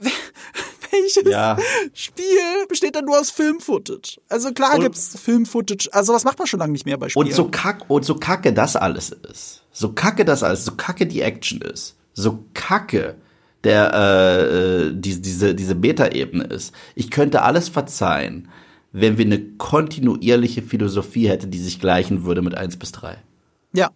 welches 0.90 1.24
ja. 1.30 1.56
Spiel 1.94 2.66
besteht 2.68 2.94
denn 2.94 3.06
nur 3.06 3.18
aus 3.18 3.30
Film-Footage? 3.30 4.20
Also 4.28 4.52
klar 4.52 4.74
und, 4.74 4.82
gibt's 4.82 5.18
Film-Footage, 5.18 5.88
also 5.92 6.12
was 6.12 6.24
macht 6.24 6.38
man 6.38 6.46
schon 6.46 6.60
lange 6.60 6.72
nicht 6.72 6.86
mehr 6.86 6.98
bei 6.98 7.08
Spielen. 7.08 7.26
Und 7.26 7.34
so, 7.34 7.48
kack, 7.50 7.88
und 7.88 8.04
so 8.04 8.16
kacke 8.16 8.52
das 8.52 8.76
alles 8.76 9.10
ist, 9.10 9.62
so 9.72 9.92
kacke 9.92 10.24
das 10.24 10.42
alles, 10.42 10.64
so 10.64 10.72
kacke 10.72 11.06
die 11.06 11.22
Action 11.22 11.60
ist, 11.62 11.96
so 12.12 12.44
kacke 12.54 13.16
der 13.64 13.92
äh, 13.92 14.88
äh 14.88 14.92
die, 14.94 15.20
diese 15.20 15.54
diese 15.54 15.74
Beta-Ebene 15.74 16.44
ist. 16.44 16.74
Ich 16.94 17.10
könnte 17.10 17.42
alles 17.42 17.68
verzeihen, 17.68 18.48
wenn 18.92 19.18
wir 19.18 19.24
eine 19.24 19.40
kontinuierliche 19.40 20.62
Philosophie 20.62 21.28
hätten, 21.28 21.50
die 21.50 21.58
sich 21.58 21.80
gleichen 21.80 22.24
würde 22.24 22.42
mit 22.42 22.56
1 22.56 22.76
bis 22.76 22.92
3. 22.92 23.16
Ja. 23.72 23.88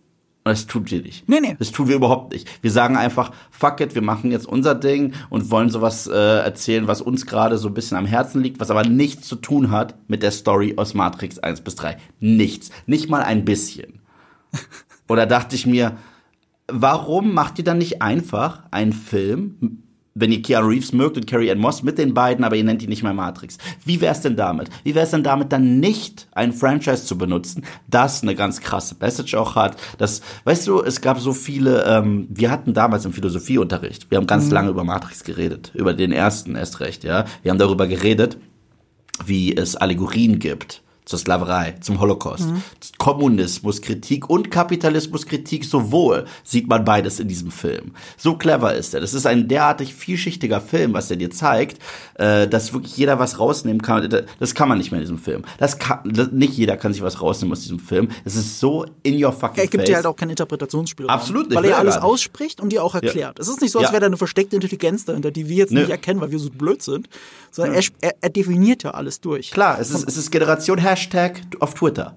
Und 0.46 0.52
das 0.52 0.66
tun 0.66 0.90
wir 0.90 1.00
nicht. 1.00 1.26
Nee, 1.28 1.40
nee. 1.40 1.56
Das 1.58 1.72
tun 1.72 1.88
wir 1.88 1.96
überhaupt 1.96 2.32
nicht. 2.32 2.48
Wir 2.62 2.70
sagen 2.70 2.96
einfach, 2.96 3.32
fuck 3.50 3.80
it, 3.80 3.94
wir 3.94 4.02
machen 4.02 4.30
jetzt 4.30 4.46
unser 4.46 4.74
Ding 4.74 5.14
und 5.30 5.50
wollen 5.50 5.70
sowas 5.70 6.06
äh, 6.06 6.12
erzählen, 6.12 6.86
was 6.86 7.00
uns 7.00 7.24
gerade 7.24 7.56
so 7.56 7.68
ein 7.68 7.74
bisschen 7.74 7.96
am 7.96 8.04
Herzen 8.04 8.42
liegt, 8.42 8.60
was 8.60 8.70
aber 8.70 8.84
nichts 8.84 9.26
zu 9.26 9.36
tun 9.36 9.70
hat 9.70 9.94
mit 10.06 10.22
der 10.22 10.32
Story 10.32 10.74
aus 10.76 10.92
Matrix 10.92 11.38
1 11.38 11.62
bis 11.62 11.76
3. 11.76 11.96
Nichts. 12.20 12.70
Nicht 12.86 13.08
mal 13.08 13.22
ein 13.22 13.44
bisschen. 13.44 14.00
Oder 15.08 15.26
dachte 15.26 15.56
ich 15.56 15.66
mir, 15.66 15.96
warum 16.68 17.32
macht 17.32 17.58
ihr 17.58 17.64
dann 17.64 17.78
nicht 17.78 18.02
einfach 18.02 18.64
einen 18.70 18.92
Film 18.92 19.83
wenn 20.14 20.30
ihr 20.30 20.42
Keanu 20.42 20.68
Reeves 20.68 20.92
mögt 20.92 21.16
und 21.16 21.26
Carrie 21.26 21.50
Ann 21.50 21.58
Moss 21.58 21.82
mit 21.82 21.98
den 21.98 22.14
beiden, 22.14 22.44
aber 22.44 22.56
ihr 22.56 22.64
nennt 22.64 22.82
die 22.82 22.86
nicht 22.86 23.02
mehr 23.02 23.12
Matrix. 23.12 23.58
Wie 23.84 24.00
wär's 24.00 24.20
denn 24.20 24.36
damit? 24.36 24.70
Wie 24.84 24.94
wär's 24.94 25.10
denn 25.10 25.24
damit, 25.24 25.52
dann 25.52 25.80
nicht 25.80 26.28
ein 26.32 26.52
Franchise 26.52 27.04
zu 27.04 27.18
benutzen, 27.18 27.64
das 27.88 28.22
eine 28.22 28.34
ganz 28.34 28.60
krasse 28.60 28.96
Message 29.00 29.34
auch 29.34 29.56
hat? 29.56 29.76
Das, 29.98 30.22
weißt 30.44 30.66
du, 30.68 30.82
es 30.82 31.00
gab 31.00 31.18
so 31.18 31.32
viele, 31.32 31.84
ähm, 31.84 32.28
wir 32.30 32.50
hatten 32.50 32.74
damals 32.74 33.04
im 33.04 33.12
Philosophieunterricht, 33.12 34.10
wir 34.10 34.18
haben 34.18 34.26
ganz 34.26 34.46
mhm. 34.46 34.52
lange 34.52 34.70
über 34.70 34.84
Matrix 34.84 35.24
geredet, 35.24 35.72
über 35.74 35.94
den 35.94 36.12
ersten 36.12 36.54
erst 36.54 36.80
recht, 36.80 37.04
ja. 37.04 37.24
Wir 37.42 37.50
haben 37.50 37.58
darüber 37.58 37.86
geredet, 37.86 38.38
wie 39.26 39.56
es 39.56 39.76
Allegorien 39.76 40.38
gibt 40.38 40.82
zur 41.04 41.18
Sklaverei, 41.18 41.74
zum 41.80 42.00
Holocaust, 42.00 42.46
mhm. 42.46 42.62
Kommunismuskritik 42.98 44.30
und 44.30 44.50
Kapitalismuskritik 44.50 45.64
sowohl 45.64 46.24
sieht 46.44 46.66
man 46.66 46.84
beides 46.84 47.20
in 47.20 47.28
diesem 47.28 47.50
Film. 47.50 47.92
So 48.16 48.36
clever 48.36 48.74
ist 48.74 48.94
er. 48.94 49.00
Das 49.00 49.12
ist 49.12 49.26
ein 49.26 49.46
derartig 49.48 49.94
vielschichtiger 49.94 50.62
Film, 50.62 50.94
was 50.94 51.10
er 51.10 51.16
dir 51.16 51.30
zeigt, 51.30 51.78
äh, 52.14 52.48
dass 52.48 52.72
wirklich 52.72 52.96
jeder 52.96 53.18
was 53.18 53.38
rausnehmen 53.38 53.82
kann. 53.82 54.08
Das 54.40 54.54
kann 54.54 54.68
man 54.68 54.78
nicht 54.78 54.92
mehr 54.92 55.00
in 55.00 55.04
diesem 55.04 55.18
Film. 55.18 55.42
Das 55.58 55.78
kann, 55.78 56.00
das, 56.04 56.30
nicht 56.32 56.54
jeder 56.54 56.76
kann 56.78 56.92
sich 56.94 57.02
was 57.02 57.20
rausnehmen 57.20 57.52
aus 57.52 57.60
diesem 57.60 57.78
Film. 57.78 58.08
Es 58.24 58.34
ist 58.34 58.58
so 58.58 58.86
in 59.02 59.22
your 59.22 59.32
fucking 59.32 59.56
face. 59.56 59.64
Er 59.64 59.68
gibt 59.68 59.88
dir 59.88 59.96
halt 59.96 60.06
auch 60.06 60.16
keinen 60.16 60.30
Interpretationsspielraum. 60.30 61.14
Absolut 61.14 61.48
nicht. 61.50 61.56
Weil 61.56 61.66
er 61.66 61.78
alles 61.78 61.98
ausspricht 61.98 62.60
und 62.60 62.70
dir 62.70 62.82
auch 62.82 62.94
erklärt. 62.94 63.16
Ja. 63.38 63.42
Es 63.42 63.48
ist 63.48 63.60
nicht 63.60 63.72
so, 63.72 63.78
als 63.78 63.90
wäre 63.90 64.00
da 64.00 64.06
eine 64.06 64.16
versteckte 64.16 64.56
Intelligenz 64.56 65.04
dahinter, 65.04 65.30
die 65.30 65.48
wir 65.48 65.56
jetzt 65.56 65.72
Nö. 65.72 65.80
nicht 65.80 65.90
erkennen, 65.90 66.20
weil 66.20 66.30
wir 66.30 66.38
so 66.38 66.48
blöd 66.50 66.82
sind, 66.82 67.08
sondern 67.50 67.74
er, 67.74 67.82
er, 68.00 68.14
er 68.20 68.30
definiert 68.30 68.82
ja 68.82 68.92
alles 68.92 69.20
durch. 69.20 69.50
Klar, 69.50 69.78
es 69.78 69.90
ist, 69.90 70.08
es 70.08 70.16
ist 70.16 70.30
Generation 70.30 70.78
Hashtag 70.94 71.40
auf 71.58 71.74
Twitter. 71.74 72.16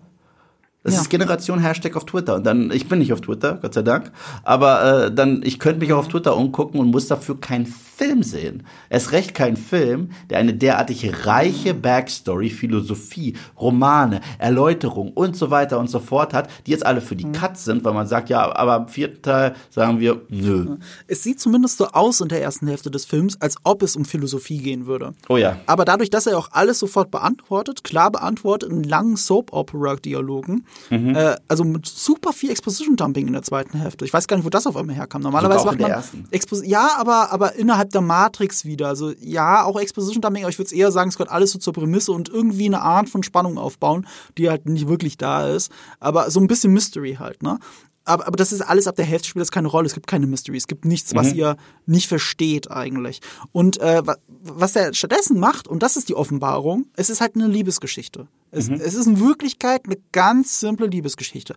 Das 0.84 0.94
ja. 0.94 1.02
ist 1.02 1.10
Generation 1.10 1.60
Hashtag 1.60 1.96
auf 1.96 2.06
Twitter. 2.06 2.36
Und 2.36 2.46
dann, 2.46 2.70
ich 2.70 2.88
bin 2.88 3.00
nicht 3.00 3.12
auf 3.12 3.22
Twitter, 3.22 3.58
Gott 3.60 3.74
sei 3.74 3.82
Dank. 3.82 4.12
Aber 4.44 5.06
äh, 5.06 5.12
dann, 5.12 5.42
ich 5.44 5.58
könnte 5.58 5.80
mich 5.80 5.92
auch 5.94 5.98
auf 5.98 6.08
Twitter 6.10 6.38
umgucken 6.38 6.80
und 6.80 6.92
muss 6.92 7.08
dafür 7.08 7.40
keinen 7.42 7.66
Film 7.98 8.22
sehen. 8.22 8.64
Es 8.90 9.12
recht 9.12 9.34
kein 9.34 9.58
Film, 9.58 10.12
der 10.30 10.38
eine 10.38 10.54
derartig 10.54 11.26
reiche 11.26 11.74
Backstory, 11.74 12.52
Philosophie, 12.52 13.34
Romane, 13.60 14.22
Erläuterung 14.38 15.14
und 15.14 15.36
so 15.36 15.50
weiter 15.50 15.80
und 15.80 15.90
so 15.90 16.00
fort 16.00 16.32
hat, 16.32 16.48
die 16.68 16.72
jetzt 16.72 16.86
alle 16.86 17.02
für 17.02 17.16
die 17.16 17.32
Cut 17.32 17.58
sind, 17.58 17.84
weil 17.84 17.94
man 17.94 18.06
sagt, 18.06 18.30
ja, 18.30 18.56
aber 18.56 18.78
im 18.78 18.88
vierten 18.88 19.24
Teil 19.24 19.56
sagen 19.72 20.00
wir, 20.00 20.22
nö. 20.30 20.78
Es 21.08 21.24
sieht 21.24 21.40
zumindest 21.40 21.80
so 21.80 21.88
aus 21.88 22.22
in 22.22 22.28
der 22.28 22.42
ersten 22.42 22.68
Hälfte 22.68 22.92
des 22.92 23.06
Films, 23.06 23.42
als 23.42 23.56
ob 23.64 23.82
es 23.82 23.96
um 23.96 24.06
Philosophie 24.06 24.60
gehen 24.60 24.86
würde. 24.86 25.16
Oh 25.28 25.38
ja. 25.38 25.58
Aber 25.66 25.84
dadurch, 25.84 26.12
dass 26.12 26.28
er 26.28 26.38
auch 26.38 26.50
alles 26.52 26.78
sofort 26.78 27.10
beantwortet, 27.10 27.84
klar 27.84 28.12
beantwortet, 28.12 28.70
in 28.72 28.84
langen 28.84 29.18
Soap-Opera-Dialogen, 29.18 30.66
mhm. 30.92 31.16
äh, 31.16 31.36
also 31.48 31.64
mit 31.64 31.88
super 31.88 32.32
viel 32.32 32.52
Exposition-Dumping 32.52 33.26
in 33.26 33.34
der 33.34 33.44
zweiten 33.44 33.80
Hälfte. 33.80 34.06
Ich 34.06 34.14
weiß 34.14 34.28
gar 34.28 34.38
nicht, 34.38 34.46
wo 34.46 34.50
das 34.50 34.68
auf 34.68 34.78
einmal 34.78 34.96
herkam. 34.96 35.24
Normalerweise 35.24 35.66
macht 35.66 35.80
man 35.80 36.04
Expos 36.30 36.64
ja, 36.64 36.92
aber 36.98 37.32
aber 37.32 37.56
innerhalb 37.56 37.87
innerhalb 37.88 37.92
der 37.92 38.02
Matrix 38.02 38.66
wieder. 38.66 38.88
Also 38.88 39.14
ja, 39.20 39.64
auch 39.64 39.80
Exposition 39.80 40.22
Dumping, 40.22 40.44
aber 40.44 40.50
ich 40.50 40.60
würde 40.60 40.76
eher 40.76 40.92
sagen, 40.92 41.10
es 41.10 41.18
gehört 41.18 41.32
alles 41.32 41.52
so 41.52 41.60
zur 41.60 41.74
Prämisse 41.74 42.12
und 42.12 42.30
irgendwie 42.30 42.66
eine 42.66 42.82
Art 42.82 43.10
von 43.10 43.24
Spannung 43.24 43.58
aufbauen, 43.58 44.08
die 44.38 44.50
halt 44.50 44.66
nicht 44.68 44.88
wirklich 44.88 45.18
da 45.18 45.48
ist. 45.48 45.72
Aber 46.00 46.30
so 46.30 46.40
ein 46.40 46.48
bisschen 46.48 46.74
Mystery 46.74 47.16
halt, 47.20 47.44
ne? 47.44 47.60
Aber, 48.06 48.26
aber 48.26 48.38
das 48.38 48.54
ist 48.54 48.62
alles 48.62 48.88
ab 48.88 48.96
der 48.96 49.04
Hälfte 49.04 49.28
spielt 49.28 49.42
das 49.42 49.52
keine 49.52 49.68
Rolle. 49.68 49.86
Es 49.86 49.94
gibt 49.94 50.08
keine 50.08 50.28
Mystery. 50.28 50.56
Es 50.56 50.68
gibt 50.68 50.86
nichts, 50.86 51.14
was 51.14 51.34
mhm. 51.34 51.40
ihr 51.40 51.58
nicht 51.86 52.08
versteht 52.08 52.72
eigentlich. 52.72 53.20
Und 53.52 53.82
äh, 53.82 54.02
was 54.28 54.78
er 54.78 54.94
stattdessen 54.94 55.38
macht, 55.42 55.68
und 55.68 55.84
das 55.84 55.98
ist 55.98 56.08
die 56.08 56.16
Offenbarung, 56.16 56.86
es 56.96 57.10
ist 57.10 57.20
halt 57.20 57.36
eine 57.36 57.48
Liebesgeschichte. 57.48 58.30
Es, 58.50 58.70
mhm. 58.70 58.76
es 58.76 58.94
ist 58.94 59.08
in 59.08 59.20
Wirklichkeit 59.20 59.82
eine 59.86 59.98
ganz 60.14 60.62
simple 60.62 60.88
Liebesgeschichte. 60.88 61.56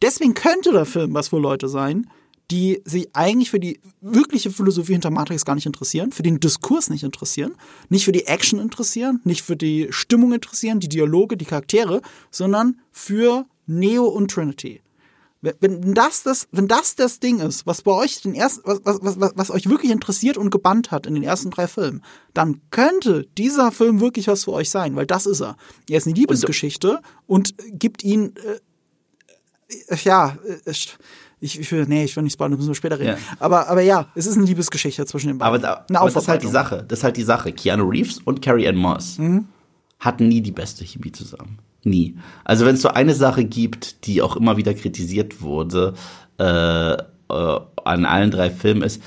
Deswegen 0.00 0.32
könnte 0.32 0.72
der 0.72 0.86
Film 0.86 1.12
was 1.12 1.28
für 1.28 1.38
Leute 1.38 1.68
sein, 1.68 2.08
die 2.52 2.82
sich 2.84 3.08
eigentlich 3.14 3.50
für 3.50 3.58
die 3.58 3.80
wirkliche 4.02 4.50
Philosophie 4.50 4.92
hinter 4.92 5.10
Matrix 5.10 5.46
gar 5.46 5.54
nicht 5.54 5.64
interessieren, 5.64 6.12
für 6.12 6.22
den 6.22 6.38
Diskurs 6.38 6.90
nicht 6.90 7.02
interessieren, 7.02 7.54
nicht 7.88 8.04
für 8.04 8.12
die 8.12 8.26
Action 8.26 8.60
interessieren, 8.60 9.22
nicht 9.24 9.40
für 9.40 9.56
die 9.56 9.88
Stimmung 9.88 10.34
interessieren, 10.34 10.78
die 10.78 10.90
Dialoge, 10.90 11.38
die 11.38 11.46
Charaktere, 11.46 12.02
sondern 12.30 12.78
für 12.90 13.46
Neo 13.66 14.04
und 14.04 14.30
Trinity. 14.30 14.82
Wenn 15.40 15.94
das 15.94 16.22
das, 16.22 16.46
wenn 16.52 16.68
das 16.68 16.94
das 16.94 17.20
Ding 17.20 17.40
ist, 17.40 17.66
was 17.66 17.80
bei 17.80 17.92
euch 17.92 18.20
den 18.20 18.34
ersten, 18.34 18.60
was, 18.66 18.80
was, 18.84 19.18
was, 19.18 19.32
was 19.34 19.50
euch 19.50 19.68
wirklich 19.70 19.90
interessiert 19.90 20.36
und 20.36 20.50
gebannt 20.50 20.90
hat 20.90 21.06
in 21.06 21.14
den 21.14 21.24
ersten 21.24 21.50
drei 21.50 21.66
Filmen, 21.66 22.04
dann 22.34 22.60
könnte 22.70 23.26
dieser 23.38 23.72
Film 23.72 24.00
wirklich 24.00 24.28
was 24.28 24.44
für 24.44 24.52
euch 24.52 24.68
sein, 24.68 24.94
weil 24.94 25.06
das 25.06 25.24
ist 25.24 25.40
er. 25.40 25.56
Er 25.88 25.96
ist 25.96 26.06
eine 26.06 26.14
Liebesgeschichte 26.16 27.00
und, 27.26 27.58
und 27.58 27.80
gibt 27.80 28.04
ihn, 28.04 28.34
äh, 29.88 29.96
ja, 30.04 30.36
äh, 30.66 30.74
ich, 31.42 31.58
ich 31.58 31.72
will, 31.72 31.84
nee, 31.88 32.04
ich 32.04 32.14
will 32.14 32.22
nicht 32.22 32.34
spoilern, 32.34 32.56
müssen 32.56 32.68
wir 32.68 32.74
später 32.74 32.98
reden. 32.98 33.18
Ja. 33.18 33.36
Aber, 33.40 33.68
aber 33.68 33.80
ja, 33.80 34.06
es 34.14 34.26
ist 34.26 34.36
eine 34.36 34.46
Liebesgeschichte 34.46 35.04
zwischen 35.06 35.26
den 35.26 35.38
beiden. 35.38 35.64
Aber, 35.64 35.84
da, 35.88 35.98
aber 35.98 36.08
das 36.08 36.22
ist 36.22 36.28
halt 36.28 36.42
die 36.42 36.48
Sache. 36.48 36.84
Das 36.86 37.00
ist 37.00 37.04
halt 37.04 37.16
die 37.16 37.22
Sache. 37.22 37.52
Keanu 37.52 37.88
Reeves 37.88 38.18
und 38.18 38.40
Carrie 38.40 38.68
Ann 38.68 38.76
Moss 38.76 39.18
mhm. 39.18 39.46
hatten 39.98 40.28
nie 40.28 40.40
die 40.40 40.52
beste 40.52 40.84
Chemie 40.84 41.10
zusammen. 41.10 41.58
Nie. 41.82 42.16
Also 42.44 42.64
wenn 42.64 42.76
es 42.76 42.82
so 42.82 42.90
eine 42.90 43.14
Sache 43.14 43.44
gibt, 43.44 44.06
die 44.06 44.22
auch 44.22 44.36
immer 44.36 44.56
wieder 44.56 44.72
kritisiert 44.72 45.42
wurde 45.42 45.94
äh, 46.38 46.92
äh, 46.92 46.96
an 47.28 48.04
allen 48.04 48.30
drei 48.30 48.48
Filmen, 48.48 48.82
ist, 48.82 49.02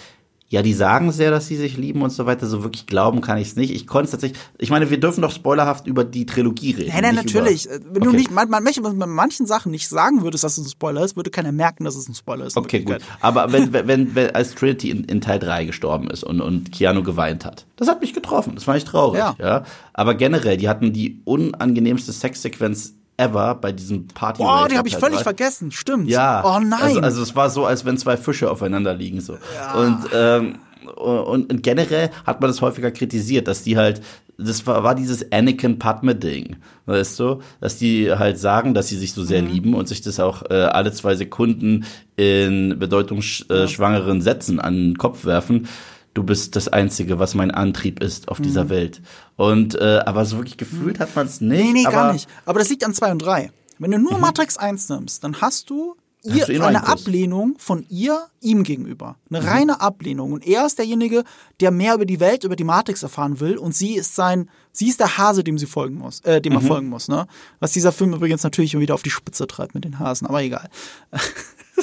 ja, 0.47 0.61
die 0.61 0.73
sagen 0.73 1.11
sehr, 1.11 1.31
dass 1.31 1.47
sie 1.47 1.55
sich 1.55 1.75
lieben 1.75 2.03
und 2.03 2.11
so 2.11 2.27
weiter. 2.27 2.45
So 2.45 2.63
wirklich 2.63 2.85
glauben 2.85 3.21
kann 3.21 3.39
ich 3.39 3.47
es 3.47 3.55
nicht. 3.55 3.73
Ich 3.73 3.87
konnte 3.87 4.05
es 4.05 4.11
tatsächlich. 4.11 4.39
Ich 4.59 4.69
meine, 4.69 4.91
wir 4.91 4.99
dürfen 4.99 5.21
doch 5.21 5.31
spoilerhaft 5.31 5.87
über 5.87 6.03
die 6.03 6.27
Trilogie 6.27 6.71
reden. 6.71 6.91
Nein, 6.93 7.01
nein, 7.01 7.15
natürlich. 7.15 7.65
Über, 7.65 7.79
Wenn 7.83 8.03
okay. 8.03 8.11
du 8.11 8.11
nicht 8.11 8.31
man, 8.31 8.49
man, 8.49 8.63
bei 8.63 9.05
manchen 9.07 9.47
Sachen 9.47 9.71
nicht 9.71 9.89
sagen 9.89 10.21
würdest, 10.21 10.43
dass 10.43 10.59
es 10.59 10.67
ein 10.67 10.69
Spoiler 10.69 11.03
ist, 11.03 11.15
würde 11.15 11.31
keiner 11.31 11.51
merken, 11.51 11.83
dass 11.83 11.95
es 11.95 12.07
ein 12.07 12.13
Spoiler 12.13 12.45
ist. 12.45 12.57
Okay, 12.57 12.81
gut. 12.81 12.99
Aber 13.21 13.51
wenn, 13.51 13.73
wenn, 13.73 14.13
wenn, 14.13 14.35
als 14.35 14.53
Trinity 14.53 14.91
in, 14.91 15.03
in, 15.05 15.19
Teil 15.19 15.39
3 15.39 15.65
gestorben 15.65 16.11
ist 16.11 16.23
und, 16.23 16.41
und 16.41 16.71
Keanu 16.71 17.01
geweint 17.01 17.43
hat, 17.43 17.65
das 17.75 17.87
hat 17.87 18.01
mich 18.01 18.13
getroffen. 18.13 18.53
Das 18.53 18.67
war 18.67 18.75
nicht 18.75 18.87
traurig. 18.87 19.17
Ja. 19.17 19.35
ja. 19.39 19.63
Aber 19.93 20.13
generell, 20.13 20.57
die 20.57 20.69
hatten 20.69 20.93
die 20.93 21.21
unangenehmste 21.25 22.13
Sexsequenz 22.13 22.93
ever 23.17 23.55
bei 23.55 23.71
diesem 23.71 24.07
Party. 24.07 24.41
Oh, 24.43 24.65
die 24.69 24.77
habe 24.77 24.87
ich 24.87 24.97
völlig 24.97 25.21
vergessen. 25.21 25.71
Stimmt. 25.71 26.09
Ja. 26.09 26.43
Oh 26.45 26.59
nein. 26.59 26.81
Also, 26.81 26.99
also 26.99 27.21
es 27.21 27.35
war 27.35 27.49
so, 27.49 27.65
als 27.65 27.85
wenn 27.85 27.97
zwei 27.97 28.17
Fische 28.17 28.49
aufeinander 28.49 28.93
liegen 28.93 29.21
so. 29.21 29.37
Ja. 29.55 29.73
Und 29.73 29.99
ähm, 30.13 30.55
und, 30.95 31.51
und 31.51 31.63
generell 31.63 32.11
hat 32.27 32.41
man 32.41 32.49
das 32.49 32.61
häufiger 32.61 32.91
kritisiert, 32.91 33.47
dass 33.47 33.63
die 33.63 33.75
halt 33.75 34.01
das 34.37 34.67
war, 34.67 34.83
war 34.83 34.95
dieses 34.95 35.31
Anakin 35.31 35.79
Padme 35.79 36.15
Ding, 36.15 36.57
weißt 36.87 37.19
du, 37.19 37.39
dass 37.61 37.77
die 37.77 38.11
halt 38.11 38.37
sagen, 38.37 38.73
dass 38.73 38.89
sie 38.89 38.97
sich 38.97 39.13
so 39.13 39.23
sehr 39.23 39.41
mhm. 39.41 39.49
lieben 39.49 39.73
und 39.73 39.87
sich 39.87 40.01
das 40.01 40.19
auch 40.19 40.43
äh, 40.49 40.53
alle 40.53 40.91
zwei 40.91 41.15
Sekunden 41.15 41.85
in 42.17 42.77
bedeutungsschwangeren 42.77 44.21
Sätzen 44.21 44.59
an 44.59 44.75
den 44.75 44.97
Kopf 44.97 45.25
werfen. 45.25 45.67
Du 46.15 46.23
bist 46.23 46.55
das 46.55 46.69
Einzige, 46.69 47.19
was 47.19 47.35
mein 47.35 47.51
Antrieb 47.51 48.01
ist 48.01 48.29
auf 48.29 48.39
mhm. 48.39 48.43
dieser 48.43 48.69
Welt. 48.69 49.01
Und 49.35 49.75
äh, 49.75 49.99
aber 50.05 50.25
so 50.25 50.37
wirklich 50.37 50.55
gefühlt 50.55 50.99
hat 50.99 51.13
man 51.13 51.27
es 51.27 51.41
nicht. 51.41 51.61
Nee, 51.61 51.73
nee, 51.73 51.83
gar 51.83 52.13
nicht. 52.13 52.29
Aber 52.45 52.57
das 52.57 52.69
liegt 52.69 52.85
an 52.85 52.93
zwei 52.93 53.11
und 53.11 53.19
drei. 53.19 53.51
Wenn 53.79 53.91
du 53.91 53.99
nur 53.99 54.13
mhm. 54.13 54.21
Matrix 54.21 54.55
1 54.55 54.87
nimmst, 54.87 55.25
dann 55.25 55.41
hast 55.41 55.69
du 55.69 55.97
ihr, 56.23 56.47
eh 56.47 56.61
eine 56.61 56.87
Ablehnung 56.87 57.55
von 57.57 57.85
ihr 57.89 58.27
ihm 58.39 58.63
gegenüber. 58.63 59.17
Eine 59.29 59.41
mhm. 59.41 59.47
reine 59.47 59.81
Ablehnung. 59.81 60.31
Und 60.31 60.47
er 60.47 60.65
ist 60.65 60.77
derjenige, 60.77 61.25
der 61.59 61.71
mehr 61.71 61.95
über 61.95 62.05
die 62.05 62.21
Welt, 62.21 62.45
über 62.45 62.55
die 62.55 62.63
Matrix 62.63 63.03
erfahren 63.03 63.41
will. 63.41 63.57
Und 63.57 63.75
sie 63.75 63.95
ist 63.95 64.15
sein, 64.15 64.49
sie 64.71 64.87
ist 64.87 65.01
der 65.01 65.17
Hase, 65.17 65.43
dem 65.43 65.57
sie 65.57 65.65
folgen 65.65 65.97
muss, 65.97 66.21
äh, 66.21 66.39
dem 66.39 66.53
mhm. 66.53 66.59
er 66.59 66.61
folgen 66.61 66.87
muss. 66.87 67.09
Ne? 67.09 67.27
Was 67.59 67.73
dieser 67.73 67.91
Film 67.91 68.13
übrigens 68.13 68.43
natürlich 68.43 68.79
wieder 68.79 68.93
auf 68.93 69.03
die 69.03 69.09
Spitze 69.09 69.47
treibt 69.47 69.75
mit 69.75 69.83
den 69.83 69.99
Hasen, 69.99 70.27
aber 70.27 70.41
egal. 70.41 70.69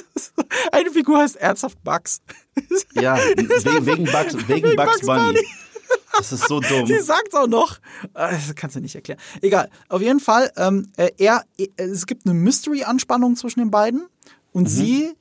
Eine 0.73 0.91
Figur 0.91 1.19
heißt 1.19 1.37
ernsthaft 1.37 1.83
Bugs. 1.83 2.21
Ja, 2.95 3.17
wegen, 3.37 3.87
wegen 3.87 4.05
Bugs, 4.05 4.37
wegen 4.49 4.77
Bugs, 4.77 4.93
Bugs 4.93 5.07
Bunny. 5.07 5.35
Bunny. 5.35 5.47
Das 6.17 6.33
ist 6.33 6.49
so 6.49 6.61
dumm. 6.61 6.87
Sie 6.87 7.01
sagt 7.01 7.35
auch 7.35 7.47
noch. 7.47 7.79
Ah, 8.15 8.31
das 8.31 8.55
kannst 8.55 8.77
du 8.77 8.81
nicht 8.81 8.95
erklären. 8.95 9.21
Egal. 9.41 9.71
Auf 9.89 10.03
jeden 10.03 10.21
Fall, 10.21 10.51
ähm, 10.57 10.91
äh, 10.97 11.11
er, 11.19 11.45
äh, 11.59 11.67
es 11.77 12.07
gibt 12.07 12.27
eine 12.27 12.35
Mystery-Anspannung 12.35 13.37
zwischen 13.37 13.61
den 13.61 13.71
beiden 13.71 14.07
und 14.53 14.65
mhm. 14.65 14.69
sie 14.69 15.13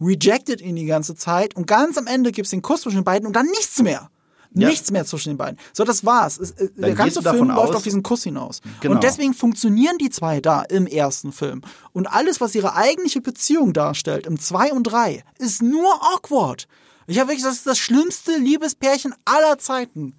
rejected 0.00 0.60
ihn 0.60 0.76
die 0.76 0.86
ganze 0.86 1.14
Zeit 1.14 1.56
und 1.56 1.66
ganz 1.66 1.96
am 1.96 2.06
Ende 2.06 2.32
gibt 2.32 2.46
es 2.46 2.50
den 2.50 2.62
Kuss 2.62 2.82
zwischen 2.82 2.98
den 2.98 3.04
beiden 3.04 3.26
und 3.26 3.34
dann 3.34 3.46
nichts 3.46 3.82
mehr. 3.82 4.10
Ja. 4.56 4.68
Nichts 4.68 4.90
mehr 4.90 5.04
zwischen 5.04 5.30
den 5.30 5.36
beiden. 5.36 5.58
So, 5.72 5.84
das 5.84 6.04
war's. 6.04 6.38
Es, 6.38 6.52
äh, 6.52 6.70
der 6.76 6.94
ganze 6.94 7.22
Film 7.22 7.48
läuft 7.48 7.74
auf 7.74 7.82
diesen 7.82 8.02
Kuss 8.02 8.22
hinaus. 8.24 8.62
Genau. 8.80 8.94
Und 8.94 9.04
deswegen 9.04 9.34
funktionieren 9.34 9.98
die 9.98 10.08
zwei 10.08 10.40
da 10.40 10.62
im 10.62 10.86
ersten 10.86 11.30
Film. 11.30 11.60
Und 11.92 12.06
alles, 12.06 12.40
was 12.40 12.54
ihre 12.54 12.74
eigentliche 12.74 13.20
Beziehung 13.20 13.74
darstellt, 13.74 14.26
im 14.26 14.40
2 14.40 14.72
und 14.72 14.84
3, 14.84 15.24
ist 15.38 15.62
nur 15.62 15.92
awkward. 16.14 16.66
Ich 17.06 17.18
habe 17.18 17.28
wirklich, 17.28 17.44
das 17.44 17.56
ist 17.56 17.66
das 17.66 17.78
schlimmste 17.78 18.36
Liebespärchen 18.36 19.14
aller 19.24 19.58
Zeiten. 19.58 20.14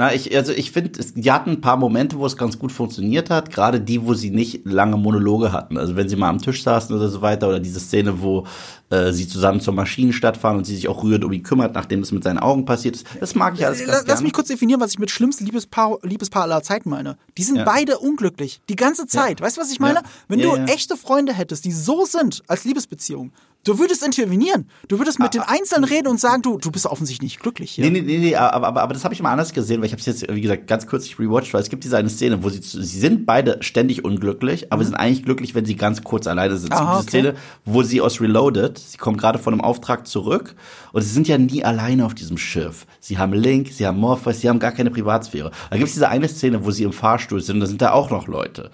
Na, 0.00 0.14
ich, 0.14 0.34
also 0.34 0.52
ich 0.52 0.72
finde, 0.72 0.92
die 1.14 1.30
hatten 1.30 1.50
ein 1.50 1.60
paar 1.60 1.76
Momente, 1.76 2.16
wo 2.16 2.24
es 2.24 2.38
ganz 2.38 2.58
gut 2.58 2.72
funktioniert 2.72 3.28
hat, 3.28 3.50
gerade 3.52 3.82
die, 3.82 4.06
wo 4.06 4.14
sie 4.14 4.30
nicht 4.30 4.62
lange 4.64 4.96
Monologe 4.96 5.52
hatten. 5.52 5.76
Also 5.76 5.94
wenn 5.94 6.08
sie 6.08 6.16
mal 6.16 6.30
am 6.30 6.40
Tisch 6.40 6.62
saßen 6.62 6.96
oder 6.96 7.10
so 7.10 7.20
weiter, 7.20 7.48
oder 7.48 7.60
diese 7.60 7.80
Szene, 7.80 8.22
wo 8.22 8.46
äh, 8.88 9.12
sie 9.12 9.28
zusammen 9.28 9.60
zur 9.60 9.74
Maschinenstadt 9.74 10.38
fahren 10.38 10.56
und 10.56 10.64
sie 10.64 10.74
sich 10.74 10.88
auch 10.88 11.04
rührend 11.04 11.22
um 11.22 11.32
ihn 11.34 11.42
kümmert, 11.42 11.74
nachdem 11.74 12.00
es 12.00 12.12
mit 12.12 12.24
seinen 12.24 12.38
Augen 12.38 12.64
passiert 12.64 12.96
ist. 12.96 13.06
Das 13.20 13.34
mag 13.34 13.52
ich 13.58 13.66
alles 13.66 13.80
ganz 13.80 13.90
Lass 13.90 14.04
gerne. 14.06 14.22
mich 14.22 14.32
kurz 14.32 14.48
definieren, 14.48 14.80
was 14.80 14.92
ich 14.92 14.98
mit 14.98 15.10
schlimmstem 15.10 15.44
Liebespaar, 15.44 15.98
Liebespaar 16.02 16.44
aller 16.44 16.62
Zeiten 16.62 16.88
meine. 16.88 17.18
Die 17.36 17.42
sind 17.42 17.56
ja. 17.56 17.64
beide 17.64 17.98
unglücklich. 17.98 18.62
Die 18.70 18.76
ganze 18.76 19.06
Zeit. 19.06 19.40
Ja. 19.40 19.44
Weißt 19.44 19.58
du, 19.58 19.60
was 19.60 19.70
ich 19.70 19.80
meine? 19.80 19.96
Ja. 19.96 20.02
Wenn 20.28 20.40
du 20.40 20.54
echte 20.72 20.96
Freunde 20.96 21.34
hättest, 21.34 21.66
die 21.66 21.72
so 21.72 22.06
sind 22.06 22.42
als 22.46 22.64
Liebesbeziehung, 22.64 23.32
Du 23.62 23.78
würdest 23.78 24.02
intervenieren. 24.02 24.70
Du 24.88 24.98
würdest 24.98 25.18
mit 25.18 25.34
den 25.34 25.42
Einzelnen 25.42 25.84
reden 25.84 26.08
und 26.08 26.18
sagen, 26.18 26.40
du, 26.40 26.56
du 26.56 26.70
bist 26.70 26.86
offensichtlich 26.86 27.32
nicht 27.32 27.40
glücklich 27.40 27.72
hier. 27.72 27.84
Nee, 27.84 28.00
nee, 28.00 28.00
nee, 28.00 28.18
nee 28.18 28.36
aber, 28.36 28.66
aber, 28.66 28.80
aber 28.80 28.94
das 28.94 29.04
habe 29.04 29.12
ich 29.12 29.20
mal 29.20 29.32
anders 29.32 29.52
gesehen, 29.52 29.80
weil 29.80 29.86
ich 29.86 29.92
habe 29.92 30.00
es 30.00 30.06
jetzt, 30.06 30.34
wie 30.34 30.40
gesagt, 30.40 30.66
ganz 30.66 30.86
kürzlich 30.86 31.18
rewatcht, 31.18 31.52
weil 31.52 31.60
es 31.60 31.68
gibt 31.68 31.84
diese 31.84 31.98
eine 31.98 32.08
Szene, 32.08 32.42
wo 32.42 32.48
sie, 32.48 32.60
sie 32.62 32.98
sind 32.98 33.26
beide 33.26 33.58
ständig 33.60 34.02
unglücklich, 34.02 34.72
aber 34.72 34.82
mhm. 34.82 34.86
sind 34.86 34.94
eigentlich 34.94 35.24
glücklich, 35.24 35.54
wenn 35.54 35.66
sie 35.66 35.76
ganz 35.76 36.02
kurz 36.02 36.26
alleine 36.26 36.56
sind. 36.56 36.72
Aha, 36.72 37.00
diese 37.00 37.08
okay. 37.08 37.08
Szene, 37.10 37.34
wo 37.66 37.82
sie 37.82 38.00
aus 38.00 38.20
Reloaded, 38.22 38.78
sie 38.78 38.96
kommen 38.96 39.18
gerade 39.18 39.38
von 39.38 39.52
einem 39.52 39.60
Auftrag 39.60 40.06
zurück 40.06 40.54
und 40.92 41.02
sie 41.02 41.10
sind 41.10 41.28
ja 41.28 41.36
nie 41.36 41.62
alleine 41.62 42.06
auf 42.06 42.14
diesem 42.14 42.38
Schiff. 42.38 42.86
Sie 42.98 43.18
haben 43.18 43.34
Link, 43.34 43.68
sie 43.72 43.86
haben 43.86 43.98
Morpheus, 43.98 44.40
sie 44.40 44.48
haben 44.48 44.58
gar 44.58 44.72
keine 44.72 44.90
Privatsphäre. 44.90 45.50
Da 45.68 45.76
gibt 45.76 45.88
es 45.88 45.94
diese 45.94 46.08
eine 46.08 46.28
Szene, 46.28 46.64
wo 46.64 46.70
sie 46.70 46.84
im 46.84 46.94
Fahrstuhl 46.94 47.42
sind 47.42 47.56
und 47.56 47.60
da 47.60 47.66
sind 47.66 47.82
da 47.82 47.92
auch 47.92 48.10
noch 48.10 48.26
Leute. 48.26 48.70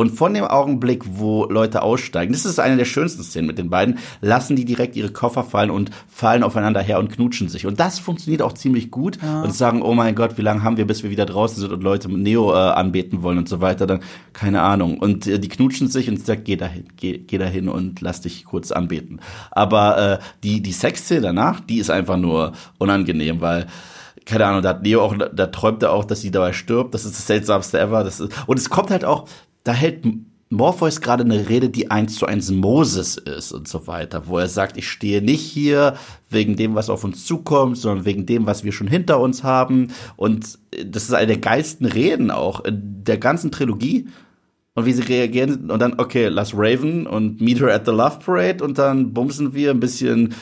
Und 0.00 0.12
von 0.12 0.32
dem 0.32 0.44
Augenblick, 0.44 1.04
wo 1.06 1.44
Leute 1.44 1.82
aussteigen, 1.82 2.32
das 2.32 2.46
ist 2.46 2.58
eine 2.58 2.78
der 2.78 2.86
schönsten 2.86 3.22
Szenen 3.22 3.46
mit 3.46 3.58
den 3.58 3.68
beiden, 3.68 3.98
lassen 4.22 4.56
die 4.56 4.64
direkt 4.64 4.96
ihre 4.96 5.10
Koffer 5.10 5.44
fallen 5.44 5.68
und 5.68 5.90
fallen 6.08 6.42
aufeinander 6.42 6.80
her 6.80 6.98
und 6.98 7.12
knutschen 7.12 7.50
sich. 7.50 7.66
Und 7.66 7.80
das 7.80 7.98
funktioniert 7.98 8.40
auch 8.40 8.54
ziemlich 8.54 8.90
gut. 8.90 9.18
Ja. 9.20 9.42
Und 9.42 9.54
sagen, 9.54 9.82
oh 9.82 9.92
mein 9.92 10.14
Gott, 10.14 10.38
wie 10.38 10.42
lange 10.42 10.62
haben 10.62 10.78
wir, 10.78 10.86
bis 10.86 11.02
wir 11.02 11.10
wieder 11.10 11.26
draußen 11.26 11.60
sind 11.60 11.70
und 11.70 11.82
Leute 11.82 12.08
mit 12.08 12.22
Neo 12.22 12.50
äh, 12.50 12.56
anbeten 12.56 13.20
wollen 13.20 13.36
und 13.36 13.46
so 13.46 13.60
weiter. 13.60 13.86
Dann, 13.86 14.00
keine 14.32 14.62
Ahnung. 14.62 14.96
Und 14.96 15.26
äh, 15.26 15.38
die 15.38 15.50
knutschen 15.50 15.88
sich 15.88 16.08
und 16.08 16.24
sagt, 16.24 16.46
geh 16.46 16.56
dahin, 16.56 16.84
geh, 16.96 17.18
geh 17.18 17.36
dahin 17.36 17.68
und 17.68 18.00
lass 18.00 18.22
dich 18.22 18.46
kurz 18.46 18.72
anbeten. 18.72 19.20
Aber 19.50 19.98
äh, 19.98 20.24
die, 20.42 20.62
die 20.62 20.72
Sexszene 20.72 21.20
danach, 21.20 21.60
die 21.60 21.76
ist 21.76 21.90
einfach 21.90 22.16
nur 22.16 22.52
unangenehm, 22.78 23.42
weil 23.42 23.66
keine 24.24 24.46
Ahnung, 24.46 24.62
da 24.62 24.70
hat 24.70 24.82
Neo 24.82 25.02
auch, 25.02 25.14
da 25.14 25.46
träumt 25.48 25.82
er 25.82 25.92
auch, 25.92 26.04
dass 26.04 26.22
sie 26.22 26.30
dabei 26.30 26.54
stirbt. 26.54 26.94
Das 26.94 27.04
ist 27.04 27.18
das 27.18 27.26
seltsamste 27.26 27.80
ever. 27.80 28.02
Das 28.02 28.20
ist, 28.20 28.32
und 28.46 28.58
es 28.58 28.70
kommt 28.70 28.90
halt 28.90 29.04
auch, 29.04 29.26
da 29.64 29.72
hält 29.72 30.04
Morpheus 30.52 31.00
gerade 31.00 31.22
eine 31.22 31.48
Rede, 31.48 31.70
die 31.70 31.92
eins 31.92 32.16
zu 32.16 32.26
eins 32.26 32.50
Moses 32.50 33.16
ist 33.16 33.52
und 33.52 33.68
so 33.68 33.86
weiter, 33.86 34.26
wo 34.26 34.38
er 34.38 34.48
sagt, 34.48 34.76
ich 34.76 34.88
stehe 34.88 35.22
nicht 35.22 35.42
hier 35.42 35.94
wegen 36.28 36.56
dem, 36.56 36.74
was 36.74 36.90
auf 36.90 37.04
uns 37.04 37.24
zukommt, 37.24 37.78
sondern 37.78 38.04
wegen 38.04 38.26
dem, 38.26 38.46
was 38.46 38.64
wir 38.64 38.72
schon 38.72 38.88
hinter 38.88 39.20
uns 39.20 39.44
haben. 39.44 39.92
Und 40.16 40.58
das 40.84 41.04
ist 41.04 41.14
eine 41.14 41.28
der 41.28 41.38
geilsten 41.38 41.86
Reden 41.86 42.32
auch 42.32 42.64
in 42.64 43.04
der 43.04 43.18
ganzen 43.18 43.52
Trilogie. 43.52 44.08
Und 44.74 44.86
wie 44.86 44.92
sie 44.92 45.02
reagieren 45.02 45.70
und 45.70 45.80
dann, 45.80 45.98
okay, 45.98 46.28
lass 46.28 46.52
Raven 46.54 47.06
und 47.06 47.40
meet 47.40 47.60
her 47.60 47.74
at 47.74 47.86
the 47.86 47.90
Love 47.90 48.20
Parade 48.24 48.64
und 48.64 48.78
dann 48.78 49.12
bumsen 49.12 49.52
wir 49.52 49.72
ein 49.72 49.80
bisschen, 49.80 50.32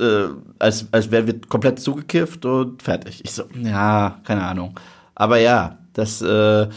äh, 0.00 0.26
als, 0.58 0.86
als 0.90 1.10
wären 1.12 1.28
wir 1.28 1.40
komplett 1.48 1.78
zugekifft 1.78 2.44
und 2.44 2.82
fertig. 2.82 3.20
Ich 3.24 3.30
so, 3.30 3.44
ja, 3.62 4.20
keine 4.24 4.42
Ahnung. 4.42 4.78
Aber 5.14 5.38
ja, 5.38 5.78
das, 5.92 6.20
äh, 6.20 6.68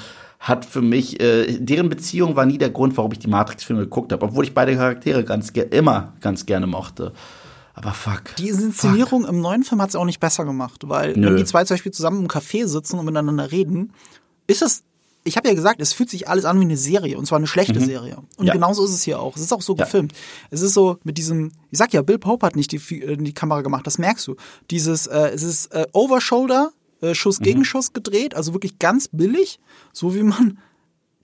hat 0.44 0.66
für 0.66 0.82
mich, 0.82 1.22
äh, 1.22 1.58
deren 1.58 1.88
Beziehung 1.88 2.36
war 2.36 2.46
nie 2.46 2.58
der 2.58 2.70
Grund, 2.70 2.98
warum 2.98 3.14
ich 3.14 3.20
die 3.20 3.30
Matrix-Filme 3.30 3.84
geguckt 3.84 4.12
habe, 4.12 4.26
obwohl 4.26 4.44
ich 4.44 4.54
beide 4.54 4.76
Charaktere 4.76 5.24
ganz 5.24 5.50
immer 5.50 6.14
ganz 6.20 6.46
gerne 6.46 6.68
mochte. 6.68 7.14
Aber 7.74 7.94
fuck. 7.94 8.36
Die 8.38 8.50
Inszenierung 8.50 9.22
fuck. 9.22 9.30
im 9.30 9.40
neuen 9.40 9.64
Film 9.64 9.82
hat 9.82 9.90
es 9.90 9.96
auch 9.96 10.04
nicht 10.04 10.20
besser 10.20 10.44
gemacht, 10.44 10.82
weil 10.86 11.14
Nö. 11.14 11.30
wenn 11.30 11.38
die 11.38 11.46
zwei 11.46 11.64
zum 11.64 11.76
Beispiel 11.76 11.94
zusammen 11.94 12.22
im 12.22 12.28
Café 12.28 12.68
sitzen 12.68 13.00
und 13.00 13.06
miteinander 13.06 13.52
reden, 13.52 13.94
ist 14.46 14.62
es 14.62 14.84
ich 15.26 15.38
habe 15.38 15.48
ja 15.48 15.56
gesagt, 15.56 15.80
es 15.80 15.94
fühlt 15.94 16.10
sich 16.10 16.28
alles 16.28 16.44
an 16.44 16.60
wie 16.60 16.66
eine 16.66 16.76
Serie 16.76 17.18
und 17.18 17.26
zwar 17.26 17.38
eine 17.38 17.48
schlechte 17.48 17.80
mhm. 17.80 17.86
Serie. 17.86 18.18
Und 18.36 18.46
ja. 18.46 18.52
genauso 18.52 18.84
ist 18.84 18.92
es 18.92 19.04
hier 19.04 19.22
auch. 19.22 19.38
Es 19.38 19.42
ist 19.42 19.54
auch 19.54 19.62
so 19.62 19.74
ja. 19.78 19.86
gefilmt. 19.86 20.12
Es 20.52 20.60
ist 20.60 20.74
so 20.74 20.98
mit 21.06 21.18
diesem, 21.18 21.54
ich 21.72 21.78
sag 21.78 21.94
ja, 21.94 22.02
Bill 22.02 22.20
Pope 22.20 22.46
hat 22.46 22.58
nicht 22.58 22.74
die, 22.74 23.02
äh, 23.02 23.16
die 23.16 23.34
Kamera 23.34 23.62
gemacht, 23.62 23.88
das 23.88 23.98
merkst 23.98 24.28
du. 24.28 24.36
Dieses, 24.70 25.08
äh, 25.08 25.30
es 25.30 25.44
ist 25.44 25.68
äh, 25.68 25.86
Overshoulder, 25.94 26.74
äh, 27.04 27.14
Schuss 27.14 27.40
gegen 27.40 27.60
mhm. 27.60 27.66
Schuss 27.66 27.94
gedreht, 27.94 28.34
also 28.34 28.54
wirklich 28.54 28.80
ganz 28.80 29.10
billig, 29.10 29.60
so 29.92 30.16
wie 30.16 30.24
man 30.24 30.58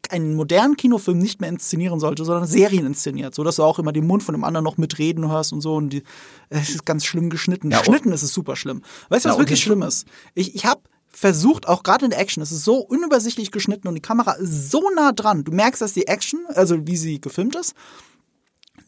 einen 0.09 0.35
modernen 0.35 0.75
Kinofilm 0.75 1.19
nicht 1.19 1.39
mehr 1.39 1.49
inszenieren 1.49 1.99
sollte, 1.99 2.25
sondern 2.25 2.47
Serien 2.47 2.85
inszeniert, 2.85 3.35
so 3.35 3.43
dass 3.43 3.57
du 3.57 3.63
auch 3.63 3.79
immer 3.79 3.91
den 3.91 4.07
Mund 4.07 4.23
von 4.23 4.33
dem 4.33 4.43
anderen 4.43 4.63
noch 4.63 4.77
mitreden 4.77 5.29
hörst 5.29 5.53
und 5.53 5.61
so 5.61 5.75
und 5.75 5.91
die, 5.91 6.03
es 6.49 6.69
ist 6.69 6.85
ganz 6.85 7.05
schlimm 7.05 7.29
geschnitten. 7.29 7.71
Ja, 7.71 7.79
Geschnitten 7.79 8.11
ist 8.11 8.23
es 8.23 8.33
super 8.33 8.55
schlimm. 8.55 8.81
Weißt 9.09 9.25
du, 9.25 9.29
was 9.29 9.35
ja, 9.35 9.41
wirklich 9.41 9.61
schlimm 9.61 9.83
ist? 9.83 10.07
Ich, 10.33 10.55
ich 10.55 10.65
habe 10.65 10.81
versucht, 11.07 11.67
auch 11.67 11.83
gerade 11.83 12.05
in 12.05 12.11
der 12.11 12.19
Action, 12.19 12.41
es 12.43 12.51
ist 12.51 12.65
so 12.65 12.77
unübersichtlich 12.77 13.51
geschnitten 13.51 13.87
und 13.87 13.95
die 13.95 14.01
Kamera 14.01 14.33
ist 14.33 14.71
so 14.71 14.83
nah 14.95 15.11
dran. 15.11 15.43
Du 15.43 15.51
merkst, 15.51 15.81
dass 15.81 15.93
die 15.93 16.07
Action, 16.07 16.41
also 16.47 16.87
wie 16.87 16.97
sie 16.97 17.21
gefilmt 17.21 17.55
ist, 17.55 17.73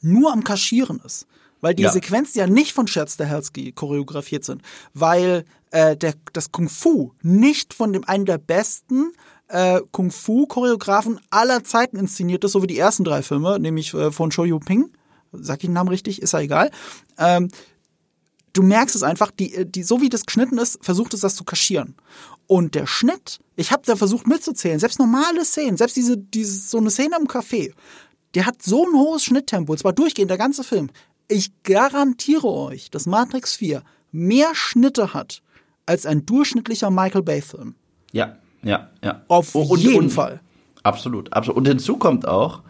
nur 0.01 0.33
am 0.33 0.43
Kaschieren 0.43 0.99
ist. 1.05 1.27
Weil 1.61 1.75
die 1.75 1.83
ja. 1.83 1.91
Sequenzen 1.91 2.39
ja 2.39 2.47
nicht 2.47 2.73
von 2.73 2.87
Chad 2.87 3.09
Stahelski 3.09 3.71
choreografiert 3.71 4.43
sind. 4.43 4.63
Weil 4.93 5.45
äh, 5.71 5.97
der, 5.97 6.13
das 6.33 6.51
Kung 6.51 6.69
Fu 6.69 7.13
nicht 7.21 7.73
von 7.73 7.93
dem 7.93 8.03
einen 8.07 8.25
der 8.25 8.37
besten 8.37 9.11
äh, 9.47 9.81
Kung 9.91 10.11
Fu 10.11 10.45
Choreografen 10.45 11.19
aller 11.29 11.63
Zeiten 11.63 11.97
inszeniert 11.97 12.43
ist, 12.43 12.53
so 12.53 12.61
wie 12.63 12.67
die 12.67 12.77
ersten 12.77 13.03
drei 13.03 13.21
Filme, 13.21 13.59
nämlich 13.59 13.93
äh, 13.93 14.11
von 14.11 14.29
Cho 14.29 14.45
Yu 14.45 14.59
Ping. 14.59 14.91
Sag 15.33 15.63
ich 15.63 15.67
den 15.67 15.73
Namen 15.73 15.89
richtig? 15.89 16.21
Ist 16.21 16.33
ja 16.33 16.39
egal. 16.39 16.71
Ähm, 17.17 17.49
du 18.53 18.63
merkst 18.63 18.95
es 18.95 19.03
einfach, 19.03 19.31
die, 19.31 19.53
äh, 19.53 19.65
die, 19.65 19.83
so 19.83 20.01
wie 20.01 20.09
das 20.09 20.25
geschnitten 20.25 20.57
ist, 20.57 20.83
versucht 20.83 21.13
es 21.13 21.21
das 21.21 21.35
zu 21.35 21.43
kaschieren. 21.43 21.95
Und 22.47 22.75
der 22.75 22.85
Schnitt, 22.85 23.39
ich 23.55 23.71
habe 23.71 23.83
da 23.85 23.95
versucht 23.95 24.27
mitzuzählen, 24.27 24.79
selbst 24.79 24.99
normale 24.99 25.45
Szenen, 25.45 25.77
selbst 25.77 25.95
diese, 25.95 26.17
diese, 26.17 26.67
so 26.67 26.77
eine 26.77 26.91
Szene 26.91 27.15
im 27.19 27.27
Café, 27.27 27.73
der 28.35 28.45
hat 28.45 28.61
so 28.61 28.85
ein 28.85 28.93
hohes 28.93 29.23
Schnitttempo, 29.23 29.75
zwar 29.75 29.93
durchgehend, 29.93 30.29
der 30.29 30.37
ganze 30.37 30.63
Film. 30.63 30.89
Ich 31.27 31.51
garantiere 31.63 32.47
euch, 32.47 32.89
dass 32.89 33.05
Matrix 33.05 33.55
4 33.55 33.83
mehr 34.11 34.53
Schnitte 34.53 35.13
hat 35.13 35.41
als 35.85 36.05
ein 36.05 36.25
durchschnittlicher 36.25 36.89
Michael 36.89 37.23
Bay-Film. 37.23 37.75
Ja, 38.11 38.37
ja, 38.63 38.89
ja. 39.03 39.21
Auf 39.27 39.55
und, 39.55 39.79
jeden 39.79 39.95
und, 40.05 40.09
Fall. 40.09 40.41
Absolut, 40.83 41.31
absolut. 41.33 41.57
Und 41.57 41.67
hinzu 41.67 41.97
kommt 41.97 42.27
auch, 42.27 42.61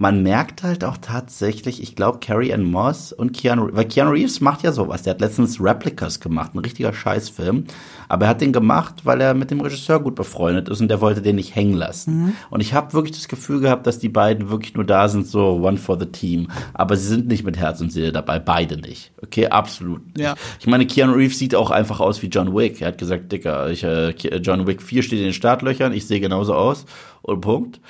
man 0.00 0.22
merkt 0.22 0.62
halt 0.62 0.82
auch 0.82 0.96
tatsächlich, 0.96 1.82
ich 1.82 1.94
glaube, 1.94 2.20
Carrie 2.20 2.54
Ann 2.54 2.64
Moss 2.64 3.12
und 3.12 3.36
Keanu, 3.36 3.68
weil 3.72 3.84
Keanu 3.84 4.12
Reeves 4.12 4.40
macht 4.40 4.62
ja 4.62 4.72
sowas. 4.72 5.02
Der 5.02 5.12
hat 5.12 5.20
letztens 5.20 5.60
Replicas 5.60 6.20
gemacht, 6.20 6.54
ein 6.54 6.60
richtiger 6.60 6.94
Scheißfilm. 6.94 7.64
Aber 8.08 8.24
er 8.24 8.30
hat 8.30 8.40
den 8.40 8.54
gemacht, 8.54 9.04
weil 9.04 9.20
er 9.20 9.34
mit 9.34 9.50
dem 9.50 9.60
Regisseur 9.60 10.00
gut 10.00 10.14
befreundet 10.14 10.70
ist 10.70 10.80
und 10.80 10.88
der 10.88 11.02
wollte 11.02 11.20
den 11.20 11.36
nicht 11.36 11.54
hängen 11.54 11.74
lassen. 11.74 12.14
Mhm. 12.14 12.32
Und 12.48 12.60
ich 12.60 12.72
habe 12.72 12.94
wirklich 12.94 13.14
das 13.14 13.28
Gefühl 13.28 13.60
gehabt, 13.60 13.86
dass 13.86 13.98
die 13.98 14.08
beiden 14.08 14.48
wirklich 14.48 14.72
nur 14.72 14.86
da 14.86 15.06
sind, 15.06 15.26
so 15.26 15.60
one 15.62 15.76
for 15.76 16.00
the 16.00 16.06
team. 16.06 16.48
Aber 16.72 16.96
sie 16.96 17.06
sind 17.06 17.28
nicht 17.28 17.44
mit 17.44 17.58
Herz 17.58 17.82
und 17.82 17.92
Seele 17.92 18.10
dabei, 18.10 18.38
beide 18.38 18.78
nicht. 18.78 19.12
Okay, 19.22 19.48
absolut. 19.48 20.00
Ja. 20.16 20.34
Ich 20.60 20.66
meine, 20.66 20.86
Keanu 20.86 21.12
Reeves 21.12 21.38
sieht 21.38 21.54
auch 21.54 21.70
einfach 21.70 22.00
aus 22.00 22.22
wie 22.22 22.28
John 22.28 22.56
Wick. 22.56 22.80
Er 22.80 22.88
hat 22.88 22.96
gesagt, 22.96 23.30
Dicker, 23.32 23.68
ich, 23.68 23.84
äh, 23.84 24.12
John 24.38 24.66
Wick 24.66 24.80
4 24.80 25.02
steht 25.02 25.18
in 25.18 25.26
den 25.26 25.34
Startlöchern, 25.34 25.92
ich 25.92 26.06
sehe 26.06 26.20
genauso 26.20 26.54
aus. 26.54 26.86
Und 27.20 27.42
Punkt. 27.42 27.80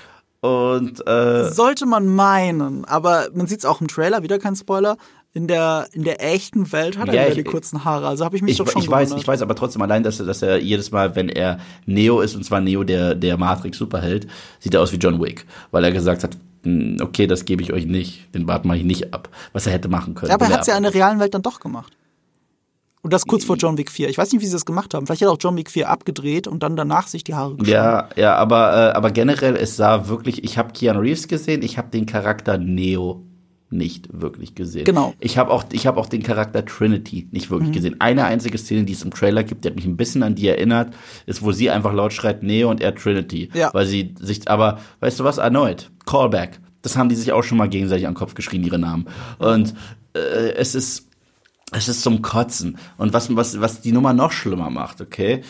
Und 0.40 1.06
äh, 1.06 1.50
sollte 1.50 1.84
man 1.84 2.06
meinen, 2.06 2.84
aber 2.86 3.28
man 3.34 3.46
sieht 3.46 3.58
es 3.58 3.64
auch 3.66 3.80
im 3.80 3.88
Trailer, 3.88 4.22
wieder 4.22 4.38
kein 4.38 4.56
Spoiler. 4.56 4.96
In 5.32 5.46
der, 5.46 5.86
in 5.92 6.02
der 6.02 6.24
echten 6.24 6.72
Welt 6.72 6.98
hat 6.98 7.06
er 7.08 7.14
ja, 7.14 7.24
wieder 7.26 7.36
die 7.36 7.44
kurzen 7.44 7.84
Haare. 7.84 8.08
Also 8.08 8.24
habe 8.24 8.34
ich 8.34 8.42
mich 8.42 8.52
ich, 8.52 8.58
doch 8.58 8.68
schon 8.68 8.82
Ich 8.82 8.90
weiß, 8.90 9.12
ich 9.12 9.28
weiß 9.28 9.42
aber 9.42 9.54
trotzdem 9.54 9.80
allein, 9.82 10.02
dass 10.02 10.18
er, 10.18 10.26
dass 10.26 10.42
er 10.42 10.58
jedes 10.58 10.90
Mal, 10.90 11.14
wenn 11.14 11.28
er 11.28 11.58
Neo 11.86 12.20
ist, 12.20 12.34
und 12.34 12.44
zwar 12.44 12.60
Neo, 12.60 12.82
der, 12.82 13.14
der 13.14 13.36
Matrix-Superheld, 13.36 14.26
sieht 14.58 14.74
er 14.74 14.80
aus 14.80 14.92
wie 14.92 14.96
John 14.96 15.22
Wick. 15.22 15.46
Weil 15.70 15.84
er 15.84 15.92
gesagt 15.92 16.24
hat, 16.24 16.36
hm, 16.64 16.96
okay, 17.00 17.28
das 17.28 17.44
gebe 17.44 17.62
ich 17.62 17.72
euch 17.72 17.86
nicht, 17.86 18.34
den 18.34 18.46
Bart 18.46 18.64
mache 18.64 18.78
ich 18.78 18.84
nicht 18.84 19.14
ab. 19.14 19.28
Was 19.52 19.66
er 19.66 19.72
hätte 19.72 19.88
machen 19.88 20.14
können. 20.14 20.30
Ja, 20.30 20.34
aber 20.34 20.46
er 20.46 20.52
hat 20.52 20.62
es 20.62 20.66
ja 20.66 20.76
in 20.76 20.82
der 20.82 20.94
realen 20.94 21.20
Welt 21.20 21.32
dann 21.32 21.42
doch 21.42 21.60
gemacht. 21.60 21.96
Und 23.02 23.12
das 23.12 23.26
kurz 23.26 23.44
vor 23.44 23.56
John 23.56 23.78
Wick 23.78 23.90
4. 23.90 24.10
Ich 24.10 24.18
weiß 24.18 24.30
nicht, 24.32 24.42
wie 24.42 24.46
sie 24.46 24.52
das 24.52 24.66
gemacht 24.66 24.92
haben. 24.92 25.06
Vielleicht 25.06 25.22
hat 25.22 25.28
auch 25.28 25.38
John 25.40 25.56
Wick 25.56 25.70
4 25.70 25.88
abgedreht 25.88 26.46
und 26.46 26.62
dann 26.62 26.76
danach 26.76 27.06
sich 27.06 27.24
die 27.24 27.34
Haare 27.34 27.56
geschnitten. 27.56 27.72
Ja, 27.72 28.08
ja, 28.16 28.34
aber, 28.34 28.90
äh, 28.90 28.96
aber 28.96 29.10
generell, 29.10 29.56
es 29.56 29.76
sah 29.76 30.08
wirklich, 30.08 30.44
ich 30.44 30.58
habe 30.58 30.72
Keanu 30.72 31.00
Reeves 31.00 31.26
gesehen, 31.26 31.62
ich 31.62 31.78
habe 31.78 31.88
den 31.88 32.04
Charakter 32.04 32.58
Neo 32.58 33.24
nicht 33.70 34.08
wirklich 34.12 34.54
gesehen. 34.54 34.84
Genau. 34.84 35.14
Ich 35.20 35.38
habe 35.38 35.50
auch, 35.50 35.64
ich 35.72 35.86
hab 35.86 35.96
auch 35.96 36.08
den 36.08 36.22
Charakter 36.22 36.64
Trinity 36.64 37.28
nicht 37.30 37.50
wirklich 37.50 37.70
mhm. 37.70 37.74
gesehen. 37.74 37.96
Eine 38.00 38.24
einzige 38.24 38.58
Szene, 38.58 38.84
die 38.84 38.92
es 38.92 39.02
im 39.02 39.12
Trailer 39.12 39.44
gibt, 39.44 39.64
die 39.64 39.68
hat 39.68 39.76
mich 39.76 39.86
ein 39.86 39.96
bisschen 39.96 40.22
an 40.22 40.34
die 40.34 40.48
erinnert, 40.48 40.92
ist, 41.26 41.42
wo 41.42 41.52
sie 41.52 41.70
einfach 41.70 41.94
laut 41.94 42.12
schreit 42.12 42.42
Neo 42.42 42.70
und 42.70 42.80
er 42.80 42.94
Trinity. 42.94 43.48
Ja. 43.54 43.70
Weil 43.72 43.86
sie 43.86 44.14
sich, 44.18 44.50
aber 44.50 44.80
weißt 45.00 45.20
du 45.20 45.24
was, 45.24 45.38
erneut, 45.38 45.90
Callback. 46.04 46.60
Das 46.82 46.96
haben 46.96 47.08
die 47.08 47.14
sich 47.14 47.32
auch 47.32 47.44
schon 47.44 47.58
mal 47.58 47.68
gegenseitig 47.68 48.06
an 48.06 48.14
den 48.14 48.18
Kopf 48.18 48.34
geschrien, 48.34 48.64
ihre 48.64 48.78
Namen. 48.78 49.06
Und 49.38 49.74
äh, 50.14 50.52
es 50.54 50.74
ist 50.74 51.09
es 51.72 51.88
ist 51.88 52.02
zum 52.02 52.22
Kotzen. 52.22 52.78
Und 52.96 53.12
was, 53.12 53.34
was, 53.34 53.60
was 53.60 53.80
die 53.80 53.92
Nummer 53.92 54.12
noch 54.12 54.32
schlimmer 54.32 54.70
macht, 54.70 55.00
okay? 55.00 55.42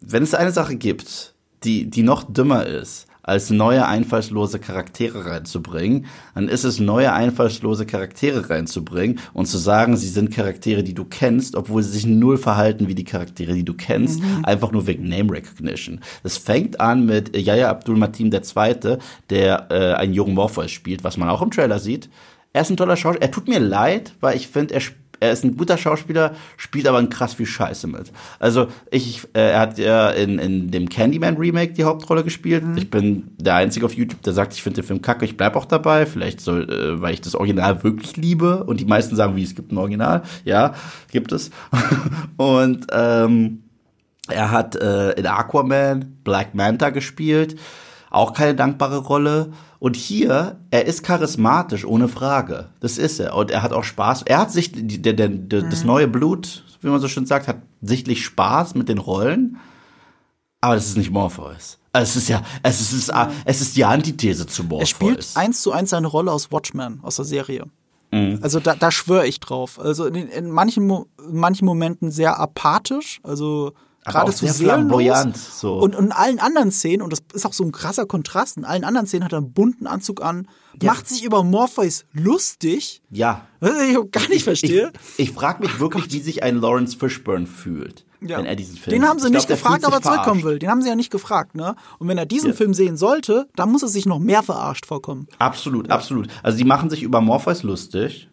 Wenn 0.00 0.22
es 0.22 0.34
eine 0.34 0.52
Sache 0.52 0.76
gibt, 0.76 1.34
die, 1.64 1.88
die 1.88 2.02
noch 2.02 2.24
dümmer 2.24 2.66
ist, 2.66 3.06
als 3.26 3.50
neue 3.50 3.84
einfallslose 3.86 4.60
Charaktere 4.60 5.26
reinzubringen, 5.26 6.06
dann 6.34 6.48
ist 6.48 6.62
es 6.62 6.78
neue 6.78 7.12
einfallslose 7.12 7.84
Charaktere 7.84 8.48
reinzubringen 8.48 9.18
und 9.34 9.46
zu 9.46 9.58
sagen, 9.58 9.96
sie 9.96 10.08
sind 10.08 10.30
Charaktere, 10.30 10.84
die 10.84 10.94
du 10.94 11.04
kennst, 11.04 11.56
obwohl 11.56 11.82
sie 11.82 11.90
sich 11.90 12.06
null 12.06 12.38
verhalten 12.38 12.86
wie 12.86 12.94
die 12.94 13.04
Charaktere, 13.04 13.54
die 13.54 13.64
du 13.64 13.74
kennst, 13.74 14.20
mhm. 14.20 14.44
einfach 14.44 14.70
nur 14.70 14.86
wegen 14.86 15.08
Name 15.08 15.32
Recognition. 15.32 16.00
Das 16.22 16.38
fängt 16.38 16.80
an 16.80 17.04
mit 17.04 17.36
Yaya 17.36 17.68
Abdul 17.68 17.96
Mateen 17.96 18.32
II., 18.32 18.98
der 19.28 19.66
äh, 19.70 19.94
einen 19.94 20.14
jungen 20.14 20.34
Morpheus 20.34 20.70
spielt, 20.70 21.02
was 21.02 21.16
man 21.16 21.28
auch 21.28 21.42
im 21.42 21.50
Trailer 21.50 21.80
sieht. 21.80 22.08
Er 22.52 22.62
ist 22.62 22.70
ein 22.70 22.76
toller 22.78 22.96
Schauspieler. 22.96 23.26
Er 23.26 23.30
tut 23.32 23.48
mir 23.48 23.58
leid, 23.58 24.14
weil 24.20 24.36
ich 24.36 24.48
finde, 24.48 24.74
er, 24.74 24.80
er 25.20 25.32
ist 25.32 25.44
ein 25.44 25.56
guter 25.56 25.78
Schauspieler, 25.78 26.34
spielt 26.56 26.86
aber 26.86 27.04
krass 27.06 27.34
viel 27.34 27.46
Scheiße 27.46 27.86
mit. 27.86 28.12
Also 28.38 28.68
ich, 28.90 29.24
äh, 29.34 29.50
er 29.52 29.60
hat 29.60 29.78
ja 29.78 30.10
in, 30.10 30.38
in 30.38 30.70
dem 30.70 30.88
Candyman 30.88 31.36
Remake 31.36 31.72
die 31.72 31.84
Hauptrolle 31.84 32.24
gespielt. 32.24 32.64
Mhm. 32.64 32.76
Ich 32.76 32.90
bin 32.90 33.30
der 33.38 33.54
Einzige 33.54 33.86
auf 33.86 33.94
YouTube, 33.94 34.22
der 34.22 34.32
sagt, 34.32 34.54
ich 34.54 34.62
finde 34.62 34.82
den 34.82 34.86
Film 34.86 35.02
kacke, 35.02 35.24
ich 35.24 35.36
bleib 35.36 35.56
auch 35.56 35.64
dabei. 35.64 36.06
Vielleicht 36.06 36.40
soll, 36.40 36.70
äh, 36.70 37.00
weil 37.00 37.14
ich 37.14 37.20
das 37.20 37.34
Original 37.34 37.82
wirklich 37.82 38.16
liebe 38.16 38.64
und 38.64 38.80
die 38.80 38.84
meisten 38.84 39.16
sagen, 39.16 39.36
wie 39.36 39.42
es 39.42 39.54
gibt 39.54 39.72
ein 39.72 39.78
Original. 39.78 40.22
Ja, 40.44 40.74
gibt 41.10 41.32
es. 41.32 41.50
und 42.36 42.86
ähm, 42.92 43.62
er 44.28 44.50
hat 44.50 44.76
äh, 44.76 45.12
in 45.12 45.26
Aquaman 45.26 46.16
Black 46.24 46.54
Manta 46.54 46.90
gespielt. 46.90 47.58
Auch 48.10 48.32
keine 48.32 48.54
dankbare 48.54 48.98
Rolle. 48.98 49.52
Und 49.86 49.94
hier, 49.94 50.58
er 50.72 50.86
ist 50.86 51.04
charismatisch, 51.04 51.84
ohne 51.84 52.08
Frage. 52.08 52.70
Das 52.80 52.98
ist 52.98 53.20
er. 53.20 53.36
Und 53.36 53.52
er 53.52 53.62
hat 53.62 53.72
auch 53.72 53.84
Spaß. 53.84 54.22
Er 54.22 54.38
hat 54.38 54.50
sich, 54.50 54.72
der, 54.74 55.12
der, 55.12 55.28
der, 55.28 55.62
das 55.62 55.82
mhm. 55.82 55.86
neue 55.86 56.08
Blut, 56.08 56.64
wie 56.80 56.88
man 56.88 56.98
so 56.98 57.06
schön 57.06 57.24
sagt, 57.24 57.46
hat 57.46 57.58
sichtlich 57.82 58.24
Spaß 58.24 58.74
mit 58.74 58.88
den 58.88 58.98
Rollen. 58.98 59.58
Aber 60.60 60.74
das 60.74 60.86
ist 60.86 60.96
nicht 60.96 61.12
Morpheus. 61.12 61.78
Also 61.92 62.10
es 62.10 62.16
ist 62.16 62.28
ja, 62.28 62.42
es 62.64 62.80
ist, 62.80 62.94
es 62.94 62.98
ist, 62.98 63.12
es 63.44 63.60
ist 63.60 63.76
die 63.76 63.84
Antithese 63.84 64.48
zu 64.48 64.64
Morpheus. 64.64 64.80
Er 64.80 64.86
spielt 64.86 65.28
eins 65.36 65.62
zu 65.62 65.70
eins 65.70 65.90
seine 65.90 66.08
Rolle 66.08 66.32
aus 66.32 66.50
Watchmen, 66.50 66.98
aus 67.04 67.14
der 67.14 67.24
Serie. 67.24 67.66
Mhm. 68.10 68.40
Also 68.42 68.58
da, 68.58 68.74
da 68.74 68.90
schwöre 68.90 69.28
ich 69.28 69.38
drauf. 69.38 69.78
Also 69.78 70.06
in, 70.06 70.16
in 70.16 70.50
manchen, 70.50 70.90
in 70.90 71.06
manchen 71.30 71.64
Momenten 71.64 72.10
sehr 72.10 72.40
apathisch, 72.40 73.20
also 73.22 73.72
geradezu 74.06 74.46
flamboyant. 74.46 75.36
So. 75.36 75.78
Und, 75.78 75.94
und 75.94 76.06
in 76.06 76.12
allen 76.12 76.38
anderen 76.38 76.70
Szenen, 76.70 77.02
und 77.02 77.12
das 77.12 77.22
ist 77.32 77.46
auch 77.46 77.52
so 77.52 77.64
ein 77.64 77.72
krasser 77.72 78.06
Kontrast, 78.06 78.56
in 78.56 78.64
allen 78.64 78.84
anderen 78.84 79.06
Szenen 79.06 79.24
hat 79.24 79.32
er 79.32 79.38
einen 79.38 79.52
bunten 79.52 79.86
Anzug 79.86 80.22
an, 80.22 80.48
ja. 80.80 80.92
macht 80.92 81.08
sich 81.08 81.24
über 81.24 81.42
Morpheus 81.42 82.04
lustig. 82.12 83.02
Ja. 83.10 83.46
Was 83.60 83.80
ich 83.82 83.96
auch 83.96 84.10
gar 84.10 84.28
nicht 84.28 84.44
verstehe. 84.44 84.92
Ich, 84.94 85.18
ich, 85.18 85.30
ich 85.30 85.34
frage 85.34 85.62
mich 85.62 85.80
wirklich, 85.80 86.04
oh 86.08 86.12
wie 86.12 86.20
sich 86.20 86.42
ein 86.42 86.60
Lawrence 86.60 86.96
Fishburne 86.96 87.46
fühlt. 87.46 88.04
Ja. 88.20 88.38
Wenn 88.38 88.46
er 88.46 88.56
diesen 88.56 88.76
Film 88.76 88.98
Den 88.98 89.08
haben 89.08 89.18
sie 89.18 89.30
nicht 89.30 89.46
glaub, 89.46 89.58
gefragt, 89.58 89.84
ob 89.84 89.92
er 89.92 90.02
zurückkommen 90.02 90.42
will. 90.42 90.58
Den 90.58 90.70
haben 90.70 90.82
sie 90.82 90.88
ja 90.88 90.96
nicht 90.96 91.10
gefragt, 91.10 91.54
ne? 91.54 91.76
Und 91.98 92.08
wenn 92.08 92.18
er 92.18 92.26
diesen 92.26 92.50
ja. 92.50 92.56
Film 92.56 92.72
sehen 92.72 92.96
sollte, 92.96 93.46
dann 93.56 93.70
muss 93.70 93.82
er 93.82 93.88
sich 93.88 94.06
noch 94.06 94.18
mehr 94.18 94.42
verarscht 94.42 94.86
vorkommen. 94.86 95.28
Absolut, 95.38 95.90
absolut. 95.90 96.28
Also 96.42 96.56
die 96.56 96.64
machen 96.64 96.88
sich 96.90 97.02
über 97.02 97.20
Morpheus 97.20 97.62
lustig. 97.62 98.28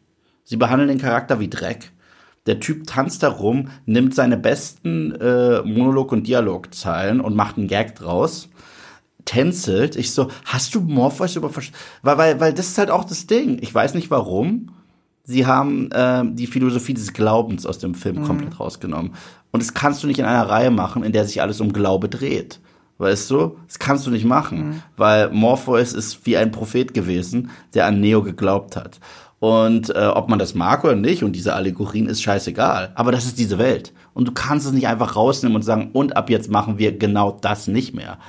Sie 0.46 0.58
behandeln 0.58 0.90
den 0.90 1.00
Charakter 1.00 1.40
wie 1.40 1.50
Dreck. 1.50 1.93
Der 2.46 2.60
Typ 2.60 2.88
tanzt 2.88 3.24
da 3.24 3.30
rum, 3.30 3.70
nimmt 3.86 4.14
seine 4.14 4.38
besten 4.38 5.14
äh, 5.16 5.62
Monolog- 5.64 6.12
und 6.12 6.28
Dialogzeilen 6.28 7.22
und 7.22 7.36
macht 7.36 7.58
einen 7.58 7.68
Gag 7.68 7.96
draus. 7.96 8.50
Tänzelt. 9.26 9.96
Ich 9.96 10.12
so, 10.12 10.30
hast 10.44 10.76
du 10.76 10.82
Morpheus 10.82 11.38
über 11.38 11.50
weil, 12.02 12.18
weil, 12.18 12.40
weil 12.42 12.54
das 12.54 12.68
ist 12.68 12.78
halt 12.78 12.92
auch 12.92 13.06
das 13.06 13.28
Ding. 13.28 13.60
Ich 13.62 13.74
weiß 13.74 13.94
nicht 13.94 14.12
warum. 14.12 14.72
Sie 15.24 15.46
haben 15.46 15.90
äh, 15.92 16.24
die 16.26 16.48
Philosophie 16.48 16.94
des 16.94 17.14
Glaubens 17.14 17.66
aus 17.66 17.80
dem 17.80 17.96
Film 17.96 18.20
mhm. 18.20 18.24
komplett 18.26 18.60
rausgenommen. 18.60 19.14
Und 19.52 19.64
das 19.64 19.74
kannst 19.74 20.04
du 20.04 20.08
nicht 20.08 20.20
in 20.20 20.26
einer 20.26 20.50
Reihe 20.50 20.72
machen, 20.72 21.04
in 21.04 21.14
der 21.14 21.26
sich 21.26 21.42
alles 21.42 21.62
um 21.62 21.72
Glaube 21.72 22.10
dreht. 22.10 22.60
Weißt 22.98 23.32
du? 23.32 23.58
Das 23.68 23.80
kannst 23.80 24.06
du 24.06 24.12
nicht 24.12 24.26
machen, 24.26 24.68
mhm. 24.68 24.84
weil 24.98 25.30
Morpheus 25.30 25.94
ist 25.94 26.26
wie 26.26 26.38
ein 26.38 26.52
Prophet 26.52 26.94
gewesen, 26.94 27.50
der 27.74 27.86
an 27.86 28.02
Neo 28.02 28.22
geglaubt 28.22 28.76
hat. 28.76 29.00
Und 29.44 29.94
äh, 29.94 30.06
ob 30.06 30.30
man 30.30 30.40
das 30.40 30.56
mag 30.56 30.86
oder 30.86 30.96
nicht, 30.96 31.22
und 31.22 31.34
diese 31.34 31.54
Allegorien 31.54 32.08
ist 32.08 32.22
scheißegal. 32.22 32.94
Aber 32.96 33.12
das 33.12 33.26
ist 33.26 33.38
diese 33.38 33.58
Welt. 33.58 33.92
Und 34.14 34.26
du 34.26 34.32
kannst 34.32 34.66
es 34.66 34.72
nicht 34.72 34.88
einfach 34.88 35.18
rausnehmen 35.18 35.58
und 35.58 35.64
sagen, 35.64 35.90
und 35.92 36.16
ab 36.16 36.30
jetzt 36.30 36.50
machen 36.50 36.78
wir 36.78 36.98
genau 36.98 37.38
das 37.42 37.68
nicht 37.68 37.94
mehr. 37.94 38.20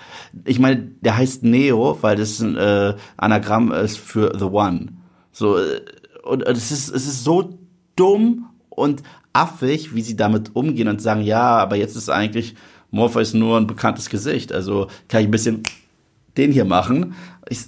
Ich 0.45 0.59
meine, 0.59 0.91
der 1.03 1.17
heißt 1.17 1.45
Neo, 1.45 1.99
weil 2.01 2.17
das 2.17 2.41
ein 2.41 2.57
äh, 2.57 2.95
Anagramm 3.17 3.71
ist 3.71 3.97
für 3.97 4.37
The 4.37 4.47
One. 4.47 4.89
So, 5.31 5.57
äh, 5.57 5.83
und 6.25 6.43
es 6.49 6.73
ist, 6.73 6.89
es 6.89 7.07
ist 7.07 7.23
so 7.23 7.61
dumm 7.95 8.47
und 8.69 9.05
affig, 9.33 9.95
wie 9.95 10.03
sie 10.03 10.17
damit 10.17 10.57
umgehen 10.57 10.89
und 10.89 11.01
sagen, 11.01 11.23
ja, 11.23 11.59
aber 11.59 11.77
jetzt 11.77 11.95
ist 11.95 12.11
eigentlich 12.11 12.57
Morpheus 12.91 13.35
nur 13.35 13.57
ein 13.57 13.69
bekanntes 13.69 14.11
Gesicht. 14.11 14.53
Also 14.53 14.89
kann 15.07 15.21
ich 15.21 15.29
ein 15.29 15.31
bisschen 15.31 15.63
den 16.37 16.53
hier 16.53 16.65
machen. 16.65 17.15
Ich, 17.49 17.61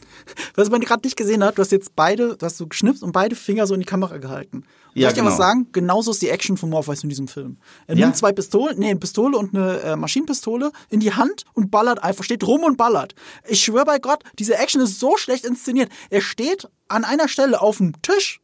was 0.54 0.70
man 0.70 0.80
gerade 0.80 1.06
nicht 1.06 1.16
gesehen 1.16 1.44
hat, 1.44 1.58
du 1.58 1.62
hast 1.62 1.72
jetzt 1.72 1.94
beide, 1.94 2.36
du 2.36 2.46
hast 2.46 2.56
so 2.56 2.66
geschnipst 2.66 3.02
und 3.02 3.12
beide 3.12 3.36
Finger 3.36 3.66
so 3.66 3.74
in 3.74 3.80
die 3.80 3.86
Kamera 3.86 4.18
gehalten. 4.18 4.58
Und 4.58 4.66
ja, 4.94 5.02
soll 5.02 5.08
ich 5.08 5.14
dir 5.14 5.20
genau. 5.20 5.30
was 5.30 5.36
sagen? 5.36 5.66
Genauso 5.72 6.10
ist 6.10 6.22
die 6.22 6.30
Action 6.30 6.56
von 6.56 6.70
Morpheus 6.70 7.02
in 7.02 7.08
diesem 7.08 7.28
Film. 7.28 7.58
Er 7.86 7.96
ja. 7.96 8.06
nimmt 8.06 8.16
zwei 8.16 8.32
Pistolen, 8.32 8.78
nee, 8.78 8.90
eine 8.90 8.98
Pistole 8.98 9.36
und 9.36 9.54
eine 9.54 9.80
äh, 9.80 9.96
Maschinenpistole 9.96 10.72
in 10.88 11.00
die 11.00 11.12
Hand 11.12 11.44
und 11.52 11.70
ballert 11.70 12.02
einfach, 12.02 12.24
steht 12.24 12.46
rum 12.46 12.62
und 12.62 12.76
ballert. 12.76 13.14
Ich 13.46 13.62
schwöre 13.62 13.84
bei 13.84 13.98
Gott, 13.98 14.24
diese 14.38 14.56
Action 14.56 14.80
ist 14.80 14.98
so 14.98 15.16
schlecht 15.16 15.44
inszeniert. 15.44 15.90
Er 16.10 16.22
steht 16.22 16.68
an 16.88 17.04
einer 17.04 17.28
Stelle 17.28 17.60
auf 17.60 17.78
dem 17.78 18.00
Tisch 18.02 18.40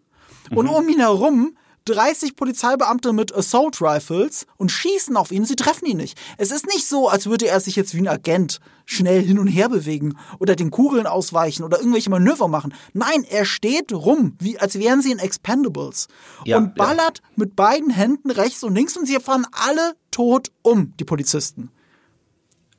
und 0.50 0.66
mhm. 0.66 0.72
um 0.72 0.88
ihn 0.88 0.98
herum 0.98 1.56
30 1.84 2.36
Polizeibeamte 2.36 3.12
mit 3.12 3.34
Assault 3.34 3.80
Rifles 3.80 4.46
und 4.56 4.70
schießen 4.70 5.16
auf 5.16 5.32
ihn, 5.32 5.44
sie 5.44 5.56
treffen 5.56 5.86
ihn 5.86 5.96
nicht. 5.96 6.18
Es 6.38 6.50
ist 6.50 6.66
nicht 6.66 6.86
so, 6.86 7.08
als 7.08 7.26
würde 7.26 7.48
er 7.48 7.60
sich 7.60 7.76
jetzt 7.76 7.94
wie 7.94 8.00
ein 8.00 8.08
Agent 8.08 8.60
schnell 8.84 9.22
hin 9.22 9.38
und 9.38 9.46
her 9.46 9.68
bewegen 9.68 10.16
oder 10.38 10.56
den 10.56 10.70
Kugeln 10.70 11.06
ausweichen 11.06 11.64
oder 11.64 11.78
irgendwelche 11.78 12.10
Manöver 12.10 12.48
machen. 12.48 12.74
Nein, 12.92 13.24
er 13.28 13.44
steht 13.44 13.92
rum, 13.92 14.36
wie 14.38 14.58
als 14.58 14.78
wären 14.78 15.02
sie 15.02 15.12
in 15.12 15.18
Expendables 15.18 16.08
ja, 16.44 16.58
und 16.58 16.74
ballert 16.74 17.18
ja. 17.18 17.28
mit 17.36 17.56
beiden 17.56 17.90
Händen 17.90 18.30
rechts 18.30 18.62
und 18.62 18.74
links 18.74 18.96
und 18.96 19.06
sie 19.06 19.18
fahren 19.20 19.46
alle 19.52 19.94
tot 20.10 20.50
um, 20.62 20.94
die 20.98 21.04
Polizisten. 21.04 21.70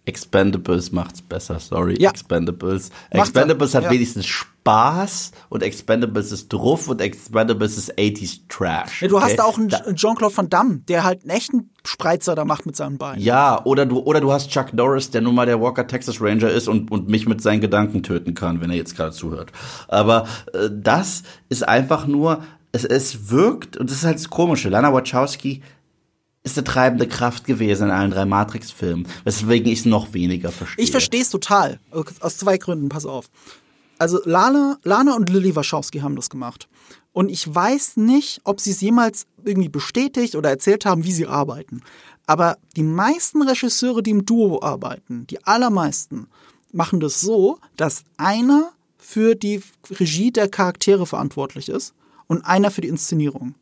Expendables 0.06 0.92
macht's 0.92 1.22
besser, 1.22 1.60
sorry. 1.60 1.96
Ja. 2.00 2.10
Expendables. 2.10 2.90
Macht 2.90 3.28
Expendables 3.28 3.74
er, 3.74 3.84
hat 3.84 3.92
wenigstens 3.92 4.26
Spaß 4.26 4.53
und 5.50 5.64
Expendables 5.64 6.32
ist 6.32 6.52
druff 6.52 6.88
und 6.88 7.02
Expendables 7.02 7.78
ist 7.78 7.98
80s 7.98 8.42
Trash. 8.48 9.02
Ja, 9.02 9.08
du 9.08 9.18
okay? 9.18 9.26
hast 9.26 9.40
da 9.40 9.44
auch 9.44 9.58
einen 9.58 9.70
Jean-Claude 9.96 10.36
Van 10.36 10.50
Damme, 10.50 10.80
der 10.88 11.04
halt 11.04 11.22
einen 11.22 11.32
echten 11.32 11.70
Spreizer 11.86 12.36
da 12.36 12.46
macht 12.46 12.66
mit 12.66 12.76
seinen 12.76 12.98
Beinen. 12.98 13.22
Ja, 13.22 13.64
oder 13.66 13.86
du, 13.86 14.00
oder 14.00 14.22
du 14.22 14.32
hast 14.32 14.50
Chuck 14.50 14.74
Norris, 14.74 15.12
der 15.12 15.22
nun 15.22 15.36
mal 15.36 15.46
der 15.46 15.60
Walker 15.60 15.86
Texas 15.86 16.22
Ranger 16.22 16.50
ist 16.50 16.68
und, 16.68 16.92
und 16.92 17.10
mich 17.10 17.28
mit 17.28 17.42
seinen 17.42 17.62
Gedanken 17.62 18.04
töten 18.04 18.34
kann, 18.34 18.62
wenn 18.62 18.70
er 18.70 18.78
jetzt 18.78 18.96
gerade 18.96 19.12
zuhört. 19.12 19.52
Aber 19.88 20.28
äh, 20.54 20.70
das 20.72 21.24
ist 21.50 21.68
einfach 21.68 22.08
nur, 22.08 22.44
es, 22.72 22.86
es 22.86 23.30
wirkt, 23.30 23.78
und 23.78 23.90
das 23.90 23.98
ist 23.98 24.06
halt 24.06 24.16
das 24.16 24.30
Komische, 24.30 24.70
Lana 24.70 24.94
Wachowski 24.94 25.62
ist 26.44 26.58
eine 26.58 26.66
treibende 26.66 27.08
Kraft 27.08 27.46
gewesen 27.46 27.86
in 27.86 27.92
allen 27.92 28.12
drei 28.12 28.26
Matrix-Filmen, 28.26 29.08
weswegen 29.24 29.72
ich 29.72 29.80
es 29.80 29.86
noch 29.86 30.14
weniger 30.14 30.52
verstehe. 30.52 30.84
Ich 30.84 30.92
verstehe 30.92 31.22
es 31.22 31.30
total. 31.30 31.80
Aus 32.20 32.38
zwei 32.38 32.58
Gründen, 32.58 32.90
pass 32.90 33.06
auf. 33.06 33.30
Also 34.04 34.20
Lana, 34.26 34.80
Lana 34.84 35.16
und 35.16 35.30
Lily 35.30 35.56
Wachowski 35.56 36.00
haben 36.00 36.18
das 36.18 36.30
gemacht. 36.30 36.68
Und 37.14 37.30
ich 37.30 37.56
weiß 37.56 37.96
nicht, 37.96 38.42
ob 38.44 38.60
sie 38.60 38.72
es 38.72 38.82
jemals 38.82 39.28
irgendwie 39.46 39.70
bestätigt 39.70 40.36
oder 40.36 40.50
erzählt 40.50 40.86
haben, 40.86 41.06
wie 41.06 41.14
sie 41.14 41.26
arbeiten. 41.26 41.82
Aber 42.28 42.58
die 42.76 42.84
meisten 42.84 43.42
Regisseure, 43.42 44.04
die 44.04 44.12
im 44.12 44.26
Duo 44.26 44.62
arbeiten, 44.62 45.26
die 45.28 45.42
allermeisten, 45.46 46.28
machen 46.74 47.00
das 47.00 47.22
so, 47.22 47.60
dass 47.78 48.04
einer 48.18 48.74
für 48.98 49.36
die 49.36 49.62
Regie 49.90 50.32
der 50.32 50.50
Charaktere 50.50 51.06
verantwortlich 51.06 51.70
ist 51.70 51.94
und 52.28 52.42
einer 52.42 52.72
für 52.72 52.82
die 52.82 52.90
Inszenierung 52.90 53.56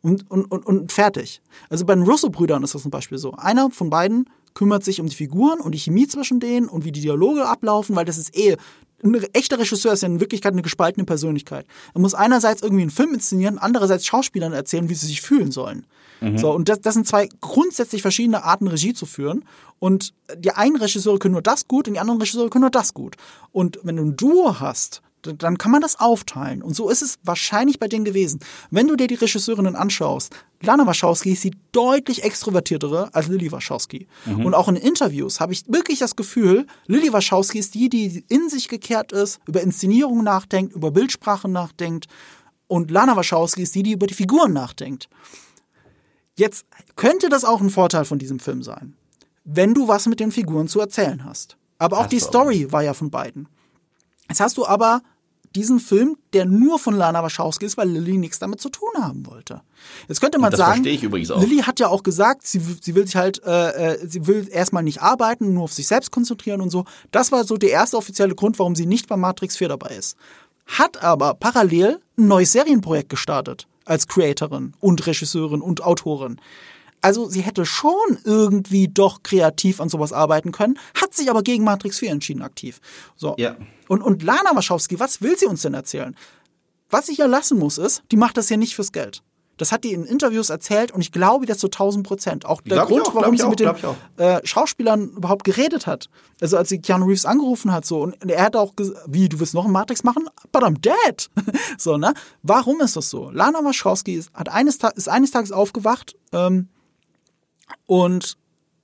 und, 0.00 0.30
und, 0.30 0.44
und, 0.44 0.64
und 0.64 0.92
fertig. 0.92 1.42
Also 1.70 1.84
bei 1.84 1.96
den 1.96 2.04
Russo-Brüdern 2.04 2.62
ist 2.62 2.76
das 2.76 2.82
zum 2.82 2.92
Beispiel 2.92 3.18
so. 3.18 3.32
Einer 3.32 3.68
von 3.72 3.90
beiden 3.90 4.30
kümmert 4.54 4.84
sich 4.84 5.00
um 5.00 5.08
die 5.08 5.16
Figuren 5.16 5.58
und 5.58 5.72
die 5.72 5.80
Chemie 5.80 6.06
zwischen 6.06 6.38
denen 6.38 6.68
und 6.68 6.84
wie 6.84 6.92
die 6.92 7.00
Dialoge 7.00 7.48
ablaufen, 7.48 7.96
weil 7.96 8.04
das 8.04 8.16
ist 8.16 8.36
eh. 8.36 8.56
Ein 9.02 9.14
echter 9.32 9.58
Regisseur 9.58 9.92
ist 9.92 10.02
ja 10.02 10.08
in 10.08 10.20
Wirklichkeit 10.20 10.52
eine 10.52 10.62
gespaltene 10.62 11.04
Persönlichkeit. 11.04 11.66
Er 11.94 12.00
muss 12.00 12.14
einerseits 12.14 12.62
irgendwie 12.62 12.82
einen 12.82 12.90
Film 12.90 13.14
inszenieren, 13.14 13.58
andererseits 13.58 14.06
Schauspielern 14.06 14.52
erzählen, 14.52 14.88
wie 14.88 14.94
sie 14.94 15.06
sich 15.06 15.20
fühlen 15.20 15.52
sollen. 15.52 15.86
Mhm. 16.20 16.38
So, 16.38 16.52
und 16.52 16.68
das, 16.68 16.80
das 16.80 16.94
sind 16.94 17.06
zwei 17.06 17.28
grundsätzlich 17.40 18.02
verschiedene 18.02 18.42
Arten, 18.42 18.66
Regie 18.66 18.94
zu 18.94 19.06
führen. 19.06 19.44
Und 19.78 20.14
die 20.36 20.50
einen 20.50 20.76
Regisseure 20.76 21.18
können 21.18 21.32
nur 21.32 21.42
das 21.42 21.68
gut 21.68 21.86
und 21.86 21.94
die 21.94 22.00
anderen 22.00 22.20
Regisseure 22.20 22.50
können 22.50 22.62
nur 22.62 22.70
das 22.70 22.92
gut. 22.92 23.16
Und 23.52 23.78
wenn 23.84 23.96
du 23.96 24.02
ein 24.02 24.16
Duo 24.16 24.58
hast, 24.58 25.02
dann 25.22 25.58
kann 25.58 25.72
man 25.72 25.80
das 25.80 25.98
aufteilen. 25.98 26.62
Und 26.62 26.74
so 26.74 26.88
ist 26.88 27.02
es 27.02 27.18
wahrscheinlich 27.22 27.78
bei 27.78 27.88
denen 27.88 28.04
gewesen. 28.04 28.40
Wenn 28.70 28.86
du 28.86 28.96
dir 28.96 29.06
die 29.06 29.14
Regisseurinnen 29.14 29.76
anschaust, 29.76 30.34
Lana 30.60 30.86
Wachowski 30.86 31.32
ist 31.32 31.44
die 31.44 31.52
deutlich 31.72 32.24
extrovertiertere 32.24 33.10
als 33.12 33.28
Lily 33.28 33.50
Wachowski. 33.52 34.06
Mhm. 34.26 34.46
Und 34.46 34.54
auch 34.54 34.68
in 34.68 34.76
Interviews 34.76 35.40
habe 35.40 35.52
ich 35.52 35.64
wirklich 35.68 35.98
das 35.98 36.16
Gefühl, 36.16 36.66
Lily 36.86 37.12
Wachowski 37.12 37.58
ist 37.58 37.74
die, 37.74 37.88
die 37.88 38.24
in 38.28 38.48
sich 38.48 38.68
gekehrt 38.68 39.12
ist, 39.12 39.40
über 39.46 39.60
Inszenierung 39.60 40.22
nachdenkt, 40.22 40.74
über 40.74 40.90
Bildsprache 40.90 41.48
nachdenkt. 41.48 42.06
Und 42.66 42.90
Lana 42.90 43.16
Wachowski 43.16 43.62
ist 43.62 43.74
die, 43.74 43.82
die 43.82 43.92
über 43.92 44.06
die 44.06 44.14
Figuren 44.14 44.52
nachdenkt. 44.52 45.08
Jetzt 46.36 46.66
könnte 46.94 47.28
das 47.28 47.44
auch 47.44 47.60
ein 47.60 47.70
Vorteil 47.70 48.04
von 48.04 48.18
diesem 48.18 48.38
Film 48.38 48.62
sein, 48.62 48.94
wenn 49.44 49.74
du 49.74 49.88
was 49.88 50.06
mit 50.06 50.20
den 50.20 50.30
Figuren 50.30 50.68
zu 50.68 50.78
erzählen 50.80 51.24
hast. 51.24 51.56
Aber 51.78 51.98
auch 51.98 52.04
Ach 52.04 52.08
die 52.08 52.20
Story 52.20 52.70
war 52.70 52.82
ja 52.82 52.94
von 52.94 53.10
beiden. 53.10 53.48
Jetzt 54.28 54.40
hast 54.40 54.56
du 54.56 54.66
aber 54.66 55.02
diesen 55.56 55.80
Film, 55.80 56.16
der 56.34 56.44
nur 56.44 56.78
von 56.78 56.94
Lana 56.94 57.22
Wachowski 57.22 57.64
ist, 57.64 57.76
weil 57.76 57.88
Lilly 57.88 58.18
nichts 58.18 58.38
damit 58.38 58.60
zu 58.60 58.68
tun 58.68 58.90
haben 58.98 59.26
wollte. 59.26 59.62
Jetzt 60.06 60.20
könnte 60.20 60.38
man 60.38 60.50
das 60.50 60.58
sagen. 60.58 60.84
Lilly 60.84 61.62
hat 61.62 61.80
ja 61.80 61.88
auch 61.88 62.02
gesagt, 62.02 62.46
sie, 62.46 62.60
sie 62.80 62.94
will 62.94 63.06
sich 63.06 63.16
halt, 63.16 63.42
äh, 63.44 63.94
äh, 63.94 64.06
sie 64.06 64.26
will 64.26 64.46
erstmal 64.50 64.82
nicht 64.82 65.00
arbeiten, 65.00 65.54
nur 65.54 65.64
auf 65.64 65.72
sich 65.72 65.86
selbst 65.86 66.10
konzentrieren 66.10 66.60
und 66.60 66.70
so. 66.70 66.84
Das 67.10 67.32
war 67.32 67.44
so 67.44 67.56
der 67.56 67.70
erste 67.70 67.96
offizielle 67.96 68.34
Grund, 68.34 68.58
warum 68.58 68.74
sie 68.76 68.86
nicht 68.86 69.08
bei 69.08 69.16
Matrix 69.16 69.56
4 69.56 69.68
dabei 69.68 69.96
ist. 69.96 70.16
Hat 70.66 71.02
aber 71.02 71.34
parallel 71.34 71.98
ein 72.18 72.28
neues 72.28 72.52
Serienprojekt 72.52 73.08
gestartet. 73.08 73.66
als 73.86 74.06
Creatorin 74.06 74.74
und 74.80 75.06
Regisseurin 75.06 75.62
und 75.62 75.82
Autorin. 75.82 76.38
Also 77.00 77.28
sie 77.28 77.40
hätte 77.40 77.64
schon 77.64 78.18
irgendwie 78.24 78.88
doch 78.88 79.22
kreativ 79.22 79.80
an 79.80 79.88
sowas 79.88 80.12
arbeiten 80.12 80.52
können, 80.52 80.78
hat 80.94 81.14
sich 81.14 81.30
aber 81.30 81.42
gegen 81.42 81.64
Matrix 81.64 81.98
4 81.98 82.10
entschieden 82.10 82.42
aktiv. 82.42 82.80
So. 83.16 83.34
Ja. 83.38 83.56
Und, 83.88 84.02
und 84.02 84.22
Lana 84.22 84.54
Wachowski, 84.54 84.98
was 84.98 85.22
will 85.22 85.38
sie 85.38 85.46
uns 85.46 85.62
denn 85.62 85.74
erzählen? 85.74 86.16
Was 86.90 87.08
ich 87.08 87.18
ja 87.18 87.26
lassen 87.26 87.58
muss, 87.58 87.78
ist, 87.78 88.02
die 88.10 88.16
macht 88.16 88.36
das 88.36 88.48
ja 88.48 88.56
nicht 88.56 88.74
fürs 88.74 88.92
Geld. 88.92 89.22
Das 89.58 89.72
hat 89.72 89.84
die 89.84 89.92
in 89.92 90.04
Interviews 90.04 90.50
erzählt 90.50 90.92
und 90.92 91.00
ich 91.00 91.12
glaube 91.12 91.44
das 91.44 91.58
zu 91.58 91.66
1000 91.66 92.06
Prozent. 92.06 92.46
Auch 92.46 92.60
der 92.60 92.76
Glaub 92.76 92.88
Grund, 92.88 93.08
auch, 93.08 93.14
warum 93.16 93.36
sie 93.36 93.42
auch, 93.42 93.50
mit 93.50 93.60
den 93.60 93.74
äh, 94.16 94.40
Schauspielern 94.46 95.10
überhaupt 95.10 95.44
geredet 95.44 95.86
hat. 95.86 96.08
Also 96.40 96.56
als 96.56 96.68
sie 96.68 96.80
Keanu 96.80 97.06
Reeves 97.06 97.26
angerufen 97.26 97.72
hat, 97.72 97.84
so, 97.84 98.02
und 98.02 98.30
er 98.30 98.44
hat 98.44 98.56
auch 98.56 98.76
gesagt, 98.76 99.04
wie, 99.08 99.28
du 99.28 99.40
willst 99.40 99.54
noch 99.54 99.64
einen 99.64 99.72
Matrix 99.72 100.04
machen? 100.04 100.28
But 100.52 100.62
I'm 100.62 100.80
dead. 100.80 101.28
so, 101.78 101.96
ne? 101.96 102.14
Warum 102.42 102.80
ist 102.80 102.96
das 102.96 103.10
so? 103.10 103.30
Lana 103.30 103.64
Wachowski 103.64 104.14
ist, 104.14 104.32
hat 104.32 104.48
eines, 104.48 104.78
ist 104.94 105.08
eines 105.08 105.32
Tages 105.32 105.50
aufgewacht 105.50 106.14
ähm, 106.32 106.68
und 107.86 108.36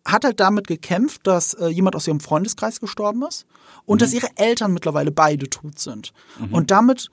hat 0.06 0.24
halt 0.24 0.38
damit 0.40 0.66
gekämpft, 0.66 1.26
dass 1.26 1.54
äh, 1.54 1.68
jemand 1.68 1.96
aus 1.96 2.06
ihrem 2.06 2.20
Freundeskreis 2.20 2.80
gestorben 2.80 3.22
ist 3.22 3.46
und 3.86 4.02
dass 4.02 4.12
ihre 4.12 4.28
Eltern 4.36 4.72
mittlerweile 4.74 5.10
beide 5.10 5.48
tot 5.48 5.78
sind. 5.78 6.12
Und 6.50 6.70
damit 6.70 7.10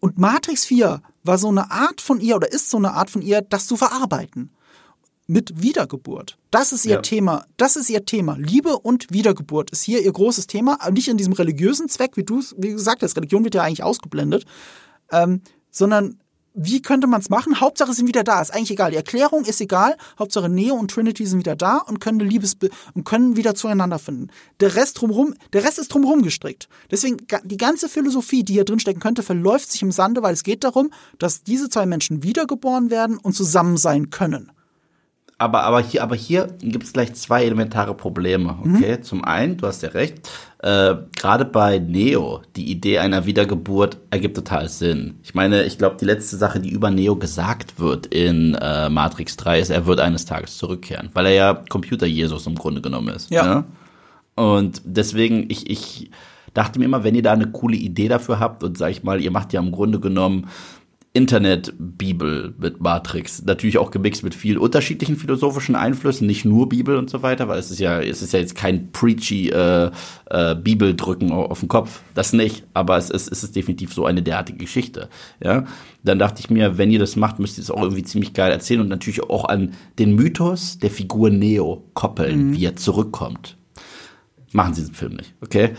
und 0.00 0.18
Matrix 0.18 0.64
4 0.64 1.02
war 1.22 1.38
so 1.38 1.48
eine 1.48 1.70
Art 1.70 2.00
von 2.00 2.20
ihr 2.20 2.36
oder 2.36 2.50
ist 2.50 2.70
so 2.70 2.78
eine 2.78 2.92
Art 2.92 3.10
von 3.10 3.22
ihr, 3.22 3.42
das 3.42 3.66
zu 3.66 3.76
verarbeiten. 3.76 4.50
Mit 5.26 5.62
Wiedergeburt. 5.62 6.38
Das 6.50 6.72
ist 6.72 6.84
ihr 6.84 6.96
Ja. 6.96 7.02
Thema. 7.02 7.46
Das 7.56 7.76
ist 7.76 7.88
ihr 7.88 8.04
Thema. 8.04 8.36
Liebe 8.36 8.78
und 8.78 9.12
Wiedergeburt 9.12 9.70
ist 9.70 9.82
hier 9.82 10.02
ihr 10.02 10.12
großes 10.12 10.46
Thema. 10.48 10.78
Aber 10.80 10.90
Nicht 10.90 11.06
in 11.08 11.18
diesem 11.18 11.34
religiösen 11.34 11.88
Zweck, 11.88 12.16
wie 12.16 12.24
du 12.24 12.40
es, 12.40 12.54
wie 12.58 12.70
gesagt 12.70 13.02
hast. 13.02 13.16
Religion 13.16 13.44
wird 13.44 13.54
ja 13.54 13.62
eigentlich 13.62 13.84
ausgeblendet. 13.84 14.44
Ähm, 15.12 15.42
sondern 15.70 16.19
wie 16.54 16.82
könnte 16.82 17.06
man 17.06 17.20
es 17.20 17.30
machen? 17.30 17.60
Hauptsache 17.60 17.92
sie 17.92 17.98
sind 17.98 18.08
wieder 18.08 18.24
da. 18.24 18.40
Ist 18.40 18.52
eigentlich 18.52 18.72
egal. 18.72 18.90
Die 18.90 18.96
Erklärung 18.96 19.44
ist 19.44 19.60
egal. 19.60 19.96
Hauptsache 20.18 20.48
Neo 20.48 20.74
und 20.74 20.90
Trinity 20.90 21.26
sind 21.26 21.38
wieder 21.38 21.56
da 21.56 21.78
und 21.78 22.00
können 22.00 22.20
eine 22.20 22.28
Liebes 22.28 22.56
und 22.94 23.04
können 23.04 23.36
wieder 23.36 23.54
zueinander 23.54 23.98
finden. 23.98 24.28
Der 24.58 24.74
Rest 24.74 25.00
drumherum, 25.00 25.34
der 25.52 25.64
Rest 25.64 25.78
ist 25.78 25.88
drumherum 25.88 26.22
gestrickt. 26.22 26.68
Deswegen 26.90 27.18
die 27.44 27.56
ganze 27.56 27.88
Philosophie, 27.88 28.42
die 28.42 28.54
hier 28.54 28.64
drinstecken 28.64 29.00
könnte, 29.00 29.22
verläuft 29.22 29.70
sich 29.70 29.82
im 29.82 29.92
Sande, 29.92 30.22
weil 30.22 30.34
es 30.34 30.42
geht 30.42 30.64
darum, 30.64 30.90
dass 31.18 31.42
diese 31.42 31.68
zwei 31.68 31.86
Menschen 31.86 32.22
wiedergeboren 32.22 32.90
werden 32.90 33.18
und 33.18 33.34
zusammen 33.34 33.76
sein 33.76 34.10
können. 34.10 34.50
Aber, 35.40 35.62
aber 35.62 35.80
hier, 35.80 36.02
aber 36.02 36.16
hier 36.16 36.48
gibt 36.60 36.84
es 36.84 36.92
gleich 36.92 37.14
zwei 37.14 37.44
elementare 37.44 37.94
Probleme. 37.94 38.58
Okay, 38.60 39.00
zum 39.00 39.24
einen, 39.24 39.56
du 39.56 39.66
hast 39.66 39.82
ja 39.82 39.88
recht, 39.88 40.28
äh, 40.58 40.96
gerade 41.16 41.46
bei 41.46 41.78
Neo, 41.78 42.42
die 42.56 42.70
Idee 42.70 42.98
einer 42.98 43.24
Wiedergeburt 43.24 43.96
ergibt 44.10 44.36
total 44.36 44.68
Sinn. 44.68 45.18
Ich 45.22 45.34
meine, 45.34 45.64
ich 45.64 45.78
glaube, 45.78 45.96
die 45.98 46.04
letzte 46.04 46.36
Sache, 46.36 46.60
die 46.60 46.68
über 46.68 46.90
Neo 46.90 47.16
gesagt 47.16 47.80
wird 47.80 48.04
in 48.08 48.54
äh, 48.60 48.90
Matrix 48.90 49.38
3, 49.38 49.60
ist, 49.60 49.70
er 49.70 49.86
wird 49.86 50.00
eines 50.00 50.26
Tages 50.26 50.58
zurückkehren, 50.58 51.08
weil 51.14 51.24
er 51.24 51.32
ja 51.32 51.54
Computer-Jesus 51.54 52.46
im 52.46 52.56
Grunde 52.56 52.82
genommen 52.82 53.08
ist. 53.08 53.30
Ja. 53.30 53.46
Ne? 53.46 53.64
Und 54.34 54.82
deswegen, 54.84 55.46
ich, 55.48 55.70
ich 55.70 56.10
dachte 56.52 56.78
mir 56.78 56.84
immer, 56.84 57.02
wenn 57.02 57.14
ihr 57.14 57.22
da 57.22 57.32
eine 57.32 57.50
coole 57.50 57.76
Idee 57.76 58.08
dafür 58.08 58.40
habt 58.40 58.62
und 58.62 58.76
sag 58.76 58.90
ich 58.90 59.02
mal, 59.02 59.22
ihr 59.22 59.30
macht 59.30 59.54
ja 59.54 59.60
im 59.60 59.72
Grunde 59.72 60.00
genommen 60.00 60.48
Internet-Bibel 61.12 62.54
mit 62.56 62.80
Matrix, 62.80 63.42
natürlich 63.44 63.78
auch 63.78 63.90
gemixt 63.90 64.22
mit 64.22 64.32
viel 64.32 64.58
unterschiedlichen 64.58 65.16
philosophischen 65.16 65.74
Einflüssen, 65.74 66.26
nicht 66.26 66.44
nur 66.44 66.68
Bibel 66.68 66.96
und 66.96 67.10
so 67.10 67.22
weiter, 67.22 67.48
weil 67.48 67.58
es 67.58 67.72
ist 67.72 67.80
ja, 67.80 68.00
es 68.00 68.22
ist 68.22 68.32
ja 68.32 68.38
jetzt 68.38 68.54
kein 68.54 68.92
preachy 68.92 69.48
äh, 69.48 69.90
äh, 70.30 70.54
Bibeldrücken 70.54 71.32
au- 71.32 71.46
auf 71.46 71.60
den 71.60 71.68
Kopf, 71.68 72.02
das 72.14 72.32
nicht, 72.32 72.64
aber 72.74 72.96
es 72.96 73.10
ist, 73.10 73.30
es 73.30 73.42
ist 73.42 73.56
definitiv 73.56 73.92
so 73.92 74.06
eine 74.06 74.22
derartige 74.22 74.58
Geschichte, 74.58 75.08
ja. 75.42 75.64
Dann 76.04 76.20
dachte 76.20 76.40
ich 76.40 76.48
mir, 76.48 76.78
wenn 76.78 76.92
ihr 76.92 77.00
das 77.00 77.16
macht, 77.16 77.40
müsst 77.40 77.58
ihr 77.58 77.62
es 77.62 77.70
auch 77.70 77.82
irgendwie 77.82 78.04
ziemlich 78.04 78.32
geil 78.32 78.52
erzählen 78.52 78.80
und 78.80 78.88
natürlich 78.88 79.22
auch 79.24 79.46
an 79.46 79.72
den 79.98 80.14
Mythos 80.14 80.78
der 80.78 80.90
Figur 80.90 81.30
Neo 81.30 81.84
koppeln, 81.92 82.54
wie 82.54 82.64
er 82.64 82.76
zurückkommt. 82.76 83.56
Machen 84.52 84.74
Sie 84.74 84.82
diesen 84.82 84.94
Film 84.94 85.14
nicht, 85.14 85.34
okay? 85.40 85.70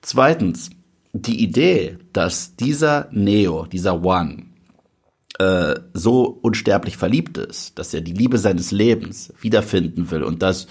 Zweitens, 0.00 0.70
die 1.12 1.42
Idee, 1.42 1.98
dass 2.12 2.56
dieser 2.56 3.08
Neo, 3.12 3.66
dieser 3.66 4.02
One, 4.02 4.44
äh, 5.40 5.80
so 5.94 6.38
unsterblich 6.42 6.98
verliebt 6.98 7.38
ist, 7.38 7.78
dass 7.78 7.94
er 7.94 8.02
die 8.02 8.12
Liebe 8.12 8.36
seines 8.36 8.72
Lebens 8.72 9.32
wiederfinden 9.40 10.10
will 10.10 10.22
und 10.22 10.42
dass 10.42 10.66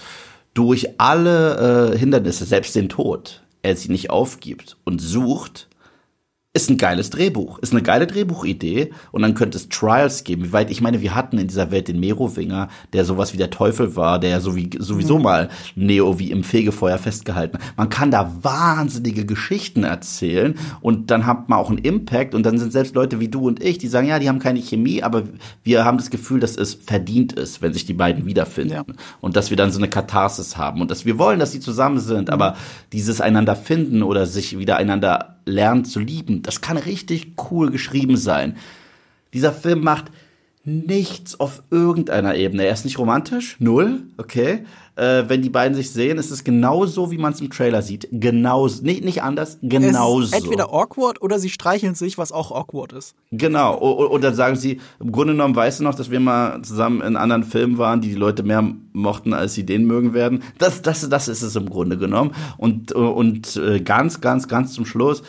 durch 0.54 1.00
alle 1.00 1.92
äh, 1.92 1.98
Hindernisse, 1.98 2.44
selbst 2.44 2.76
den 2.76 2.88
Tod, 2.88 3.42
er 3.62 3.74
sie 3.74 3.90
nicht 3.90 4.10
aufgibt 4.10 4.76
und 4.84 5.00
sucht, 5.00 5.68
ist 6.52 6.68
ein 6.68 6.78
geiles 6.78 7.10
Drehbuch, 7.10 7.60
ist 7.60 7.72
eine 7.72 7.82
geile 7.82 8.08
Drehbuchidee 8.08 8.90
und 9.12 9.22
dann 9.22 9.34
könnte 9.34 9.56
es 9.56 9.68
Trials 9.68 10.24
geben. 10.24 10.42
Wie 10.42 10.52
weit, 10.52 10.68
ich 10.72 10.80
meine, 10.80 11.00
wir 11.00 11.14
hatten 11.14 11.38
in 11.38 11.46
dieser 11.46 11.70
Welt 11.70 11.86
den 11.86 12.00
Merowinger, 12.00 12.68
der 12.92 13.04
sowas 13.04 13.32
wie 13.32 13.36
der 13.36 13.50
Teufel 13.50 13.94
war, 13.94 14.18
der 14.18 14.30
ja 14.30 14.40
so 14.40 14.56
wie, 14.56 14.68
sowieso 14.76 15.20
mal 15.20 15.48
Neo 15.76 16.18
wie 16.18 16.32
im 16.32 16.42
Fegefeuer 16.42 16.98
festgehalten. 16.98 17.58
hat. 17.58 17.76
Man 17.76 17.88
kann 17.88 18.10
da 18.10 18.36
wahnsinnige 18.42 19.26
Geschichten 19.26 19.84
erzählen 19.84 20.54
und 20.80 21.12
dann 21.12 21.24
hat 21.24 21.48
man 21.48 21.60
auch 21.60 21.68
einen 21.70 21.78
Impact 21.78 22.34
und 22.34 22.44
dann 22.44 22.58
sind 22.58 22.72
selbst 22.72 22.96
Leute 22.96 23.20
wie 23.20 23.28
du 23.28 23.46
und 23.46 23.62
ich, 23.62 23.78
die 23.78 23.86
sagen, 23.86 24.08
ja, 24.08 24.18
die 24.18 24.28
haben 24.28 24.40
keine 24.40 24.58
Chemie, 24.60 25.04
aber 25.04 25.22
wir 25.62 25.84
haben 25.84 25.98
das 25.98 26.10
Gefühl, 26.10 26.40
dass 26.40 26.56
es 26.56 26.74
verdient 26.74 27.32
ist, 27.32 27.62
wenn 27.62 27.72
sich 27.72 27.86
die 27.86 27.94
beiden 27.94 28.26
wiederfinden 28.26 28.74
Ja. 28.74 28.84
und 29.20 29.36
dass 29.36 29.50
wir 29.50 29.56
dann 29.56 29.70
so 29.70 29.78
eine 29.78 29.88
Katharsis 29.88 30.56
haben 30.56 30.80
und 30.80 30.90
dass 30.90 31.04
wir 31.04 31.16
wollen, 31.16 31.38
dass 31.38 31.52
sie 31.52 31.60
zusammen 31.60 32.00
sind, 32.00 32.28
aber 32.28 32.56
dieses 32.92 33.20
einander 33.20 33.54
finden 33.54 34.02
oder 34.02 34.26
sich 34.26 34.58
wieder 34.58 34.78
einander 34.78 35.36
lernen 35.44 35.84
zu 35.84 36.00
lieben, 36.00 36.42
das 36.42 36.60
kann 36.60 36.76
richtig 36.76 37.32
cool 37.50 37.70
geschrieben 37.70 38.16
sein. 38.16 38.56
Dieser 39.32 39.52
Film 39.52 39.82
macht 39.82 40.06
nichts 40.64 41.40
auf 41.40 41.62
irgendeiner 41.70 42.34
Ebene. 42.36 42.64
Er 42.66 42.74
ist 42.74 42.84
nicht 42.84 42.98
romantisch, 42.98 43.56
null, 43.60 44.02
okay. 44.18 44.64
Äh, 44.96 45.24
wenn 45.28 45.40
die 45.40 45.48
beiden 45.48 45.74
sich 45.74 45.90
sehen, 45.90 46.18
ist 46.18 46.30
es 46.30 46.44
genauso, 46.44 47.10
wie 47.10 47.16
man 47.16 47.32
es 47.32 47.40
im 47.40 47.48
Trailer 47.48 47.80
sieht. 47.80 48.06
Genauso, 48.12 48.82
nicht, 48.84 49.02
nicht 49.02 49.22
anders, 49.22 49.54
Es 49.54 49.58
genauso. 49.62 50.20
ist 50.24 50.34
entweder 50.34 50.70
awkward 50.74 51.22
oder 51.22 51.38
sie 51.38 51.48
streicheln 51.48 51.94
sich, 51.94 52.18
was 52.18 52.30
auch 52.32 52.52
awkward 52.52 52.92
ist. 52.92 53.14
Genau. 53.32 53.78
O- 53.80 54.02
o- 54.04 54.06
Und 54.08 54.22
dann 54.22 54.34
sagen 54.34 54.56
sie, 54.56 54.80
im 54.98 55.10
Grunde 55.12 55.32
genommen 55.32 55.56
weißt 55.56 55.80
du 55.80 55.84
noch, 55.84 55.94
dass 55.94 56.10
wir 56.10 56.20
mal 56.20 56.60
zusammen 56.60 57.00
in 57.00 57.16
anderen 57.16 57.44
Filmen 57.44 57.78
waren, 57.78 58.02
die 58.02 58.08
die 58.10 58.14
Leute 58.16 58.42
mehr 58.42 58.62
mochten, 58.92 59.32
als 59.32 59.54
sie 59.54 59.64
den 59.64 59.86
mögen 59.86 60.12
werden. 60.12 60.42
Das, 60.58 60.82
das, 60.82 61.08
das 61.08 61.28
ist 61.28 61.40
es 61.40 61.56
im 61.56 61.70
Grunde 61.70 61.96
genommen. 61.96 62.32
Und, 62.58 62.92
und 62.92 63.56
äh, 63.56 63.80
ganz, 63.80 64.20
ganz, 64.20 64.48
ganz 64.48 64.74
zum 64.74 64.84
Schluss 64.84 65.22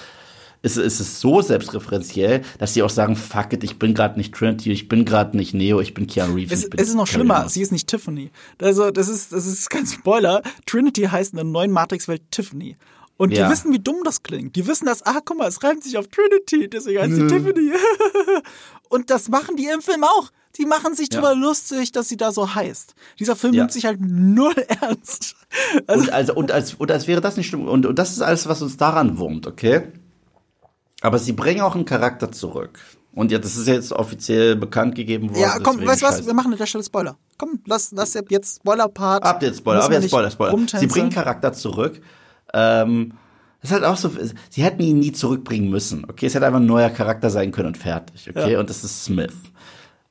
ist, 0.64 0.78
ist 0.78 1.00
es 1.00 1.20
so 1.20 1.42
selbstreferenziell, 1.42 2.42
dass 2.60 2.74
sie 2.74 2.84
auch 2.84 2.90
sagen, 2.90 3.16
fuck 3.16 3.54
it, 3.54 3.64
ich 3.64 3.80
bin 3.80 3.94
gerade 3.94 4.18
nicht 4.18 4.34
Trinity, 4.34 4.72
ich 4.72 4.88
bin 4.88 5.06
gerade 5.06 5.36
nicht 5.36 5.54
Neo, 5.54 5.80
ich 5.82 5.94
bin 5.94 6.08
Keanu 6.08 6.36
Reeves. 6.36 6.52
Es, 6.66 6.70
es 6.78 6.88
ist 6.90 6.96
noch 6.96 7.06
Carrie 7.06 7.14
schlimmer, 7.16 7.50
sie 7.50 7.62
ist 7.62 7.72
nicht 7.72 7.88
Tiffany. 7.88 8.32
Also, 8.62 8.92
das 8.92 9.08
ist, 9.08 9.32
das 9.34 9.46
ist 9.46 9.70
kein 9.70 9.86
Spoiler. 9.88 10.42
Trinity 10.66 11.04
heißt 11.04 11.32
in 11.34 11.38
der 11.38 11.46
neuen 11.46 11.72
Matrix-Welt 11.72 12.22
Tiffany. 12.32 12.78
Und 13.18 13.32
Ja. 13.34 13.46
die 13.46 13.52
wissen, 13.52 13.72
wie 13.72 13.80
dumm 13.80 13.98
das 14.04 14.24
klingt. 14.24 14.56
Die 14.56 14.66
wissen, 14.66 14.86
dass, 14.88 15.04
ah, 15.06 15.20
guck 15.24 15.38
mal, 15.38 15.48
es 15.48 15.64
reimt 15.64 15.84
sich 15.84 15.98
auf 15.98 16.08
Trinity, 16.08 16.68
deswegen 16.70 17.00
heißt 17.02 17.14
sie 17.16 17.28
Tiffany. 17.28 17.72
Und 18.90 19.10
das 19.10 19.30
machen 19.30 19.56
die 19.56 19.68
im 19.68 19.82
Film 19.82 20.04
auch. 20.04 20.32
Die 20.58 20.66
machen 20.66 20.96
sich 20.96 21.08
Ja. 21.14 21.20
drüber 21.22 21.36
lustig, 21.36 21.92
dass 21.92 22.10
sie 22.10 22.18
da 22.18 22.32
so 22.32 22.56
heißt. 22.56 22.94
Dieser 23.20 23.36
Film 23.36 23.54
Ja. 23.54 23.62
nimmt 23.64 23.72
sich 23.74 23.86
halt 23.86 24.00
null 24.02 24.54
ernst. 24.82 25.36
Also, 25.88 26.02
Und, 26.04 26.10
also, 26.14 26.34
und, 26.36 26.52
als, 26.52 26.74
und 26.74 26.92
als 26.92 27.08
wäre 27.08 27.22
das 27.22 27.38
nicht 27.38 27.48
schlimm. 27.48 27.68
Und, 27.68 27.86
und 27.86 27.98
das 27.98 28.12
ist 28.12 28.22
alles, 28.22 28.48
was 28.48 28.62
uns 28.62 28.76
daran 28.78 29.18
wurmt, 29.18 29.48
okay? 29.48 29.84
Aber 31.02 31.20
sie 31.20 31.34
bringen 31.34 31.62
auch 31.62 31.76
einen 31.76 31.86
Charakter 31.86 32.32
zurück. 32.32 32.80
Und 33.14 33.32
ja, 33.32 33.40
das 33.40 33.58
ist 33.58 33.68
jetzt 33.68 33.92
offiziell 33.92 34.56
bekannt 34.56 34.96
gegeben 34.96 35.30
worden. 35.32 35.42
ja, 35.42 35.60
komm, 35.62 35.86
weißt 35.86 36.02
du 36.02 36.06
was? 36.06 36.26
Wir 36.26 36.34
machen 36.34 36.54
an 36.54 36.58
der 36.58 36.66
Stelle 36.66 36.84
Spoiler. 36.84 37.18
Komm, 37.38 37.60
lass, 37.66 37.92
lass 37.92 38.14
jetzt 38.30 38.58
Spoiler-Part. 38.58 39.24
Ab 39.24 39.42
jetzt 39.44 39.58
Spoiler, 39.58 39.84
ab 39.84 39.92
jetzt 39.92 40.08
Spoiler, 40.08 40.32
Spoiler. 40.32 40.58
Sie 40.80 40.88
bringen 40.88 41.10
Charakter 41.10 41.52
zurück. 41.52 42.00
Ähm, 42.54 43.14
das 43.62 43.70
ist 43.70 43.74
halt 43.74 43.84
auch 43.84 43.98
so, 43.98 44.10
sie 44.50 44.64
hätten 44.64 44.82
ihn 44.82 45.00
nie 45.00 45.12
zurückbringen 45.12 45.70
müssen. 45.70 46.06
Okay, 46.10 46.26
es 46.28 46.36
hätte 46.36 46.46
einfach 46.48 46.60
ein 46.60 46.66
neuer 46.66 46.90
Charakter 46.90 47.30
sein 47.30 47.52
können 47.52 47.68
und 47.68 47.78
fertig. 47.78 48.30
Okay, 48.30 48.54
Ja. 48.54 48.60
und 48.60 48.70
das 48.70 48.84
ist 48.84 49.04
Smith. 49.04 49.34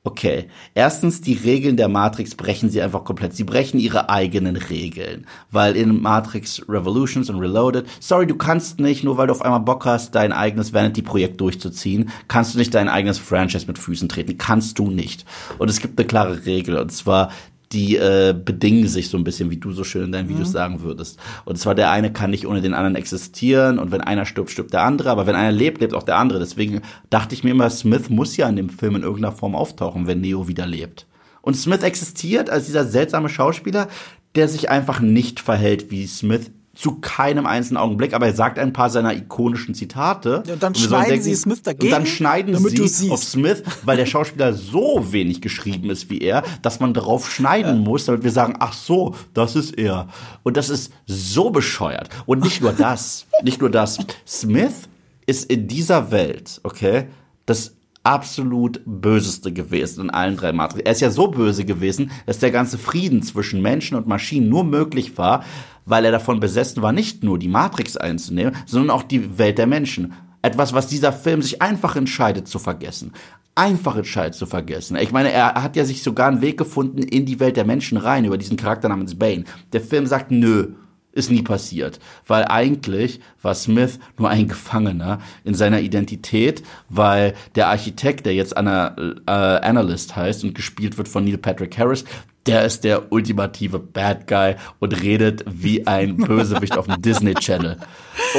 Okay, 0.03 0.47
erstens, 0.73 1.21
die 1.21 1.35
Regeln 1.35 1.77
der 1.77 1.87
Matrix 1.87 2.33
brechen 2.33 2.71
sie 2.71 2.81
einfach 2.81 3.03
komplett. 3.03 3.35
Sie 3.35 3.43
brechen 3.43 3.79
ihre 3.79 4.09
eigenen 4.09 4.55
Regeln. 4.55 5.27
Weil 5.51 5.75
in 5.75 6.01
Matrix 6.01 6.63
Revolutions 6.67 7.29
und 7.29 7.37
Reloaded, 7.37 7.85
sorry, 7.99 8.25
du 8.25 8.35
kannst 8.35 8.79
nicht, 8.79 9.03
nur 9.03 9.17
weil 9.17 9.27
du 9.27 9.33
auf 9.33 9.43
einmal 9.43 9.59
Bock 9.59 9.85
hast, 9.85 10.15
dein 10.15 10.33
eigenes 10.33 10.73
Vanity-Projekt 10.73 11.39
durchzuziehen, 11.39 12.09
kannst 12.27 12.55
du 12.55 12.57
nicht 12.57 12.73
dein 12.73 12.89
eigenes 12.89 13.19
Franchise 13.19 13.67
mit 13.67 13.77
Füßen 13.77 14.09
treten. 14.09 14.39
Kannst 14.39 14.79
du 14.79 14.89
nicht. 14.89 15.23
Und 15.59 15.69
es 15.69 15.79
gibt 15.79 15.99
eine 15.99 16.07
klare 16.07 16.47
Regel, 16.47 16.79
und 16.79 16.91
zwar, 16.91 17.29
die 17.71 17.95
äh, 17.95 18.33
bedingen 18.33 18.87
sich 18.87 19.09
so 19.09 19.17
ein 19.17 19.23
bisschen, 19.23 19.49
wie 19.49 19.57
du 19.57 19.71
so 19.71 19.83
schön 19.83 20.05
in 20.05 20.11
deinen 20.11 20.29
Videos 20.29 20.51
sagen 20.51 20.81
würdest. 20.81 21.19
Und 21.45 21.57
zwar 21.57 21.75
der 21.75 21.91
eine 21.91 22.11
kann 22.11 22.31
nicht 22.31 22.45
ohne 22.45 22.61
den 22.61 22.73
anderen 22.73 22.95
existieren 22.95 23.79
und 23.79 23.91
wenn 23.91 24.01
einer 24.01 24.25
stirbt, 24.25 24.51
stirbt 24.51 24.73
der 24.73 24.83
andere, 24.83 25.09
aber 25.09 25.27
wenn 25.27 25.35
einer 25.35 25.51
lebt, 25.51 25.81
lebt 25.81 25.93
auch 25.93 26.03
der 26.03 26.17
andere. 26.17 26.39
Deswegen 26.39 26.81
dachte 27.09 27.33
ich 27.35 27.43
mir 27.43 27.51
immer, 27.51 27.69
Smith 27.69 28.09
muss 28.09 28.37
ja 28.37 28.49
in 28.49 28.55
dem 28.55 28.69
Film 28.69 28.95
in 28.95 29.03
irgendeiner 29.03 29.35
Form 29.35 29.55
auftauchen, 29.55 30.07
wenn 30.07 30.21
Neo 30.21 30.47
wieder 30.47 30.65
lebt. 30.65 31.07
Und 31.41 31.55
Smith 31.55 31.83
existiert 31.83 32.49
als 32.49 32.65
dieser 32.65 32.85
seltsame 32.85 33.29
Schauspieler, 33.29 33.87
der 34.35 34.47
sich 34.47 34.69
einfach 34.69 34.99
nicht 34.99 35.39
verhält, 35.39 35.91
wie 35.91 36.05
Smith 36.07 36.51
zu 36.73 36.99
keinem 37.01 37.45
einzelnen 37.45 37.77
Augenblick, 37.77 38.13
aber 38.13 38.27
er 38.27 38.33
sagt 38.33 38.57
ein 38.57 38.71
paar 38.71 38.89
seiner 38.89 39.13
ikonischen 39.13 39.75
Zitate. 39.75 40.43
Ja, 40.47 40.53
und 40.53 40.63
dann 40.63 40.73
schneiden 40.73 41.09
denken, 41.09 41.23
sie 41.23 41.35
Smith 41.35 41.61
dagegen. 41.63 41.85
Und 41.85 41.91
dann 41.91 42.05
schneiden 42.05 42.57
sie 42.57 43.11
auf 43.11 43.23
Smith, 43.23 43.63
weil 43.83 43.97
der 43.97 44.05
Schauspieler 44.05 44.53
so 44.53 45.11
wenig 45.11 45.41
geschrieben 45.41 45.89
ist 45.89 46.09
wie 46.09 46.19
er, 46.19 46.43
dass 46.61 46.79
man 46.79 46.93
darauf 46.93 47.29
schneiden 47.29 47.83
ja. 47.83 47.89
muss, 47.89 48.05
damit 48.05 48.23
wir 48.23 48.31
sagen, 48.31 48.55
ach 48.59 48.73
so, 48.73 49.15
das 49.33 49.55
ist 49.55 49.77
er. 49.77 50.07
Und 50.43 50.55
das 50.55 50.69
ist 50.69 50.93
so 51.05 51.49
bescheuert. 51.49 52.09
Und 52.25 52.41
nicht 52.41 52.61
nur 52.61 52.71
das, 52.71 53.27
nicht 53.43 53.59
nur 53.59 53.69
das. 53.69 53.99
Smith 54.25 54.87
ist 55.25 55.51
in 55.51 55.67
dieser 55.67 56.11
Welt, 56.11 56.61
okay, 56.63 57.07
das 57.45 57.75
absolut 58.03 58.81
Böseste 58.85 59.51
gewesen 59.51 60.05
in 60.05 60.09
allen 60.09 60.35
drei 60.35 60.51
Matrix. 60.53 60.83
Er 60.85 60.91
ist 60.91 61.01
ja 61.01 61.11
so 61.11 61.27
böse 61.27 61.65
gewesen, 61.65 62.11
dass 62.25 62.39
der 62.39 62.51
ganze 62.51 62.77
Frieden 62.77 63.21
zwischen 63.21 63.61
Menschen 63.61 63.95
und 63.95 64.07
Maschinen 64.07 64.49
nur 64.49 64.63
möglich 64.63 65.17
war, 65.17 65.43
weil 65.85 66.05
er 66.05 66.11
davon 66.11 66.39
besessen 66.39 66.81
war, 66.81 66.91
nicht 66.91 67.23
nur 67.23 67.39
die 67.39 67.47
Matrix 67.47 67.97
einzunehmen, 67.97 68.55
sondern 68.65 68.91
auch 68.91 69.03
die 69.03 69.37
Welt 69.37 69.57
der 69.57 69.67
Menschen. 69.67 70.13
Etwas, 70.41 70.73
was 70.73 70.87
dieser 70.87 71.13
Film 71.13 71.41
sich 71.41 71.61
einfach 71.61 71.95
entscheidet 71.95 72.47
zu 72.47 72.59
vergessen. 72.59 73.13
Einfach 73.53 73.97
entscheidet 73.97 74.35
zu 74.35 74.45
vergessen. 74.45 74.95
Ich 74.95 75.11
meine, 75.11 75.31
er 75.31 75.55
hat 75.55 75.75
ja 75.75 75.85
sich 75.85 76.03
sogar 76.03 76.29
einen 76.29 76.41
Weg 76.41 76.57
gefunden 76.57 77.03
in 77.03 77.25
die 77.25 77.39
Welt 77.39 77.57
der 77.57 77.65
Menschen 77.65 77.97
rein 77.97 78.25
über 78.25 78.37
diesen 78.37 78.57
Charakter 78.57 78.89
namens 78.89 79.17
Bane. 79.17 79.43
Der 79.73 79.81
Film 79.81 80.07
sagt, 80.07 80.31
nö, 80.31 80.69
ist 81.13 81.29
nie 81.29 81.41
passiert, 81.41 81.99
weil 82.25 82.45
eigentlich 82.45 83.19
war 83.41 83.53
Smith 83.53 83.99
nur 84.17 84.29
ein 84.29 84.47
Gefangener 84.47 85.19
in 85.43 85.53
seiner 85.53 85.81
Identität, 85.81 86.63
weil 86.89 87.33
der 87.55 87.67
Architekt, 87.67 88.25
der 88.25 88.33
jetzt 88.33 88.55
Ana, 88.55 88.95
äh, 88.97 89.31
Analyst 89.31 90.15
heißt 90.15 90.43
und 90.43 90.55
gespielt 90.55 90.97
wird 90.97 91.07
von 91.07 91.25
Neil 91.25 91.37
Patrick 91.37 91.77
Harris, 91.77 92.05
der 92.45 92.65
ist 92.65 92.83
der 92.83 93.11
ultimative 93.11 93.79
Bad 93.79 94.27
Guy 94.27 94.55
und 94.79 95.01
redet 95.01 95.43
wie 95.47 95.85
ein 95.87 96.17
Bösewicht 96.27 96.77
auf 96.77 96.87
dem 96.87 97.01
Disney 97.01 97.33
Channel. 97.35 97.77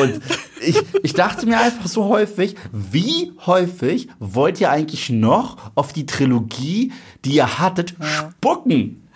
Und 0.00 0.20
ich, 0.60 0.76
ich 1.02 1.14
dachte 1.14 1.46
mir 1.46 1.60
einfach 1.60 1.86
so 1.86 2.06
häufig, 2.06 2.56
wie 2.72 3.32
häufig 3.46 4.08
wollt 4.18 4.60
ihr 4.60 4.70
eigentlich 4.70 5.10
noch 5.10 5.56
auf 5.74 5.92
die 5.92 6.06
Trilogie, 6.06 6.92
die 7.24 7.34
ihr 7.34 7.58
hattet, 7.58 7.94
spucken? 8.00 9.08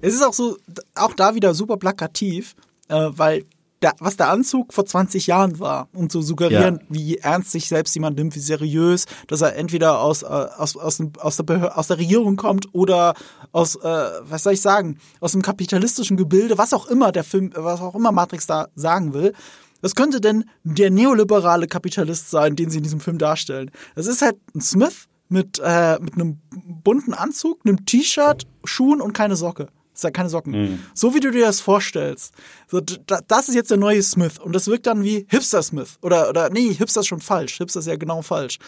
Es 0.00 0.14
ist 0.14 0.22
auch 0.22 0.32
so, 0.32 0.56
auch 0.94 1.14
da 1.14 1.34
wieder 1.34 1.54
super 1.54 1.76
plakativ 1.76 2.56
äh, 2.88 3.10
weil 3.10 3.44
der, 3.84 3.94
was 4.00 4.16
der 4.16 4.30
Anzug 4.30 4.72
vor 4.72 4.86
20 4.86 5.26
Jahren 5.26 5.60
war, 5.60 5.88
um 5.92 6.08
zu 6.08 6.22
suggerieren, 6.22 6.80
ja. 6.80 6.86
wie 6.88 7.18
ernst 7.18 7.50
sich 7.50 7.68
selbst 7.68 7.94
jemand 7.94 8.16
nimmt, 8.16 8.34
wie 8.34 8.40
seriös, 8.40 9.04
dass 9.26 9.42
er 9.42 9.56
entweder 9.56 10.00
aus, 10.00 10.22
äh, 10.22 10.26
aus, 10.26 10.76
aus, 10.76 11.02
aus, 11.18 11.36
der, 11.36 11.44
Behör 11.44 11.78
aus 11.78 11.88
der 11.88 11.98
Regierung 11.98 12.36
kommt 12.36 12.66
oder 12.72 13.14
aus, 13.52 13.76
äh, 13.76 14.08
was 14.22 14.42
soll 14.42 14.54
ich 14.54 14.62
sagen, 14.62 14.98
aus 15.20 15.32
dem 15.32 15.42
kapitalistischen 15.42 16.16
Gebilde, 16.16 16.56
was 16.56 16.72
auch 16.72 16.86
immer 16.86 17.12
der 17.12 17.24
Film, 17.24 17.52
was 17.54 17.80
auch 17.82 17.94
immer 17.94 18.10
Matrix 18.10 18.46
da 18.46 18.68
sagen 18.74 19.12
will. 19.12 19.34
Was 19.82 19.94
könnte 19.94 20.22
denn 20.22 20.44
der 20.62 20.90
neoliberale 20.90 21.66
Kapitalist 21.66 22.30
sein, 22.30 22.56
den 22.56 22.70
sie 22.70 22.78
in 22.78 22.84
diesem 22.84 23.00
Film 23.00 23.18
darstellen? 23.18 23.70
Das 23.94 24.06
ist 24.06 24.22
halt 24.22 24.36
ein 24.54 24.62
Smith 24.62 25.08
mit, 25.28 25.60
äh, 25.62 25.98
mit 26.00 26.14
einem 26.14 26.40
bunten 26.82 27.12
Anzug, 27.12 27.60
einem 27.66 27.84
T-Shirt, 27.84 28.46
Schuhen 28.64 29.02
und 29.02 29.12
keine 29.12 29.36
Socke. 29.36 29.68
Das 29.94 30.00
ist 30.00 30.04
ja 30.04 30.10
keine 30.10 30.28
Socken. 30.28 30.52
Mhm. 30.52 30.78
So 30.92 31.14
wie 31.14 31.20
du 31.20 31.30
dir 31.30 31.46
das 31.46 31.60
vorstellst. 31.60 32.34
So, 32.68 32.80
das 32.80 33.48
ist 33.48 33.54
jetzt 33.54 33.70
der 33.70 33.78
neue 33.78 34.02
Smith. 34.02 34.40
Und 34.40 34.52
das 34.52 34.66
wirkt 34.66 34.88
dann 34.88 35.04
wie 35.04 35.24
Hipster 35.28 35.62
Smith. 35.62 35.98
Oder, 36.02 36.28
oder 36.28 36.50
nee, 36.50 36.74
Hipster 36.74 37.00
ist 37.00 37.06
schon 37.06 37.20
falsch. 37.20 37.58
Hipster 37.58 37.78
ist 37.78 37.86
ja 37.86 37.94
genau 37.94 38.20
falsch. 38.20 38.58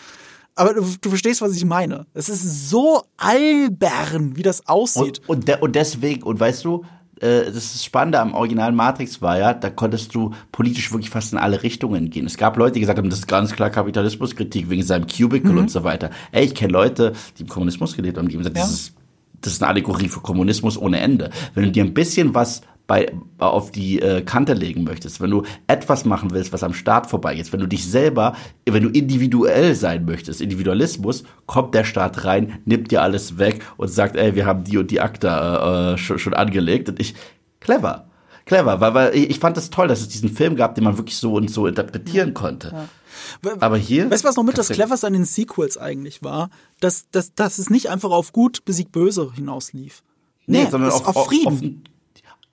Aber 0.55 0.73
du, 0.73 0.87
du 1.01 1.09
verstehst, 1.09 1.43
was 1.43 1.55
ich 1.55 1.65
meine. 1.65 2.07
Es 2.15 2.29
ist 2.29 2.71
so 2.71 3.03
albern, 3.17 4.37
wie 4.37 4.43
das 4.43 4.67
aussieht. 4.69 5.21
Und, 5.27 5.41
und, 5.41 5.49
de 5.49 5.61
und 5.61 5.75
deswegen, 5.75 6.23
und 6.23 6.39
weißt 6.39 6.65
du, 6.65 6.85
äh, 7.21 7.47
das 7.47 7.75
ist 7.75 7.85
Spannende 7.85 8.21
am 8.21 8.35
originalen 8.35 8.77
Matrix 8.77 9.21
war 9.21 9.39
ja, 9.39 9.53
da 9.53 9.69
konntest 9.69 10.15
du 10.15 10.33
politisch 10.53 10.93
wirklich 10.93 11.11
fast 11.11 11.33
in 11.33 11.39
alle 11.39 11.63
Richtungen 11.63 12.09
gehen. 12.11 12.27
Es 12.27 12.37
gab 12.37 12.57
Leute, 12.57 12.75
die 12.75 12.81
gesagt 12.81 12.99
haben, 12.99 13.11
das 13.11 13.21
ist 13.21 13.29
ganz 13.29 13.53
klar 13.53 13.71
Kapitalismuskritik 13.71 14.71
wegen 14.71 14.83
seinem 14.83 15.07
Cubicle 15.07 15.53
mhm. 15.53 15.59
und 15.59 15.71
so 15.71 15.83
weiter. 15.83 16.11
Ey, 16.31 16.45
ich 16.45 16.55
kenne 16.55 16.73
Leute, 16.73 17.15
die 17.37 17.43
im 17.43 17.49
Kommunismus 17.49 17.97
gelebt 17.97 18.17
haben, 18.17 18.29
die 18.29 18.35
haben 18.35 18.43
gesagt, 18.43 18.57
ja. 18.57 18.63
das 18.63 18.73
ist 18.73 18.95
das 19.47 19.55
ist 19.55 19.63
eine 19.63 19.71
Allegorie 19.71 20.09
für 20.09 20.21
Kommunismus 20.21 20.77
ohne 20.77 21.01
Ende. 21.01 21.31
Wenn 21.55 21.65
du 21.65 21.71
dir 21.71 21.85
ein 21.85 21.95
bisschen 21.95 22.35
was 22.35 22.63
bei, 22.87 23.13
auf 23.39 23.73
die 23.73 24.01
äh, 24.01 24.23
Kante 24.23 24.55
legen 24.55 24.85
möchtest, 24.85 25.21
wenn 25.21 25.31
du 25.31 25.43
etwas 25.67 26.05
machen 26.05 26.31
willst, 26.33 26.53
was 26.53 26.63
am 26.63 26.73
Staat 26.73 27.09
vorbeigeht, 27.09 27.53
wenn 27.53 27.61
du 27.61 27.67
dich 27.67 27.85
selber, 27.87 28.37
wenn 28.65 28.83
du 28.83 28.89
individuell 28.91 29.75
sein 29.75 30.05
möchtest, 30.05 30.41
Individualismus, 30.41 31.25
kommt 31.47 31.75
der 31.75 31.85
Staat 31.85 32.25
rein, 32.25 32.61
nimmt 32.65 32.91
dir 32.93 33.03
alles 33.03 33.39
weg 33.39 33.63
und 33.77 33.89
sagt, 33.89 34.17
ey, 34.17 34.35
wir 34.35 34.47
haben 34.47 34.65
die 34.65 34.79
und 34.79 34.91
die 34.91 35.01
Akta 35.01 35.95
äh, 35.95 35.99
schon, 35.99 36.19
schon 36.19 36.35
angelegt 36.35 36.89
und 36.89 37.01
ich, 37.01 37.15
clever, 37.61 38.07
clever, 38.45 38.81
weil, 38.81 38.95
weil 38.95 39.17
ich 39.17 39.41
fand 39.41 39.57
es 39.57 39.65
das 39.65 39.71
toll, 39.71 39.89
dass 39.89 40.01
es 40.01 40.09
diesen 40.09 40.29
Film 40.29 40.55
gab, 40.55 40.77
den 40.77 40.85
man 40.85 40.97
wirklich 40.97 41.17
so 41.17 41.35
und 41.35 41.51
so 41.51 41.67
interpretieren 41.67 42.35
konnte. 42.35 42.69
Ja. 42.69 42.89
Aber 43.61 43.77
hier. 43.77 44.11
Weißt 44.11 44.25
du, 44.25 44.29
was 44.29 44.37
noch 44.37 44.45
mit 44.45 44.59
das 44.59 44.69
Cleverste 44.69 45.07
an 45.07 45.13
den 45.13 45.25
Sequels 45.25 45.79
eigentlich 45.79 46.23
war? 46.23 46.51
Dass, 46.81 47.07
dass, 47.11 47.35
dass 47.35 47.59
es 47.59 47.71
nicht 47.71 47.91
einfach 47.91 48.11
auf 48.11 48.33
gut 48.33 48.65
besiegt 48.65 48.93
böse 48.93 49.33
hinauslief. 49.35 50.03
Nee, 50.47 50.65
nee 50.65 50.71
sondern 50.71 50.91
auf, 50.91 51.17
auf 51.17 51.27
Frieden. 51.27 51.83
Auf, 51.87 51.96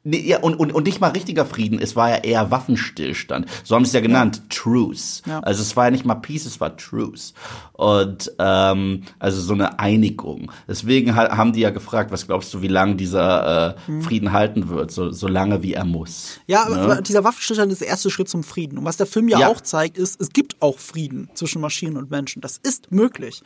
Nee, 0.06 0.20
ja, 0.20 0.40
und, 0.40 0.56
und, 0.56 0.74
und 0.74 0.86
nicht 0.86 1.00
mal 1.00 1.12
richtiger 1.12 1.46
Frieden, 1.46 1.80
es 1.80 1.96
war 1.96 2.10
ja 2.10 2.18
eher 2.18 2.52
Waffenstillstand. 2.52 3.46
So 3.64 3.76
haben 3.76 3.86
sie 3.86 3.90
es 3.90 3.94
ja 3.94 4.02
genannt, 4.02 4.38
ja. 4.38 4.44
Truce. 4.50 5.22
Ja. 5.26 5.40
Also 5.40 5.62
es 5.62 5.78
war 5.78 5.86
ja 5.86 5.92
nicht 5.92 6.04
mal 6.04 6.16
Peace, 6.16 6.46
es 6.46 6.60
war 6.60 6.76
Truce. 6.76 7.34
Und 7.72 8.30
ähm, 8.38 9.04
also 9.20 9.40
so 9.40 9.54
eine 9.54 9.80
Einigung. 9.80 10.52
Deswegen 10.68 11.16
haben 11.16 11.54
die 11.54 11.62
ja 11.62 11.70
gefragt, 11.70 12.12
was 12.12 12.28
glaubst 12.28 12.54
du, 12.54 12.62
wie 12.62 12.68
lange 12.68 12.96
dieser 12.96 13.78
äh, 13.78 13.88
hm. 13.88 14.02
Frieden 14.02 14.34
halten 14.34 14.68
wird? 14.68 14.92
So, 14.92 15.12
so 15.12 15.30
lange, 15.30 15.64
wie 15.64 15.74
er 15.74 15.86
muss. 15.86 16.40
Ja, 16.48 16.68
ne? 16.68 16.82
aber 16.82 17.02
dieser 17.02 17.24
Waffenstillstand 17.24 17.72
ist 17.72 17.80
der 17.80 17.88
erste 17.88 18.10
Schritt 18.10 18.28
zum 18.28 18.44
Frieden. 18.44 18.78
Und 18.78 18.84
was 18.84 18.98
der 18.98 19.08
Film 19.08 19.30
ja, 19.30 19.40
ja 19.40 19.48
auch 19.48 19.62
zeigt, 19.62 19.98
ist, 19.98 20.20
es 20.20 20.32
gibt 20.32 20.62
auch 20.62 20.80
Frieden 20.80 21.30
zwischen 21.34 21.62
Maschinen 21.62 21.96
und 21.96 22.12
Menschen. 22.12 22.42
Das 22.42 22.58
ist 22.58 22.92
möglich. 22.92 23.42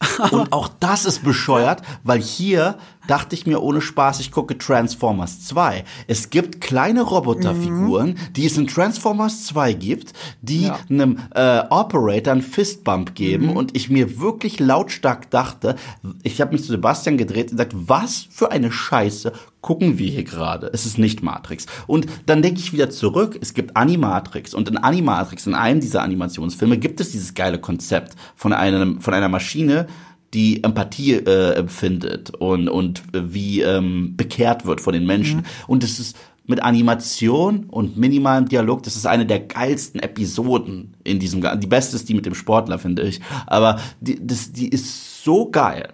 Und 0.30 0.52
auch 0.52 0.68
das 0.80 1.04
ist 1.04 1.24
bescheuert, 1.24 1.82
weil 2.04 2.20
hier 2.20 2.78
dachte 3.08 3.34
ich 3.34 3.46
mir 3.46 3.60
ohne 3.60 3.80
Spaß, 3.80 4.20
ich 4.20 4.30
gucke 4.30 4.56
Transformers 4.56 5.44
2. 5.46 5.84
Es 6.06 6.30
gibt 6.30 6.60
kleine 6.60 7.02
Roboterfiguren, 7.02 8.10
mhm. 8.10 8.32
die 8.36 8.46
es 8.46 8.56
in 8.56 8.68
Transformers 8.68 9.46
2 9.46 9.72
gibt, 9.72 10.12
die 10.40 10.66
ja. 10.66 10.78
einem 10.88 11.18
äh, 11.34 11.62
Operator 11.70 12.32
einen 12.32 12.42
Fistbump 12.42 13.16
geben 13.16 13.46
mhm. 13.46 13.56
und 13.56 13.76
ich 13.76 13.90
mir 13.90 14.20
wirklich 14.20 14.60
lautstark 14.60 15.30
dachte, 15.30 15.74
ich 16.22 16.40
habe 16.40 16.52
mich 16.52 16.62
zu 16.62 16.68
Sebastian 16.68 17.18
gedreht 17.18 17.50
und 17.50 17.56
gesagt, 17.56 17.72
was 17.74 18.26
für 18.30 18.52
eine 18.52 18.70
Scheiße 18.70 19.32
gucken 19.60 19.98
wir 19.98 20.08
hier 20.08 20.24
gerade. 20.24 20.70
Es 20.72 20.86
ist 20.86 20.98
nicht 20.98 21.22
Matrix. 21.22 21.66
Und 21.86 22.06
dann 22.26 22.42
denke 22.42 22.60
ich 22.60 22.72
wieder 22.72 22.90
zurück, 22.90 23.36
es 23.40 23.54
gibt 23.54 23.76
Animatrix 23.76 24.54
und 24.54 24.68
in 24.68 24.76
Animatrix, 24.76 25.46
in 25.46 25.54
einem 25.54 25.80
dieser 25.80 26.02
Animationsfilme 26.02 26.78
gibt 26.78 27.00
es 27.00 27.10
dieses 27.10 27.34
geile 27.34 27.58
Konzept 27.58 28.14
von 28.36 28.52
einem 28.52 29.00
von 29.00 29.14
einer 29.14 29.28
Maschine, 29.28 29.86
die 30.34 30.62
Empathie 30.62 31.14
äh, 31.14 31.54
empfindet 31.54 32.30
und, 32.34 32.68
und 32.68 33.02
wie 33.12 33.62
ähm, 33.62 34.14
bekehrt 34.16 34.66
wird 34.66 34.80
von 34.80 34.92
den 34.92 35.06
Menschen. 35.06 35.38
Mhm. 35.38 35.44
Und 35.66 35.84
es 35.84 35.98
ist 35.98 36.16
mit 36.46 36.62
Animation 36.62 37.64
und 37.64 37.96
minimalem 37.96 38.48
Dialog, 38.48 38.82
das 38.82 38.96
ist 38.96 39.06
eine 39.06 39.26
der 39.26 39.40
geilsten 39.40 40.00
Episoden 40.00 40.94
in 41.04 41.18
diesem, 41.18 41.42
die 41.60 41.66
beste 41.66 41.96
ist 41.96 42.08
die 42.08 42.14
mit 42.14 42.26
dem 42.26 42.34
Sportler, 42.34 42.78
finde 42.78 43.02
ich. 43.02 43.20
Aber 43.46 43.78
die, 44.00 44.18
das, 44.26 44.52
die 44.52 44.68
ist 44.68 45.22
so 45.22 45.50
geil. 45.50 45.92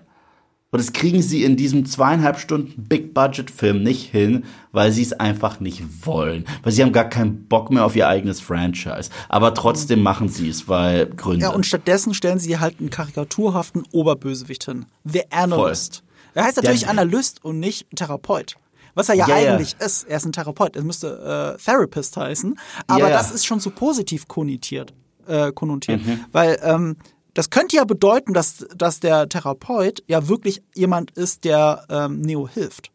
Und 0.74 0.80
das 0.80 0.92
kriegen 0.92 1.22
sie 1.22 1.44
in 1.44 1.56
diesem 1.56 1.86
zweieinhalb 1.86 2.36
Stunden 2.36 2.88
Big-Budget-Film 2.88 3.84
nicht 3.84 4.10
hin, 4.10 4.42
weil 4.72 4.90
sie 4.90 5.02
es 5.02 5.12
einfach 5.12 5.60
nicht 5.60 5.84
wollen. 6.04 6.46
Weil 6.64 6.72
sie 6.72 6.82
haben 6.82 6.90
gar 6.90 7.08
keinen 7.08 7.44
Bock 7.44 7.70
mehr 7.70 7.84
auf 7.84 7.94
ihr 7.94 8.08
eigenes 8.08 8.40
Franchise. 8.40 9.08
Aber 9.28 9.54
trotzdem 9.54 10.02
machen 10.02 10.28
sie 10.28 10.48
es, 10.48 10.66
weil 10.66 11.06
Gründe. 11.06 11.44
Ja, 11.44 11.50
und 11.50 11.64
stattdessen 11.64 12.12
stellen 12.12 12.40
sie 12.40 12.58
halt 12.58 12.80
einen 12.80 12.90
karikaturhaften 12.90 13.84
Oberbösewicht 13.92 14.64
hin. 14.64 14.86
The 15.04 15.30
Analyst. 15.30 15.98
Voll. 15.98 16.42
Er 16.42 16.44
heißt 16.46 16.56
natürlich 16.56 16.80
Der, 16.80 16.90
Analyst 16.90 17.44
und 17.44 17.60
nicht 17.60 17.86
Therapeut. 17.94 18.56
Was 18.94 19.08
er 19.08 19.14
ja, 19.14 19.28
ja 19.28 19.52
eigentlich 19.52 19.76
ja. 19.78 19.86
ist. 19.86 20.08
Er 20.08 20.16
ist 20.16 20.24
ein 20.24 20.32
Therapeut. 20.32 20.74
Er 20.74 20.82
müsste 20.82 21.54
äh, 21.56 21.62
Therapist 21.62 22.16
heißen. 22.16 22.58
Aber 22.88 23.10
ja, 23.10 23.10
das 23.10 23.30
ist 23.30 23.46
schon 23.46 23.60
zu 23.60 23.70
positiv 23.70 24.26
konnotiert. 24.26 24.92
Äh, 25.28 25.52
konnotiert. 25.52 26.04
Mhm. 26.04 26.24
Weil 26.32 26.58
ähm, 26.64 26.96
das 27.34 27.50
könnte 27.50 27.76
ja 27.76 27.84
bedeuten, 27.84 28.32
dass, 28.32 28.66
dass 28.76 29.00
der 29.00 29.28
Therapeut 29.28 30.02
ja 30.06 30.28
wirklich 30.28 30.62
jemand 30.74 31.10
ist, 31.12 31.44
der 31.44 31.84
ähm, 31.90 32.20
Neo 32.20 32.48
hilft. 32.48 32.90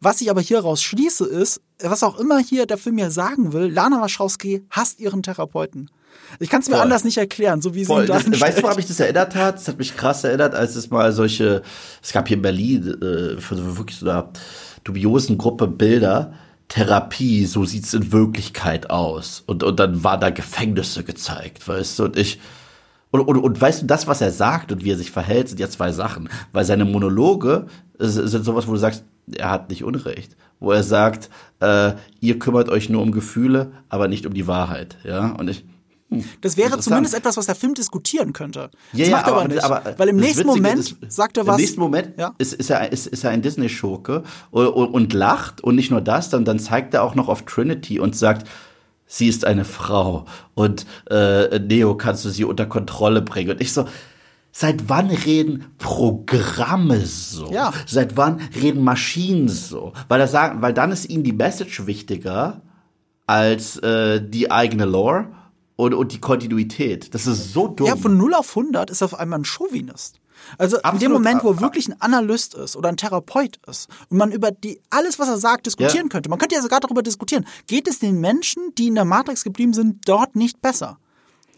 Was 0.00 0.20
ich 0.20 0.30
aber 0.30 0.40
hieraus 0.40 0.82
schließe, 0.82 1.26
ist, 1.26 1.60
was 1.82 2.02
auch 2.02 2.18
immer 2.18 2.38
hier 2.38 2.66
der 2.66 2.78
Film 2.78 2.96
mir 2.96 3.10
sagen 3.10 3.52
will, 3.52 3.70
Lana 3.70 4.00
Wachowski 4.00 4.64
hasst 4.70 5.00
ihren 5.00 5.22
Therapeuten. 5.22 5.90
Ich 6.38 6.48
kann 6.48 6.60
es 6.60 6.68
mir 6.68 6.76
Voll. 6.76 6.84
anders 6.84 7.04
nicht 7.04 7.18
erklären, 7.18 7.60
so 7.60 7.74
wie 7.74 7.84
sie 7.84 7.92
ihn 7.92 8.06
das, 8.06 8.40
Weißt 8.40 8.58
du, 8.58 8.62
woran 8.62 8.76
mich 8.76 8.86
das 8.86 9.00
erinnert 9.00 9.34
hat? 9.34 9.56
Das 9.56 9.68
hat 9.68 9.78
mich 9.78 9.96
krass 9.96 10.24
erinnert, 10.24 10.54
als 10.54 10.74
es 10.76 10.90
mal 10.90 11.12
solche, 11.12 11.62
es 12.02 12.12
gab 12.12 12.28
hier 12.28 12.36
in 12.36 12.42
Berlin 12.42 12.86
äh, 13.02 13.40
so 13.40 13.78
wirklich 13.78 13.98
so 13.98 14.08
einer 14.08 14.30
dubiosen 14.84 15.38
Gruppe 15.38 15.66
Bilder, 15.66 16.32
Therapie, 16.68 17.46
so 17.46 17.64
sieht's 17.64 17.94
in 17.94 18.12
Wirklichkeit 18.12 18.90
aus. 18.90 19.42
Und, 19.46 19.62
und 19.62 19.78
dann 19.80 20.04
war 20.04 20.18
da 20.18 20.30
Gefängnisse 20.30 21.04
gezeigt, 21.04 21.66
weißt 21.66 21.98
du, 21.98 22.04
und 22.04 22.16
ich, 22.16 22.38
und, 23.10 23.22
und, 23.22 23.38
und 23.38 23.60
weißt 23.60 23.82
du, 23.82 23.86
das, 23.86 24.06
was 24.06 24.20
er 24.20 24.30
sagt 24.30 24.70
und 24.70 24.84
wie 24.84 24.92
er 24.92 24.96
sich 24.96 25.10
verhält, 25.10 25.48
sind 25.48 25.60
ja 25.60 25.68
zwei 25.68 25.90
Sachen. 25.90 26.28
Weil 26.52 26.64
seine 26.64 26.84
Monologe 26.84 27.66
sind 27.98 28.44
sowas, 28.44 28.68
wo 28.68 28.72
du 28.72 28.78
sagst, 28.78 29.04
er 29.32 29.50
hat 29.50 29.68
nicht 29.68 29.84
Unrecht. 29.84 30.36
Wo 30.60 30.72
er 30.72 30.82
sagt, 30.82 31.28
äh, 31.60 31.92
ihr 32.20 32.38
kümmert 32.38 32.68
euch 32.68 32.88
nur 32.88 33.02
um 33.02 33.12
Gefühle, 33.12 33.72
aber 33.88 34.08
nicht 34.08 34.26
um 34.26 34.34
die 34.34 34.46
Wahrheit. 34.46 34.96
Ja, 35.04 35.32
und 35.32 35.48
ich. 35.48 35.64
Hm, 36.10 36.24
das 36.40 36.56
wäre 36.56 36.78
zumindest 36.78 37.14
etwas, 37.14 37.36
was 37.36 37.46
der 37.46 37.54
Film 37.54 37.74
diskutieren 37.74 38.32
könnte. 38.32 38.70
Ja, 38.92 39.04
das 39.04 39.10
macht 39.10 39.26
ja, 39.26 39.32
aber, 39.32 39.40
aber 39.40 39.48
nicht. 39.48 39.64
Aber 39.64 39.98
weil 39.98 40.08
im 40.08 40.16
nächsten 40.16 40.46
Witzige, 40.46 40.62
Moment 40.62 40.78
ist, 40.78 40.96
sagt 41.08 41.36
er 41.36 41.46
was. 41.46 41.56
Im 41.56 41.60
nächsten 41.62 41.80
Moment 41.80 42.18
ja? 42.18 42.34
ist, 42.38 42.52
ist, 42.52 42.70
er, 42.70 42.92
ist, 42.92 43.06
ist 43.06 43.24
er 43.24 43.30
ein 43.30 43.42
Disney-Schurke 43.42 44.22
und, 44.50 44.66
und, 44.66 44.88
und 44.88 45.12
lacht. 45.12 45.62
Und 45.62 45.76
nicht 45.76 45.90
nur 45.90 46.00
das, 46.00 46.30
dann, 46.30 46.44
dann 46.44 46.58
zeigt 46.58 46.94
er 46.94 47.02
auch 47.02 47.14
noch 47.14 47.28
auf 47.28 47.42
Trinity 47.42 47.98
und 47.98 48.14
sagt, 48.14 48.46
sie 49.10 49.28
ist 49.28 49.44
eine 49.44 49.64
Frau 49.64 50.24
und 50.54 50.86
äh, 51.10 51.58
Neo 51.58 51.96
kannst 51.96 52.24
du 52.24 52.30
sie 52.30 52.44
unter 52.44 52.66
Kontrolle 52.66 53.22
bringen. 53.22 53.50
Und 53.50 53.60
ich 53.60 53.72
so, 53.72 53.86
Seit 54.52 54.88
wann 54.88 55.10
reden 55.10 55.66
Programme 55.78 57.06
so? 57.06 57.52
Ja. 57.52 57.72
Seit 57.86 58.16
wann 58.16 58.40
reden 58.60 58.82
Maschinen 58.82 59.48
so? 59.48 59.92
Weil, 60.08 60.18
das 60.18 60.32
sagen, 60.32 60.60
weil 60.60 60.74
dann 60.74 60.90
ist 60.90 61.08
ihnen 61.08 61.22
die 61.22 61.32
Message 61.32 61.86
wichtiger 61.86 62.62
als 63.28 63.76
äh, 63.76 64.20
die 64.20 64.50
eigene 64.50 64.86
Lore 64.86 65.28
und, 65.76 65.94
und 65.94 66.10
die 66.12 66.18
Kontinuität. 66.18 67.14
Das 67.14 67.28
ist 67.28 67.52
so 67.52 67.68
dumm. 67.68 67.86
Ja, 67.86 67.94
von 67.94 68.16
0 68.16 68.34
auf 68.34 68.56
100 68.56 68.90
ist 68.90 69.04
auf 69.04 69.14
einmal 69.14 69.38
ein 69.38 69.44
Chauvinist. 69.44 70.20
Also 70.58 70.76
Absolut. 70.78 70.94
in 70.94 71.00
dem 71.00 71.12
Moment, 71.12 71.44
wo 71.44 71.50
er 71.50 71.60
wirklich 71.60 71.88
ein 71.88 72.00
Analyst 72.00 72.54
ist 72.54 72.76
oder 72.76 72.88
ein 72.88 72.96
Therapeut 72.96 73.58
ist 73.66 73.88
und 74.08 74.18
man 74.18 74.32
über 74.32 74.50
die 74.50 74.80
alles, 74.90 75.18
was 75.18 75.28
er 75.28 75.38
sagt, 75.38 75.66
diskutieren 75.66 76.06
ja. 76.06 76.08
könnte. 76.08 76.28
Man 76.28 76.38
könnte 76.38 76.54
ja 76.54 76.62
sogar 76.62 76.80
darüber 76.80 77.02
diskutieren. 77.02 77.46
Geht 77.66 77.88
es 77.88 77.98
den 77.98 78.20
Menschen, 78.20 78.74
die 78.76 78.88
in 78.88 78.94
der 78.94 79.04
Matrix 79.04 79.44
geblieben 79.44 79.72
sind, 79.72 80.08
dort 80.08 80.36
nicht 80.36 80.60
besser? 80.60 80.98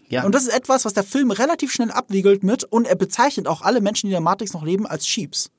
Ja. 0.08 0.24
Und 0.24 0.34
das 0.34 0.42
ist 0.42 0.54
etwas, 0.54 0.84
was 0.84 0.92
der 0.92 1.04
Film 1.04 1.30
relativ 1.30 1.72
schnell 1.72 1.90
abwiegelt 1.90 2.42
mit 2.42 2.64
und 2.64 2.86
er 2.86 2.96
bezeichnet 2.96 3.48
auch 3.48 3.62
alle 3.62 3.80
Menschen, 3.80 4.08
die 4.08 4.12
in 4.12 4.16
der 4.16 4.20
Matrix 4.20 4.52
noch 4.52 4.62
leben, 4.62 4.86
als 4.86 5.06
Sheeps. 5.06 5.50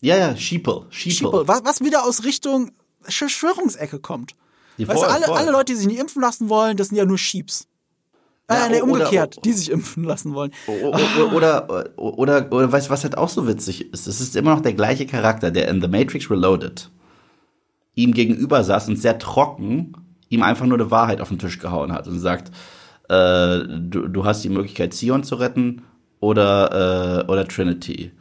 Ja, 0.00 0.16
ja, 0.16 0.36
Sheeple. 0.36 0.86
Sheeple. 0.90 1.30
Sheeple. 1.30 1.46
Was, 1.46 1.64
was 1.64 1.80
wieder 1.80 2.04
aus 2.04 2.24
Richtung 2.24 2.72
Verschwörungsecke 3.02 4.00
kommt. 4.00 4.34
Die 4.78 4.88
weißt 4.88 5.02
du, 5.02 5.06
alle, 5.06 5.26
voll. 5.26 5.36
alle 5.36 5.52
Leute, 5.52 5.72
die 5.72 5.78
sich 5.78 5.86
nicht 5.86 6.00
impfen 6.00 6.22
lassen 6.22 6.48
wollen, 6.48 6.76
das 6.76 6.88
sind 6.88 6.96
ja 6.96 7.04
nur 7.04 7.18
Sheeps. 7.18 7.68
Ja, 8.54 8.66
äh, 8.66 8.70
nee, 8.70 8.80
umgekehrt, 8.80 9.36
oder, 9.36 9.42
die 9.42 9.52
sich 9.52 9.70
impfen 9.70 10.04
lassen 10.04 10.34
wollen. 10.34 10.52
Oder, 10.66 11.32
oder, 11.32 11.94
oder, 11.96 12.52
oder, 12.52 12.72
weißt 12.72 12.88
du, 12.88 12.90
was 12.90 13.04
halt 13.04 13.18
auch 13.18 13.28
so 13.28 13.46
witzig 13.46 13.92
ist? 13.92 14.06
Es 14.06 14.20
ist 14.20 14.36
immer 14.36 14.54
noch 14.54 14.60
der 14.60 14.74
gleiche 14.74 15.06
Charakter, 15.06 15.50
der 15.50 15.68
in 15.68 15.80
The 15.80 15.88
Matrix 15.88 16.30
Reloaded 16.30 16.90
ihm 17.94 18.14
gegenüber 18.14 18.64
saß 18.64 18.88
und 18.88 18.96
sehr 18.96 19.18
trocken 19.18 19.94
ihm 20.32 20.42
einfach 20.42 20.64
nur 20.64 20.78
eine 20.78 20.90
Wahrheit 20.90 21.20
auf 21.20 21.28
den 21.28 21.38
Tisch 21.38 21.58
gehauen 21.58 21.92
hat 21.92 22.08
und 22.08 22.18
sagt, 22.18 22.50
äh, 23.08 23.60
du, 23.68 24.08
du 24.08 24.24
hast 24.24 24.42
die 24.42 24.48
Möglichkeit, 24.48 24.94
Zion 24.94 25.24
zu 25.24 25.34
retten 25.34 25.82
oder, 26.20 27.24
äh, 27.26 27.30
oder 27.30 27.46
Trinity. 27.46 28.12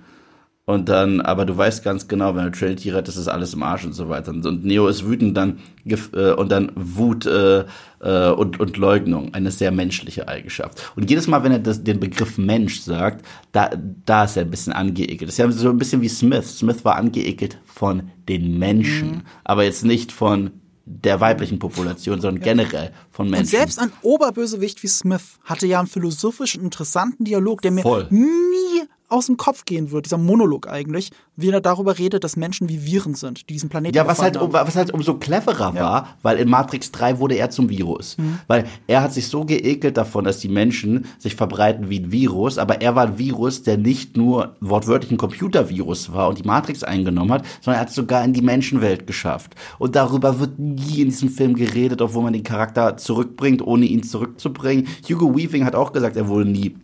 Und 0.66 0.90
dann, 0.90 1.22
aber 1.22 1.46
du 1.46 1.58
weißt 1.58 1.84
ganz 1.84 2.08
genau, 2.08 2.36
wenn 2.36 2.46
du 2.46 2.52
Trinity 2.52 2.92
rettest, 2.92 3.18
ist 3.18 3.28
alles 3.28 3.54
im 3.56 3.64
Arsch 3.64 3.84
und 3.84 3.94
so 3.94 4.10
weiter. 4.10 4.32
Und 4.32 4.64
Neo 4.64 4.88
ist 4.88 5.06
wütend 5.06 5.36
dann 5.36 5.60
äh, 5.86 6.34
und 6.34 6.52
dann 6.52 6.72
Wut 6.76 7.26
äh, 7.26 7.66
äh, 8.00 8.30
und, 8.30 8.60
und 8.60 8.78
Leugnung, 8.78 9.34
eine 9.34 9.50
sehr 9.50 9.72
menschliche 9.72 10.28
Eigenschaft. 10.28 10.94
Und 10.96 11.10
jedes 11.10 11.28
Mal, 11.28 11.44
wenn 11.44 11.52
er 11.52 11.60
das, 11.60 11.84
den 11.84 12.00
Begriff 12.00 12.38
Mensch 12.38 12.82
sagt, 12.82 13.26
da, 13.52 13.72
da 14.06 14.26
ist 14.26 14.38
er 14.38 14.44
ein 14.44 14.52
bisschen 14.52 14.72
angeekelt. 14.72 15.24
Das 15.24 15.34
ist 15.34 15.38
ja 15.40 15.52
so 15.52 15.70
ein 15.70 15.80
bisschen 15.80 16.02
wie 16.02 16.10
Smith. 16.10 16.60
Smith 16.60 16.86
war 16.86 16.96
angeekelt 16.96 17.58
von 17.66 18.12
den 18.30 18.60
Menschen, 18.60 19.10
mhm. 19.10 19.22
aber 19.44 19.64
jetzt 19.64 19.84
nicht 19.84 20.12
von 20.12 20.52
der 20.86 21.20
weiblichen 21.20 21.58
Population, 21.58 22.22
sondern 22.22 22.44
ja. 22.44 22.54
generell 22.54 22.92
von 23.10 23.30
Menschen. 23.30 23.46
Und 23.46 23.50
selbst 23.50 23.80
ein 23.80 23.92
Oberbösewicht 24.02 24.84
wie 24.84 24.88
Smith 24.88 25.40
hatte 25.44 25.66
ja 25.66 25.80
einen 25.80 25.88
philosophisch 25.88 26.56
interessanten 26.56 27.24
Dialog, 27.24 27.62
der 27.62 27.72
mir 27.72 27.82
Voll. 27.82 28.08
nie 28.10 28.84
aus 29.12 29.26
dem 29.28 29.38
Kopf 29.38 29.66
gehen 29.66 29.92
wird, 29.92 30.06
dieser 30.06 30.18
Monolog 30.18 30.68
eigentlich, 30.68 31.12
wie 31.36 31.50
er 31.50 31.62
darüber 31.62 31.98
redet, 31.98 32.24
dass 32.24 32.36
Menschen 32.36 32.70
wie 32.70 32.86
Viren 32.86 33.16
sind, 33.16 33.50
die 33.50 33.54
diesen 33.54 33.70
Planeten 33.70 33.96
Ja, 33.96 34.08
was 34.08 34.22
halt, 34.22 34.38
um, 34.38 34.54
was 34.54 34.76
halt 34.76 34.92
umso 34.92 35.16
cleverer 35.16 35.74
ja. 35.76 35.82
war, 35.82 36.08
weil 36.22 36.38
in 36.38 36.50
Matrix 36.50 36.92
3 36.92 37.20
wurde 37.20 37.36
er 37.36 37.50
zum 37.50 37.70
Virus. 37.70 38.18
Mhm. 38.18 38.40
Weil 38.48 38.66
er 38.88 39.02
hat 39.02 39.14
sich 39.14 39.28
so 39.28 39.44
geekelt 39.46 39.98
davon, 39.98 40.24
dass 40.24 40.40
die 40.40 40.50
Menschen 40.50 41.06
sich 41.18 41.36
verbreiten 41.36 41.90
wie 41.90 42.00
ein 42.00 42.12
Virus, 42.12 42.58
aber 42.58 42.82
er 42.82 42.96
war 42.96 43.08
ein 43.08 43.18
Virus, 43.18 43.64
der 43.64 43.78
nicht 43.78 44.18
nur 44.18 44.56
wortwörtlich 44.62 45.12
ein 45.12 45.18
Computervirus 45.18 46.14
war 46.14 46.30
und 46.30 46.40
die 46.40 46.44
Matrix 46.44 46.84
eingenommen 46.84 47.32
hat, 47.32 47.46
sondern 47.62 47.80
er 47.80 47.82
hat 47.82 47.90
es 47.90 47.96
sogar 47.96 48.24
in 48.24 48.34
die 48.34 48.42
Menschenwelt 48.42 49.08
geschafft. 49.08 49.56
Und 49.80 49.96
darüber 49.96 50.40
wird 50.40 50.60
nie 50.60 51.02
in 51.02 51.10
diesem 51.10 51.30
Film 51.30 51.56
geredet, 51.56 52.02
obwohl 52.02 52.24
man 52.24 52.34
den 52.34 52.44
Charakter 52.44 52.98
zurückbringt, 52.98 53.62
ohne 53.62 53.86
ihn 53.86 54.04
zurückzubringen. 54.04 54.88
Hugo 55.08 55.36
Weaving 55.36 55.66
hat 55.66 55.76
auch 55.76 55.92
gesagt, 55.92 56.16
er 56.16 56.28
wurde 56.28 56.50
nie 56.50 56.76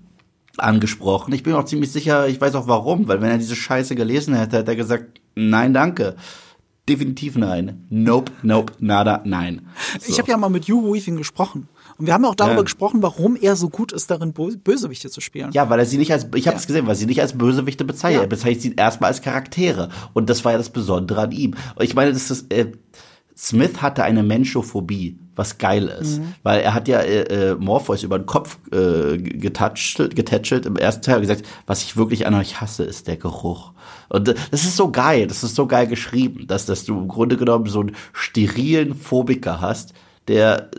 angesprochen. 0.58 1.34
Ich 1.34 1.44
bin 1.44 1.54
auch 1.54 1.66
ziemlich 1.66 1.92
sicher, 1.92 2.28
ich 2.28 2.40
weiß 2.40 2.56
auch 2.56 2.68
warum, 2.68 3.08
weil 3.08 3.22
wenn 3.22 3.32
er 3.32 3.38
diese 3.38 3.56
Scheiße 3.56 3.96
gelesen 3.96 4.36
hätte, 4.36 4.58
hätte 4.58 4.72
er 4.72 4.76
gesagt, 4.76 5.22
nein, 5.36 5.74
danke. 5.74 6.16
Definitiv 6.88 7.36
nein. 7.36 7.86
Nope, 7.90 8.32
nope, 8.44 8.72
nada, 8.80 9.22
nein. 9.26 9.68
So. 10.00 10.10
Ich 10.10 10.20
habe 10.20 10.32
ja 10.32 10.38
mal 10.38 10.50
mit 10.50 10.70
Hugo 10.70 10.94
Weaving 10.94 11.18
gesprochen. 11.18 11.68
Und 11.98 12.06
wir 12.06 12.14
haben 12.14 12.24
auch 12.24 12.36
darüber 12.36 12.58
ja. 12.58 12.62
gesprochen, 12.62 13.02
warum 13.02 13.36
er 13.36 13.58
so 13.58 13.70
gut 13.70 13.92
ist, 13.92 14.10
darin 14.10 14.34
Bösewichte 14.34 15.10
zu 15.10 15.20
spielen. 15.20 15.52
Ja, 15.52 15.70
weil 15.70 15.80
er 15.80 15.86
sie 15.86 15.98
nicht 15.98 16.14
als, 16.14 16.28
ich 16.36 16.48
habe 16.48 16.56
es 16.56 16.64
ja. 16.64 16.68
gesehen, 16.68 16.88
weil 16.88 16.96
sie 16.96 17.08
nicht 17.08 17.22
als 17.22 17.38
Bösewichte 17.38 17.84
bezeichnet. 17.84 18.22
Ja. 18.22 18.26
Er 18.26 18.30
bezeichnet 18.30 18.62
sie 18.62 18.76
erstmal 18.76 19.10
als 19.10 19.22
Charaktere. 19.22 19.90
Und 20.14 20.30
das 20.30 20.46
war 20.46 20.54
ja 20.54 20.58
das 20.58 20.70
Besondere 20.70 21.22
an 21.22 21.32
ihm. 21.32 21.56
Und 21.76 21.84
ich 21.84 21.94
meine, 21.94 22.14
das 22.14 22.32
ist, 22.32 22.54
äh, 22.54 22.72
Smith 23.38 23.84
hatte 23.84 24.04
eine 24.04 24.24
Menschophobie, 24.24 25.20
was 25.36 25.60
geil 25.60 25.88
ist, 26.02 26.20
mhm. 26.20 26.34
weil 26.42 26.62
er 26.62 26.74
hat 26.74 26.88
ja 26.88 27.02
äh, 27.02 27.52
äh, 27.52 27.56
Morpheus 27.56 28.02
über 28.02 28.18
den 28.18 28.26
Kopf 28.26 28.58
äh, 28.72 29.18
getatschelt, 29.18 30.16
getätschelt 30.16 30.66
im 30.66 30.76
ersten 30.76 31.04
Teil 31.04 31.22
gesagt, 31.22 31.44
was 31.68 31.84
ich 31.84 31.96
wirklich 31.96 32.26
an 32.26 32.34
euch 32.34 32.60
hasse, 32.60 32.84
ist 32.84 33.08
der 33.08 33.18
Geruch. 33.18 33.74
Und 34.10 34.30
das 34.30 34.64
ist 34.64 34.76
so 34.76 34.92
geil, 34.92 35.28
das 35.28 35.44
ist 35.44 35.54
so 35.54 35.68
geil 35.68 35.86
geschrieben, 35.86 36.48
dass, 36.48 36.66
dass 36.66 36.86
du 36.86 36.98
im 36.98 37.08
Grunde 37.08 37.38
genommen 37.38 37.68
so 37.68 37.82
einen 37.82 37.96
sterilen 38.12 38.96
Phobiker 38.96 39.62
hast, 39.62 39.94
der 40.28 40.72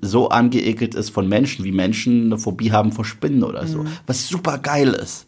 so 0.00 0.30
angeekelt 0.30 0.94
ist 0.94 1.10
von 1.10 1.28
Menschen, 1.28 1.66
wie 1.66 1.72
Menschen 1.72 2.26
eine 2.26 2.38
Phobie 2.38 2.72
haben 2.72 2.92
vor 2.92 3.04
Spinnen 3.04 3.44
oder 3.44 3.66
so, 3.66 3.82
mhm. 3.82 3.88
was 4.06 4.26
super 4.26 4.56
geil 4.58 4.94
ist. 4.94 5.26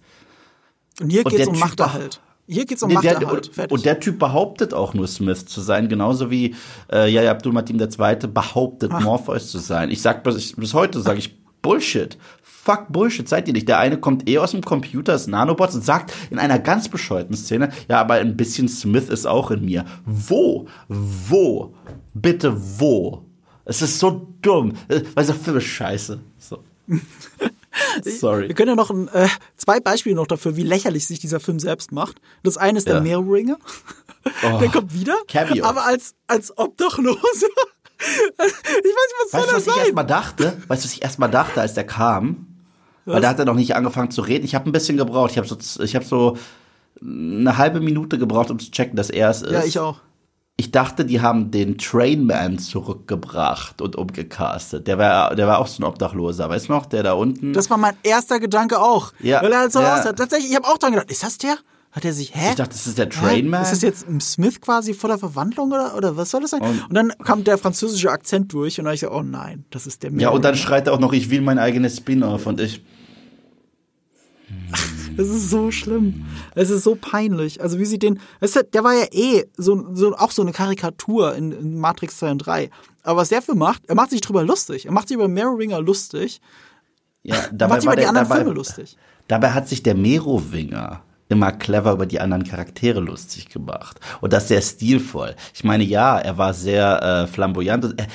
Und 1.01 1.11
hier 1.11 1.23
geht 1.23 1.41
es 1.41 1.49
um 1.49 1.59
Machterhalt. 1.59 2.21
Hier 2.51 2.65
geht's 2.65 2.83
um 2.83 2.89
der, 2.89 3.19
der, 3.19 3.31
und, 3.31 3.71
und, 3.71 3.85
der 3.85 4.01
Typ 4.01 4.19
behauptet 4.19 4.73
auch 4.73 4.95
nur 4.95 5.07
Smith 5.07 5.45
zu 5.45 5.61
sein, 5.61 5.89
genauso 5.89 6.31
wie 6.31 6.55
äh, 6.91 7.13
Yahya 7.13 7.31
Abdul 7.31 7.53
Mateen 7.53 7.79
II. 7.79 8.17
behauptet 8.33 8.91
Ach. 8.93 9.01
Morpheus 9.03 9.51
zu 9.51 9.59
sein. 9.59 9.91
Ich 9.91 10.01
sag 10.01 10.25
bis, 10.25 10.55
bis 10.55 10.73
heute 10.73 11.01
sage 11.01 11.19
ich 11.19 11.39
Bullshit. 11.61 12.17
Fuck 12.43 12.87
Bullshit, 12.89 13.29
seid 13.29 13.49
ihr 13.49 13.55
nicht. 13.55 13.69
Der 13.69 13.79
eine 13.79 13.99
kommt 13.99 14.29
eh 14.29 14.39
aus 14.39 14.53
dem 14.53 14.63
Computer, 14.63 15.15
ist 15.15 15.27
Nanobots 15.27 15.75
und 15.75 15.85
sagt 15.85 16.15
in 16.31 16.39
einer 16.39 16.59
ganz 16.59 16.89
bescheuerten 16.89 17.37
Szene, 17.37 17.71
ja, 17.87 18.01
aber 18.01 18.15
ein 18.15 18.37
bisschen 18.37 18.69
Smith 18.69 19.11
ist 19.11 19.27
auch 19.27 19.51
in 19.51 19.67
mir. 19.67 19.85
Wo? 20.07 20.67
Wo? 20.89 21.75
Bitte 22.15 22.55
wo? 22.79 23.25
Es 23.67 23.83
ist 23.83 23.99
so 23.99 24.27
dumm. 24.41 24.73
Dieser 25.19 25.35
Film 25.35 25.59
ist 25.59 25.65
scheiße. 25.65 26.19
So. 26.39 26.65
Sorry. 28.03 28.49
Wir 28.49 28.55
können 28.55 28.71
ja 28.71 28.75
noch 28.75 28.91
ein, 28.91 29.09
äh, 29.09 29.29
zwei 29.69 29.81
Beispiele 29.81 30.17
noch 30.17 30.27
dafür, 30.27 30.57
wie 30.57 30.63
lächerlich 30.63 31.07
sich 31.07 31.19
dieser 31.19 31.41
Film 31.41 31.61
selbst 31.61 31.93
macht. 31.93 32.17
Das 32.43 32.57
eine 32.57 32.79
ist 32.79 32.89
ja. 32.89 32.95
der 32.95 33.03
Meerringer. 33.03 33.59
Oh, 34.43 34.59
der 34.59 34.69
kommt 34.71 34.95
wieder, 34.95 35.15
Cameo. 35.27 35.65
aber 35.65 35.85
als, 35.85 36.15
als 36.27 36.57
Obdachlose. 36.57 37.17
ich 37.17 38.39
weiß 38.39 38.47
nicht, 38.47 39.15
was 39.25 39.33
weißt 39.33 39.45
soll 39.45 39.55
das 39.55 39.65
sein? 39.65 39.75
Ich 39.77 39.83
erst 39.85 39.95
mal 39.95 40.05
dachte, 40.05 40.45
weißt 40.69 40.85
du, 40.85 40.89
was 40.89 40.93
ich 40.95 41.03
erst 41.03 41.19
mal 41.19 41.29
dachte, 41.29 41.61
als 41.61 41.75
der 41.75 41.85
kam? 41.85 42.47
Was? 43.05 43.15
Weil 43.15 43.23
da 43.23 43.29
hat 43.29 43.39
er 43.39 43.45
noch 43.45 43.55
nicht 43.55 43.77
angefangen 43.77 44.11
zu 44.11 44.23
reden. 44.23 44.45
Ich 44.45 44.55
habe 44.55 44.69
ein 44.69 44.73
bisschen 44.73 44.97
gebraucht. 44.97 45.33
Ich 45.33 45.39
habe 45.39 45.47
so, 45.47 45.57
ich 45.83 45.95
habe 45.95 46.05
so 46.05 46.37
eine 47.03 47.59
halbe 47.59 47.81
Minute 47.81 48.19
gebraucht, 48.19 48.51
um 48.51 48.59
zu 48.59 48.71
checken, 48.71 48.97
dass 48.97 49.11
er 49.11 49.31
es 49.31 49.43
ist. 49.43 49.53
Ja, 49.53 49.65
ich 49.65 49.79
auch 49.79 50.01
ich 50.61 50.73
dachte, 50.73 51.05
die 51.05 51.21
haben 51.21 51.53
den 51.53 51.79
Trainman 51.79 52.59
zurückgebracht 52.59 53.81
und 53.81 53.95
umgecastet. 53.95 54.89
Der 54.89 54.99
war, 54.99 55.37
der 55.37 55.47
war 55.47 55.61
auch 55.61 55.69
so 55.69 55.81
ein 55.81 55.87
Obdachloser, 55.87 56.49
weißt 56.49 56.69
du 56.69 56.73
noch? 56.73 56.87
Der 56.87 57.05
da 57.05 57.13
unten. 57.13 57.53
Das 57.53 57.71
war 57.71 57.77
mein 57.77 57.95
erster 58.03 58.41
Gedanke 58.41 58.81
auch. 58.81 59.13
Ja. 59.21 59.41
Weil 59.41 59.53
er 59.53 59.61
halt 59.61 59.73
so 59.73 59.81
ja. 59.81 59.95
aussah. 59.95 60.15
Tatsächlich, 60.15 60.51
ich 60.51 60.57
habe 60.57 60.67
auch 60.67 60.77
dran 60.77 60.91
gedacht, 60.91 61.13
ist 61.13 61.23
das 61.23 61.39
der? 61.39 61.59
Hat 61.93 62.05
er 62.05 62.13
sich, 62.13 62.35
hä? 62.35 62.51
Ich 62.51 62.57
dachte, 62.57 62.73
das 62.73 62.89
ist 62.89 62.99
der 62.99 63.09
Trainman. 63.09 63.63
Ist 63.63 63.71
das 63.71 63.83
jetzt 63.83 64.07
Smith 64.21 64.61
quasi 64.61 64.95
vor 64.95 65.09
der 65.09 65.19
Verwandlung 65.19 65.71
oder, 65.71 65.97
oder 65.97 66.17
was 66.17 66.31
soll 66.31 66.41
das 66.41 66.51
sein? 66.51 66.61
Und, 66.61 66.89
und 66.89 66.95
dann 66.95 67.13
kam 67.23 67.45
der 67.45 67.57
französische 67.57 68.11
Akzent 68.11 68.53
durch 68.53 68.81
und 68.81 68.87
dann 68.87 68.95
ich 68.95 69.01
so, 69.01 69.13
oh 69.13 69.23
nein, 69.23 69.65
das 69.71 69.87
ist 69.87 70.03
der 70.03 70.11
Ja, 70.15 70.31
und 70.31 70.45
dann 70.45 70.57
schreit 70.57 70.89
er 70.89 70.93
auch 70.93 70.99
noch, 70.99 71.13
ich 71.13 71.31
will 71.31 71.41
mein 71.41 71.61
eigenes 71.61 71.99
Spin-off 71.99 72.47
und 72.47 72.61
ich. 72.61 72.83
Das 75.19 75.27
ist 75.27 75.51
so 75.51 75.73
schlimm. 75.73 76.27
Es 76.55 76.71
ist 76.71 76.85
so 76.85 76.95
peinlich. 76.95 77.61
Also 77.61 77.81
wie 77.81 77.85
sie 77.87 77.99
den, 77.99 78.21
weißt 78.39 78.57
du, 78.57 78.65
der 78.65 78.85
war 78.85 78.95
ja 78.95 79.07
eh 79.11 79.47
so, 79.57 79.93
so 79.93 80.15
auch 80.15 80.31
so 80.31 80.43
eine 80.43 80.53
Karikatur 80.53 81.35
in, 81.35 81.51
in 81.51 81.81
Matrix 81.81 82.19
2 82.19 82.31
und 82.31 82.39
3. 82.39 82.71
Aber 83.03 83.21
was 83.21 83.31
der 83.31 83.43
für 83.43 83.57
macht, 83.57 83.83
er 83.89 83.97
macht 83.97 84.11
sich 84.11 84.21
drüber 84.21 84.45
lustig. 84.45 84.87
Er 84.87 84.93
macht 84.93 85.09
sich 85.09 85.17
über 85.17 85.27
Merowinger 85.27 85.81
lustig. 85.81 86.41
Ja, 87.25 87.35
dabei 87.51 87.65
er 87.65 87.69
macht 87.69 87.81
sich 87.81 87.87
über 87.89 87.97
die 87.97 88.01
der, 88.03 88.09
anderen 88.11 88.29
dabei, 88.29 88.41
Filme 88.43 88.55
lustig. 88.55 88.97
Dabei 89.27 89.51
hat 89.51 89.69
sich 89.69 89.83
der 89.83 89.97
Merowinger 89.97 91.03
immer 91.29 91.51
clever 91.51 91.93
über 91.93 92.07
die 92.07 92.21
anderen 92.21 92.45
Charaktere 92.45 93.01
lustig 93.01 93.49
gemacht. 93.49 93.99
Und 94.21 94.33
das 94.33 94.47
sehr 94.47 94.63
stilvoll. 94.63 95.35
Ich 95.53 95.65
meine, 95.65 95.83
ja, 95.83 96.17
er 96.17 96.39
war 96.39 96.55
sehr 96.55 97.03
äh, 97.03 97.27
flamboyant. 97.27 97.93
Er, 97.97 98.07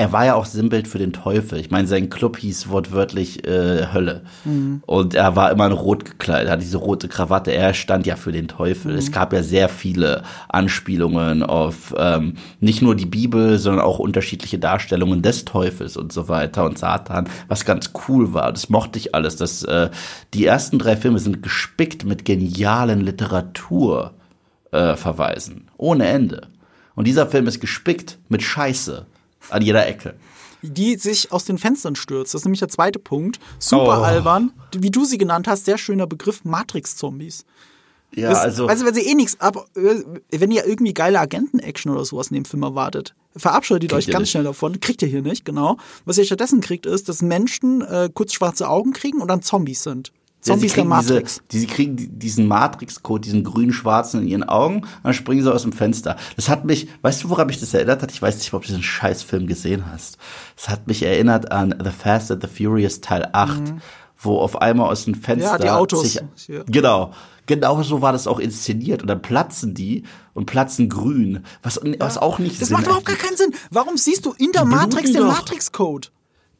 er 0.00 0.12
war 0.12 0.24
ja 0.24 0.34
auch 0.34 0.46
Sinnbild 0.46 0.88
für 0.88 0.96
den 0.96 1.12
Teufel. 1.12 1.60
Ich 1.60 1.70
meine, 1.70 1.86
sein 1.86 2.08
Club 2.08 2.38
hieß 2.38 2.70
wortwörtlich 2.70 3.46
äh, 3.46 3.92
Hölle. 3.92 4.22
Mhm. 4.46 4.82
Und 4.86 5.12
er 5.12 5.36
war 5.36 5.50
immer 5.50 5.66
in 5.66 5.72
Rot 5.72 6.06
gekleidet, 6.06 6.50
hatte 6.50 6.62
diese 6.62 6.78
rote 6.78 7.06
Krawatte. 7.06 7.50
Er 7.50 7.74
stand 7.74 8.06
ja 8.06 8.16
für 8.16 8.32
den 8.32 8.48
Teufel. 8.48 8.92
Mhm. 8.92 8.98
Es 8.98 9.12
gab 9.12 9.34
ja 9.34 9.42
sehr 9.42 9.68
viele 9.68 10.22
Anspielungen 10.48 11.42
auf 11.42 11.94
ähm, 11.98 12.36
nicht 12.60 12.80
nur 12.80 12.96
die 12.96 13.04
Bibel, 13.04 13.58
sondern 13.58 13.84
auch 13.84 13.98
unterschiedliche 13.98 14.58
Darstellungen 14.58 15.20
des 15.20 15.44
Teufels 15.44 15.98
und 15.98 16.14
so 16.14 16.28
weiter 16.28 16.64
und 16.64 16.78
Satan, 16.78 17.28
was 17.48 17.66
ganz 17.66 17.92
cool 18.08 18.32
war. 18.32 18.52
Das 18.52 18.70
mochte 18.70 18.98
ich 18.98 19.14
alles. 19.14 19.36
Das, 19.36 19.64
äh, 19.64 19.90
die 20.32 20.46
ersten 20.46 20.78
drei 20.78 20.96
Filme 20.96 21.18
sind 21.18 21.42
gespickt 21.42 22.06
mit 22.06 22.24
genialen 22.24 23.02
Literatur 23.02 24.14
äh. 24.72 24.94
Ohne 25.76 26.06
Ende. 26.06 26.48
Und 26.94 27.06
dieser 27.06 27.26
Film 27.26 27.46
ist 27.46 27.60
gespickt 27.60 28.16
mit 28.30 28.42
Scheiße 28.42 29.04
an 29.48 29.62
jeder 29.62 29.86
Ecke. 29.86 30.14
Die 30.62 30.96
sich 30.96 31.32
aus 31.32 31.46
den 31.46 31.56
Fenstern 31.56 31.96
stürzt. 31.96 32.34
Das 32.34 32.42
ist 32.42 32.44
nämlich 32.44 32.60
der 32.60 32.68
zweite 32.68 32.98
Punkt. 32.98 33.40
Super 33.58 34.00
oh. 34.00 34.04
albern. 34.04 34.52
Wie 34.76 34.90
du 34.90 35.04
sie 35.04 35.16
genannt 35.16 35.48
hast, 35.48 35.64
sehr 35.64 35.78
schöner 35.78 36.06
Begriff, 36.06 36.44
Matrix-Zombies. 36.44 37.46
Ja, 38.14 38.30
das, 38.30 38.40
also. 38.40 38.66
Also, 38.66 38.84
wenn 38.84 38.94
sie 38.94 39.02
eh 39.02 39.14
nichts 39.14 39.40
ab, 39.40 39.66
wenn 39.74 40.50
ihr 40.50 40.66
irgendwie 40.66 40.92
geile 40.92 41.20
Agenten-Action 41.20 41.92
oder 41.92 42.04
sowas 42.04 42.28
in 42.28 42.34
dem 42.34 42.44
Film 42.44 42.62
erwartet, 42.62 43.14
verabschiedet 43.36 43.92
euch 43.92 44.08
ganz 44.08 44.22
nicht. 44.22 44.30
schnell 44.32 44.44
davon. 44.44 44.80
Kriegt 44.80 45.02
ihr 45.02 45.08
hier 45.08 45.22
nicht, 45.22 45.44
genau. 45.44 45.76
Was 46.04 46.18
ihr 46.18 46.24
stattdessen 46.24 46.60
kriegt, 46.60 46.86
ist, 46.86 47.08
dass 47.08 47.22
Menschen 47.22 47.82
äh, 47.82 48.10
kurz 48.12 48.32
schwarze 48.32 48.68
Augen 48.68 48.92
kriegen 48.92 49.20
und 49.20 49.28
dann 49.28 49.42
Zombies 49.42 49.82
sind. 49.82 50.12
Zombies 50.40 50.72
der 50.72 50.84
Matrix. 50.84 51.42
Diese, 51.50 51.66
die 51.66 51.72
kriegen 51.72 52.18
diesen 52.18 52.46
Matrix-Code, 52.48 53.20
diesen 53.20 53.44
grün-schwarzen 53.44 54.22
in 54.22 54.28
ihren 54.28 54.42
Augen, 54.44 54.76
und 54.76 54.88
dann 55.02 55.14
springen 55.14 55.42
sie 55.42 55.52
aus 55.52 55.62
dem 55.62 55.72
Fenster. 55.72 56.16
Das 56.36 56.48
hat 56.48 56.64
mich, 56.64 56.88
weißt 57.02 57.24
du, 57.24 57.30
woran 57.30 57.46
mich 57.46 57.60
das 57.60 57.74
erinnert 57.74 58.02
hat? 58.02 58.10
Ich 58.10 58.22
weiß 58.22 58.38
nicht, 58.38 58.52
ob 58.54 58.62
du 58.62 58.68
diesen 58.68 58.82
Scheißfilm 58.82 59.46
gesehen 59.46 59.84
hast. 59.90 60.16
Das 60.56 60.68
hat 60.68 60.86
mich 60.86 61.02
erinnert 61.02 61.52
an 61.52 61.74
The 61.82 61.90
Fast 61.90 62.30
and 62.30 62.42
the 62.42 62.48
Furious 62.48 63.00
Teil 63.00 63.28
8, 63.32 63.60
mhm. 63.60 63.82
wo 64.18 64.38
auf 64.38 64.60
einmal 64.60 64.90
aus 64.90 65.04
dem 65.04 65.14
Fenster. 65.14 65.52
Ja, 65.52 65.58
die 65.58 65.70
Autos. 65.70 66.02
Sich, 66.02 66.22
ja. 66.48 66.62
Genau. 66.66 67.12
Genau 67.46 67.82
so 67.82 68.00
war 68.00 68.12
das 68.12 68.26
auch 68.26 68.38
inszeniert. 68.38 69.02
Und 69.02 69.08
dann 69.08 69.22
platzen 69.22 69.74
die 69.74 70.04
und 70.34 70.46
platzen 70.46 70.88
grün. 70.88 71.44
Was, 71.62 71.80
was 71.98 72.16
auch 72.16 72.38
nicht 72.38 72.60
Das 72.60 72.68
Sinn 72.68 72.76
macht 72.76 72.86
überhaupt 72.86 73.06
gar 73.06 73.16
keinen 73.16 73.36
Sinn. 73.36 73.52
Warum 73.70 73.96
siehst 73.96 74.24
du 74.24 74.32
in 74.38 74.52
der 74.52 74.64
Matrix 74.64 75.12
den 75.12 75.26
Matrix-Code? 75.26 76.08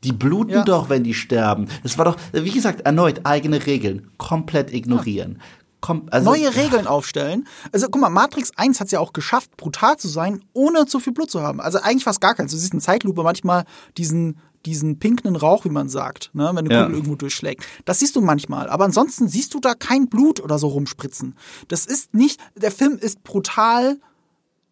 Die 0.04 0.12
bluten 0.12 0.52
ja. 0.52 0.64
doch, 0.64 0.88
wenn 0.88 1.04
die 1.04 1.14
sterben. 1.14 1.68
Das 1.82 1.98
war 1.98 2.06
doch, 2.06 2.16
wie 2.32 2.50
gesagt, 2.50 2.82
erneut 2.82 3.20
eigene 3.24 3.66
Regeln. 3.66 4.10
Komplett 4.16 4.72
ignorieren. 4.72 5.36
Ja. 5.38 5.44
Kom 5.80 6.08
also, 6.10 6.30
Neue 6.30 6.54
Regeln 6.54 6.86
aufstellen. 6.86 7.46
Also 7.72 7.88
guck 7.88 8.00
mal, 8.00 8.10
Matrix 8.10 8.52
1 8.56 8.80
hat 8.80 8.86
es 8.86 8.92
ja 8.92 9.00
auch 9.00 9.12
geschafft, 9.12 9.56
brutal 9.56 9.96
zu 9.96 10.08
sein, 10.08 10.44
ohne 10.52 10.86
zu 10.86 11.00
viel 11.00 11.12
Blut 11.12 11.30
zu 11.30 11.40
haben. 11.40 11.60
Also 11.60 11.80
eigentlich 11.80 12.04
fast 12.04 12.20
gar 12.20 12.34
keins. 12.34 12.52
Du 12.52 12.58
siehst 12.58 12.74
in 12.74 12.80
Zeitlupe 12.80 13.22
manchmal 13.22 13.64
diesen 13.96 14.38
diesen 14.66 14.98
pinken 14.98 15.36
Rauch, 15.36 15.64
wie 15.64 15.70
man 15.70 15.88
sagt, 15.88 16.30
ne, 16.34 16.50
wenn 16.50 16.58
eine 16.58 16.68
Kugel 16.68 16.76
ja. 16.76 16.88
irgendwo 16.90 17.14
durchschlägt. 17.14 17.64
Das 17.84 18.00
siehst 18.00 18.14
du 18.14 18.20
manchmal, 18.20 18.68
aber 18.68 18.84
ansonsten 18.84 19.26
siehst 19.26 19.54
du 19.54 19.60
da 19.60 19.74
kein 19.74 20.08
Blut 20.08 20.40
oder 20.40 20.58
so 20.58 20.68
rumspritzen. 20.68 21.34
Das 21.68 21.86
ist 21.86 22.12
nicht, 22.14 22.40
der 22.56 22.70
Film 22.70 22.98
ist 22.98 23.24
brutal 23.24 23.98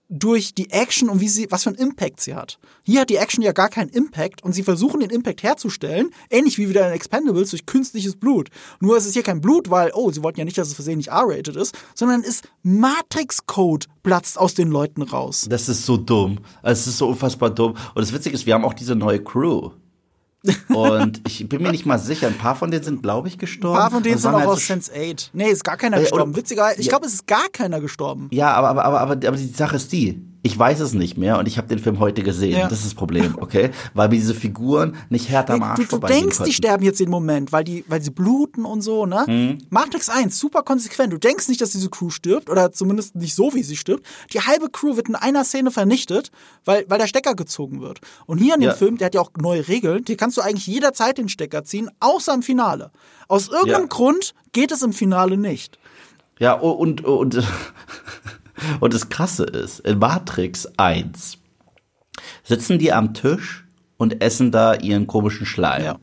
durch 0.08 0.54
die 0.54 0.70
Action 0.70 1.08
und 1.08 1.20
wie 1.20 1.28
sie, 1.28 1.50
was 1.50 1.64
für 1.64 1.70
einen 1.70 1.78
Impact 1.78 2.20
sie 2.20 2.34
hat. 2.34 2.58
Hier 2.82 3.02
hat 3.02 3.10
die 3.10 3.16
Action 3.16 3.42
ja 3.42 3.52
gar 3.52 3.68
keinen 3.68 3.90
Impact 3.90 4.42
und 4.42 4.52
sie 4.52 4.62
versuchen 4.62 5.00
den 5.00 5.10
Impact 5.10 5.42
herzustellen, 5.42 6.10
ähnlich 6.30 6.58
wie 6.58 6.68
wieder 6.68 6.86
in 6.86 6.94
Expendables 6.94 7.50
durch 7.50 7.66
künstliches 7.66 8.16
Blut. 8.16 8.48
Nur 8.80 8.96
ist 8.96 9.06
es 9.06 9.12
hier 9.12 9.22
kein 9.22 9.40
Blut, 9.40 9.70
weil, 9.70 9.90
oh, 9.94 10.10
sie 10.10 10.22
wollten 10.22 10.38
ja 10.38 10.44
nicht, 10.44 10.56
dass 10.56 10.68
es 10.68 10.74
versehentlich 10.74 11.08
R-rated 11.08 11.56
ist, 11.56 11.76
sondern 11.94 12.22
ist 12.22 12.48
Matrix-Code 12.62 13.86
platzt 14.02 14.38
aus 14.38 14.54
den 14.54 14.68
Leuten 14.68 15.02
raus. 15.02 15.46
Das 15.50 15.68
ist 15.68 15.84
so 15.84 15.96
dumm. 15.96 16.38
Es 16.62 16.86
ist 16.86 16.98
so 16.98 17.08
unfassbar 17.08 17.50
dumm. 17.50 17.72
Und 17.72 18.00
das 18.00 18.12
Witzige 18.12 18.34
ist, 18.34 18.46
wir 18.46 18.54
haben 18.54 18.64
auch 18.64 18.74
diese 18.74 18.94
neue 18.94 19.22
Crew. 19.22 19.70
Und 20.68 21.20
ich 21.26 21.48
bin 21.48 21.62
mir 21.62 21.72
nicht 21.72 21.84
mal 21.84 21.98
sicher, 21.98 22.28
ein 22.28 22.38
paar 22.38 22.54
von 22.54 22.70
denen 22.70 22.84
sind, 22.84 23.02
glaube 23.02 23.28
ich, 23.28 23.38
gestorben. 23.38 23.76
Ein 23.76 23.82
paar 23.82 23.90
von 23.90 24.02
denen 24.02 24.18
sind 24.18 24.32
auch 24.32 24.38
halt 24.38 24.48
aus 24.48 24.66
Sense 24.66 24.92
8. 24.92 25.30
Nee, 25.32 25.50
ist 25.50 25.64
gar 25.64 25.76
keiner 25.76 25.98
gestorben. 25.98 26.36
Witziger, 26.36 26.78
ich 26.78 26.88
glaube, 26.88 27.06
es 27.06 27.14
ist 27.14 27.26
gar 27.26 27.48
keiner 27.48 27.80
gestorben. 27.80 28.28
Ja, 28.30 28.52
aber, 28.52 28.70
aber, 28.70 28.84
aber, 28.84 29.00
aber 29.00 29.36
die 29.36 29.48
Sache 29.48 29.76
ist 29.76 29.90
die, 29.92 30.22
ich 30.42 30.56
weiß 30.56 30.80
es 30.80 30.94
nicht 30.94 31.18
mehr 31.18 31.38
und 31.38 31.48
ich 31.48 31.58
habe 31.58 31.66
den 31.66 31.78
Film 31.78 31.98
heute 31.98 32.22
gesehen. 32.22 32.58
Ja. 32.58 32.68
Das 32.68 32.78
ist 32.78 32.86
das 32.86 32.94
Problem, 32.94 33.36
okay? 33.40 33.70
weil 33.94 34.08
mir 34.08 34.16
diese 34.16 34.34
Figuren 34.34 34.96
nicht 35.08 35.28
härter 35.28 35.54
am 35.54 35.62
Arsch 35.62 35.88
Du, 35.88 35.98
du 35.98 36.06
denkst, 36.06 36.38
die 36.44 36.52
sterben 36.52 36.84
jetzt 36.84 37.00
den 37.00 37.10
Moment, 37.10 37.52
weil 37.52 37.64
die, 37.64 37.84
weil 37.88 38.00
sie 38.00 38.10
bluten 38.10 38.64
und 38.64 38.82
so, 38.82 39.06
ne? 39.06 39.24
Mhm. 39.26 39.58
Matrix 39.70 40.08
1, 40.08 40.38
super 40.38 40.62
konsequent. 40.62 41.12
Du 41.12 41.18
denkst 41.18 41.48
nicht, 41.48 41.60
dass 41.60 41.70
diese 41.70 41.90
Crew 41.90 42.10
stirbt 42.10 42.50
oder 42.50 42.72
zumindest 42.72 43.16
nicht 43.16 43.34
so, 43.34 43.52
wie 43.54 43.62
sie 43.62 43.76
stirbt. 43.76 44.06
Die 44.32 44.40
halbe 44.40 44.70
Crew 44.70 44.96
wird 44.96 45.08
in 45.08 45.16
einer 45.16 45.44
Szene 45.44 45.70
vernichtet, 45.70 46.30
weil, 46.64 46.84
weil 46.88 46.98
der 46.98 47.08
Stecker 47.08 47.34
gezogen 47.34 47.80
wird. 47.80 48.00
Und 48.26 48.38
hier 48.38 48.54
in 48.54 48.60
dem 48.60 48.70
ja. 48.70 48.74
Film, 48.74 48.96
der 48.96 49.06
hat 49.06 49.14
ja 49.14 49.20
auch 49.20 49.32
neue 49.38 49.66
Regeln, 49.66 50.04
die 50.04 50.16
kannst 50.16 50.36
du 50.36 50.40
eigentlich 50.40 50.66
jederzeit 50.66 51.18
den 51.18 51.28
Stecker 51.28 51.64
ziehen, 51.64 51.90
außer 52.00 52.32
im 52.34 52.42
Finale. 52.42 52.90
Aus 53.26 53.48
irgendeinem 53.48 53.82
ja. 53.82 53.88
Grund 53.88 54.34
geht 54.52 54.70
es 54.70 54.82
im 54.82 54.92
Finale 54.92 55.36
nicht. 55.36 55.78
Ja, 56.38 56.52
und, 56.52 57.04
und, 57.04 57.34
und 57.34 57.42
Und 58.80 58.94
das 58.94 59.08
Krasse 59.08 59.44
ist, 59.44 59.80
in 59.80 59.98
Matrix 59.98 60.66
1 60.76 61.38
sitzen 62.42 62.78
die 62.78 62.92
am 62.92 63.14
Tisch 63.14 63.66
und 63.96 64.22
essen 64.22 64.50
da 64.50 64.74
ihren 64.74 65.06
komischen 65.06 65.46
Schleim. 65.46 65.84
Ja. 65.84 65.98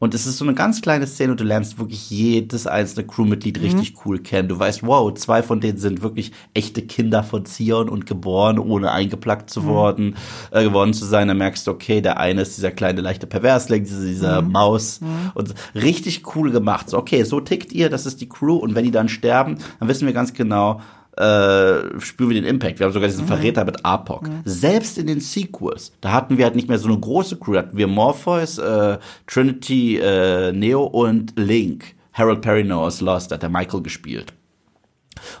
Und 0.00 0.14
es 0.14 0.26
ist 0.26 0.38
so 0.38 0.46
eine 0.46 0.54
ganz 0.54 0.80
kleine 0.80 1.06
Szene 1.06 1.32
und 1.32 1.40
du 1.40 1.44
lernst 1.44 1.78
wirklich 1.78 2.08
jedes 2.08 2.66
einzelne 2.66 3.06
Crewmitglied 3.06 3.58
mhm. 3.58 3.64
richtig 3.64 3.94
cool 4.06 4.18
kennen. 4.18 4.48
Du 4.48 4.58
weißt, 4.58 4.82
wow, 4.82 5.12
zwei 5.12 5.42
von 5.42 5.60
denen 5.60 5.76
sind 5.76 6.00
wirklich 6.00 6.32
echte 6.54 6.80
Kinder 6.80 7.22
von 7.22 7.44
Zion 7.44 7.90
und 7.90 8.06
geboren, 8.06 8.58
ohne 8.58 8.92
eingeplackt 8.92 9.50
zu 9.50 9.60
mhm. 9.60 9.66
worden, 9.66 10.16
äh, 10.52 10.64
geworden 10.64 10.94
zu 10.94 11.04
sein. 11.04 11.28
Dann 11.28 11.36
merkst 11.36 11.66
du, 11.66 11.70
okay, 11.70 12.00
der 12.00 12.18
eine 12.18 12.40
ist 12.40 12.56
dieser 12.56 12.70
kleine 12.70 13.02
leichte 13.02 13.26
Perversling, 13.26 13.84
dieser, 13.84 14.06
dieser 14.06 14.42
mhm. 14.42 14.52
Maus. 14.52 15.02
Mhm. 15.02 15.32
Und 15.34 15.54
richtig 15.74 16.34
cool 16.34 16.50
gemacht. 16.50 16.88
So, 16.88 16.96
okay, 16.96 17.22
so 17.24 17.38
tickt 17.40 17.70
ihr, 17.70 17.90
das 17.90 18.06
ist 18.06 18.22
die 18.22 18.28
Crew. 18.28 18.56
Und 18.56 18.74
wenn 18.74 18.86
die 18.86 18.90
dann 18.90 19.10
sterben, 19.10 19.58
dann 19.80 19.88
wissen 19.88 20.06
wir 20.06 20.14
ganz 20.14 20.32
genau, 20.32 20.80
äh, 21.16 22.00
spüren 22.00 22.30
wir 22.30 22.40
den 22.40 22.44
Impact. 22.44 22.78
Wir 22.78 22.86
haben 22.86 22.92
sogar 22.92 23.08
diesen 23.08 23.24
mhm. 23.24 23.28
Verräter 23.28 23.64
mit 23.64 23.84
Apoc. 23.84 24.22
Mhm. 24.22 24.42
Selbst 24.44 24.98
in 24.98 25.06
den 25.06 25.20
Sequels, 25.20 25.92
da 26.00 26.12
hatten 26.12 26.38
wir 26.38 26.44
halt 26.44 26.56
nicht 26.56 26.68
mehr 26.68 26.78
so 26.78 26.88
eine 26.88 26.98
große 26.98 27.36
Crew. 27.36 27.54
Da 27.54 27.60
hatten 27.60 27.76
wir 27.76 27.86
Morpheus, 27.86 28.58
äh, 28.58 28.98
Trinity, 29.26 29.98
äh, 29.98 30.52
Neo 30.52 30.84
und 30.84 31.32
Link. 31.36 31.94
Harold 32.12 32.42
Perrineau 32.42 32.82
aus 32.82 33.00
Lost, 33.00 33.32
hat 33.32 33.42
der 33.42 33.50
Michael 33.50 33.82
gespielt. 33.82 34.32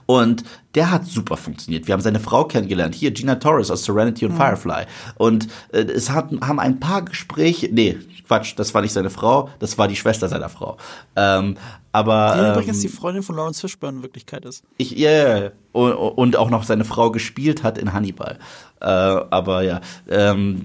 Und 0.06 0.44
der 0.74 0.90
hat 0.90 1.06
super 1.06 1.36
funktioniert. 1.36 1.86
Wir 1.86 1.94
haben 1.94 2.00
seine 2.00 2.20
Frau 2.20 2.44
kennengelernt. 2.44 2.94
Hier, 2.94 3.10
Gina 3.10 3.36
Torres 3.36 3.70
aus 3.70 3.84
Serenity 3.84 4.26
und 4.26 4.32
mhm. 4.32 4.36
Firefly. 4.36 4.84
Und 5.16 5.48
äh, 5.72 5.82
es 5.82 6.10
hat, 6.10 6.30
haben 6.40 6.60
ein 6.60 6.80
paar 6.80 7.04
Gespräche, 7.04 7.68
nee, 7.72 7.98
Quatsch, 8.26 8.54
das 8.56 8.72
war 8.74 8.82
nicht 8.82 8.92
seine 8.92 9.10
Frau, 9.10 9.48
das 9.58 9.76
war 9.76 9.88
die 9.88 9.96
Schwester 9.96 10.28
seiner 10.28 10.48
Frau. 10.48 10.76
Ähm, 11.16 11.56
aber, 11.90 12.34
die 12.36 12.40
ähm, 12.44 12.52
übrigens 12.52 12.80
die 12.80 12.88
Freundin 12.88 13.24
von 13.24 13.34
Lawrence 13.34 13.60
Fishburne 13.60 13.96
in 13.96 14.02
Wirklichkeit 14.04 14.44
ist. 14.44 14.62
Ich, 14.76 14.92
ja, 14.92 15.10
yeah, 15.10 15.50
und, 15.72 15.92
und 15.92 16.36
auch 16.36 16.50
noch 16.50 16.62
seine 16.62 16.84
Frau 16.84 17.10
gespielt 17.10 17.64
hat 17.64 17.76
in 17.76 17.92
Hannibal. 17.92 18.38
Äh, 18.80 18.86
aber 18.86 19.62
ja, 19.62 19.80
ähm, 20.08 20.62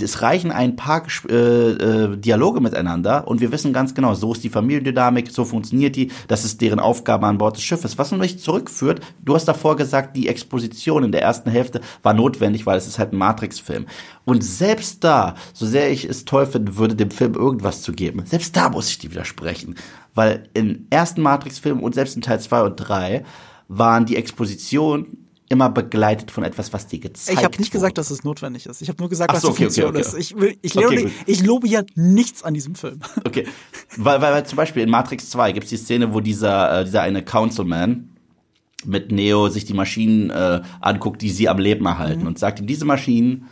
es 0.00 0.20
reichen 0.20 0.50
ein 0.50 0.74
paar 0.74 1.04
äh, 1.28 1.34
äh, 1.34 2.16
Dialoge 2.16 2.60
miteinander 2.60 3.28
und 3.28 3.40
wir 3.40 3.52
wissen 3.52 3.72
ganz 3.72 3.94
genau, 3.94 4.14
so 4.14 4.32
ist 4.32 4.42
die 4.42 4.48
Familiendynamik, 4.48 5.30
so 5.30 5.44
funktioniert 5.44 5.94
die, 5.94 6.10
das 6.26 6.44
ist 6.44 6.60
deren 6.60 6.80
Aufgabe 6.80 7.26
an 7.26 7.38
Bord 7.38 7.56
des 7.56 7.62
Schiffes. 7.62 7.98
Was 7.98 8.10
mich 8.12 8.40
zurückführt, 8.40 9.00
du 9.24 9.34
hast 9.34 9.46
davor 9.46 9.76
gesagt, 9.76 10.16
die 10.16 10.28
Exposition 10.28 11.04
in 11.04 11.12
der 11.12 11.22
ersten 11.22 11.50
Hälfte 11.50 11.80
war 12.02 12.14
notwendig, 12.14 12.66
weil 12.66 12.78
es 12.78 12.88
ist 12.88 12.98
halt 12.98 13.12
ein 13.12 13.18
Matrix-Film. 13.18 13.86
Und 14.24 14.42
selbst 14.42 15.04
da, 15.04 15.34
so 15.52 15.64
sehr 15.64 15.90
ich 15.90 16.04
es 16.04 16.24
toll 16.24 16.46
finden 16.46 16.76
würde, 16.76 16.96
dem 16.96 17.10
Film 17.10 17.34
irgendwas 17.34 17.82
zu 17.82 17.92
geben, 17.92 18.24
selbst 18.26 18.56
da 18.56 18.70
muss 18.70 18.88
ich 18.88 18.98
dir 18.98 19.12
widersprechen. 19.12 19.76
Weil 20.14 20.48
im 20.54 20.86
ersten 20.90 21.22
Matrix-Film 21.22 21.80
und 21.80 21.94
selbst 21.94 22.16
in 22.16 22.22
Teil 22.22 22.40
2 22.40 22.62
und 22.62 22.76
3 22.76 23.24
waren 23.68 24.04
die 24.04 24.16
Expositionen 24.16 25.21
immer 25.52 25.70
begleitet 25.70 26.30
von 26.30 26.44
etwas, 26.44 26.72
was 26.72 26.86
dir 26.86 26.98
gezeigt 26.98 27.38
Ich 27.38 27.44
habe 27.44 27.56
nicht 27.58 27.68
wurde. 27.68 27.78
gesagt, 27.78 27.98
dass 27.98 28.10
es 28.10 28.24
notwendig 28.24 28.66
ist. 28.66 28.82
Ich 28.82 28.88
habe 28.88 28.98
nur 28.98 29.08
gesagt, 29.08 29.30
so, 29.30 29.36
was 29.36 29.42
die 29.42 29.48
okay, 29.48 29.62
Funktion 29.64 29.90
okay, 29.90 29.98
okay. 29.98 30.08
ist. 30.08 30.18
Ich, 30.18 30.36
will, 30.36 30.56
ich, 30.62 30.76
okay, 30.76 31.10
ich 31.26 31.44
lobe 31.44 31.68
ja 31.68 31.82
nichts 31.94 32.42
an 32.42 32.54
diesem 32.54 32.74
Film. 32.74 33.00
Okay, 33.24 33.46
weil, 33.96 34.20
weil, 34.20 34.32
weil 34.32 34.46
zum 34.46 34.56
Beispiel 34.56 34.82
in 34.82 34.90
Matrix 34.90 35.30
2 35.30 35.52
gibt 35.52 35.64
es 35.64 35.70
die 35.70 35.76
Szene, 35.76 36.12
wo 36.12 36.20
dieser, 36.20 36.80
äh, 36.80 36.84
dieser 36.84 37.02
eine 37.02 37.24
Councilman 37.24 38.10
mit 38.84 39.12
Neo 39.12 39.48
sich 39.48 39.64
die 39.64 39.74
Maschinen 39.74 40.30
äh, 40.30 40.60
anguckt, 40.80 41.22
die 41.22 41.30
sie 41.30 41.48
am 41.48 41.58
Leben 41.58 41.86
erhalten 41.86 42.22
mhm. 42.22 42.28
und 42.28 42.38
sagt 42.38 42.60
ihm, 42.60 42.66
diese 42.66 42.84
Maschinen 42.84 43.48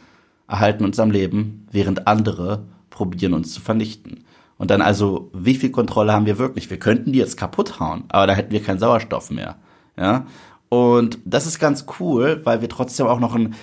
erhalten 0.49 0.85
uns 0.85 0.99
am 0.99 1.11
Leben, 1.11 1.67
während 1.71 2.07
andere 2.07 2.67
probieren 2.91 3.35
uns 3.35 3.53
zu 3.53 3.61
vernichten. 3.61 4.25
Und 4.59 4.71
dann 4.71 4.83
also, 4.83 5.31
wie 5.33 5.55
viel 5.55 5.71
Kontrolle 5.71 6.13
haben 6.13 6.27
wir 6.27 6.39
wirklich? 6.39 6.69
Wir 6.69 6.79
könnten 6.79 7.13
die 7.13 7.19
jetzt 7.19 7.37
kaputt 7.37 7.81
hauen, 7.81 8.05
aber 8.09 8.27
da 8.27 8.35
hätten 8.35 8.53
wir 8.53 8.63
keinen 8.63 8.79
Sauerstoff 8.79 9.31
mehr. 9.31 9.57
Ja, 9.97 10.27
und 10.71 11.19
das 11.25 11.47
ist 11.47 11.59
ganz 11.59 11.85
cool, 11.99 12.41
weil 12.45 12.63
wir 12.63 12.69
trotzdem 12.69 13.07
auch 13.07 13.21
noch 13.21 13.35
ein 13.35 13.55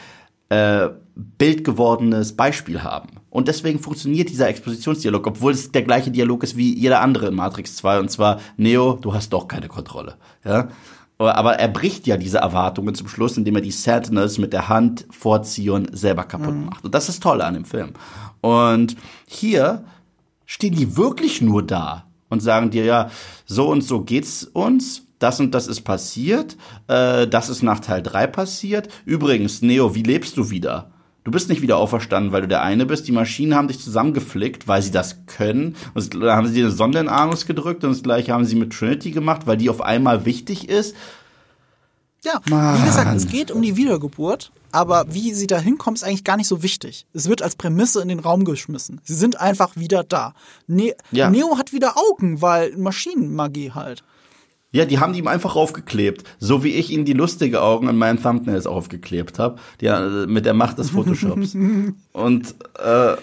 äh, 0.50 0.90
bildgewordenes 1.16 2.36
Beispiel 2.36 2.84
haben. 2.84 3.10
Und 3.30 3.48
deswegen 3.48 3.80
funktioniert 3.80 4.30
dieser 4.30 4.50
Expositionsdialog, 4.50 5.26
obwohl 5.26 5.54
es 5.54 5.72
der 5.72 5.84
gleiche 5.84 6.12
Dialog 6.12 6.44
ist 6.44 6.58
wie 6.58 6.78
jeder 6.78 7.02
andere 7.02 7.28
in 7.28 7.36
Matrix 7.36 7.78
2. 7.78 8.00
Und 8.00 8.12
zwar, 8.12 8.40
Neo, 8.58 8.94
du 8.94 9.14
hast 9.14 9.32
doch 9.32 9.48
keine 9.48 9.68
Kontrolle. 9.68 10.18
Ja? 10.44 10.70
Aber 11.18 11.54
er 11.54 11.68
bricht 11.68 12.08
ja 12.08 12.18
diese 12.18 12.40
Erwartungen 12.40 12.94
zum 12.94 13.08
Schluss, 13.08 13.38
indem 13.38 13.56
er 13.56 13.62
die 13.62 13.72
Sentinels 13.72 14.38
mit 14.38 14.54
der 14.54 14.70
Hand 14.70 15.06
vor 15.10 15.44
Zion 15.44 15.88
selber 15.92 16.24
kaputt 16.24 16.54
mhm. 16.54 16.66
macht. 16.66 16.86
Und 16.86 16.94
das 16.94 17.10
ist 17.10 17.24
toll 17.24 17.42
an 17.42 17.56
dem 17.56 17.66
Film. 17.66 17.94
Und 18.42 18.96
hier 19.26 19.86
stehen 20.46 20.76
die 20.76 20.98
wirklich 20.98 21.42
nur 21.42 21.64
da 21.64 22.06
und 22.30 22.42
sagen 22.42 22.70
dir 22.70 22.86
ja, 22.86 23.10
so 23.46 23.70
und 23.70 23.82
so 23.82 24.02
geht's 24.02 24.44
uns. 24.44 25.07
Das 25.20 25.40
und 25.40 25.52
das 25.52 25.68
ist 25.68 25.82
passiert. 25.82 26.58
Äh, 26.88 27.28
das 27.28 27.50
ist 27.50 27.64
nach 27.64 27.80
Teil 27.80 28.04
3 28.04 28.28
passiert. 28.28 28.90
Übrigens, 29.06 29.62
Neo, 29.62 29.96
wie 29.96 30.04
lebst 30.04 30.38
du 30.38 30.50
wieder? 30.50 30.92
Du 31.24 31.32
bist 31.32 31.50
nicht 31.50 31.62
wieder 31.62 31.76
auferstanden, 31.76 32.32
weil 32.32 32.44
du 32.44 32.48
der 32.48 32.62
eine 32.62 32.86
bist. 32.86 33.08
Die 33.08 33.12
Maschinen 33.12 33.54
haben 33.54 33.68
dich 33.68 33.82
zusammengeflickt, 33.82 34.68
weil 34.70 34.82
sie 34.82 34.92
das 34.92 35.26
können. 35.26 35.76
Und 35.94 36.14
dann 36.14 36.32
haben 36.32 36.48
sie 36.48 36.54
dir 36.54 36.66
eine 36.68 36.74
Sonde 36.74 37.00
in 37.00 37.10
Anus 37.10 37.46
gedrückt 37.46 37.84
und 37.84 37.92
das 37.92 38.02
gleiche 38.02 38.32
haben 38.32 38.46
sie 38.46 38.56
mit 38.56 38.72
Trinity 38.72 39.12
gemacht, 39.12 39.42
weil 39.46 39.58
die 39.58 39.70
auf 39.70 39.82
einmal 39.82 40.24
wichtig 40.24 40.70
ist. 40.70 40.96
Ja, 42.24 42.40
Mann. 42.50 42.82
wie 42.82 42.86
gesagt, 42.86 43.16
es 43.16 43.28
geht 43.28 43.52
um 43.52 43.62
die 43.62 43.76
Wiedergeburt, 43.76 44.52
aber 44.72 45.14
wie 45.14 45.34
sie 45.34 45.48
da 45.48 45.60
hinkommt, 45.60 45.98
ist 45.98 46.04
eigentlich 46.04 46.24
gar 46.24 46.38
nicht 46.38 46.48
so 46.48 46.64
wichtig. 46.64 47.06
Es 47.14 47.28
wird 47.28 47.42
als 47.42 47.56
Prämisse 47.56 48.02
in 48.02 48.08
den 48.08 48.20
Raum 48.20 48.46
geschmissen. 48.46 49.02
Sie 49.04 49.14
sind 49.14 49.40
einfach 49.40 49.76
wieder 49.76 50.04
da. 50.04 50.34
Ne 50.66 50.96
ja. 51.12 51.30
Neo 51.30 51.58
hat 51.58 51.74
wieder 51.74 51.96
Augen, 51.98 52.42
weil 52.42 52.76
Maschinenmagie 52.78 53.72
halt. 53.72 54.04
Ja, 54.72 54.86
die 54.86 55.00
haben 55.00 55.14
die 55.14 55.20
ihm 55.20 55.28
einfach 55.28 55.56
aufgeklebt. 55.56 56.24
So 56.40 56.64
wie 56.64 56.74
ich 56.74 56.92
ihm 56.92 57.06
die 57.06 57.14
lustige 57.14 57.62
Augen 57.62 57.88
an 57.88 57.98
meinen 57.98 58.22
Thumbnails 58.22 58.68
aufgeklebt 58.68 59.40
habe. 59.40 59.60
Äh, 59.82 60.26
mit 60.28 60.46
der 60.46 60.54
Macht 60.54 60.78
des 60.78 60.90
Photoshops. 60.90 61.56
und 62.12 62.56
äh, 62.78 63.16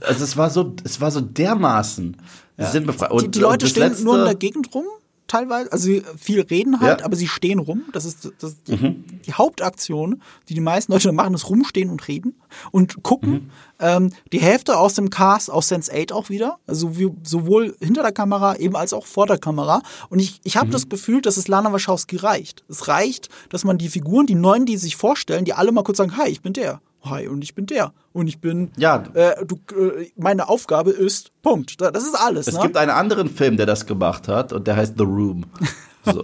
also 0.00 0.24
es 0.24 0.36
war 0.36 0.50
so, 0.50 0.74
es 0.84 1.00
war 1.00 1.10
so 1.10 1.20
dermaßen 1.20 2.16
ja. 2.56 2.66
sinnbefreit. 2.66 3.10
Und, 3.10 3.22
die, 3.22 3.30
die 3.32 3.38
Leute 3.40 3.66
stehen 3.66 3.88
letzte, 3.88 4.04
nur 4.04 4.18
in 4.18 4.24
der 4.24 4.34
Gegend 4.34 4.74
rum 4.74 4.84
teilweise. 5.26 5.72
Also 5.72 5.84
sie 5.84 6.02
viel 6.18 6.40
reden 6.40 6.80
halt, 6.80 7.00
ja. 7.00 7.06
aber 7.06 7.16
sie 7.16 7.28
stehen 7.28 7.58
rum. 7.58 7.84
Das 7.92 8.04
ist, 8.04 8.32
das 8.38 8.52
ist 8.52 8.68
die, 8.68 8.76
mhm. 8.76 9.04
die, 9.26 9.32
Hauptaktion, 9.32 10.22
die 10.48 10.54
die 10.54 10.60
meisten 10.60 10.92
Leute 10.92 11.12
machen, 11.12 11.34
ist 11.34 11.48
rumstehen 11.48 11.90
und 11.90 12.06
reden 12.08 12.34
und 12.70 13.02
gucken. 13.02 13.32
Mhm. 13.32 13.50
Ähm, 13.80 14.12
die 14.32 14.40
Hälfte 14.40 14.78
aus 14.78 14.94
dem 14.94 15.10
Cast 15.10 15.50
aus 15.50 15.68
Sense 15.68 15.92
8 15.92 16.12
auch 16.12 16.28
wieder. 16.28 16.58
Also 16.66 16.98
wie, 16.98 17.10
sowohl 17.22 17.76
hinter 17.80 18.02
der 18.02 18.12
Kamera 18.12 18.56
eben 18.56 18.76
als 18.76 18.92
auch 18.92 19.06
vor 19.06 19.26
der 19.26 19.38
Kamera. 19.38 19.82
Und 20.08 20.18
ich, 20.18 20.40
ich 20.44 20.56
habe 20.56 20.68
mhm. 20.68 20.72
das 20.72 20.88
Gefühl, 20.88 21.22
dass 21.22 21.36
es 21.36 21.48
Lana 21.48 21.72
Wachowski 21.72 22.16
reicht. 22.16 22.64
Es 22.68 22.88
reicht, 22.88 23.28
dass 23.48 23.64
man 23.64 23.78
die 23.78 23.88
Figuren, 23.88 24.26
die 24.26 24.34
neuen, 24.34 24.66
die 24.66 24.76
sich 24.76 24.96
vorstellen, 24.96 25.44
die 25.44 25.54
alle 25.54 25.72
mal 25.72 25.82
kurz 25.82 25.98
sagen, 25.98 26.16
hi, 26.16 26.28
ich 26.28 26.42
bin 26.42 26.52
der 26.52 26.80
hi 27.04 27.28
und 27.28 27.42
ich 27.42 27.54
bin 27.54 27.66
der 27.66 27.92
und 28.12 28.26
ich 28.26 28.40
bin 28.40 28.70
ja 28.76 29.04
äh, 29.14 29.44
du 29.44 29.56
äh, 29.76 30.10
meine 30.16 30.48
Aufgabe 30.48 30.90
ist 30.90 31.30
Punkt 31.42 31.80
das 31.80 32.04
ist 32.04 32.14
alles 32.14 32.46
es 32.46 32.54
ne? 32.54 32.62
gibt 32.62 32.76
einen 32.76 32.90
anderen 32.90 33.28
Film 33.28 33.56
der 33.56 33.66
das 33.66 33.86
gemacht 33.86 34.28
hat 34.28 34.52
und 34.52 34.66
der 34.66 34.76
heißt 34.76 34.94
The 34.96 35.04
Room 35.04 35.46
so. 36.04 36.22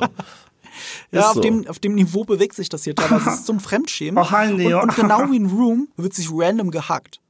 ja 1.10 1.28
auf 1.28 1.34
so. 1.34 1.40
dem 1.40 1.66
auf 1.68 1.78
dem 1.78 1.94
Niveau 1.94 2.24
bewegt 2.24 2.54
sich 2.54 2.68
das 2.68 2.84
hier 2.84 2.94
teilweise 2.94 3.24
das 3.24 3.34
ist 3.40 3.46
so 3.46 3.52
ein 3.52 3.60
Fremdschämen 3.60 4.18
oh, 4.22 4.30
hi, 4.30 4.52
und, 4.52 4.82
und 4.82 4.96
genau 4.96 5.18
wie 5.30 5.36
in 5.36 5.46
Room 5.46 5.88
wird 5.96 6.14
sich 6.14 6.28
random 6.30 6.70
gehackt 6.70 7.20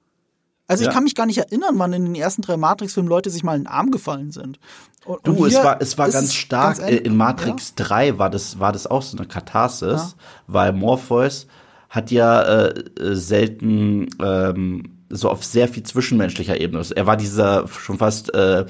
also 0.68 0.84
ja. 0.84 0.90
ich 0.90 0.94
kann 0.94 1.04
mich 1.04 1.14
gar 1.14 1.24
nicht 1.24 1.38
erinnern, 1.38 1.78
wann 1.78 1.94
in 1.94 2.04
den 2.04 2.14
ersten 2.14 2.42
drei 2.42 2.58
Matrix-Filmen 2.58 3.08
Leute 3.08 3.30
sich 3.30 3.42
mal 3.42 3.56
in 3.56 3.62
den 3.62 3.68
Arm 3.68 3.90
gefallen 3.90 4.32
sind. 4.32 4.60
Und, 5.06 5.26
du, 5.26 5.46
es 5.46 5.54
war, 5.54 5.80
es 5.80 5.96
war 5.96 6.10
ganz 6.10 6.34
stark. 6.34 6.78
Ganz 6.78 6.90
in 7.00 7.16
Matrix 7.16 7.72
ja? 7.78 7.86
3 7.86 8.18
war 8.18 8.28
das, 8.28 8.60
war 8.60 8.72
das 8.72 8.86
auch 8.86 9.00
so 9.00 9.16
eine 9.16 9.26
Katharsis, 9.26 10.02
ja. 10.02 10.12
weil 10.46 10.74
Morpheus 10.74 11.46
hat 11.88 12.10
ja 12.10 12.42
äh, 12.42 12.84
selten 13.14 14.08
ähm, 14.22 14.98
so 15.10 15.30
auf 15.30 15.44
sehr 15.44 15.68
viel 15.68 15.82
zwischenmenschlicher 15.82 16.60
Ebene. 16.60 16.84
Er 16.94 17.06
war 17.06 17.16
dieser 17.16 17.66
schon 17.68 17.98
fast, 17.98 18.34
äh, 18.34 18.66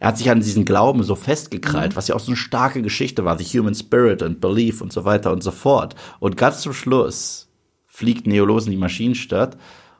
er 0.00 0.08
hat 0.08 0.18
sich 0.18 0.30
an 0.30 0.40
diesen 0.40 0.64
Glauben 0.64 1.02
so 1.02 1.14
festgekrallt, 1.14 1.92
mhm. 1.92 1.96
was 1.96 2.08
ja 2.08 2.14
auch 2.14 2.20
so 2.20 2.30
eine 2.30 2.36
starke 2.36 2.82
Geschichte 2.82 3.24
war, 3.24 3.38
the 3.38 3.44
human 3.44 3.74
spirit 3.74 4.22
and 4.22 4.40
belief 4.40 4.80
und 4.80 4.92
so 4.92 5.04
weiter 5.04 5.32
und 5.32 5.42
so 5.42 5.50
fort. 5.50 5.94
Und 6.18 6.36
ganz 6.36 6.62
zum 6.62 6.72
Schluss 6.72 7.48
fliegt 7.86 8.26
Neolos 8.26 8.64
in 8.64 8.72
die 8.72 8.78
Maschinenstadt 8.78 9.58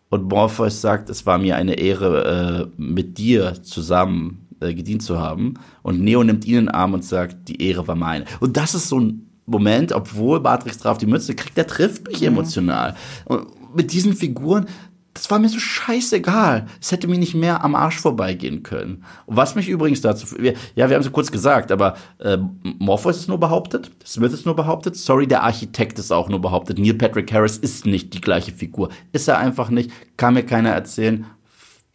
und 0.08 0.28
Morpheus 0.28 0.80
sagt, 0.80 1.10
es 1.10 1.26
war 1.26 1.38
mir 1.38 1.56
eine 1.56 1.74
Ehre, 1.74 2.70
äh, 2.76 2.80
mit 2.80 3.18
dir 3.18 3.62
zusammen 3.62 4.48
äh, 4.60 4.74
gedient 4.74 5.02
zu 5.02 5.18
haben. 5.18 5.54
Und 5.82 6.00
Neo 6.00 6.22
nimmt 6.24 6.44
ihn 6.46 6.58
in 6.58 6.66
den 6.66 6.74
Arm 6.74 6.94
und 6.94 7.04
sagt, 7.04 7.48
die 7.48 7.62
Ehre 7.62 7.86
war 7.88 7.96
meine. 7.96 8.24
Und 8.40 8.56
das 8.56 8.74
ist 8.74 8.88
so 8.88 8.98
ein 8.98 9.31
Moment, 9.46 9.92
obwohl 9.92 10.40
Matrix 10.40 10.78
drauf 10.78 10.98
die 10.98 11.06
Mütze 11.06 11.34
kriegt, 11.34 11.56
der 11.56 11.66
trifft 11.66 12.06
mich 12.06 12.20
mhm. 12.20 12.28
emotional. 12.28 12.96
Und 13.24 13.46
mit 13.74 13.92
diesen 13.92 14.14
Figuren, 14.14 14.66
das 15.14 15.30
war 15.30 15.38
mir 15.38 15.48
so 15.48 15.58
scheißegal. 15.58 16.66
Es 16.80 16.90
hätte 16.90 17.06
mir 17.06 17.18
nicht 17.18 17.34
mehr 17.34 17.62
am 17.62 17.74
Arsch 17.74 17.98
vorbeigehen 17.98 18.62
können. 18.62 19.04
Und 19.26 19.36
was 19.36 19.54
mich 19.54 19.68
übrigens 19.68 20.00
dazu, 20.00 20.26
wir, 20.38 20.54
ja, 20.74 20.88
wir 20.88 20.96
haben 20.96 21.02
es 21.02 21.12
kurz 21.12 21.30
gesagt, 21.30 21.70
aber 21.70 21.96
äh, 22.18 22.38
Morpheus 22.78 23.18
ist 23.18 23.28
nur 23.28 23.38
behauptet, 23.38 23.90
Smith 24.06 24.32
ist 24.32 24.46
nur 24.46 24.56
behauptet, 24.56 24.96
sorry, 24.96 25.26
der 25.26 25.42
Architekt 25.42 25.98
ist 25.98 26.12
auch 26.12 26.28
nur 26.28 26.40
behauptet. 26.40 26.78
Neil 26.78 26.94
Patrick 26.94 27.30
Harris 27.32 27.58
ist 27.58 27.84
nicht 27.84 28.14
die 28.14 28.22
gleiche 28.22 28.52
Figur. 28.52 28.88
Ist 29.12 29.28
er 29.28 29.38
einfach 29.38 29.68
nicht, 29.68 29.90
kann 30.16 30.34
mir 30.34 30.44
keiner 30.44 30.70
erzählen. 30.70 31.26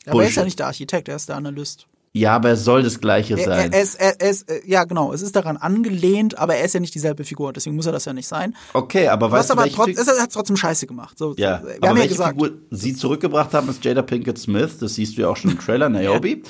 Aber 0.06 0.22
er 0.22 0.30
ist 0.30 0.36
ja 0.36 0.44
nicht 0.44 0.60
der 0.60 0.68
Architekt, 0.68 1.10
er 1.10 1.16
ist 1.16 1.28
der 1.28 1.38
Analyst. 1.38 1.88
Ja, 2.18 2.36
aber 2.36 2.50
er 2.50 2.58
soll 2.58 2.84
das 2.84 3.00
Gleiche 3.00 3.38
sein. 3.38 3.72
Er, 3.72 4.20
er 4.20 4.30
ist, 4.30 4.46
ja, 4.66 4.84
genau. 4.84 5.14
Es 5.14 5.22
ist 5.22 5.36
daran 5.36 5.58
angelehnt, 5.58 6.38
aber 6.38 6.56
er 6.56 6.66
ist 6.66 6.74
ja 6.74 6.80
nicht 6.80 6.96
dieselbe 6.96 7.24
Figur. 7.24 7.54
Deswegen 7.54 7.76
muss 7.76 7.86
er 7.86 7.92
das 7.92 8.06
ja 8.06 8.14
nicht 8.14 8.28
sein. 8.28 8.56
Okay, 8.74 9.08
aber 9.08 9.32
weißt 9.32 9.50
Was 9.50 9.56
du, 9.56 9.62
aber 9.62 9.72
trotz, 9.72 9.98
er 9.98 10.24
hat 10.24 10.32
trotzdem 10.32 10.58
Scheiße 10.58 10.88
gemacht. 10.88 11.18
So, 11.18 11.34
ja, 11.38 11.62
wir 11.64 11.76
aber 11.78 11.90
haben 11.90 11.98
welche 11.98 12.16
ja 12.16 12.30
gesagt, 12.30 12.42
Figur 12.42 12.52
sie 12.72 12.96
zurückgebracht 12.96 13.54
haben, 13.54 13.70
ist 13.70 13.84
Jada 13.84 14.02
Pinkett 14.02 14.38
Smith. 14.38 14.78
Das 14.80 14.96
siehst 14.96 15.18
du 15.18 15.22
ja 15.22 15.30
auch 15.30 15.38
schon 15.38 15.52
im 15.52 15.60
Trailer, 15.60 15.90
Niobe. 15.90 16.42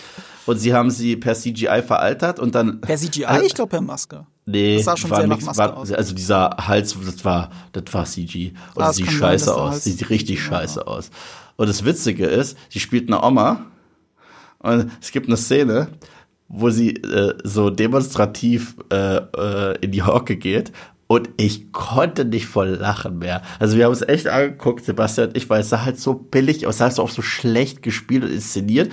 Und 0.45 0.57
sie 0.59 0.73
haben 0.73 0.89
sie 0.89 1.17
per 1.17 1.35
CGI 1.35 1.83
veraltert 1.85 2.39
und 2.39 2.55
dann. 2.55 2.79
Per 2.79 2.95
CGI? 2.95 3.25
ich 3.45 3.53
glaube 3.53 3.69
per 3.69 3.81
Maske. 3.81 4.25
Nee, 4.45 4.77
das 4.77 4.85
sah 4.85 4.95
schon 4.95 5.09
sehr 5.09 5.27
nix, 5.27 5.41
nach 5.41 5.47
Maske 5.47 5.63
war, 5.63 5.77
aus. 5.77 5.91
Also 5.91 6.15
dieser 6.15 6.51
Hals, 6.57 6.95
das 7.05 7.25
war, 7.25 7.49
das 7.73 7.83
war 7.93 8.05
CG. 8.05 8.53
Und 8.73 8.81
ah, 8.81 8.93
sieht 8.93 9.11
scheiße 9.11 9.45
sein, 9.45 9.55
aus. 9.55 9.83
Sieht 9.83 10.09
richtig 10.09 10.41
scheiße 10.41 10.79
ja. 10.79 10.87
aus. 10.87 11.11
Und 11.57 11.67
das 11.67 11.83
Witzige 11.83 12.25
ist, 12.27 12.57
sie 12.69 12.79
spielt 12.79 13.09
eine 13.09 13.21
Oma. 13.21 13.65
Und 14.59 14.91
es 15.01 15.11
gibt 15.11 15.27
eine 15.27 15.37
Szene, 15.37 15.87
wo 16.47 16.69
sie 16.69 16.95
äh, 16.95 17.33
so 17.43 17.69
demonstrativ 17.69 18.75
äh, 18.91 19.17
äh, 19.17 19.77
in 19.81 19.91
die 19.91 20.03
Hocke 20.03 20.37
geht. 20.37 20.71
Und 21.07 21.29
ich 21.37 21.71
konnte 21.71 22.25
nicht 22.25 22.47
voll 22.47 22.69
lachen 22.69 23.19
mehr. 23.19 23.41
Also 23.59 23.77
wir 23.77 23.85
haben 23.85 23.91
uns 23.91 24.01
echt 24.01 24.27
angeguckt, 24.27 24.83
Sebastian 24.83 25.31
ich, 25.33 25.49
weil 25.49 25.61
es 25.61 25.69
sah 25.69 25.85
halt 25.85 25.99
so 25.99 26.13
billig 26.13 26.67
aus, 26.67 26.79
sah 26.79 26.91
so 26.91 27.03
auch 27.03 27.09
so 27.09 27.21
schlecht 27.21 27.81
gespielt 27.81 28.23
und 28.23 28.31
inszeniert. 28.31 28.91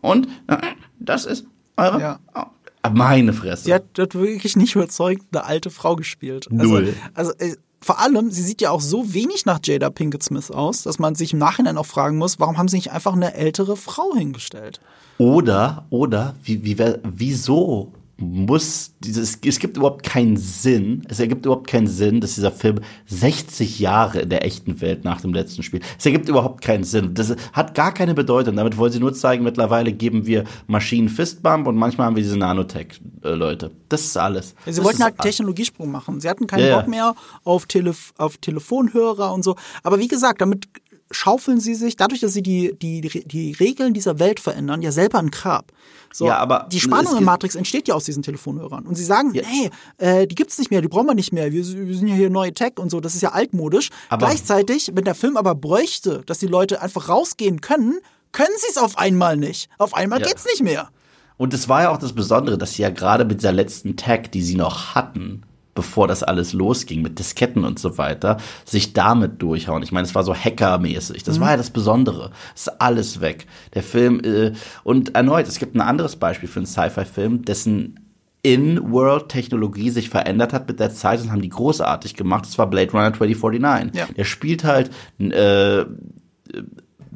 Und 0.00 0.28
äh, 0.46 0.56
das 0.98 1.26
ist 1.26 1.46
eure 1.76 2.00
ja. 2.00 2.20
Oh, 2.34 2.44
meine 2.90 3.32
Fresse. 3.32 3.64
Sie 3.64 3.74
hat 3.74 3.84
dort 3.94 4.14
wirklich 4.14 4.56
nicht 4.56 4.74
überzeugend 4.74 5.26
eine 5.32 5.44
alte 5.44 5.70
Frau 5.70 5.94
gespielt. 5.94 6.48
Also, 6.50 6.72
Null. 6.72 6.94
Also, 7.14 7.32
also 7.38 7.56
vor 7.82 8.00
allem, 8.00 8.30
sie 8.30 8.42
sieht 8.42 8.60
ja 8.60 8.70
auch 8.70 8.80
so 8.80 9.12
wenig 9.12 9.44
nach 9.44 9.60
Jada 9.62 9.90
Pinkett 9.90 10.22
Smith 10.22 10.50
aus, 10.50 10.82
dass 10.84 10.98
man 10.98 11.14
sich 11.14 11.32
im 11.32 11.38
Nachhinein 11.38 11.76
auch 11.76 11.86
fragen 11.86 12.16
muss, 12.16 12.40
warum 12.40 12.56
haben 12.56 12.68
sie 12.68 12.76
nicht 12.76 12.92
einfach 12.92 13.12
eine 13.12 13.34
ältere 13.34 13.76
Frau 13.76 14.14
hingestellt? 14.14 14.80
Oder, 15.18 15.84
oder, 15.90 16.34
wie, 16.42 16.64
wie, 16.64 16.76
wieso 17.02 17.92
muss 18.22 18.94
dieses, 19.00 19.38
es 19.44 19.58
gibt 19.58 19.76
überhaupt 19.76 20.04
keinen 20.04 20.36
Sinn, 20.36 21.02
es 21.08 21.20
ergibt 21.20 21.44
überhaupt 21.44 21.66
keinen 21.66 21.86
Sinn, 21.86 22.20
dass 22.20 22.36
dieser 22.36 22.52
Film 22.52 22.80
60 23.06 23.80
Jahre 23.80 24.20
in 24.20 24.28
der 24.28 24.44
echten 24.44 24.80
Welt 24.80 25.04
nach 25.04 25.20
dem 25.20 25.34
letzten 25.34 25.62
Spiel, 25.62 25.80
es 25.98 26.06
ergibt 26.06 26.28
überhaupt 26.28 26.62
keinen 26.62 26.84
Sinn. 26.84 27.14
Das 27.14 27.34
hat 27.52 27.74
gar 27.74 27.92
keine 27.92 28.14
Bedeutung. 28.14 28.56
Damit 28.56 28.76
wollen 28.76 28.92
sie 28.92 29.00
nur 29.00 29.12
zeigen, 29.12 29.44
mittlerweile 29.44 29.92
geben 29.92 30.26
wir 30.26 30.44
Maschinen 30.66 31.08
Fistbump 31.08 31.66
und 31.66 31.76
manchmal 31.76 32.06
haben 32.06 32.16
wir 32.16 32.22
diese 32.22 32.38
Nanotech-Leute. 32.38 33.72
Das 33.88 34.02
ist 34.02 34.16
alles. 34.16 34.54
Sie 34.64 34.72
das 34.72 34.84
wollten 34.84 35.02
halt 35.02 35.18
Technologiesprung 35.18 35.90
machen. 35.90 36.20
Sie 36.20 36.28
hatten 36.28 36.46
keinen 36.46 36.66
ja, 36.66 36.78
Bock 36.78 36.88
mehr 36.88 37.14
auf, 37.44 37.66
Telef 37.66 38.14
auf 38.16 38.38
Telefonhörer 38.38 39.32
und 39.32 39.42
so. 39.42 39.56
Aber 39.82 39.98
wie 39.98 40.08
gesagt, 40.08 40.40
damit 40.40 40.68
schaufeln 41.12 41.60
sie 41.60 41.74
sich, 41.74 41.96
dadurch, 41.96 42.20
dass 42.20 42.32
sie 42.32 42.42
die, 42.42 42.74
die, 42.80 43.00
die 43.00 43.52
Regeln 43.52 43.94
dieser 43.94 44.18
Welt 44.18 44.40
verändern, 44.40 44.82
ja 44.82 44.92
selber 44.92 45.18
ein 45.18 45.30
Grab. 45.30 45.72
So, 46.12 46.26
ja, 46.26 46.38
aber 46.38 46.68
die 46.70 46.80
Spannung 46.80 47.16
in 47.16 47.24
Matrix 47.24 47.54
entsteht 47.54 47.88
ja 47.88 47.94
aus 47.94 48.04
diesen 48.04 48.22
Telefonhörern. 48.22 48.86
Und 48.86 48.96
sie 48.96 49.04
sagen, 49.04 49.32
ja. 49.34 49.42
hey, 49.44 49.70
äh, 49.98 50.26
die 50.26 50.34
gibt's 50.34 50.58
nicht 50.58 50.70
mehr, 50.70 50.82
die 50.82 50.88
brauchen 50.88 51.06
wir 51.06 51.14
nicht 51.14 51.32
mehr, 51.32 51.52
wir, 51.52 51.64
wir 51.64 51.96
sind 51.96 52.08
ja 52.08 52.14
hier 52.14 52.30
neue 52.30 52.52
Tech 52.52 52.72
und 52.78 52.90
so, 52.90 53.00
das 53.00 53.14
ist 53.14 53.22
ja 53.22 53.30
altmodisch. 53.32 53.90
Aber 54.08 54.26
Gleichzeitig, 54.26 54.90
wenn 54.94 55.04
der 55.04 55.14
Film 55.14 55.36
aber 55.36 55.54
bräuchte, 55.54 56.22
dass 56.26 56.38
die 56.38 56.46
Leute 56.46 56.82
einfach 56.82 57.08
rausgehen 57.08 57.60
können, 57.60 57.98
können 58.32 58.52
sie 58.58 58.68
es 58.70 58.78
auf 58.78 58.98
einmal 58.98 59.36
nicht. 59.36 59.68
Auf 59.78 59.94
einmal 59.94 60.20
ja. 60.20 60.26
geht's 60.26 60.44
nicht 60.44 60.62
mehr. 60.62 60.88
Und 61.36 61.54
es 61.54 61.68
war 61.68 61.82
ja 61.82 61.90
auch 61.90 61.98
das 61.98 62.12
Besondere, 62.12 62.58
dass 62.58 62.74
sie 62.74 62.82
ja 62.82 62.90
gerade 62.90 63.24
mit 63.24 63.40
dieser 63.40 63.52
letzten 63.52 63.96
Tag, 63.96 64.32
die 64.32 64.42
sie 64.42 64.54
noch 64.54 64.94
hatten, 64.94 65.42
bevor 65.82 66.06
das 66.06 66.22
alles 66.22 66.52
losging 66.52 67.02
mit 67.02 67.18
Disketten 67.18 67.64
und 67.64 67.76
so 67.80 67.98
weiter, 67.98 68.36
sich 68.64 68.92
damit 68.92 69.42
durchhauen. 69.42 69.82
Ich 69.82 69.90
meine, 69.90 70.06
es 70.06 70.14
war 70.14 70.22
so 70.22 70.32
hackermäßig. 70.32 71.24
Das 71.24 71.38
mhm. 71.38 71.42
war 71.42 71.50
ja 71.50 71.56
das 71.56 71.70
Besondere. 71.70 72.30
Es 72.54 72.68
ist 72.68 72.80
alles 72.80 73.20
weg. 73.20 73.48
Der 73.74 73.82
Film 73.82 74.20
äh, 74.20 74.52
und 74.84 75.16
erneut, 75.16 75.48
es 75.48 75.58
gibt 75.58 75.74
ein 75.74 75.80
anderes 75.80 76.14
Beispiel 76.14 76.48
für 76.48 76.60
einen 76.60 76.66
Sci-Fi-Film, 76.66 77.44
dessen 77.44 77.98
In-World-Technologie 78.42 79.90
sich 79.90 80.08
verändert 80.08 80.52
hat 80.52 80.68
mit 80.68 80.78
der 80.78 80.94
Zeit 80.94 81.20
und 81.20 81.32
haben 81.32 81.42
die 81.42 81.48
großartig 81.48 82.14
gemacht. 82.14 82.46
Das 82.46 82.56
war 82.58 82.70
Blade 82.70 82.92
Runner 82.92 83.12
2049. 83.12 83.98
Ja. 83.98 84.06
Der 84.16 84.24
spielt 84.24 84.62
halt 84.62 84.92
äh, 85.18 85.84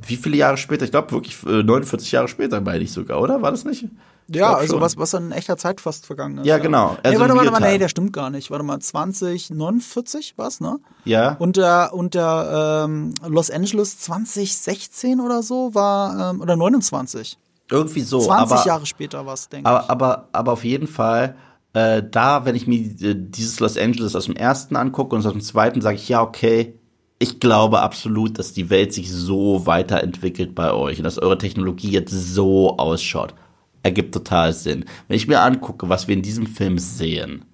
wie 0.02 0.16
viele 0.16 0.36
Jahre 0.36 0.56
später? 0.56 0.85
Ich 0.85 0.90
glaube 0.90 1.10
wirklich 1.10 1.43
äh, 1.47 1.62
49 1.62 2.12
Jahre 2.12 2.28
später, 2.28 2.60
meine 2.60 2.85
ich 2.85 2.93
sogar, 2.93 3.20
oder? 3.20 3.40
War 3.40 3.51
das 3.51 3.64
nicht? 3.64 3.85
Ich 4.28 4.36
Ja, 4.36 4.55
also 4.55 4.74
schon. 4.74 4.82
was, 4.82 4.98
was 4.98 5.14
in 5.14 5.32
echter 5.32 5.56
Zeit 5.56 5.81
fast 5.81 6.05
vergangen 6.05 6.39
ist. 6.39 6.47
Ja, 6.47 6.59
genau. 6.59 6.93
nee, 6.93 6.98
Also 7.02 7.20
warte, 7.20 7.32
in 7.32 7.39
warte 7.39 7.51
mal, 7.51 7.60
nee, 7.60 7.78
der 7.78 7.89
stimmt 7.89 8.12
gar 8.12 8.28
nicht. 8.28 8.51
Warte 8.51 8.64
mal, 8.64 8.78
2049 8.78 10.35
was, 10.36 10.60
ne? 10.60 10.78
Ja. 11.05 11.36
Und 11.39 11.56
der, 11.56 11.94
und 11.94 12.14
der 12.14 12.85
ähm, 12.85 13.14
Los 13.27 13.51
Angeles 13.51 13.98
2016 14.01 15.20
oder 15.20 15.43
so 15.43 15.74
war, 15.74 16.31
ähm, 16.31 16.40
oder 16.43 16.56
29. 16.56 17.39
irgendwie 17.70 18.02
so. 18.02 18.20
20 18.20 18.59
aber, 18.59 18.66
Jahre 18.66 18.86
später 18.86 19.24
war 19.24 19.35
es, 19.35 19.48
denke 19.48 19.68
ich. 19.68 19.74
Aber, 19.74 19.90
aber, 19.90 20.28
aber 20.32 20.52
auf 20.52 20.64
jeden 20.64 20.89
Fall, 20.89 21.36
äh, 21.73 22.02
da, 22.02 22.44
wenn 22.44 22.55
ich 22.55 22.66
mir 22.66 22.81
äh, 22.81 23.14
dieses 23.16 23.60
Los 23.60 23.78
Angeles 23.78 24.14
aus 24.14 24.27
dem 24.27 24.36
ersten 24.36 24.77
angucke 24.77 25.16
und 25.16 25.24
aus 25.24 25.32
dem 25.32 25.40
zweiten, 25.40 25.81
sage 25.81 25.97
ich, 25.97 26.09
ja, 26.09 26.20
okay, 26.20 26.74
ich 27.18 27.40
glaube 27.40 27.80
absolut, 27.80 28.38
dass 28.38 28.52
die 28.52 28.68
Welt 28.70 28.93
sich 28.93 29.10
so 29.10 29.66
weiterentwickelt 29.66 30.55
bei 30.55 30.72
euch 30.72 30.98
und 30.98 31.05
dass 31.05 31.18
eure 31.18 31.38
Technologie 31.38 31.90
jetzt 31.90 32.12
so 32.12 32.76
ausschaut. 32.76 33.34
Ergibt 33.82 34.12
total 34.12 34.52
Sinn. 34.52 34.84
Wenn 35.09 35.16
ich 35.16 35.28
mir 35.28 35.40
angucke, 35.40 35.88
was 35.88 36.09
wir 36.09 36.14
in 36.14 36.22
diesem 36.22 36.47
Film 36.47 36.78
sehen, 36.78 37.44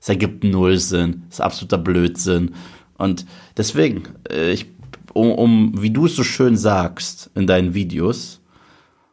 es 0.00 0.08
ergibt 0.08 0.44
null 0.44 0.78
Sinn, 0.78 1.24
es 1.28 1.36
ist 1.36 1.40
absoluter 1.40 1.78
Blödsinn. 1.78 2.54
Und 2.96 3.26
deswegen, 3.56 4.04
äh, 4.30 4.52
ich, 4.52 4.66
um, 5.12 5.30
um, 5.32 5.82
wie 5.82 5.90
du 5.90 6.06
es 6.06 6.16
so 6.16 6.24
schön 6.24 6.56
sagst 6.56 7.30
in 7.34 7.46
deinen 7.46 7.74
Videos, 7.74 8.40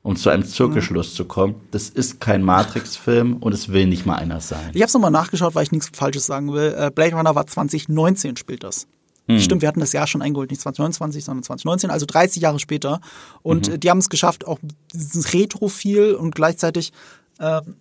um 0.02 0.16
zu 0.16 0.30
einem 0.30 0.46
Zirkelschluss 0.46 1.14
zu 1.14 1.26
kommen, 1.26 1.56
das 1.72 1.90
ist 1.90 2.22
kein 2.22 2.42
Matrix-Film 2.42 3.38
und 3.38 3.54
es 3.54 3.70
will 3.70 3.86
nicht 3.86 4.06
mal 4.06 4.16
einer 4.16 4.40
sein. 4.40 4.72
Ich 4.74 4.82
habe 4.82 4.88
es 4.88 4.94
nochmal 4.94 5.12
nachgeschaut, 5.12 5.56
weil 5.56 5.64
ich 5.64 5.72
nichts 5.72 5.92
Falsches 5.94 6.26
sagen 6.26 6.54
will. 6.54 6.74
Äh, 6.78 6.90
Blade 6.90 7.16
Runner 7.16 7.36
war 7.36 7.46
2019 7.46 8.38
spielt 8.38 8.64
das. 8.64 8.88
Hm. 9.30 9.40
Stimmt, 9.40 9.62
wir 9.62 9.68
hatten 9.68 9.80
das 9.80 9.94
Jahr 9.94 10.08
schon 10.08 10.22
eingeholt, 10.22 10.50
nicht 10.50 10.62
2029, 10.62 11.24
sondern 11.24 11.44
2019, 11.44 11.92
also 11.92 12.06
30 12.06 12.42
Jahre 12.42 12.60
später. 12.60 13.00
Und 13.44 13.68
Mhm. 13.68 13.74
äh, 13.76 13.78
die 13.78 13.90
haben 13.90 14.00
es 14.00 14.10
geschafft, 14.10 14.48
auch 14.48 14.60
dieses 14.94 15.34
Retro-Feel 15.34 16.16
und 16.16 16.34
gleichzeitig 16.34 16.92
ähm, 17.40 17.76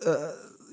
äh, 0.00 0.14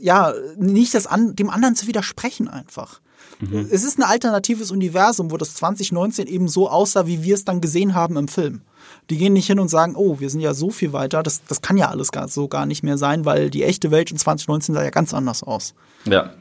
ja 0.01 0.33
nicht 0.57 0.93
das 0.93 1.05
an, 1.05 1.35
dem 1.35 1.49
anderen 1.49 1.75
zu 1.75 1.85
widersprechen 1.87 2.47
einfach. 2.47 3.01
Mhm. 3.41 3.67
Es 3.69 3.83
ist 3.83 3.99
ein 3.99 4.03
alternatives 4.03 4.71
Universum, 4.71 5.31
wo 5.31 5.37
das 5.37 5.55
2019 5.55 6.27
eben 6.27 6.47
so 6.47 6.69
aussah, 6.69 7.05
wie 7.05 7.21
wir 7.23 7.35
es 7.35 7.43
dann 7.45 7.59
gesehen 7.61 7.93
haben 7.93 8.15
im 8.17 8.27
Film. 8.29 8.61
Die 9.09 9.17
gehen 9.17 9.33
nicht 9.33 9.47
hin 9.47 9.59
und 9.59 9.67
sagen, 9.67 9.95
oh, 9.95 10.19
wir 10.19 10.29
sind 10.29 10.39
ja 10.39 10.53
so 10.53 10.69
viel 10.71 10.93
weiter, 10.93 11.21
das, 11.21 11.43
das 11.47 11.61
kann 11.61 11.77
ja 11.77 11.89
alles 11.89 12.11
gar, 12.11 12.27
so 12.29 12.47
gar 12.47 12.65
nicht 12.65 12.81
mehr 12.83 12.97
sein, 12.97 13.25
weil 13.25 13.49
die 13.49 13.63
echte 13.63 13.91
Welt 13.91 14.09
in 14.11 14.17
2019 14.17 14.73
sah 14.75 14.83
ja 14.83 14.89
ganz 14.89 15.13
anders 15.13 15.43
aus. 15.43 15.73
Ja. 16.05 16.33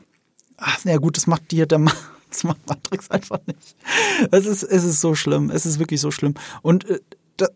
Ach, 0.57 0.79
na 0.85 0.97
gut, 0.97 1.17
das 1.17 1.27
macht 1.27 1.51
dir 1.51 1.67
der 1.67 1.79
Ma 1.81 1.93
das 2.31 2.45
macht 2.45 2.67
Matrix 2.67 3.11
einfach 3.11 3.41
nicht. 3.47 3.77
Es 4.31 4.47
ist, 4.47 4.63
es 4.63 4.85
ist 4.85 5.01
so 5.01 5.15
schlimm. 5.15 5.51
Es 5.51 5.67
ist 5.67 5.79
wirklich 5.79 6.01
so 6.01 6.11
schlimm. 6.11 6.35
Und 6.63 6.89
äh, 6.89 7.01
da, 7.37 7.49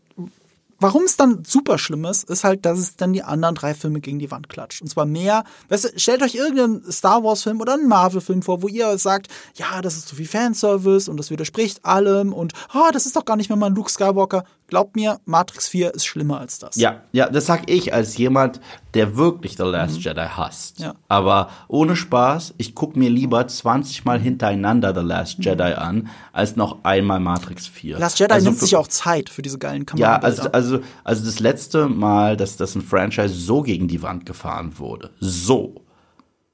warum 0.83 1.05
es 1.05 1.17
dann 1.17 1.45
super 1.45 1.79
schlimm 1.79 2.05
ist, 2.05 2.29
ist 2.29 2.45
halt, 2.45 2.67
dass 2.67 2.79
es 2.79 2.97
dann 2.97 3.13
die 3.13 3.23
anderen 3.23 3.55
drei 3.55 3.73
Filme 3.75 4.01
gegen 4.01 4.19
die 4.19 4.31
Wand 4.31 4.49
klatscht. 4.49 4.83
Und 4.83 4.89
zwar 4.89 5.07
mehr, 5.07 5.45
weißt 5.69 5.85
du, 5.85 5.99
stellt 5.99 6.23
euch 6.23 6.35
irgendeinen 6.35 6.91
Star 6.91 7.23
Wars-Film 7.23 7.61
oder 7.61 7.75
einen 7.75 7.89
Marvel-Film 7.89 8.43
vor, 8.43 8.63
wo 8.63 8.69
ihr 8.69 8.99
sagt, 8.99 9.29
ja, 9.55 9.81
das 9.81 9.97
ist 9.97 10.09
zu 10.09 10.17
viel 10.17 10.27
Fanservice 10.27 11.09
und 11.09 11.17
das 11.17 11.31
widerspricht 11.31 11.85
allem 11.85 12.33
und 12.33 12.53
ah, 12.71 12.91
das 12.93 13.07
ist 13.07 13.17
doch 13.17 13.25
gar 13.25 13.37
nicht 13.37 13.49
mehr 13.49 13.57
mal 13.57 13.67
ein 13.67 13.75
Luke 13.75 13.91
Skywalker. 13.91 14.45
Glaubt 14.73 14.97
mir, 14.97 15.21
Matrix 15.27 15.69
4 15.69 15.93
ist 15.93 16.07
schlimmer 16.07 16.41
als 16.41 16.59
das. 16.59 16.77
Ja, 16.77 17.03
ja, 17.13 17.29
das 17.29 17.45
sag 17.45 17.69
ich 17.69 17.93
als 17.93 18.17
jemand, 18.17 18.59
der 18.95 19.19
wirklich 19.19 19.59
The 19.59 19.65
Last 19.65 19.99
Jedi 20.03 20.25
hasst. 20.35 20.79
Ja. 20.81 20.95
Aber 21.09 21.51
ohne 21.69 21.95
Spaß, 21.95 22.55
ich 22.57 22.75
guck 22.75 22.97
mir 22.97 23.11
lieber 23.11 23.47
20 23.47 24.07
Mal 24.07 24.19
hintereinander 24.19 24.95
The 24.99 25.07
Last 25.07 25.45
Jedi 25.45 25.75
an, 25.75 26.09
als 26.33 26.57
noch 26.57 26.85
einmal 26.85 27.21
Matrix 27.21 27.67
4. 27.67 27.99
Last 27.99 28.19
Jedi 28.19 28.33
Also 28.33 28.47
nimmt 28.47 28.61
für- 28.61 28.65
sich 28.65 28.75
auch 28.77 28.89
Zeit 28.89 29.29
für 29.29 29.43
diese 29.43 29.59
geilen 29.59 29.83
Ja, 29.95 30.19
Kamerabilder. 30.19 30.55
also, 30.55 30.77
also, 30.77 30.81
also 31.05 31.25
das 31.27 31.39
letzte 31.41 31.87
Mal, 31.89 32.39
dass 32.39 32.57
das 32.57 32.75
ein 32.75 32.81
Franchise 32.81 33.35
so 33.35 33.61
gegen 33.61 33.89
die 33.89 34.01
Wand 34.01 34.25
gefahren 34.25 34.79
wurde. 34.79 35.11
So. 35.21 35.75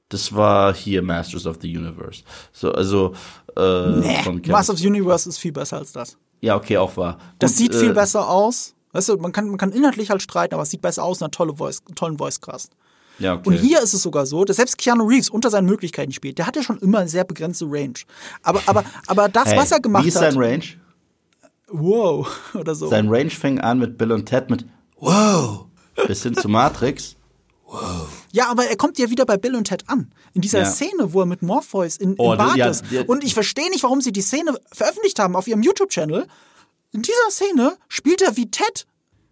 Das 0.09 0.35
war 0.35 0.73
hier 0.73 1.01
Masters 1.03 1.45
of 1.45 1.59
the 1.61 1.77
Universe. 1.77 2.23
So, 2.51 2.73
also, 2.73 3.13
äh, 3.55 3.61
nee, 3.91 4.23
von 4.23 4.41
Kevin- 4.41 4.51
Master 4.51 4.73
of 4.73 4.79
the 4.79 4.87
Universe 4.89 5.29
ist 5.29 5.37
viel 5.37 5.53
besser 5.53 5.77
als 5.77 5.93
das. 5.93 6.17
Ja, 6.41 6.55
okay, 6.55 6.77
auch 6.77 6.95
wahr. 6.97 7.17
Das 7.39 7.51
Gut, 7.51 7.57
sieht 7.57 7.75
viel 7.75 7.91
äh, 7.91 7.93
besser 7.93 8.29
aus. 8.29 8.75
Weißt 8.91 9.09
du, 9.09 9.17
man 9.17 9.31
kann, 9.31 9.49
man 9.49 9.57
kann 9.57 9.71
inhaltlich 9.71 10.09
halt 10.09 10.21
streiten, 10.21 10.53
aber 10.53 10.63
es 10.63 10.71
sieht 10.71 10.81
besser 10.81 11.03
aus, 11.03 11.21
einer 11.21 11.31
tolle 11.31 11.55
Voice, 11.55 11.81
tollen 11.95 12.19
Voicecast. 12.19 12.71
Ja, 13.19 13.35
okay. 13.35 13.49
Und 13.49 13.55
hier 13.57 13.81
ist 13.81 13.93
es 13.93 14.01
sogar 14.01 14.25
so, 14.25 14.45
dass 14.45 14.55
selbst 14.55 14.77
Keanu 14.77 15.05
Reeves 15.05 15.29
unter 15.29 15.49
seinen 15.49 15.65
Möglichkeiten 15.65 16.11
spielt. 16.11 16.37
Der 16.37 16.47
hat 16.47 16.55
ja 16.55 16.63
schon 16.63 16.79
immer 16.79 16.99
eine 16.99 17.09
sehr 17.09 17.25
begrenzte 17.25 17.65
Range. 17.67 17.93
Aber, 18.41 18.61
aber, 18.65 18.83
aber 19.07 19.27
das, 19.27 19.49
hey, 19.49 19.57
was 19.57 19.71
er 19.71 19.81
gemacht 19.81 20.05
Wie 20.05 20.07
ist 20.07 20.15
hat, 20.15 20.31
sein 20.31 20.41
Range? 20.41 20.63
wow, 21.67 22.27
oder 22.55 22.73
so. 22.73 22.87
Sein 22.87 23.09
Range 23.09 23.29
fing 23.29 23.59
an 23.59 23.79
mit 23.79 23.97
Bill 23.97 24.11
und 24.11 24.25
Ted 24.25 24.49
mit 24.49 24.65
Wow 24.97 25.65
bis 26.07 26.23
hin 26.23 26.35
zu 26.35 26.49
Matrix. 26.49 27.15
Ja, 28.31 28.49
aber 28.49 28.65
er 28.67 28.77
kommt 28.77 28.99
ja 28.99 29.09
wieder 29.09 29.25
bei 29.25 29.37
Bill 29.37 29.55
und 29.55 29.65
Ted 29.65 29.83
an. 29.89 30.11
In 30.33 30.41
dieser 30.41 30.59
Ja. 30.59 30.65
Szene, 30.65 31.13
wo 31.13 31.21
er 31.21 31.25
mit 31.25 31.41
Morpheus 31.41 31.97
in, 31.97 32.15
Oh, 32.17 32.33
im 32.33 32.37
Bad 32.37 32.55
ja, 32.57 32.67
ist. 32.67 32.85
ja. 32.91 33.01
Und 33.07 33.23
ich 33.23 33.33
verstehe 33.33 33.69
nicht, 33.69 33.83
warum 33.83 34.01
sie 34.01 34.11
die 34.11 34.21
Szene 34.21 34.53
veröffentlicht 34.71 35.17
haben 35.19 35.35
auf 35.35 35.47
ihrem 35.47 35.61
YouTube-Channel. 35.63 36.27
In 36.91 37.01
dieser 37.01 37.29
Szene 37.31 37.77
spielt 37.87 38.21
er 38.21 38.35
wie 38.37 38.49
Ted. 38.51 38.85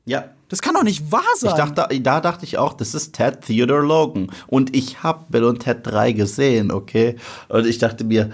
Ja. 0.06 0.30
Das 0.49 0.61
kann 0.61 0.74
doch 0.76 0.84
nicht 0.84 1.11
wahr 1.11 1.24
sein. 1.38 1.49
Ich 1.52 1.57
dachte, 1.57 1.99
da 2.02 2.22
dachte 2.22 2.45
ich 2.45 2.57
auch, 2.57 2.74
das 2.74 2.94
ist 2.95 3.14
Ted 3.14 3.41
Theodore 3.41 3.82
Logan. 3.86 4.32
Und 4.48 4.76
ich 4.76 5.03
hab 5.03 5.30
Bill 5.32 5.44
und 5.44 5.60
Ted 5.60 5.80
3 5.86 6.14
gesehen, 6.14 6.72
okay? 6.72 7.18
Und 7.49 7.65
ich 7.68 7.78
dachte 7.80 8.03
mir, 8.06 8.32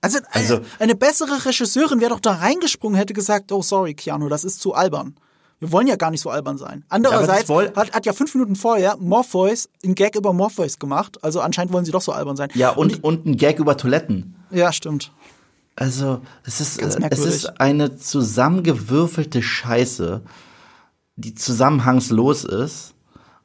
Also, 0.00 0.18
Also- 0.30 0.56
eine, 0.56 0.64
eine 0.78 0.94
bessere 0.94 1.44
Regisseurin 1.44 2.00
wäre 2.00 2.10
doch 2.10 2.20
da 2.20 2.32
reingesprungen, 2.34 2.96
hätte 2.96 3.14
gesagt, 3.14 3.50
oh 3.50 3.62
sorry, 3.62 3.94
Keanu, 3.94 4.28
das 4.28 4.44
ist 4.44 4.60
zu 4.60 4.72
albern. 4.74 5.16
Wir 5.60 5.72
wollen 5.72 5.86
ja 5.88 5.96
gar 5.96 6.10
nicht 6.10 6.20
so 6.20 6.30
albern 6.30 6.56
sein. 6.56 6.84
Andererseits 6.88 7.48
woll- 7.48 7.72
hat, 7.74 7.92
hat 7.92 8.06
ja 8.06 8.12
fünf 8.12 8.32
Minuten 8.34 8.54
vorher 8.54 8.96
Morpheus 8.98 9.68
einen 9.84 9.94
Gag 9.96 10.14
über 10.14 10.32
Morpheus 10.32 10.78
gemacht. 10.78 11.22
Also 11.24 11.40
anscheinend 11.40 11.72
wollen 11.72 11.84
sie 11.84 11.90
doch 11.90 12.02
so 12.02 12.12
albern 12.12 12.36
sein. 12.36 12.50
ja, 12.54 12.70
und, 12.70 13.02
und 13.02 13.26
ein 13.26 13.36
Gag 13.36 13.58
über 13.58 13.76
Toiletten. 13.76 14.36
Ja, 14.50 14.72
stimmt. 14.72 15.10
Also, 15.74 16.20
es 16.44 16.60
ist, 16.60 16.78
äh, 16.82 17.08
es 17.10 17.18
ist 17.20 17.60
eine 17.60 17.96
zusammengewürfelte 17.96 19.42
Scheiße, 19.42 20.22
die 21.16 21.34
zusammenhangslos 21.34 22.44
ist 22.44 22.94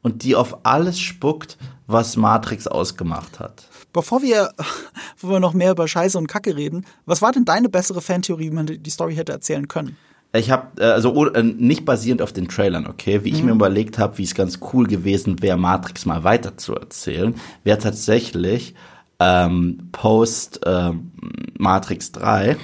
und 0.02 0.24
die 0.24 0.36
auf 0.36 0.66
alles 0.66 1.00
spuckt, 1.00 1.58
was 1.88 2.16
Matrix 2.16 2.68
ausgemacht 2.68 3.40
hat. 3.40 3.68
Bevor 3.92 4.22
wir, 4.22 4.52
bevor 5.16 5.32
wir 5.32 5.40
noch 5.40 5.54
mehr 5.54 5.72
über 5.72 5.88
Scheiße 5.88 6.18
und 6.18 6.28
Kacke 6.28 6.56
reden, 6.56 6.86
was 7.06 7.22
war 7.22 7.32
denn 7.32 7.46
deine 7.46 7.70
bessere 7.70 8.02
Fantheorie, 8.02 8.46
wie 8.52 8.56
man 8.56 8.66
die 8.68 8.90
Story 8.90 9.16
hätte 9.16 9.32
erzählen 9.32 9.68
können? 9.68 9.98
Ich 10.36 10.50
habe 10.50 10.82
also 10.82 11.14
oh, 11.14 11.26
äh, 11.28 11.44
nicht 11.44 11.86
basierend 11.86 12.22
auf 12.22 12.34
den 12.34 12.48
Trailern, 12.48 12.88
okay, 12.88 13.24
wie 13.24 13.30
ich 13.30 13.44
mir 13.44 13.52
überlegt 13.52 14.00
habe, 14.00 14.18
wie 14.18 14.24
es 14.24 14.34
ganz 14.34 14.60
cool 14.74 14.88
gewesen 14.88 15.44
wäre, 15.44 15.58
Matrix 15.58 16.08
mal 16.08 16.24
weiter 16.24 16.58
zu 16.58 16.74
erzählen, 16.74 17.36
wäre 17.64 17.78
tatsächlich 17.78 18.74
ähm, 19.20 19.90
Post 19.92 20.62
ähm, 20.66 21.12
Matrix 21.58 22.12
3 22.14 22.58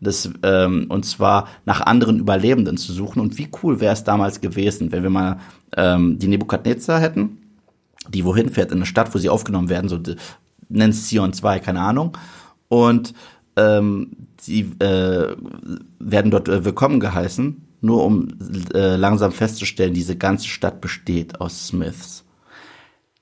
das, 0.00 0.30
ähm, 0.42 0.86
und 0.88 1.04
zwar 1.04 1.48
nach 1.64 1.80
anderen 1.80 2.18
Überlebenden 2.18 2.76
zu 2.76 2.92
suchen. 2.92 3.20
Und 3.20 3.38
wie 3.38 3.48
cool 3.62 3.80
wäre 3.80 3.92
es 3.92 4.04
damals 4.04 4.40
gewesen, 4.40 4.92
wenn 4.92 5.02
wir 5.02 5.10
mal 5.10 5.38
ähm, 5.76 6.18
die 6.18 6.28
Nebukadnezar 6.28 7.00
hätten, 7.00 7.38
die 8.08 8.24
wohin 8.24 8.50
fährt, 8.50 8.70
in 8.70 8.78
eine 8.78 8.86
Stadt, 8.86 9.14
wo 9.14 9.18
sie 9.18 9.28
aufgenommen 9.28 9.68
werden, 9.68 9.88
so 9.88 9.98
nennen 10.68 10.90
es 10.90 11.08
Zion 11.08 11.32
2, 11.32 11.58
keine 11.58 11.80
Ahnung. 11.80 12.16
Und 12.68 13.14
ähm, 13.56 14.10
sie 14.40 14.72
äh, 14.80 15.36
werden 15.98 16.30
dort 16.30 16.48
äh, 16.48 16.64
willkommen 16.64 17.00
geheißen, 17.00 17.62
nur 17.80 18.04
um 18.04 18.28
äh, 18.74 18.96
langsam 18.96 19.32
festzustellen, 19.32 19.94
diese 19.94 20.16
ganze 20.16 20.48
Stadt 20.48 20.80
besteht 20.80 21.40
aus 21.40 21.68
Smiths. 21.68 22.24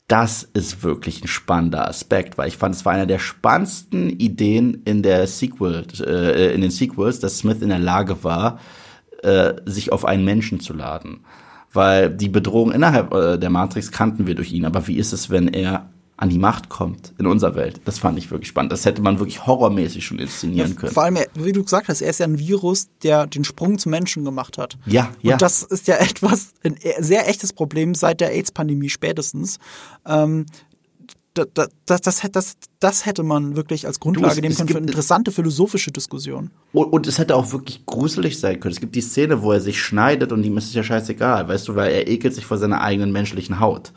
Das 0.09 0.43
ist 0.43 0.83
wirklich 0.83 1.23
ein 1.23 1.29
spannender 1.29 1.89
Aspekt, 1.89 2.37
weil 2.37 2.49
ich 2.49 2.57
fand, 2.57 2.75
es 2.75 2.85
war 2.85 2.93
einer 2.93 3.07
der 3.07 3.19
spannendsten 3.19 4.11
Ideen 4.11 4.83
in 4.85 5.03
der 5.03 5.27
Sequel, 5.27 5.87
äh, 6.01 6.55
in 6.55 6.61
den 6.61 6.71
Sequels, 6.71 7.21
dass 7.21 7.39
Smith 7.39 7.63
in 7.63 7.71
der 7.71 7.79
Lage 7.79 8.23
war, 8.23 8.59
äh, 9.23 9.55
sich 9.65 9.93
auf 9.93 10.05
einen 10.05 10.25
Menschen 10.25 10.61
zu 10.61 10.75
laden. 10.75 11.21
Weil 11.73 12.11
die 12.11 12.29
Bedrohung 12.29 12.73
innerhalb 12.73 13.15
äh, 13.15 13.39
der 13.39 13.49
Matrix 13.49 13.91
kannten 13.91 14.27
wir 14.27 14.35
durch 14.35 14.53
ihn. 14.53 14.67
Aber 14.67 14.87
wie 14.87 14.97
ist 14.97 15.13
es, 15.13 15.31
wenn 15.31 15.49
er 15.49 15.89
an 16.23 16.29
die 16.29 16.39
Macht 16.39 16.69
kommt 16.69 17.13
in 17.19 17.27
unserer 17.27 17.57
Welt? 17.57 17.81
Das 17.85 17.99
fand 17.99 18.17
ich 18.17 18.31
wirklich 18.31 18.49
spannend. 18.49 18.71
Das 18.71 18.85
hätte 18.85 19.03
man 19.03 19.19
wirklich 19.19 19.45
horrormäßig 19.45 20.07
schon 20.07 20.21
inszenieren 20.21 20.77
können. 20.77 20.93
Vor 20.93 21.03
allem, 21.03 21.19
wie 21.35 21.51
du 21.51 21.63
gesagt 21.65 21.89
hast, 21.89 22.01
er 22.01 22.11
ist 22.11 22.21
ja 22.21 22.27
ein 22.27 22.39
Virus, 22.39 22.87
der 23.03 23.27
den 23.27 23.43
Sprung 23.45 23.77
zum 23.79 23.91
Menschen 23.91 24.25
gemacht 24.25 24.57
hat. 24.57 24.79
Ja, 24.87 25.11
ja. 25.21 25.33
Und 25.35 25.43
das 25.43 25.65
ist 25.65 25.89
ja 25.89 25.97
etwas, 25.99 26.53
ein 26.63 26.77
e- 26.81 27.03
sehr 27.03 27.29
echtes 27.29 27.53
Problem 27.53 27.97
seit 27.97 28.21
der 28.21 28.31
AIDS-Pandemie 28.31 28.89
spätestens. 28.89 29.59
Ähm, 30.07 30.47
da- 31.35 31.47
da- 31.55 31.67
das, 31.87 32.03
das, 32.03 32.21
das, 32.31 32.57
das 32.79 33.05
hätte 33.07 33.23
man 33.23 33.57
wirklich 33.57 33.87
als 33.87 33.99
Grundlage 33.99 34.41
nehmen 34.43 34.55
können 34.55 34.69
für 34.69 34.75
gibt- 34.75 34.87
interessante 34.91 35.33
philosophische 35.33 35.91
Diskussionen. 35.91 36.51
Und, 36.73 36.85
und 36.93 37.07
es 37.09 37.19
hätte 37.19 37.35
auch 37.35 37.51
wirklich 37.53 37.85
gruselig 37.87 38.39
sein 38.39 38.61
können. 38.61 38.75
Es 38.75 38.81
gibt 38.81 38.95
die 38.95 39.01
Szene, 39.01 39.43
wo 39.43 39.51
er 39.51 39.61
sich 39.61 39.81
schneidet 39.81 40.31
und 40.31 40.45
ihm 40.45 40.57
ist 40.59 40.67
es 40.67 40.75
ja 40.75 40.85
scheißegal, 40.85 41.49
weißt 41.49 41.67
du, 41.67 41.75
weil 41.75 41.91
er 41.93 42.07
ekelt 42.07 42.35
sich 42.35 42.45
vor 42.47 42.59
seiner 42.59 42.81
eigenen 42.83 43.11
menschlichen 43.13 43.59
Haut. 43.61 43.93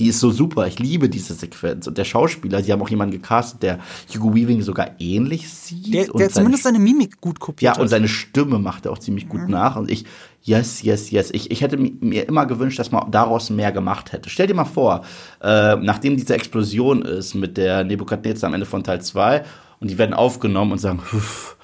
Die 0.00 0.08
ist 0.08 0.18
so 0.18 0.30
super. 0.30 0.66
Ich 0.66 0.78
liebe 0.80 1.08
diese 1.08 1.34
Sequenz. 1.34 1.86
Und 1.86 1.96
der 1.98 2.04
Schauspieler, 2.04 2.62
die 2.62 2.72
haben 2.72 2.80
auch 2.82 2.88
jemanden 2.88 3.12
gecastet, 3.12 3.62
der 3.62 3.78
Hugo 4.12 4.34
Weaving 4.34 4.62
sogar 4.62 4.92
ähnlich 4.98 5.48
sieht. 5.48 5.94
Der, 5.94 6.12
und 6.12 6.18
der 6.18 6.30
zumindest 6.30 6.64
seine 6.64 6.78
Mimik 6.80 7.20
gut 7.20 7.38
kopiert 7.38 7.76
Ja, 7.76 7.80
und 7.80 7.86
seine 7.88 8.08
Stimme 8.08 8.58
macht 8.58 8.86
er 8.86 8.92
auch 8.92 8.98
ziemlich 8.98 9.28
gut 9.28 9.48
nach. 9.48 9.76
Und 9.76 9.90
ich, 9.90 10.04
yes, 10.42 10.82
yes, 10.82 11.10
yes. 11.10 11.30
Ich, 11.32 11.50
ich 11.50 11.60
hätte 11.60 11.76
mi- 11.76 11.94
mir 12.00 12.26
immer 12.26 12.46
gewünscht, 12.46 12.78
dass 12.78 12.90
man 12.90 13.10
daraus 13.10 13.50
mehr 13.50 13.70
gemacht 13.72 14.12
hätte. 14.12 14.30
Stell 14.30 14.46
dir 14.46 14.54
mal 14.54 14.64
vor, 14.64 15.02
äh, 15.42 15.76
nachdem 15.76 16.16
diese 16.16 16.34
Explosion 16.34 17.02
ist 17.02 17.34
mit 17.34 17.56
der 17.58 17.84
Nebukadnezar 17.84 18.48
am 18.48 18.54
Ende 18.54 18.66
von 18.66 18.82
Teil 18.82 19.02
2 19.02 19.44
und 19.80 19.90
die 19.90 19.98
werden 19.98 20.14
aufgenommen 20.14 20.72
und 20.72 20.78
sagen, 20.78 20.98
"Puff, 20.98 21.56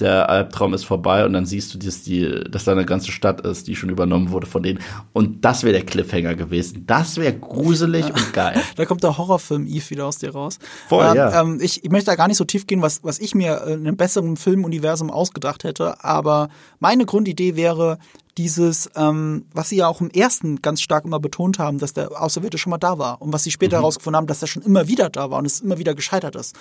der 0.00 0.28
Albtraum 0.28 0.74
ist 0.74 0.84
vorbei 0.84 1.24
und 1.24 1.32
dann 1.32 1.46
siehst 1.46 1.74
du, 1.74 1.78
dass, 1.78 2.02
die, 2.02 2.44
dass 2.50 2.64
da 2.64 2.72
eine 2.72 2.86
ganze 2.86 3.12
Stadt 3.12 3.40
ist, 3.42 3.68
die 3.68 3.76
schon 3.76 3.90
übernommen 3.90 4.30
wurde 4.30 4.46
von 4.46 4.62
denen. 4.62 4.80
Und 5.12 5.44
das 5.44 5.62
wäre 5.62 5.74
der 5.74 5.86
Cliffhanger 5.86 6.34
gewesen. 6.34 6.84
Das 6.86 7.16
wäre 7.16 7.34
gruselig 7.34 8.06
und 8.06 8.32
geil. 8.32 8.60
Da 8.76 8.84
kommt 8.84 9.02
der 9.02 9.18
Horrorfilm 9.18 9.66
Eve 9.66 9.90
wieder 9.90 10.06
aus 10.06 10.18
dir 10.18 10.32
raus. 10.32 10.58
Voll, 10.88 11.04
ähm, 11.04 11.16
ja. 11.16 11.40
Ähm, 11.40 11.58
ich, 11.60 11.84
ich 11.84 11.90
möchte 11.90 12.06
da 12.06 12.16
gar 12.16 12.28
nicht 12.28 12.36
so 12.38 12.44
tief 12.44 12.66
gehen, 12.66 12.82
was, 12.82 13.04
was 13.04 13.18
ich 13.18 13.34
mir 13.34 13.62
in 13.66 13.86
einem 13.86 13.96
besseren 13.96 14.36
Filmuniversum 14.36 15.10
ausgedacht 15.10 15.64
hätte, 15.64 16.02
aber 16.04 16.48
meine 16.78 17.04
Grundidee 17.06 17.56
wäre 17.56 17.98
dieses, 18.40 18.88
ähm, 18.96 19.44
was 19.52 19.68
sie 19.68 19.76
ja 19.76 19.88
auch 19.88 20.00
im 20.00 20.10
ersten 20.10 20.62
ganz 20.62 20.80
stark 20.80 21.04
immer 21.04 21.20
betont 21.20 21.58
haben, 21.58 21.78
dass 21.78 21.92
der 21.92 22.22
Auserwählte 22.22 22.58
schon 22.58 22.70
mal 22.70 22.78
da 22.78 22.98
war 22.98 23.20
und 23.20 23.32
was 23.32 23.44
sie 23.44 23.50
später 23.50 23.76
herausgefunden 23.76 24.16
haben, 24.16 24.26
dass 24.26 24.40
er 24.40 24.48
schon 24.48 24.62
immer 24.62 24.88
wieder 24.88 25.10
da 25.10 25.30
war 25.30 25.38
und 25.38 25.46
es 25.46 25.60
immer 25.60 25.78
wieder 25.78 25.94
gescheitert 25.94 26.36
ist. 26.36 26.56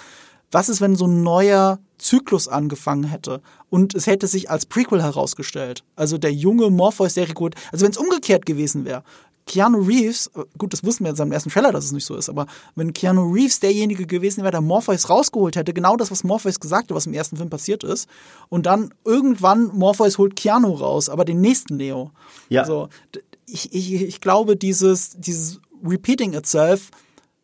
Was 0.52 0.70
ist, 0.70 0.82
wenn 0.82 0.96
so 0.96 1.06
ein 1.06 1.22
neuer 1.24 1.80
Zyklus 1.98 2.48
angefangen 2.48 3.04
hätte 3.04 3.42
und 3.70 3.94
es 3.94 4.08
hätte 4.08 4.28
sich 4.28 4.50
als 4.50 4.66
Prequel 4.66 5.04
herausgestellt? 5.04 5.84
Also 5.96 6.18
der 6.18 6.34
junge 6.34 6.70
Morpheus, 6.70 7.14
der 7.14 7.30
Rekrut, 7.30 7.56
also 7.72 7.86
wenn 7.86 7.92
es 7.92 7.98
umgekehrt 7.98 8.46
gewesen 8.46 8.86
wäre. 8.86 9.04
Keanu 9.46 9.80
Reeves, 9.82 10.28
äh, 10.36 10.44
gut, 10.60 10.74
das 10.74 10.84
wussten 10.84 11.04
wir 11.06 11.10
jetzt 11.10 11.22
am 11.22 11.32
ersten 11.32 11.50
Trailer, 11.50 11.72
dass 11.72 11.86
es 11.86 11.92
nicht 11.92 12.06
so 12.06 12.16
ist, 12.16 12.30
aber 12.30 12.46
wenn 12.76 12.94
Keanu 12.94 13.32
Reeves 13.32 13.60
derjenige 13.60 14.06
gewesen 14.06 14.42
wäre, 14.44 14.52
der 14.52 14.62
Morpheus 14.62 15.10
rausgeholt 15.10 15.56
hätte, 15.56 15.74
genau 15.74 15.98
das, 15.98 16.12
was 16.12 16.24
Morpheus 16.24 16.60
gesagt 16.60 16.90
hat, 16.92 16.96
was 16.96 17.08
im 17.08 17.14
ersten 17.14 17.36
Film 17.36 17.50
passiert 17.50 17.84
ist, 17.84 18.08
und 18.50 18.68
dann 18.68 18.94
irgendwann 19.06 19.68
Morpheus 19.76 20.20
holt 20.20 20.36
Keanu 20.36 20.74
raus, 20.74 21.10
aber 21.10 21.26
den 21.26 21.42
nächsten 21.42 21.78
Neo. 21.78 22.12
Ja. 22.50 22.64
So, 22.64 22.90
d- 23.16 23.22
ich, 23.48 23.74
ich, 23.74 23.94
ich 23.94 24.22
glaube, 24.22 24.56
dieses, 24.56 25.12
dieses 25.18 25.60
Repeating 25.84 26.34
itself 26.34 26.92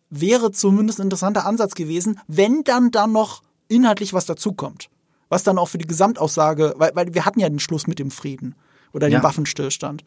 wäre 0.09 0.51
zumindest 0.51 0.99
ein 0.99 1.03
interessanter 1.03 1.45
Ansatz 1.45 1.75
gewesen, 1.75 2.19
wenn 2.27 2.63
dann 2.63 2.91
dann 2.91 3.11
noch 3.11 3.41
inhaltlich 3.67 4.13
was 4.13 4.25
dazukommt. 4.25 4.89
Was 5.29 5.43
dann 5.43 5.57
auch 5.57 5.67
für 5.67 5.77
die 5.79 5.87
Gesamtaussage, 5.87 6.75
weil, 6.77 6.91
weil 6.95 7.13
wir 7.13 7.25
hatten 7.25 7.39
ja 7.39 7.49
den 7.49 7.59
Schluss 7.59 7.87
mit 7.87 7.97
dem 7.99 8.11
Frieden 8.11 8.55
oder 8.93 9.07
Ja. 9.07 9.23
Waffenstillstand. 9.23 10.03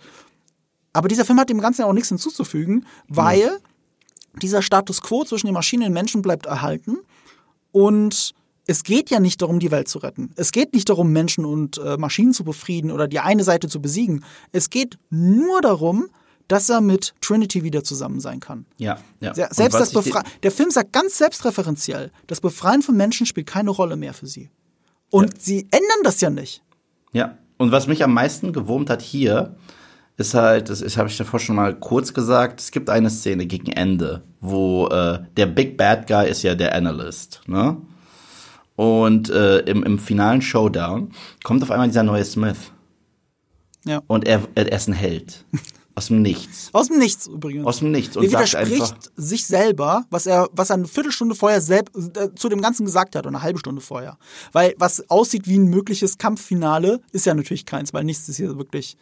Aber 0.92 1.08
dieser 1.08 1.24
Film 1.24 1.38
hat 1.40 1.50
dem 1.50 1.60
Ganzen 1.60 1.82
ja 1.82 1.86
auch 1.86 1.92
nichts 1.92 2.08
hinzuzufügen, 2.08 2.86
weil 3.08 3.58
dieser 4.40 4.62
Status 4.62 5.02
quo 5.02 5.24
zwischen 5.24 5.46
den 5.46 5.54
Maschinen 5.54 5.82
und 5.82 5.88
den 5.88 5.94
Menschen 5.94 6.22
bleibt 6.22 6.46
erhalten 6.46 6.98
und 7.72 8.34
es 8.66 8.84
geht 8.84 9.10
ja 9.10 9.18
nicht 9.18 9.40
darum, 9.40 9.60
die 9.60 9.70
Welt 9.70 9.88
zu 9.88 9.98
retten. 9.98 10.30
Es 10.36 10.52
geht 10.52 10.74
nicht 10.74 10.88
darum, 10.88 11.10
Menschen 11.12 11.44
und 11.44 11.78
äh, 11.78 11.96
Maschinen 11.96 12.34
zu 12.34 12.44
befrieden 12.44 12.90
oder 12.90 13.08
die 13.08 13.18
eine 13.18 13.42
Seite 13.42 13.68
zu 13.68 13.80
besiegen. 13.80 14.24
Es 14.52 14.68
geht 14.70 14.98
nur 15.10 15.62
darum, 15.62 16.08
dass 16.48 16.68
er 16.68 16.80
mit 16.80 17.14
Trinity 17.20 17.62
wieder 17.62 17.84
zusammen 17.84 18.20
sein 18.20 18.40
kann. 18.40 18.66
Ja, 18.78 18.98
ja. 19.20 19.34
Selbst 19.34 19.78
das 19.78 19.92
Befre 19.92 20.22
der 20.42 20.50
Film 20.50 20.70
sagt 20.70 20.92
ganz 20.92 21.18
selbstreferenziell, 21.18 22.10
das 22.26 22.40
Befreien 22.40 22.82
von 22.82 22.96
Menschen 22.96 23.26
spielt 23.26 23.46
keine 23.46 23.70
Rolle 23.70 23.96
mehr 23.96 24.14
für 24.14 24.26
sie. 24.26 24.50
Und 25.10 25.40
sie 25.40 25.68
ändern 25.70 26.02
das 26.02 26.20
ja 26.20 26.30
nicht. 26.30 26.62
Ja, 27.12 27.38
und 27.58 27.72
was 27.72 27.86
mich 27.86 28.02
am 28.02 28.14
meisten 28.14 28.52
gewurmt 28.52 28.90
hat 28.90 29.02
hier, 29.02 29.56
ist 30.16 30.34
halt, 30.34 30.68
das, 30.68 30.80
das 30.80 30.96
habe 30.96 31.08
ich 31.08 31.16
davor 31.16 31.38
schon 31.38 31.56
mal 31.56 31.74
kurz 31.74 32.12
gesagt, 32.12 32.60
es 32.60 32.72
gibt 32.72 32.90
eine 32.90 33.08
Szene 33.08 33.46
gegen 33.46 33.70
Ende, 33.72 34.22
wo 34.40 34.88
äh, 34.88 35.20
der 35.36 35.46
Big 35.46 35.76
Bad 35.76 36.06
Guy 36.08 36.28
ist 36.28 36.42
ja 36.42 36.54
der 36.54 36.74
Analyst, 36.74 37.40
ne? 37.46 37.76
Und 38.74 39.28
äh, 39.30 39.58
im, 39.60 39.82
im 39.82 39.98
finalen 39.98 40.40
Showdown 40.40 41.12
kommt 41.42 41.64
auf 41.64 41.70
einmal 41.72 41.88
dieser 41.88 42.04
neue 42.04 42.24
Smith. 42.24 42.70
Ja. 43.84 44.02
Und 44.06 44.26
er, 44.26 44.42
er 44.54 44.70
ist 44.70 44.88
ein 44.88 44.92
Held. 44.92 45.44
Aus 45.98 46.06
dem 46.06 46.22
Nichts. 46.22 46.70
Aus 46.72 46.86
dem 46.86 46.98
Nichts 46.98 47.26
übrigens. 47.26 47.66
Aus 47.66 47.80
dem 47.80 47.90
Nichts. 47.90 48.16
Und 48.16 48.22
er 48.22 48.30
widerspricht 48.30 49.10
sich 49.16 49.44
selber, 49.44 50.04
was 50.10 50.26
er, 50.26 50.48
was 50.52 50.70
er 50.70 50.74
eine 50.74 50.86
Viertelstunde 50.86 51.34
vorher 51.34 51.60
selbst 51.60 52.16
äh, 52.16 52.32
zu 52.36 52.48
dem 52.48 52.60
Ganzen 52.60 52.86
gesagt 52.86 53.16
hat, 53.16 53.26
oder 53.26 53.34
eine 53.34 53.42
halbe 53.42 53.58
Stunde 53.58 53.80
vorher. 53.80 54.16
Weil 54.52 54.76
was 54.78 55.10
aussieht 55.10 55.48
wie 55.48 55.58
ein 55.58 55.64
mögliches 55.64 56.16
Kampffinale, 56.16 57.00
ist 57.10 57.26
ja 57.26 57.34
natürlich 57.34 57.66
keins, 57.66 57.92
weil 57.92 58.04
nichts 58.04 58.28
ist 58.28 58.36
hier 58.36 58.56
wirklich 58.56 58.96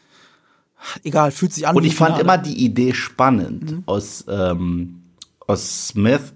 egal, 1.05 1.32
fühlt 1.32 1.52
sich 1.52 1.68
an 1.68 1.77
Und 1.77 1.85
ich 1.85 1.93
ein 1.93 1.97
fand 1.97 2.16
Finale. 2.16 2.23
immer 2.23 2.39
die 2.39 2.64
Idee 2.64 2.94
spannend, 2.94 3.82
aus, 3.85 4.24
ähm, 4.28 5.02
aus 5.47 5.89
Smith 5.89 6.32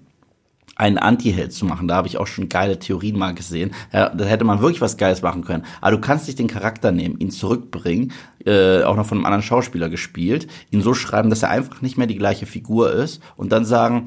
einen 0.81 0.97
Anti-Held 0.97 1.53
zu 1.53 1.65
machen. 1.65 1.87
Da 1.87 1.95
habe 1.95 2.07
ich 2.07 2.17
auch 2.17 2.25
schon 2.25 2.49
geile 2.49 2.79
Theorien 2.79 3.17
mal 3.17 3.35
gesehen. 3.35 3.71
Ja, 3.93 4.09
da 4.09 4.25
hätte 4.25 4.43
man 4.43 4.61
wirklich 4.61 4.81
was 4.81 4.97
Geiles 4.97 5.21
machen 5.21 5.43
können. 5.43 5.63
Aber 5.79 5.91
du 5.91 6.01
kannst 6.01 6.25
nicht 6.25 6.39
den 6.39 6.47
Charakter 6.47 6.91
nehmen, 6.91 7.19
ihn 7.19 7.29
zurückbringen, 7.29 8.13
äh, 8.45 8.81
auch 8.81 8.95
noch 8.95 9.05
von 9.05 9.19
einem 9.19 9.25
anderen 9.25 9.43
Schauspieler 9.43 9.89
gespielt, 9.89 10.47
ihn 10.71 10.81
so 10.81 10.95
schreiben, 10.95 11.29
dass 11.29 11.43
er 11.43 11.51
einfach 11.51 11.81
nicht 11.81 11.99
mehr 11.99 12.07
die 12.07 12.17
gleiche 12.17 12.47
Figur 12.47 12.91
ist 12.91 13.21
und 13.35 13.51
dann 13.51 13.63
sagen, 13.63 14.05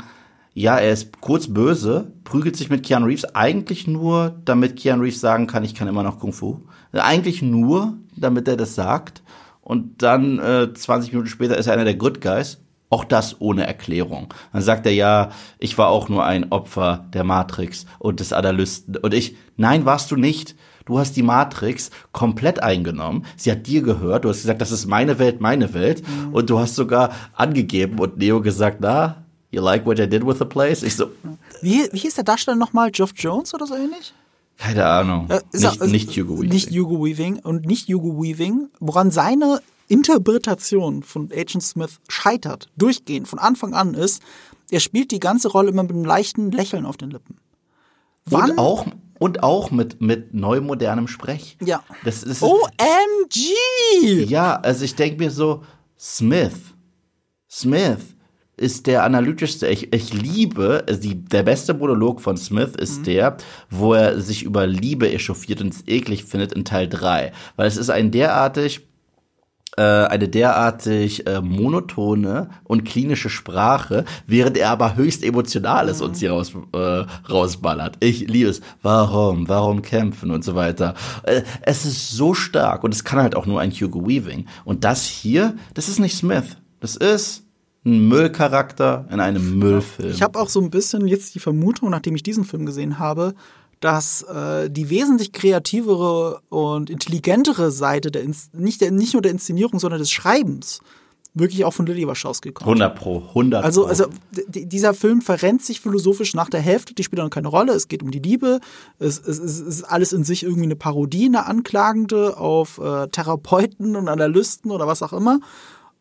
ja, 0.53 0.77
er 0.77 0.93
ist 0.93 1.21
kurz 1.21 1.47
böse, 1.47 2.13
prügelt 2.25 2.57
sich 2.57 2.71
mit 2.71 2.85
Keanu 2.85 3.07
Reeves 3.07 3.37
eigentlich 3.37 3.87
nur, 3.87 4.35
damit 4.45 4.77
Keanu 4.77 5.03
Reeves 5.03 5.21
sagen 5.21 5.47
kann, 5.47 5.63
ich 5.63 5.77
kann 5.77 5.87
immer 5.87 6.03
noch 6.03 6.19
Kung 6.19 6.33
Fu. 6.33 6.63
Eigentlich 6.93 7.41
nur, 7.41 7.95
damit 8.17 8.49
er 8.49 8.57
das 8.57 8.75
sagt. 8.75 9.23
Und 9.61 10.03
dann 10.03 10.41
äh, 10.41 10.75
20 10.75 11.13
Minuten 11.13 11.29
später 11.29 11.57
ist 11.57 11.69
er 11.69 11.75
einer 11.75 11.85
der 11.85 11.95
Good 11.95 12.21
Guys. 12.21 12.59
Auch 12.95 13.03
das 13.05 13.41
ohne 13.41 13.67
Erklärung. 13.67 14.33
Dann 14.53 14.63
sagt 14.63 14.87
er 14.87 14.93
ja, 14.93 15.31
ich 15.59 15.77
war 15.79 15.89
auch 15.89 16.09
nur 16.09 16.25
ein 16.25 16.53
Opfer 16.53 17.07
der 17.13 17.25
Matrix 17.25 17.87
und 17.99 18.21
des 18.21 18.33
Analysten. 18.33 18.97
Und 18.99 19.13
ich, 19.15 19.35
nein, 19.57 19.85
warst 19.85 20.13
du 20.13 20.17
nicht. 20.17 20.55
Du 20.85 20.99
hast 21.01 21.17
die 21.17 21.23
Matrix 21.25 21.91
komplett 22.13 22.63
eingenommen. 22.63 23.25
Sie 23.37 23.51
hat 23.51 23.67
dir 23.67 23.83
gehört. 23.83 24.25
Du 24.25 24.29
hast 24.29 24.43
gesagt, 24.43 24.61
das 24.61 24.71
ist 24.71 24.87
meine 24.87 25.19
Welt, 25.19 25.41
meine 25.41 25.75
Welt. 25.75 26.03
Und 26.31 26.51
du 26.51 26.59
hast 26.61 26.77
sogar 26.77 27.11
angegeben 27.33 27.99
und 27.99 28.19
Neo 28.19 28.41
gesagt, 28.41 28.79
na, 28.81 29.25
you 29.51 29.61
like 29.61 29.85
what 29.87 29.99
I 29.99 30.07
did 30.09 30.25
with 30.25 30.39
the 30.39 30.45
place? 30.45 30.83
Ich 30.85 30.95
so, 30.95 31.07
Wie, 31.63 31.89
wie 31.91 31.99
hieß 31.99 32.15
der 32.15 32.25
Darsteller 32.25 32.57
nochmal? 32.57 32.91
Geoff 32.93 33.11
Jones 33.17 33.55
oder 33.55 33.67
so 33.67 33.75
ähnlich? 33.75 34.15
keine 34.57 34.87
Ahnung. 34.87 35.29
Äh, 35.31 35.41
nicht, 35.53 35.81
er- 35.81 35.87
nicht 35.89 36.11
Hugo 36.17 36.37
Weaving. 36.37 36.51
Nicht 36.51 36.71
Hugo 36.71 37.05
Weaving 37.05 37.39
und 37.41 37.67
nicht 37.67 37.89
Hugo 37.89 38.23
Weaving, 38.23 38.69
woran 38.79 39.11
seine 39.11 39.61
Interpretation 39.89 41.03
von 41.03 41.31
Agent 41.33 41.63
Smith 41.63 41.99
scheitert, 42.09 42.69
durchgehend, 42.77 43.29
von 43.29 43.39
Anfang 43.39 43.75
an 43.75 43.95
ist, 43.95 44.23
er 44.71 44.81
spielt 44.81 45.11
die 45.11 45.21
ganze 45.21 45.49
Rolle 45.49 45.71
immer 45.71 45.83
mit 45.83 45.93
einem 45.93 46.05
leichten 46.05 46.51
Lächeln 46.51 46.87
auf 46.87 46.97
den 46.97 47.11
Lippen. 47.11 47.37
Wann? 48.27 48.53
und 48.53 48.59
auch, 48.59 48.87
und 49.19 49.43
auch 49.43 49.71
mit, 49.71 50.01
mit 50.01 50.33
neumodernem 50.33 51.09
Sprech. 51.09 51.59
Ja. 51.63 51.83
Das 52.05 52.23
ist, 52.23 52.43
OMG! 52.43 54.25
Ja, 54.27 54.57
also 54.57 54.85
ich 54.85 54.95
denke 54.95 55.23
mir 55.23 55.31
so, 55.31 55.63
Smith, 55.99 56.55
Smith 57.51 57.99
ist 58.57 58.87
der 58.87 59.03
analytischste. 59.05 59.69
Ich, 59.69 59.93
ich 59.93 60.13
liebe, 60.15 60.85
also 60.89 61.01
die, 61.01 61.17
der 61.17 61.43
beste 61.43 61.75
Monolog 61.75 62.21
von 62.21 62.37
Smith 62.37 62.73
ist 62.79 63.01
Mhm. 63.01 63.05
der, 63.05 63.37
wo 63.69 63.95
er 63.95 64.21
sich 64.21 64.43
über 64.45 64.67
Liebe 64.67 65.13
echauffiert 65.13 65.61
und 65.61 65.75
es 65.75 65.83
eklig 65.87 66.25
findet 66.25 66.53
in 66.53 66.65
Teil 66.65 66.89
3. 66.89 67.33
Weil 67.57 67.67
es 67.67 67.77
ist 67.77 67.91
ein 67.91 68.11
derartig, 68.11 68.87
äh, 69.77 69.83
eine 69.83 70.29
derartig 70.29 71.27
äh, 71.27 71.41
monotone 71.41 72.51
und 72.65 72.85
klinische 72.85 73.29
Sprache, 73.29 74.05
während 74.27 74.57
er 74.57 74.71
aber 74.71 74.97
höchst 74.97 75.25
emotional 75.25 75.89
ist 75.89 76.01
und 76.01 76.17
sie 76.17 76.27
raus, 76.27 76.53
äh, 76.73 77.05
rausballert. 77.31 77.97
Ich 78.01 78.29
liebe 78.29 78.51
es. 78.51 78.61
Warum? 78.83 79.49
Warum 79.49 79.83
kämpfen 79.83 80.31
und 80.31 80.45
so 80.45 80.55
weiter. 80.55 80.95
Äh, 81.25 81.43
es 81.63 81.85
ist 81.85 82.11
so 82.11 82.35
stark 82.35 82.85
und 82.85 82.95
es 82.95 83.05
kann 83.05 83.21
halt 83.21 83.35
auch 83.35 83.47
nur 83.47 83.61
ein 83.61 83.71
Hugo 83.71 84.07
Weaving. 84.07 84.47
Und 84.65 84.85
das 84.85 85.05
hier, 85.05 85.57
das 85.75 85.89
ist 85.89 85.99
nicht 85.99 86.17
Smith. 86.17 86.57
Das 86.81 86.97
ist 86.97 87.45
ein 87.85 88.09
Müllcharakter 88.09 89.07
in 89.11 89.21
einem 89.21 89.59
Müllfilm. 89.59 90.11
Ich 90.11 90.23
habe 90.23 90.39
auch 90.39 90.49
so 90.49 90.61
ein 90.61 90.71
bisschen 90.71 91.07
jetzt 91.07 91.35
die 91.35 91.39
Vermutung, 91.39 91.91
nachdem 91.91 92.15
ich 92.15 92.23
diesen 92.23 92.45
Film 92.45 92.65
gesehen 92.67 92.99
habe, 92.99 93.35
dass 93.81 94.23
äh, 94.23 94.71
die 94.71 94.91
wesentlich 94.91 95.33
kreativere 95.33 96.41
und 96.49 96.91
intelligentere 96.91 97.71
Seite 97.71 98.11
der 98.11 98.23
Ins 98.23 98.51
nicht, 98.53 98.81
der, 98.81 98.91
nicht 98.91 99.13
nur 99.15 99.23
der 99.23 99.33
Inszenierung, 99.33 99.79
sondern 99.81 99.99
des 100.01 100.11
Schreibens 100.11 100.81
wirklich 101.37 101.65
auch 101.65 101.73
von 101.73 101.85
Lily 101.85 102.07
Wachowski 102.07 102.53
kommt. 102.53 102.69
100 102.69 102.95
pro, 102.97 103.19
100 103.31 103.65
Also, 103.65 103.83
pro. 103.83 103.89
also 103.89 104.05
d- 104.31 104.67
dieser 104.67 104.95
Film 104.95 105.21
verrennt 105.21 105.65
sich 105.65 105.81
philosophisch 105.81 106.33
nach 106.35 106.49
der 106.49 106.61
Hälfte, 106.61 106.95
die 106.95 107.03
spielt 107.03 107.19
dann 107.21 107.29
keine 107.31 107.49
Rolle. 107.49 107.73
Es 107.73 107.89
geht 107.89 108.05
um 108.05 108.13
die 108.13 108.21
Liebe. 108.21 108.61
Es, 109.01 109.19
es, 109.19 109.41
es 109.41 109.59
ist 109.61 109.83
alles 109.83 110.13
in 110.13 110.23
sich 110.23 110.45
irgendwie 110.45 110.63
eine 110.63 110.77
Parodie, 110.77 111.27
eine 111.27 111.47
Anklagende 111.47 112.37
auf 112.37 112.79
äh, 112.79 113.09
Therapeuten 113.09 113.97
und 113.97 114.09
Analysten 114.09 114.71
oder 114.71 114.87
was 114.87 115.03
auch 115.03 115.13
immer. 115.13 115.41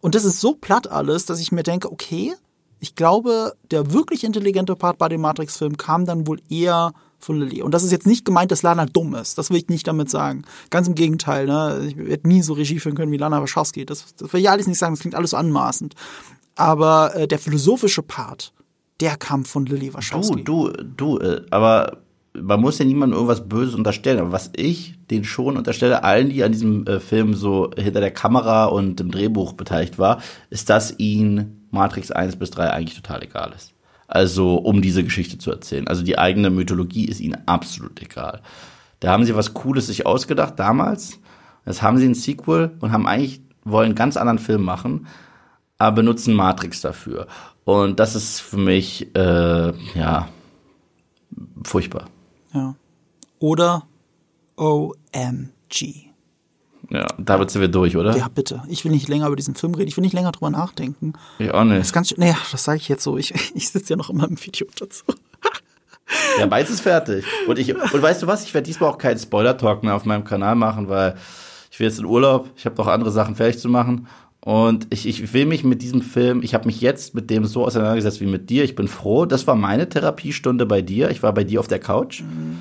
Und 0.01 0.13
das 0.13 0.23
ist 0.23 0.39
so 0.39 0.53
platt 0.53 0.87
alles, 0.87 1.25
dass 1.25 1.39
ich 1.39 1.51
mir 1.51 1.63
denke, 1.63 1.91
okay, 1.91 2.33
ich 2.79 2.93
glaube, 2.93 3.53
der 3.71 3.91
wirklich 3.91 4.23
intelligente 4.25 4.75
Part 4.75 4.99
bei 4.99 5.09
dem 5.09 5.21
Matrix-Film 5.21 5.77
kam 5.77 6.05
dann 6.05 6.27
wohl 6.27 6.41
eher 6.47 6.93
von 7.25 7.39
Lilly. 7.39 7.61
Und 7.61 7.73
das 7.73 7.83
ist 7.83 7.91
jetzt 7.91 8.07
nicht 8.07 8.25
gemeint, 8.25 8.51
dass 8.51 8.63
Lana 8.63 8.85
dumm 8.85 9.15
ist. 9.15 9.37
Das 9.37 9.49
will 9.49 9.57
ich 9.57 9.69
nicht 9.69 9.87
damit 9.87 10.09
sagen. 10.09 10.43
Ganz 10.69 10.87
im 10.87 10.95
Gegenteil. 10.95 11.45
Ne? 11.45 11.85
Ich 11.87 11.97
werde 11.97 12.27
nie 12.27 12.41
so 12.41 12.53
Regie 12.53 12.79
führen 12.79 12.95
können 12.95 13.11
wie 13.11 13.17
Lana 13.17 13.41
Wachowski. 13.41 13.85
Das, 13.85 14.15
das 14.15 14.31
will 14.33 14.41
ich 14.41 14.49
alles 14.49 14.67
nicht 14.67 14.79
sagen. 14.79 14.93
Das 14.93 15.01
klingt 15.01 15.15
alles 15.15 15.31
so 15.31 15.37
anmaßend. 15.37 15.95
Aber 16.55 17.15
äh, 17.15 17.27
der 17.27 17.39
philosophische 17.39 18.03
Part, 18.03 18.53
der 18.99 19.17
kam 19.17 19.45
von 19.45 19.65
Lilly 19.65 19.93
Wachowski. 19.93 20.43
Du, 20.43 20.69
du, 20.69 21.17
du, 21.17 21.19
äh, 21.19 21.41
aber 21.49 22.03
man 22.39 22.59
muss 22.59 22.79
ja 22.79 22.85
niemandem 22.85 23.15
irgendwas 23.15 23.47
Böses 23.47 23.75
unterstellen. 23.75 24.19
Aber 24.19 24.31
was 24.31 24.51
ich 24.55 24.95
den 25.09 25.23
schon 25.23 25.57
unterstelle, 25.57 26.03
allen, 26.03 26.29
die 26.29 26.43
an 26.43 26.51
diesem 26.51 26.85
äh, 26.87 26.99
Film 26.99 27.33
so 27.33 27.71
hinter 27.77 28.01
der 28.01 28.11
Kamera 28.11 28.65
und 28.65 28.99
im 29.01 29.11
Drehbuch 29.11 29.53
beteiligt 29.53 29.99
war, 29.99 30.21
ist, 30.49 30.69
dass 30.69 30.97
ihnen 30.99 31.67
Matrix 31.71 32.11
1 32.11 32.35
bis 32.37 32.51
3 32.51 32.71
eigentlich 32.71 33.01
total 33.01 33.23
egal 33.23 33.53
ist. 33.55 33.72
Also, 34.13 34.57
um 34.57 34.83
diese 34.83 35.03
Geschichte 35.03 35.39
zu 35.39 35.49
erzählen. 35.49 35.87
Also, 35.87 36.03
die 36.03 36.19
eigene 36.19 36.51
Mythologie 36.51 37.05
ist 37.05 37.19
ihnen 37.19 37.47
absolut 37.47 37.99
egal. 37.99 38.43
Da 38.99 39.11
haben 39.11 39.25
sie 39.25 39.35
was 39.35 39.55
Cooles 39.55 39.87
sich 39.87 40.05
ausgedacht 40.05 40.59
damals. 40.59 41.19
Jetzt 41.65 41.81
haben 41.81 41.97
sie 41.97 42.07
ein 42.07 42.13
Sequel 42.13 42.77
und 42.79 42.91
haben 42.91 43.07
eigentlich, 43.07 43.41
wollen 43.63 43.87
einen 43.87 43.95
ganz 43.95 44.15
anderen 44.15 44.37
Film 44.37 44.61
machen, 44.61 45.07
aber 45.79 45.95
benutzen 45.95 46.35
Matrix 46.35 46.81
dafür. 46.81 47.25
Und 47.65 47.99
das 47.99 48.13
ist 48.13 48.39
für 48.39 48.57
mich, 48.57 49.15
äh, 49.15 49.73
ja, 49.97 50.29
furchtbar. 51.63 52.05
Ja. 52.53 52.75
Oder 53.39 53.87
OMG. 54.57 56.02
Ja, 56.93 57.07
damit 57.17 57.49
sind 57.49 57.61
wir 57.61 57.69
durch, 57.69 57.97
oder? 57.97 58.15
Ja, 58.15 58.27
bitte. 58.27 58.61
Ich 58.69 58.85
will 58.85 58.91
nicht 58.91 59.07
länger 59.07 59.25
über 59.25 59.35
diesen 59.35 59.55
Film 59.55 59.73
reden. 59.73 59.87
Ich 59.87 59.97
will 59.97 60.03
nicht 60.03 60.13
länger 60.13 60.31
drüber 60.31 60.51
nachdenken. 60.51 61.13
Ich 61.39 61.51
auch 61.51 61.63
nicht. 61.63 61.79
Das 61.79 61.87
ist 61.87 61.93
ganz, 61.93 62.15
naja, 62.15 62.37
das 62.51 62.63
sage 62.63 62.77
ich 62.77 62.87
jetzt 62.87 63.03
so. 63.03 63.17
Ich, 63.17 63.33
ich 63.55 63.69
sitze 63.69 63.93
ja 63.93 63.97
noch 63.97 64.11
immer 64.11 64.27
im 64.29 64.41
Video 64.41 64.67
dazu. 64.79 65.03
Ja, 66.37 66.45
meins 66.45 66.69
ist 66.69 66.81
fertig. 66.81 67.25
Und, 67.47 67.57
ich, 67.57 67.73
und 67.73 68.01
weißt 68.01 68.21
du 68.21 68.27
was? 68.27 68.43
Ich 68.43 68.53
werde 68.53 68.65
diesmal 68.65 68.89
auch 68.89 68.97
keinen 68.97 69.17
Spoiler-Talk 69.17 69.83
mehr 69.83 69.95
auf 69.95 70.05
meinem 70.05 70.23
Kanal 70.25 70.53
machen, 70.53 70.87
weil 70.87 71.15
ich 71.71 71.79
will 71.79 71.87
jetzt 71.87 71.97
in 71.97 72.05
Urlaub. 72.05 72.49
Ich 72.55 72.65
habe 72.65 72.75
noch 72.75 72.87
andere 72.87 73.09
Sachen 73.09 73.35
fertig 73.35 73.59
zu 73.59 73.69
machen. 73.69 74.07
Und 74.41 74.87
ich, 74.91 75.07
ich 75.07 75.33
will 75.33 75.45
mich 75.45 75.63
mit 75.63 75.81
diesem 75.81 76.01
Film, 76.01 76.43
ich 76.43 76.53
habe 76.53 76.65
mich 76.65 76.81
jetzt 76.81 77.15
mit 77.15 77.29
dem 77.29 77.45
so 77.45 77.65
auseinandergesetzt 77.65 78.19
wie 78.19 78.27
mit 78.27 78.49
dir. 78.49 78.63
Ich 78.63 78.75
bin 78.75 78.87
froh. 78.87 79.25
Das 79.25 79.47
war 79.47 79.55
meine 79.55 79.89
Therapiestunde 79.89 80.65
bei 80.65 80.81
dir. 80.81 81.09
Ich 81.09 81.23
war 81.23 81.33
bei 81.33 81.45
dir 81.45 81.61
auf 81.61 81.67
der 81.67 81.79
Couch. 81.79 82.21
Mhm. 82.21 82.59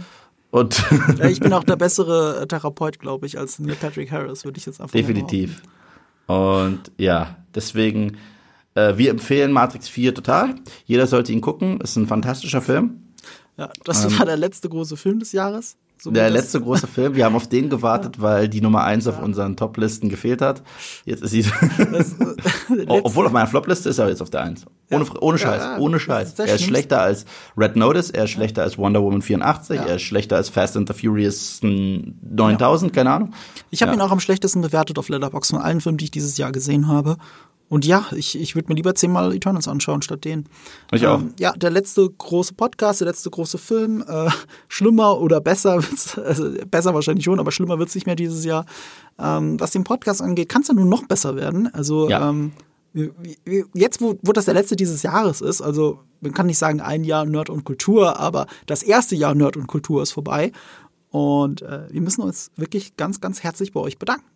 Und 0.53 0.85
Ja, 1.19 1.31
ich 1.31 1.41
bin 1.41 1.53
auch 1.55 1.65
der 1.65 1.77
bessere 1.77 2.47
Therapeut, 2.47 2.99
glaube 2.99 3.27
ich, 3.27 3.39
als 3.39 3.59
Neil 3.59 3.75
Patrick 3.75 4.13
Harris, 4.13 4.45
würde 4.45 4.59
ich 4.59 4.67
jetzt 4.67 4.81
einfach 4.81 4.93
definitiv. 4.93 5.63
Und 6.27 6.93
ja, 6.99 7.39
deswegen, 7.55 8.19
äh, 8.75 8.97
wir 8.97 9.11
empfehlen 9.11 9.51
Matrix 9.51 9.89
4 9.89 10.15
total. 10.15 10.55
Jeder 10.85 11.07
sollte 11.07 11.33
ihn 11.33 11.41
gucken. 11.41 11.81
Ist 11.81 11.97
ein 11.97 12.07
fantastischer 12.07 12.61
Film. 12.61 13.01
Ja, 13.57 13.71
das 13.85 14.19
war 14.19 14.27
der 14.27 14.37
letzte 14.37 14.69
große 14.69 14.97
Film 14.97 15.19
des 15.19 15.33
Jahres. 15.33 15.77
Der 16.07 16.31
letzte 16.31 16.61
große 16.61 16.87
Film. 16.87 17.15
Wir 17.15 17.25
haben 17.25 17.37
auf 17.37 17.49
den 17.49 17.71
gewartet, 17.71 18.21
weil 18.21 18.49
die 18.49 18.61
Nummer 18.61 18.83
1 18.85 19.07
auf 19.07 19.23
unseren 19.23 19.57
Top-Listen 19.57 20.09
gefehlt 20.09 20.43
hat. 20.43 20.63
Jetzt 21.05 21.23
ist 21.23 21.31
sie. 21.31 21.45
Oh, 22.89 23.01
Obwohl 23.05 23.27
auf 23.27 23.33
meiner 23.33 23.47
Flop-Liste 23.47 23.89
ist 23.91 23.99
er 23.99 24.09
jetzt 24.09 24.23
auf 24.23 24.31
der 24.31 24.43
1. 24.43 24.65
Ohne, 24.91 25.05
ohne 25.21 25.39
Scheiß, 25.39 25.63
ja, 25.63 25.79
ohne 25.79 26.01
Scheiß. 26.01 26.31
ist 26.31 26.39
er 26.39 26.55
ist 26.55 26.65
schlechter 26.65 27.01
als 27.01 27.25
Red 27.57 27.77
Notice, 27.77 28.11
er 28.11 28.25
ist 28.25 28.31
schlechter 28.31 28.63
als 28.63 28.79
Wonder 28.79 29.03
Woman 29.03 29.23
84, 29.23 29.77
Ja. 29.77 29.85
er 29.85 29.97
ist 29.97 30.03
schlechter 30.03 30.37
als 30.37 30.49
Fast 30.49 30.77
and 30.77 30.89
the 30.89 30.95
Furious 30.95 31.59
hm, 31.63 32.15
9000, 32.23 32.93
keine 32.93 33.11
Ahnung. 33.11 33.35
Ich 33.71 33.83
habe 33.83 33.93
Ja. 33.93 33.99
ihn 33.99 34.01
auch 34.01 34.11
am 34.11 34.21
schlechtesten 34.21 34.61
bewertet 34.63 34.99
auf 34.99 35.09
Letterboxd 35.09 35.51
von 35.53 35.61
allen 35.63 35.81
Filmen, 35.81 35.99
die 35.99 36.05
ich 36.07 36.11
dieses 36.11 36.37
Jahr 36.39 36.53
gesehen 36.53 36.89
habe. 36.89 37.17
Und 37.73 37.87
ja, 37.87 38.05
ich, 38.15 38.39
ich 38.39 38.55
würde 38.55 38.69
mir 38.69 38.75
lieber 38.75 38.95
zehnmal 38.95 39.35
Eternals 39.35 39.67
anschauen 39.67 40.03
statt 40.03 40.27
den. 40.27 40.45
Ich 40.93 41.07
auch. 41.07 41.21
Ähm, 41.23 41.33
ja, 41.41 41.53
der 41.53 41.71
letzte 41.71 42.07
große 42.07 42.53
Podcast, 42.53 43.01
der 43.01 43.09
letzte 43.09 43.31
große 43.31 43.57
Film. 43.57 44.05
Äh, 44.07 44.29
schlimmer 44.69 45.19
oder 45.19 45.41
besser 45.41 45.77
wird's, 45.77 46.19
also 46.19 46.53
besser 46.71 46.93
wahrscheinlich 46.93 47.25
schon, 47.25 47.41
aber 47.41 47.51
schlimmer 47.51 47.79
wird's 47.79 47.95
nicht 47.95 48.05
mehr 48.07 48.15
dieses 48.15 48.45
Jahr. 48.45 48.67
Ähm, 49.19 49.59
was 49.59 49.71
den 49.71 49.85
Podcast 49.85 50.21
angeht, 50.21 50.51
kann 50.51 50.61
es 50.61 50.69
ja 50.69 50.75
nur 50.75 50.85
noch 50.85 51.07
besser 51.07 51.35
werden. 51.35 51.73
Also 51.73 52.11
Ja. 52.11 52.29
ähm, 52.29 52.53
jetzt, 53.73 54.03
wo, 54.03 54.19
wo 54.21 54.33
das 54.33 54.45
der 54.45 54.53
letzte 54.53 54.77
dieses 54.77 55.03
Jahres 55.03 55.41
ist, 55.41 55.63
also 55.63 56.01
man 56.21 56.35
kann 56.35 56.49
nicht 56.49 56.59
sagen 56.59 56.83
ein 56.83 57.05
Jahr 57.05 57.25
Nerd 57.25 57.49
und 57.49 57.65
Kultur, 57.65 58.21
aber 58.21 58.49
das 58.67 58.83
erste 58.83 59.17
Jahr 59.17 59.35
Nerd 59.35 59.57
und 59.57 59.67
Kultur 59.67 60.03
ist 60.03 60.13
vorbei. 60.13 60.53
Und 61.09 61.63
äh, 61.63 61.91
wir 61.91 62.03
müssen 62.03 62.21
uns 62.21 62.51
wirklich 62.57 62.97
ganz, 62.99 63.23
ganz 63.23 63.43
herzlich 63.43 63.73
bei 63.73 63.81
euch 63.81 63.99
bedanken. 63.99 64.27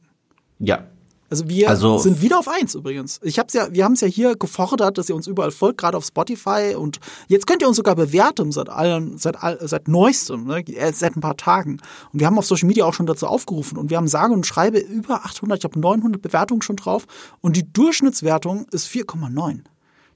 Ja. 0.58 0.86
Also 1.28 1.48
wir 1.48 1.68
Also- 1.68 1.98
sind 1.98 2.20
wieder 2.22 2.38
auf 2.38 2.46
eins 2.48 2.74
übrigens. 2.74 3.18
Ich 3.22 3.38
hab's 3.38 3.52
ja, 3.54 3.66
wir 3.72 3.84
haben 3.84 3.94
es 3.94 4.00
ja 4.00 4.08
hier 4.08 4.36
gefordert, 4.36 4.96
dass 4.96 5.08
ihr 5.08 5.16
uns 5.16 5.26
überall 5.26 5.50
folgt, 5.50 5.78
gerade 5.78 5.96
auf 5.96 6.04
Spotify 6.04 6.74
und 6.76 7.00
jetzt 7.28 7.46
könnt 7.46 7.62
ihr 7.62 7.68
uns 7.68 7.76
sogar 7.76 7.96
bewerten 7.96 8.52
seit 8.52 8.68
allen, 8.68 9.18
seit 9.18 9.36
seit 9.60 9.88
neuestem, 9.88 10.44
ne? 10.44 10.62
erst 10.68 11.00
seit 11.00 11.16
ein 11.16 11.20
paar 11.20 11.36
Tagen. 11.36 11.80
Und 12.12 12.20
wir 12.20 12.26
haben 12.26 12.38
auf 12.38 12.46
Social 12.46 12.68
Media 12.68 12.84
auch 12.84 12.94
schon 12.94 13.06
dazu 13.06 13.26
aufgerufen 13.26 13.76
und 13.76 13.90
wir 13.90 13.96
haben 13.96 14.08
sage 14.08 14.32
und 14.32 14.46
schreibe 14.46 14.78
über 14.78 15.24
800, 15.24 15.58
ich 15.58 15.64
habe 15.64 15.78
900 15.80 16.22
Bewertungen 16.22 16.62
schon 16.62 16.76
drauf 16.76 17.06
und 17.40 17.56
die 17.56 17.70
Durchschnittswertung 17.72 18.66
ist 18.70 18.86
4,9. 18.86 19.60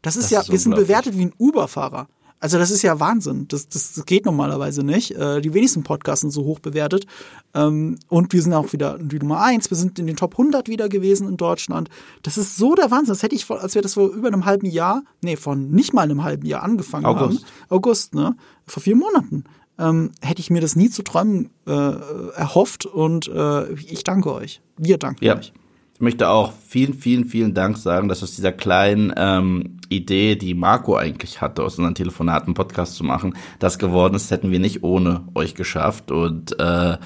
Das 0.03 0.17
ist 0.17 0.25
Das 0.25 0.31
ja, 0.31 0.41
ist 0.41 0.51
wir 0.53 0.59
sind 0.59 0.75
bewertet 0.77 1.17
wie 1.19 1.27
ein 1.27 1.33
Uber-Fahrer. 1.39 2.07
Also 2.43 2.59
das 2.59 2.71
ist 2.71 2.81
ja 2.83 2.99
Wahnsinn. 2.99 3.47
Das, 3.49 3.69
das, 3.69 3.93
das 3.95 4.07
geht 4.07 4.25
normalerweise 4.25 4.83
nicht. 4.83 5.11
Äh, 5.13 5.43
die 5.43 5.53
wenigsten 5.53 5.83
Podcasts 5.83 6.23
sind 6.23 6.31
so 6.31 6.45
hoch 6.45 6.59
bewertet. 6.59 7.07
Ähm, 7.53 7.99
und 8.09 8.33
wir 8.33 8.41
sind 8.43 8.55
auch 8.55 8.73
wieder 8.73 8.99
die 8.99 9.19
Nummer 9.19 9.43
eins. 9.43 9.71
Wir 9.71 9.77
sind 9.77 9.99
in 9.99 10.07
den 10.07 10.17
Top 10.17 10.33
100 10.35 10.69
wieder 10.69 10.89
gewesen 10.89 11.29
in 11.29 11.37
Deutschland. 11.37 11.91
Das 12.23 12.39
ist 12.39 12.57
so 12.57 12.75
der 12.75 12.91
Wahnsinn. 12.91 13.13
Das 13.13 13.23
hätte 13.23 13.35
ich, 13.35 13.45
vor, 13.45 13.61
als 13.61 13.75
wir 13.75 13.83
das 13.83 13.95
vor 13.95 14.09
über 14.09 14.29
einem 14.29 14.47
halben 14.47 14.67
Jahr, 14.67 15.03
nee, 15.21 15.37
von 15.37 15.71
nicht 15.71 15.93
mal 15.93 16.03
einem 16.03 16.25
halben 16.25 16.47
Jahr 16.47 16.63
angefangen 16.63 17.05
August. 17.05 17.45
haben. 17.45 17.51
August, 17.69 18.15
ne? 18.15 18.35
Vor 18.67 18.83
vier 18.83 18.97
Monaten. 18.97 19.45
Ähm, 19.79 20.13
hätte 20.23 20.41
ich 20.41 20.49
mir 20.51 20.61
das 20.63 20.77
nie 20.77 20.89
zu 20.89 21.03
träumen 21.03 21.51
äh, 21.67 21.71
erhofft. 21.73 22.87
Und 22.87 23.29
äh, 23.29 23.73
ich 23.75 24.03
danke 24.03 24.33
euch. 24.33 24.63
Wir 24.79 24.97
danken 24.97 25.25
Ja. 25.25 25.37
euch. 25.37 25.53
Ich 26.01 26.03
möchte 26.03 26.31
auch 26.31 26.55
vielen, 26.67 26.95
vielen, 26.95 27.27
vielen 27.27 27.53
Dank 27.53 27.77
sagen, 27.77 28.09
dass 28.09 28.23
aus 28.23 28.35
dieser 28.35 28.53
kleinen 28.53 29.13
ähm, 29.19 29.77
Idee, 29.91 30.35
die 30.35 30.55
Marco 30.55 30.97
eigentlich 30.97 31.43
hatte, 31.43 31.63
aus 31.63 31.77
unseren 31.77 31.95
Telefonaten 31.95 32.55
Podcast 32.55 32.95
zu 32.95 33.05
machen, 33.05 33.37
das 33.59 33.79
geworden 33.79 34.15
ist, 34.15 34.31
hätten 34.31 34.51
wir 34.51 34.61
nicht 34.61 34.83
ohne 34.83 35.25
euch 35.35 35.55
geschafft. 35.55 36.11
Und 36.11 36.59
äh, 36.59 36.97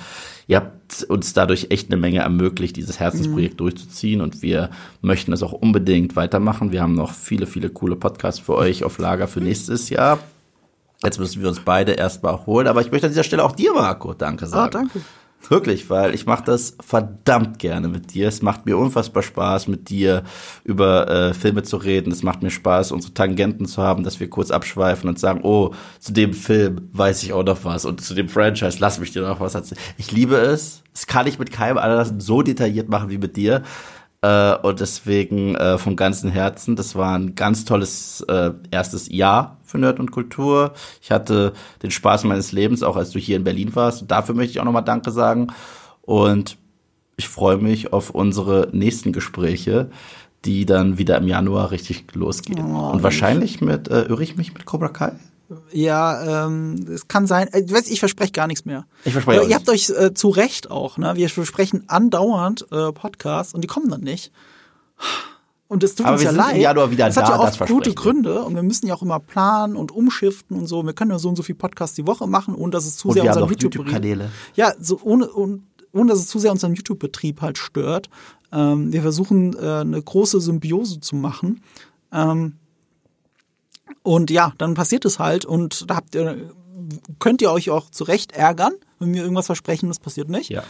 ihr 0.46 0.56
habt 0.56 1.02
uns 1.08 1.32
dadurch 1.32 1.66
echt 1.70 1.90
eine 1.90 2.00
Menge 2.00 2.20
ermöglicht, 2.20 2.76
dieses 2.76 3.00
Herzensprojekt 3.00 3.58
durchzuziehen. 3.58 4.20
Und 4.20 4.42
wir 4.42 4.70
möchten 5.02 5.32
es 5.32 5.42
auch 5.42 5.54
unbedingt 5.54 6.14
weitermachen. 6.14 6.70
Wir 6.70 6.80
haben 6.80 6.94
noch 6.94 7.14
viele, 7.14 7.48
viele 7.48 7.70
coole 7.70 7.96
Podcasts 7.96 8.38
für 8.38 8.54
euch 8.54 8.84
auf 8.84 8.98
Lager 8.98 9.26
für 9.26 9.40
nächstes 9.40 9.90
Jahr. 9.90 10.20
Jetzt 11.02 11.18
müssen 11.18 11.42
wir 11.42 11.48
uns 11.48 11.58
beide 11.58 11.94
erstmal 11.94 12.46
holen. 12.46 12.68
Aber 12.68 12.80
ich 12.80 12.92
möchte 12.92 13.08
an 13.08 13.12
dieser 13.12 13.24
Stelle 13.24 13.42
auch 13.42 13.56
dir, 13.56 13.72
Marco, 13.72 14.14
danke 14.14 14.46
sagen. 14.46 14.66
Ah, 14.66 14.70
danke. 14.70 15.00
Wirklich, 15.48 15.90
weil 15.90 16.14
ich 16.14 16.26
mache 16.26 16.44
das 16.44 16.76
verdammt 16.80 17.58
gerne 17.58 17.88
mit 17.88 18.14
dir. 18.14 18.28
Es 18.28 18.40
macht 18.40 18.66
mir 18.66 18.78
unfassbar 18.78 19.22
Spaß, 19.22 19.68
mit 19.68 19.90
dir 19.90 20.22
über 20.64 21.08
äh, 21.08 21.34
Filme 21.34 21.62
zu 21.62 21.76
reden. 21.76 22.10
Es 22.12 22.22
macht 22.22 22.42
mir 22.42 22.50
Spaß, 22.50 22.92
unsere 22.92 23.12
Tangenten 23.12 23.66
zu 23.66 23.82
haben, 23.82 24.04
dass 24.04 24.20
wir 24.20 24.30
kurz 24.30 24.50
abschweifen 24.50 25.08
und 25.08 25.18
sagen, 25.18 25.40
oh, 25.42 25.74
zu 26.00 26.12
dem 26.12 26.32
Film 26.32 26.88
weiß 26.92 27.22
ich 27.22 27.32
auch 27.32 27.44
noch 27.44 27.64
was 27.64 27.84
und 27.84 28.00
zu 28.00 28.14
dem 28.14 28.28
Franchise 28.28 28.78
lass 28.80 28.98
mich 28.98 29.12
dir 29.12 29.22
noch 29.22 29.40
was 29.40 29.54
erzählen. 29.54 29.80
Ich 29.98 30.12
liebe 30.12 30.36
es. 30.36 30.82
Es 30.94 31.06
kann 31.06 31.26
ich 31.26 31.38
mit 31.38 31.50
keinem 31.50 31.78
anderen 31.78 32.20
so 32.20 32.42
detailliert 32.42 32.88
machen 32.88 33.10
wie 33.10 33.18
mit 33.18 33.36
dir. 33.36 33.62
Äh, 34.24 34.56
und 34.62 34.80
deswegen 34.80 35.54
äh, 35.54 35.76
vom 35.76 35.96
ganzen 35.96 36.30
Herzen, 36.30 36.76
das 36.76 36.94
war 36.94 37.18
ein 37.18 37.34
ganz 37.34 37.66
tolles 37.66 38.22
äh, 38.22 38.52
erstes 38.70 39.10
Jahr 39.10 39.58
für 39.64 39.76
Nerd 39.76 40.00
und 40.00 40.12
Kultur. 40.12 40.72
Ich 41.02 41.10
hatte 41.10 41.52
den 41.82 41.90
Spaß 41.90 42.24
meines 42.24 42.50
Lebens, 42.52 42.82
auch 42.82 42.96
als 42.96 43.10
du 43.10 43.18
hier 43.18 43.36
in 43.36 43.44
Berlin 43.44 43.74
warst. 43.76 44.00
Und 44.00 44.10
dafür 44.10 44.34
möchte 44.34 44.52
ich 44.52 44.60
auch 44.60 44.64
nochmal 44.64 44.84
Danke 44.84 45.10
sagen. 45.10 45.48
Und 46.00 46.56
ich 47.16 47.28
freue 47.28 47.58
mich 47.58 47.92
auf 47.92 48.10
unsere 48.10 48.68
nächsten 48.72 49.12
Gespräche, 49.12 49.90
die 50.46 50.64
dann 50.64 50.96
wieder 50.96 51.18
im 51.18 51.28
Januar 51.28 51.70
richtig 51.70 52.06
losgehen. 52.14 52.74
Oh, 52.74 52.92
und 52.92 53.02
wahrscheinlich 53.02 53.60
mit, 53.60 53.88
äh, 53.88 54.04
irre 54.04 54.22
ich 54.22 54.36
mich 54.36 54.54
mit 54.54 54.64
Cobra 54.64 54.88
Kai? 54.88 55.12
Ja, 55.72 56.46
ähm, 56.46 56.86
es 56.92 57.08
kann 57.08 57.26
sein. 57.26 57.48
Äh, 57.52 57.70
weiß, 57.70 57.88
ich 57.88 58.00
verspreche 58.00 58.32
gar 58.32 58.46
nichts 58.46 58.64
mehr. 58.64 58.86
Ich 59.04 59.12
verspreche 59.12 59.42
auch 59.42 59.48
ihr 59.48 59.54
habt 59.54 59.68
euch 59.68 59.90
äh, 59.90 60.14
zu 60.14 60.28
Recht 60.30 60.70
auch, 60.70 60.96
ne? 60.98 61.16
Wir 61.16 61.28
versprechen 61.28 61.84
andauernd 61.86 62.66
äh, 62.72 62.92
Podcasts 62.92 63.54
und 63.54 63.60
die 63.62 63.68
kommen 63.68 63.88
dann 63.88 64.00
nicht. 64.00 64.32
Und 65.68 65.82
das 65.82 65.94
tut 65.94 66.06
Aber 66.06 66.14
uns 66.14 66.22
wir 66.22 66.26
ja 66.26 66.32
sind 66.32 66.40
im 66.40 66.46
leid. 66.46 66.60
Januar 66.60 66.90
wieder 66.90 67.06
das 67.06 67.16
hat 67.16 67.28
da, 67.28 67.36
ja 67.36 67.44
das 67.44 67.60
oft 67.60 67.70
gute. 67.70 67.94
Gründe 67.94 68.42
und 68.42 68.54
wir 68.54 68.62
müssen 68.62 68.86
ja 68.86 68.94
auch 68.94 69.02
immer 69.02 69.18
planen 69.20 69.76
und 69.76 69.92
umschiften 69.92 70.56
und 70.56 70.66
so. 70.66 70.84
Wir 70.84 70.92
können 70.92 71.10
ja 71.10 71.18
so 71.18 71.28
und 71.28 71.36
so 71.36 71.42
viel 71.42 71.54
Podcasts 71.54 71.96
die 71.96 72.06
Woche 72.06 72.26
machen, 72.26 72.54
ohne 72.54 72.70
dass 72.70 72.86
es 72.86 72.96
zu 72.96 73.08
Und 73.08 73.14
sehr 73.14 73.24
unseren 73.24 73.42
noch 73.42 73.50
YouTube 73.50 73.74
YouTube-Kanäle. 73.74 74.30
ja, 74.54 74.72
so 74.78 75.00
ohne, 75.02 75.30
ohne, 75.32 75.60
ohne 75.92 76.10
dass 76.10 76.20
es 76.20 76.28
zu 76.28 76.38
sehr 76.38 76.52
unseren 76.52 76.74
YouTube-Betrieb 76.74 77.40
halt 77.40 77.58
stört. 77.58 78.08
Ähm, 78.52 78.92
wir 78.92 79.02
versuchen 79.02 79.56
äh, 79.56 79.80
eine 79.80 80.00
große 80.00 80.40
Symbiose 80.40 81.00
zu 81.00 81.16
machen. 81.16 81.62
Ähm, 82.12 82.56
und 84.04 84.30
ja, 84.30 84.52
dann 84.58 84.74
passiert 84.74 85.04
es 85.06 85.18
halt 85.18 85.44
und 85.44 85.90
da 85.90 85.96
habt 85.96 86.14
ihr, 86.14 86.36
könnt 87.18 87.42
ihr 87.42 87.50
euch 87.50 87.70
auch 87.70 87.90
zu 87.90 88.04
Recht 88.04 88.32
ärgern, 88.32 88.74
wenn 88.98 89.14
wir 89.14 89.22
irgendwas 89.22 89.46
versprechen, 89.46 89.88
das 89.88 89.98
passiert 89.98 90.28
nicht. 90.28 90.50
Ja. 90.50 90.62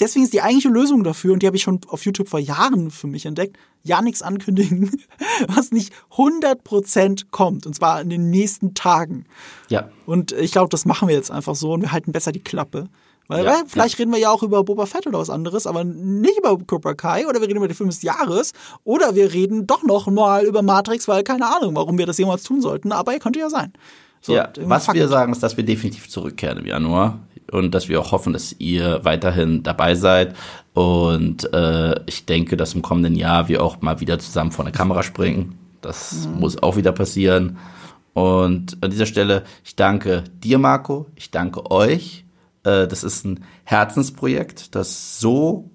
Deswegen 0.00 0.24
ist 0.24 0.34
die 0.34 0.42
eigentliche 0.42 0.68
Lösung 0.68 1.02
dafür, 1.02 1.32
und 1.32 1.42
die 1.42 1.46
habe 1.46 1.56
ich 1.56 1.62
schon 1.62 1.80
auf 1.88 2.04
YouTube 2.04 2.28
vor 2.28 2.40
Jahren 2.40 2.90
für 2.90 3.06
mich 3.06 3.26
entdeckt, 3.26 3.56
ja 3.82 4.02
nichts 4.02 4.22
ankündigen, 4.22 4.90
was 5.48 5.70
nicht 5.70 5.92
100% 6.12 7.26
kommt, 7.30 7.64
und 7.64 7.74
zwar 7.74 8.00
in 8.02 8.10
den 8.10 8.28
nächsten 8.28 8.74
Tagen. 8.74 9.24
Ja. 9.68 9.88
Und 10.04 10.32
ich 10.32 10.52
glaube, 10.52 10.68
das 10.68 10.84
machen 10.84 11.08
wir 11.08 11.14
jetzt 11.14 11.30
einfach 11.30 11.54
so 11.54 11.72
und 11.72 11.82
wir 11.82 11.92
halten 11.92 12.12
besser 12.12 12.32
die 12.32 12.42
Klappe. 12.42 12.88
Weil, 13.28 13.44
Ja, 13.44 13.62
vielleicht 13.66 13.98
reden 13.98 14.12
wir 14.12 14.18
ja 14.18 14.30
auch 14.30 14.42
über 14.42 14.62
Boba 14.64 14.86
Fett 14.86 15.06
oder 15.06 15.18
was 15.18 15.30
anderes, 15.30 15.66
aber 15.66 15.82
nicht 15.84 16.38
über 16.38 16.58
Cobra 16.58 16.94
Kai 16.94 17.26
oder 17.26 17.40
wir 17.40 17.48
reden 17.48 17.56
über 17.56 17.68
den 17.68 17.74
Film 17.74 17.88
des 17.88 18.02
Jahres 18.02 18.52
oder 18.84 19.14
wir 19.14 19.32
reden 19.32 19.66
doch 19.66 19.82
noch 19.82 20.06
mal 20.08 20.44
über 20.44 20.62
Matrix, 20.62 21.08
weil 21.08 21.22
keine 21.22 21.46
Ahnung, 21.56 21.74
warum 21.74 21.96
wir 21.96 22.06
das 22.06 22.18
jemals 22.18 22.42
tun 22.42 22.60
sollten, 22.60 22.92
aber 22.92 23.18
könnte 23.18 23.38
ja 23.38 23.48
sein. 23.48 23.72
So, 24.20 24.34
ja, 24.34 24.48
was 24.60 24.92
wir 24.92 25.08
sagen, 25.08 25.32
ist, 25.32 25.42
dass 25.42 25.56
wir 25.56 25.64
definitiv 25.64 26.08
zurückkehren 26.08 26.58
im 26.58 26.66
Januar 26.66 27.18
und 27.52 27.74
dass 27.74 27.88
wir 27.88 28.00
auch 28.00 28.12
hoffen, 28.12 28.32
dass 28.32 28.54
ihr 28.58 29.00
weiterhin 29.04 29.62
dabei 29.62 29.94
seid. 29.94 30.34
Und 30.72 31.52
äh, 31.52 31.94
ich 32.06 32.24
denke, 32.24 32.56
dass 32.56 32.74
im 32.74 32.82
kommenden 32.82 33.14
Jahr 33.16 33.48
wir 33.48 33.62
auch 33.62 33.80
mal 33.82 34.00
wieder 34.00 34.18
zusammen 34.18 34.50
vor 34.50 34.64
eine 34.64 34.72
Kamera 34.72 35.02
springen. 35.02 35.58
Das 35.82 36.26
Mhm. 36.26 36.40
muss 36.40 36.62
auch 36.62 36.76
wieder 36.76 36.92
passieren. 36.92 37.58
Und 38.14 38.78
an 38.80 38.90
dieser 38.90 39.06
Stelle, 39.06 39.44
ich 39.62 39.76
danke 39.76 40.24
dir, 40.42 40.58
Marco. 40.58 41.06
Ich 41.16 41.30
danke 41.30 41.70
euch. 41.70 42.23
Äh, 42.64 42.86
das 42.86 43.04
ist 43.04 43.24
ein 43.24 43.44
Herzensprojekt, 43.64 44.74
das 44.74 45.20
so 45.20 45.70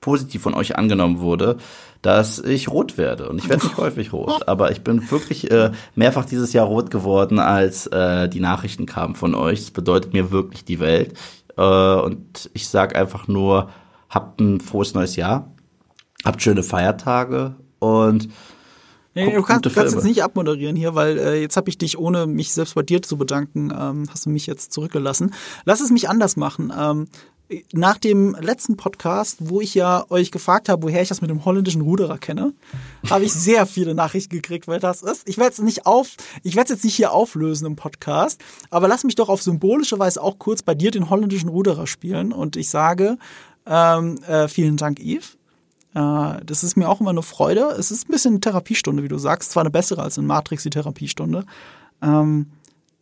positiv 0.00 0.42
von 0.42 0.54
euch 0.54 0.76
angenommen 0.76 1.20
wurde, 1.20 1.58
dass 2.02 2.38
ich 2.38 2.68
rot 2.68 2.96
werde. 2.96 3.28
Und 3.28 3.38
ich 3.38 3.48
werde 3.48 3.66
nicht 3.66 3.76
häufig 3.76 4.12
rot, 4.12 4.48
aber 4.48 4.70
ich 4.70 4.82
bin 4.82 5.10
wirklich 5.10 5.50
äh, 5.50 5.72
mehrfach 5.94 6.24
dieses 6.24 6.52
Jahr 6.52 6.66
rot 6.66 6.90
geworden, 6.90 7.38
als 7.38 7.86
äh, 7.88 8.28
die 8.28 8.40
Nachrichten 8.40 8.86
kamen 8.86 9.14
von 9.14 9.34
euch. 9.34 9.60
Das 9.60 9.70
bedeutet 9.70 10.12
mir 10.12 10.30
wirklich 10.30 10.64
die 10.64 10.80
Welt. 10.80 11.14
Äh, 11.56 11.62
und 11.62 12.50
ich 12.54 12.68
sage 12.68 12.96
einfach 12.96 13.28
nur, 13.28 13.70
habt 14.08 14.40
ein 14.40 14.60
frohes 14.60 14.94
neues 14.94 15.16
Jahr, 15.16 15.52
habt 16.24 16.42
schöne 16.42 16.62
Feiertage 16.62 17.56
und 17.78 18.28
Nee, 19.26 19.34
du 19.34 19.42
kannst, 19.42 19.74
kannst 19.74 19.94
jetzt 19.94 20.04
nicht 20.04 20.22
abmoderieren 20.22 20.76
hier, 20.76 20.94
weil 20.94 21.18
äh, 21.18 21.40
jetzt 21.40 21.56
habe 21.56 21.68
ich 21.68 21.78
dich, 21.78 21.98
ohne 21.98 22.26
mich 22.26 22.52
selbst 22.52 22.74
bei 22.74 22.82
dir 22.82 23.02
zu 23.02 23.16
bedanken, 23.16 23.72
ähm, 23.76 24.06
hast 24.10 24.26
du 24.26 24.30
mich 24.30 24.46
jetzt 24.46 24.72
zurückgelassen. 24.72 25.34
Lass 25.64 25.80
es 25.80 25.90
mich 25.90 26.08
anders 26.08 26.36
machen. 26.36 26.72
Ähm, 26.76 27.08
nach 27.72 27.98
dem 27.98 28.36
letzten 28.40 28.76
Podcast, 28.76 29.38
wo 29.40 29.60
ich 29.60 29.74
ja 29.74 30.04
euch 30.08 30.30
gefragt 30.30 30.68
habe, 30.68 30.82
woher 30.84 31.02
ich 31.02 31.08
das 31.08 31.20
mit 31.20 31.30
dem 31.30 31.44
holländischen 31.44 31.80
Ruderer 31.80 32.18
kenne, 32.18 32.52
habe 33.08 33.24
ich 33.24 33.32
sehr 33.32 33.66
viele 33.66 33.94
Nachrichten 33.94 34.36
gekriegt, 34.36 34.68
weil 34.68 34.78
das 34.78 35.02
ist. 35.02 35.28
Ich 35.28 35.36
werde 35.36 35.52
es 35.52 35.58
nicht 35.58 35.86
auf, 35.86 36.10
ich 36.42 36.54
werde 36.54 36.72
es 36.72 36.78
jetzt 36.78 36.84
nicht 36.84 36.94
hier 36.94 37.12
auflösen 37.12 37.66
im 37.66 37.76
Podcast, 37.76 38.40
aber 38.70 38.86
lass 38.86 39.04
mich 39.04 39.16
doch 39.16 39.28
auf 39.28 39.42
symbolische 39.42 39.98
Weise 39.98 40.22
auch 40.22 40.38
kurz 40.38 40.62
bei 40.62 40.74
dir 40.74 40.90
den 40.90 41.10
holländischen 41.10 41.48
Ruderer 41.48 41.86
spielen 41.86 42.32
und 42.32 42.56
ich 42.56 42.68
sage 42.68 43.18
ähm, 43.66 44.18
äh, 44.26 44.48
vielen 44.48 44.76
Dank, 44.76 45.00
Yves. 45.00 45.36
Äh, 45.94 46.44
das 46.44 46.64
ist 46.64 46.76
mir 46.76 46.88
auch 46.88 47.00
immer 47.00 47.10
eine 47.10 47.22
Freude. 47.22 47.74
Es 47.78 47.90
ist 47.90 48.08
ein 48.08 48.12
bisschen 48.12 48.32
eine 48.34 48.40
Therapiestunde, 48.40 49.02
wie 49.02 49.08
du 49.08 49.18
sagst. 49.18 49.50
Zwar 49.50 49.62
eine 49.62 49.70
bessere 49.70 50.02
als 50.02 50.18
in 50.18 50.26
Matrix, 50.26 50.62
die 50.62 50.70
Therapiestunde. 50.70 51.44
Ähm, 52.02 52.46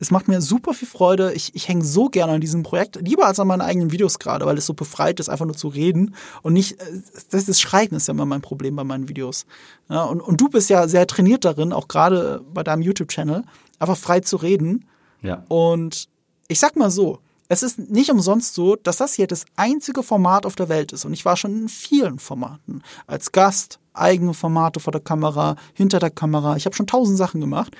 es 0.01 0.11
macht 0.11 0.29
mir 0.29 0.41
super 0.41 0.75
viel 0.75 0.87
Freude. 0.87 1.33
Ich, 1.33 1.55
ich 1.55 1.69
hänge 1.69 1.85
so 1.85 2.09
gerne 2.09 2.35
an 2.35 2.41
diesem 2.41 2.63
Projekt, 2.63 2.97
lieber 3.03 3.27
als 3.27 3.41
an 3.41 3.49
meinen 3.49 3.63
eigenen 3.63 3.91
Videos 3.91 4.19
gerade, 4.19 4.47
weil 4.47 4.57
es 4.57 4.67
so 4.67 4.75
befreit 4.75 5.19
ist, 5.19 5.29
einfach 5.29 5.45
nur 5.45 5.57
zu 5.57 5.69
reden 5.69 6.15
und 6.43 6.53
nicht, 6.53 6.81
äh, 6.81 6.85
das, 7.31 7.47
das 7.47 7.61
Schreiben 7.61 7.97
ist 7.97 8.07
ja 8.07 8.15
immer 8.15 8.27
mein 8.27 8.41
Problem 8.41 8.77
bei 8.77 8.85
meinen 8.85 9.09
Videos. 9.09 9.45
Ja, 9.89 10.05
und, 10.05 10.21
und 10.21 10.41
du 10.41 10.49
bist 10.49 10.71
ja 10.71 10.87
sehr 10.87 11.07
trainiert 11.07 11.45
darin, 11.45 11.73
auch 11.73 11.89
gerade 11.89 12.45
bei 12.53 12.63
deinem 12.63 12.83
YouTube-Channel, 12.83 13.43
einfach 13.79 13.97
frei 13.97 14.21
zu 14.21 14.37
reden. 14.37 14.85
ja. 15.23 15.45
Und 15.49 16.09
ich 16.51 16.61
sag 16.61 16.77
mal 16.77 16.91
so, 16.91 17.19
es 17.49 17.63
ist 17.63 17.79
nicht 17.79 18.11
umsonst 18.11 18.55
so, 18.55 18.77
dass 18.77 18.99
das 18.99 19.15
hier 19.15 19.27
das 19.27 19.47
einzige 19.57 20.03
Format 20.03 20.45
auf 20.45 20.55
der 20.55 20.69
Welt 20.69 20.93
ist. 20.93 21.05
Und 21.05 21.15
ich 21.15 21.25
war 21.25 21.37
schon 21.37 21.63
in 21.63 21.69
vielen 21.69 22.19
Formaten. 22.19 22.83
Als 23.07 23.33
Gast, 23.33 23.81
eigene 23.95 24.35
Formate 24.35 24.81
vor 24.81 24.93
der 24.93 25.01
Kamera, 25.01 25.57
hinter 25.73 25.99
der 25.99 26.11
Kamera. 26.11 26.57
Ich 26.57 26.67
habe 26.67 26.77
schon 26.77 26.87
tausend 26.87 27.17
Sachen 27.17 27.41
gemacht. 27.41 27.75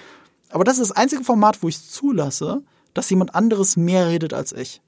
Aber 0.51 0.65
das 0.65 0.79
ist 0.79 0.91
das 0.91 0.97
einzige 0.97 1.23
Format, 1.23 1.63
wo 1.63 1.69
ich 1.69 1.77
es 1.77 1.91
zulasse, 1.91 2.63
dass 2.95 3.11
jemand 3.11 3.35
anderes 3.35 3.77
mehr 3.77 4.09
redet 4.09 4.33
als 4.33 4.53
ich. 4.53 4.81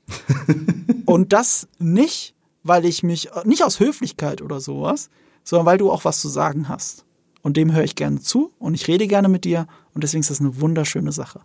Und 1.05 1.35
das 1.35 1.69
nicht, 1.79 2.35
weil 2.63 2.87
ich 2.87 3.03
mich, 3.03 3.29
nicht 3.45 3.65
aus 3.65 3.81
Höflichkeit 3.81 4.41
oder 4.41 4.61
sowas, 4.61 5.11
sondern 5.45 5.67
weil 5.67 5.79
du 5.79 5.91
auch 5.91 6.05
was 6.05 6.21
zu 6.21 6.29
sagen 6.29 6.69
hast. 6.69 7.05
Und 7.43 7.57
dem 7.57 7.73
höre 7.73 7.85
ich 7.85 7.97
gerne 7.97 8.21
zu 8.21 8.53
und 8.59 8.75
ich 8.75 8.87
rede 8.87 9.07
gerne 9.07 9.29
mit 9.29 9.45
dir 9.45 9.67
und 9.95 10.05
deswegen 10.05 10.21
ist 10.21 10.31
das 10.31 10.41
eine 10.41 10.61
wunderschöne 10.61 11.11
Sache. 11.11 11.41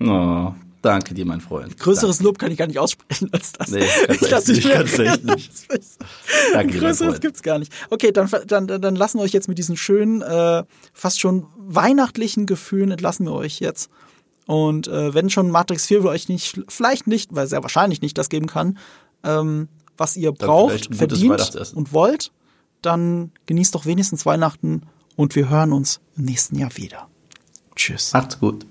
Oh, 0.00 0.52
danke 0.86 1.14
dir, 1.14 1.26
mein 1.26 1.40
Freund. 1.40 1.76
Größeres 1.78 2.20
Lob 2.20 2.38
kann 2.38 2.50
ich 2.50 2.58
gar 2.58 2.66
nicht 2.66 2.78
aussprechen 2.78 3.28
als 3.32 3.52
das. 3.52 3.68
Nee, 3.70 3.84
kannst 4.06 4.22
ich 4.22 4.30
lasse 4.30 4.52
nicht, 4.52 4.70
kannst 4.70 4.98
echt 4.98 5.24
nicht. 5.24 5.52
Danke 6.52 6.72
dir, 6.72 6.80
Größeres 6.80 7.10
Freund. 7.10 7.20
gibt's 7.20 7.42
gar 7.42 7.58
nicht. 7.58 7.72
Okay, 7.90 8.12
dann, 8.12 8.30
dann, 8.46 8.66
dann 8.66 8.96
lassen 8.96 9.18
wir 9.18 9.24
euch 9.24 9.32
jetzt 9.32 9.48
mit 9.48 9.58
diesen 9.58 9.76
schönen, 9.76 10.22
äh, 10.22 10.64
fast 10.92 11.20
schon 11.20 11.46
weihnachtlichen 11.56 12.46
Gefühlen 12.46 12.90
entlassen 12.92 13.26
wir 13.26 13.32
euch 13.32 13.60
jetzt. 13.60 13.90
Und 14.46 14.86
äh, 14.86 15.12
wenn 15.12 15.28
schon 15.28 15.50
Matrix 15.50 15.86
4 15.86 16.02
für 16.02 16.08
euch 16.08 16.28
nicht, 16.28 16.60
vielleicht 16.68 17.08
nicht, 17.08 17.34
weil 17.34 17.48
sehr 17.48 17.62
wahrscheinlich 17.62 18.00
nicht 18.00 18.16
das 18.16 18.28
geben 18.28 18.46
kann, 18.46 18.78
ähm, 19.24 19.68
was 19.96 20.16
ihr 20.16 20.32
Dann 20.32 20.46
braucht, 20.46 20.94
verdient 20.94 21.72
und 21.74 21.92
wollt, 21.92 22.30
dann 22.80 23.32
genießt 23.46 23.74
doch 23.74 23.86
wenigstens 23.86 24.24
Weihnachten 24.24 24.82
und 25.16 25.34
wir 25.34 25.48
hören 25.48 25.72
uns 25.72 26.00
im 26.16 26.26
nächsten 26.26 26.56
Jahr 26.56 26.76
wieder. 26.76 27.08
Tschüss. 27.74 28.12
Macht's 28.12 28.38
gut. 28.38 28.66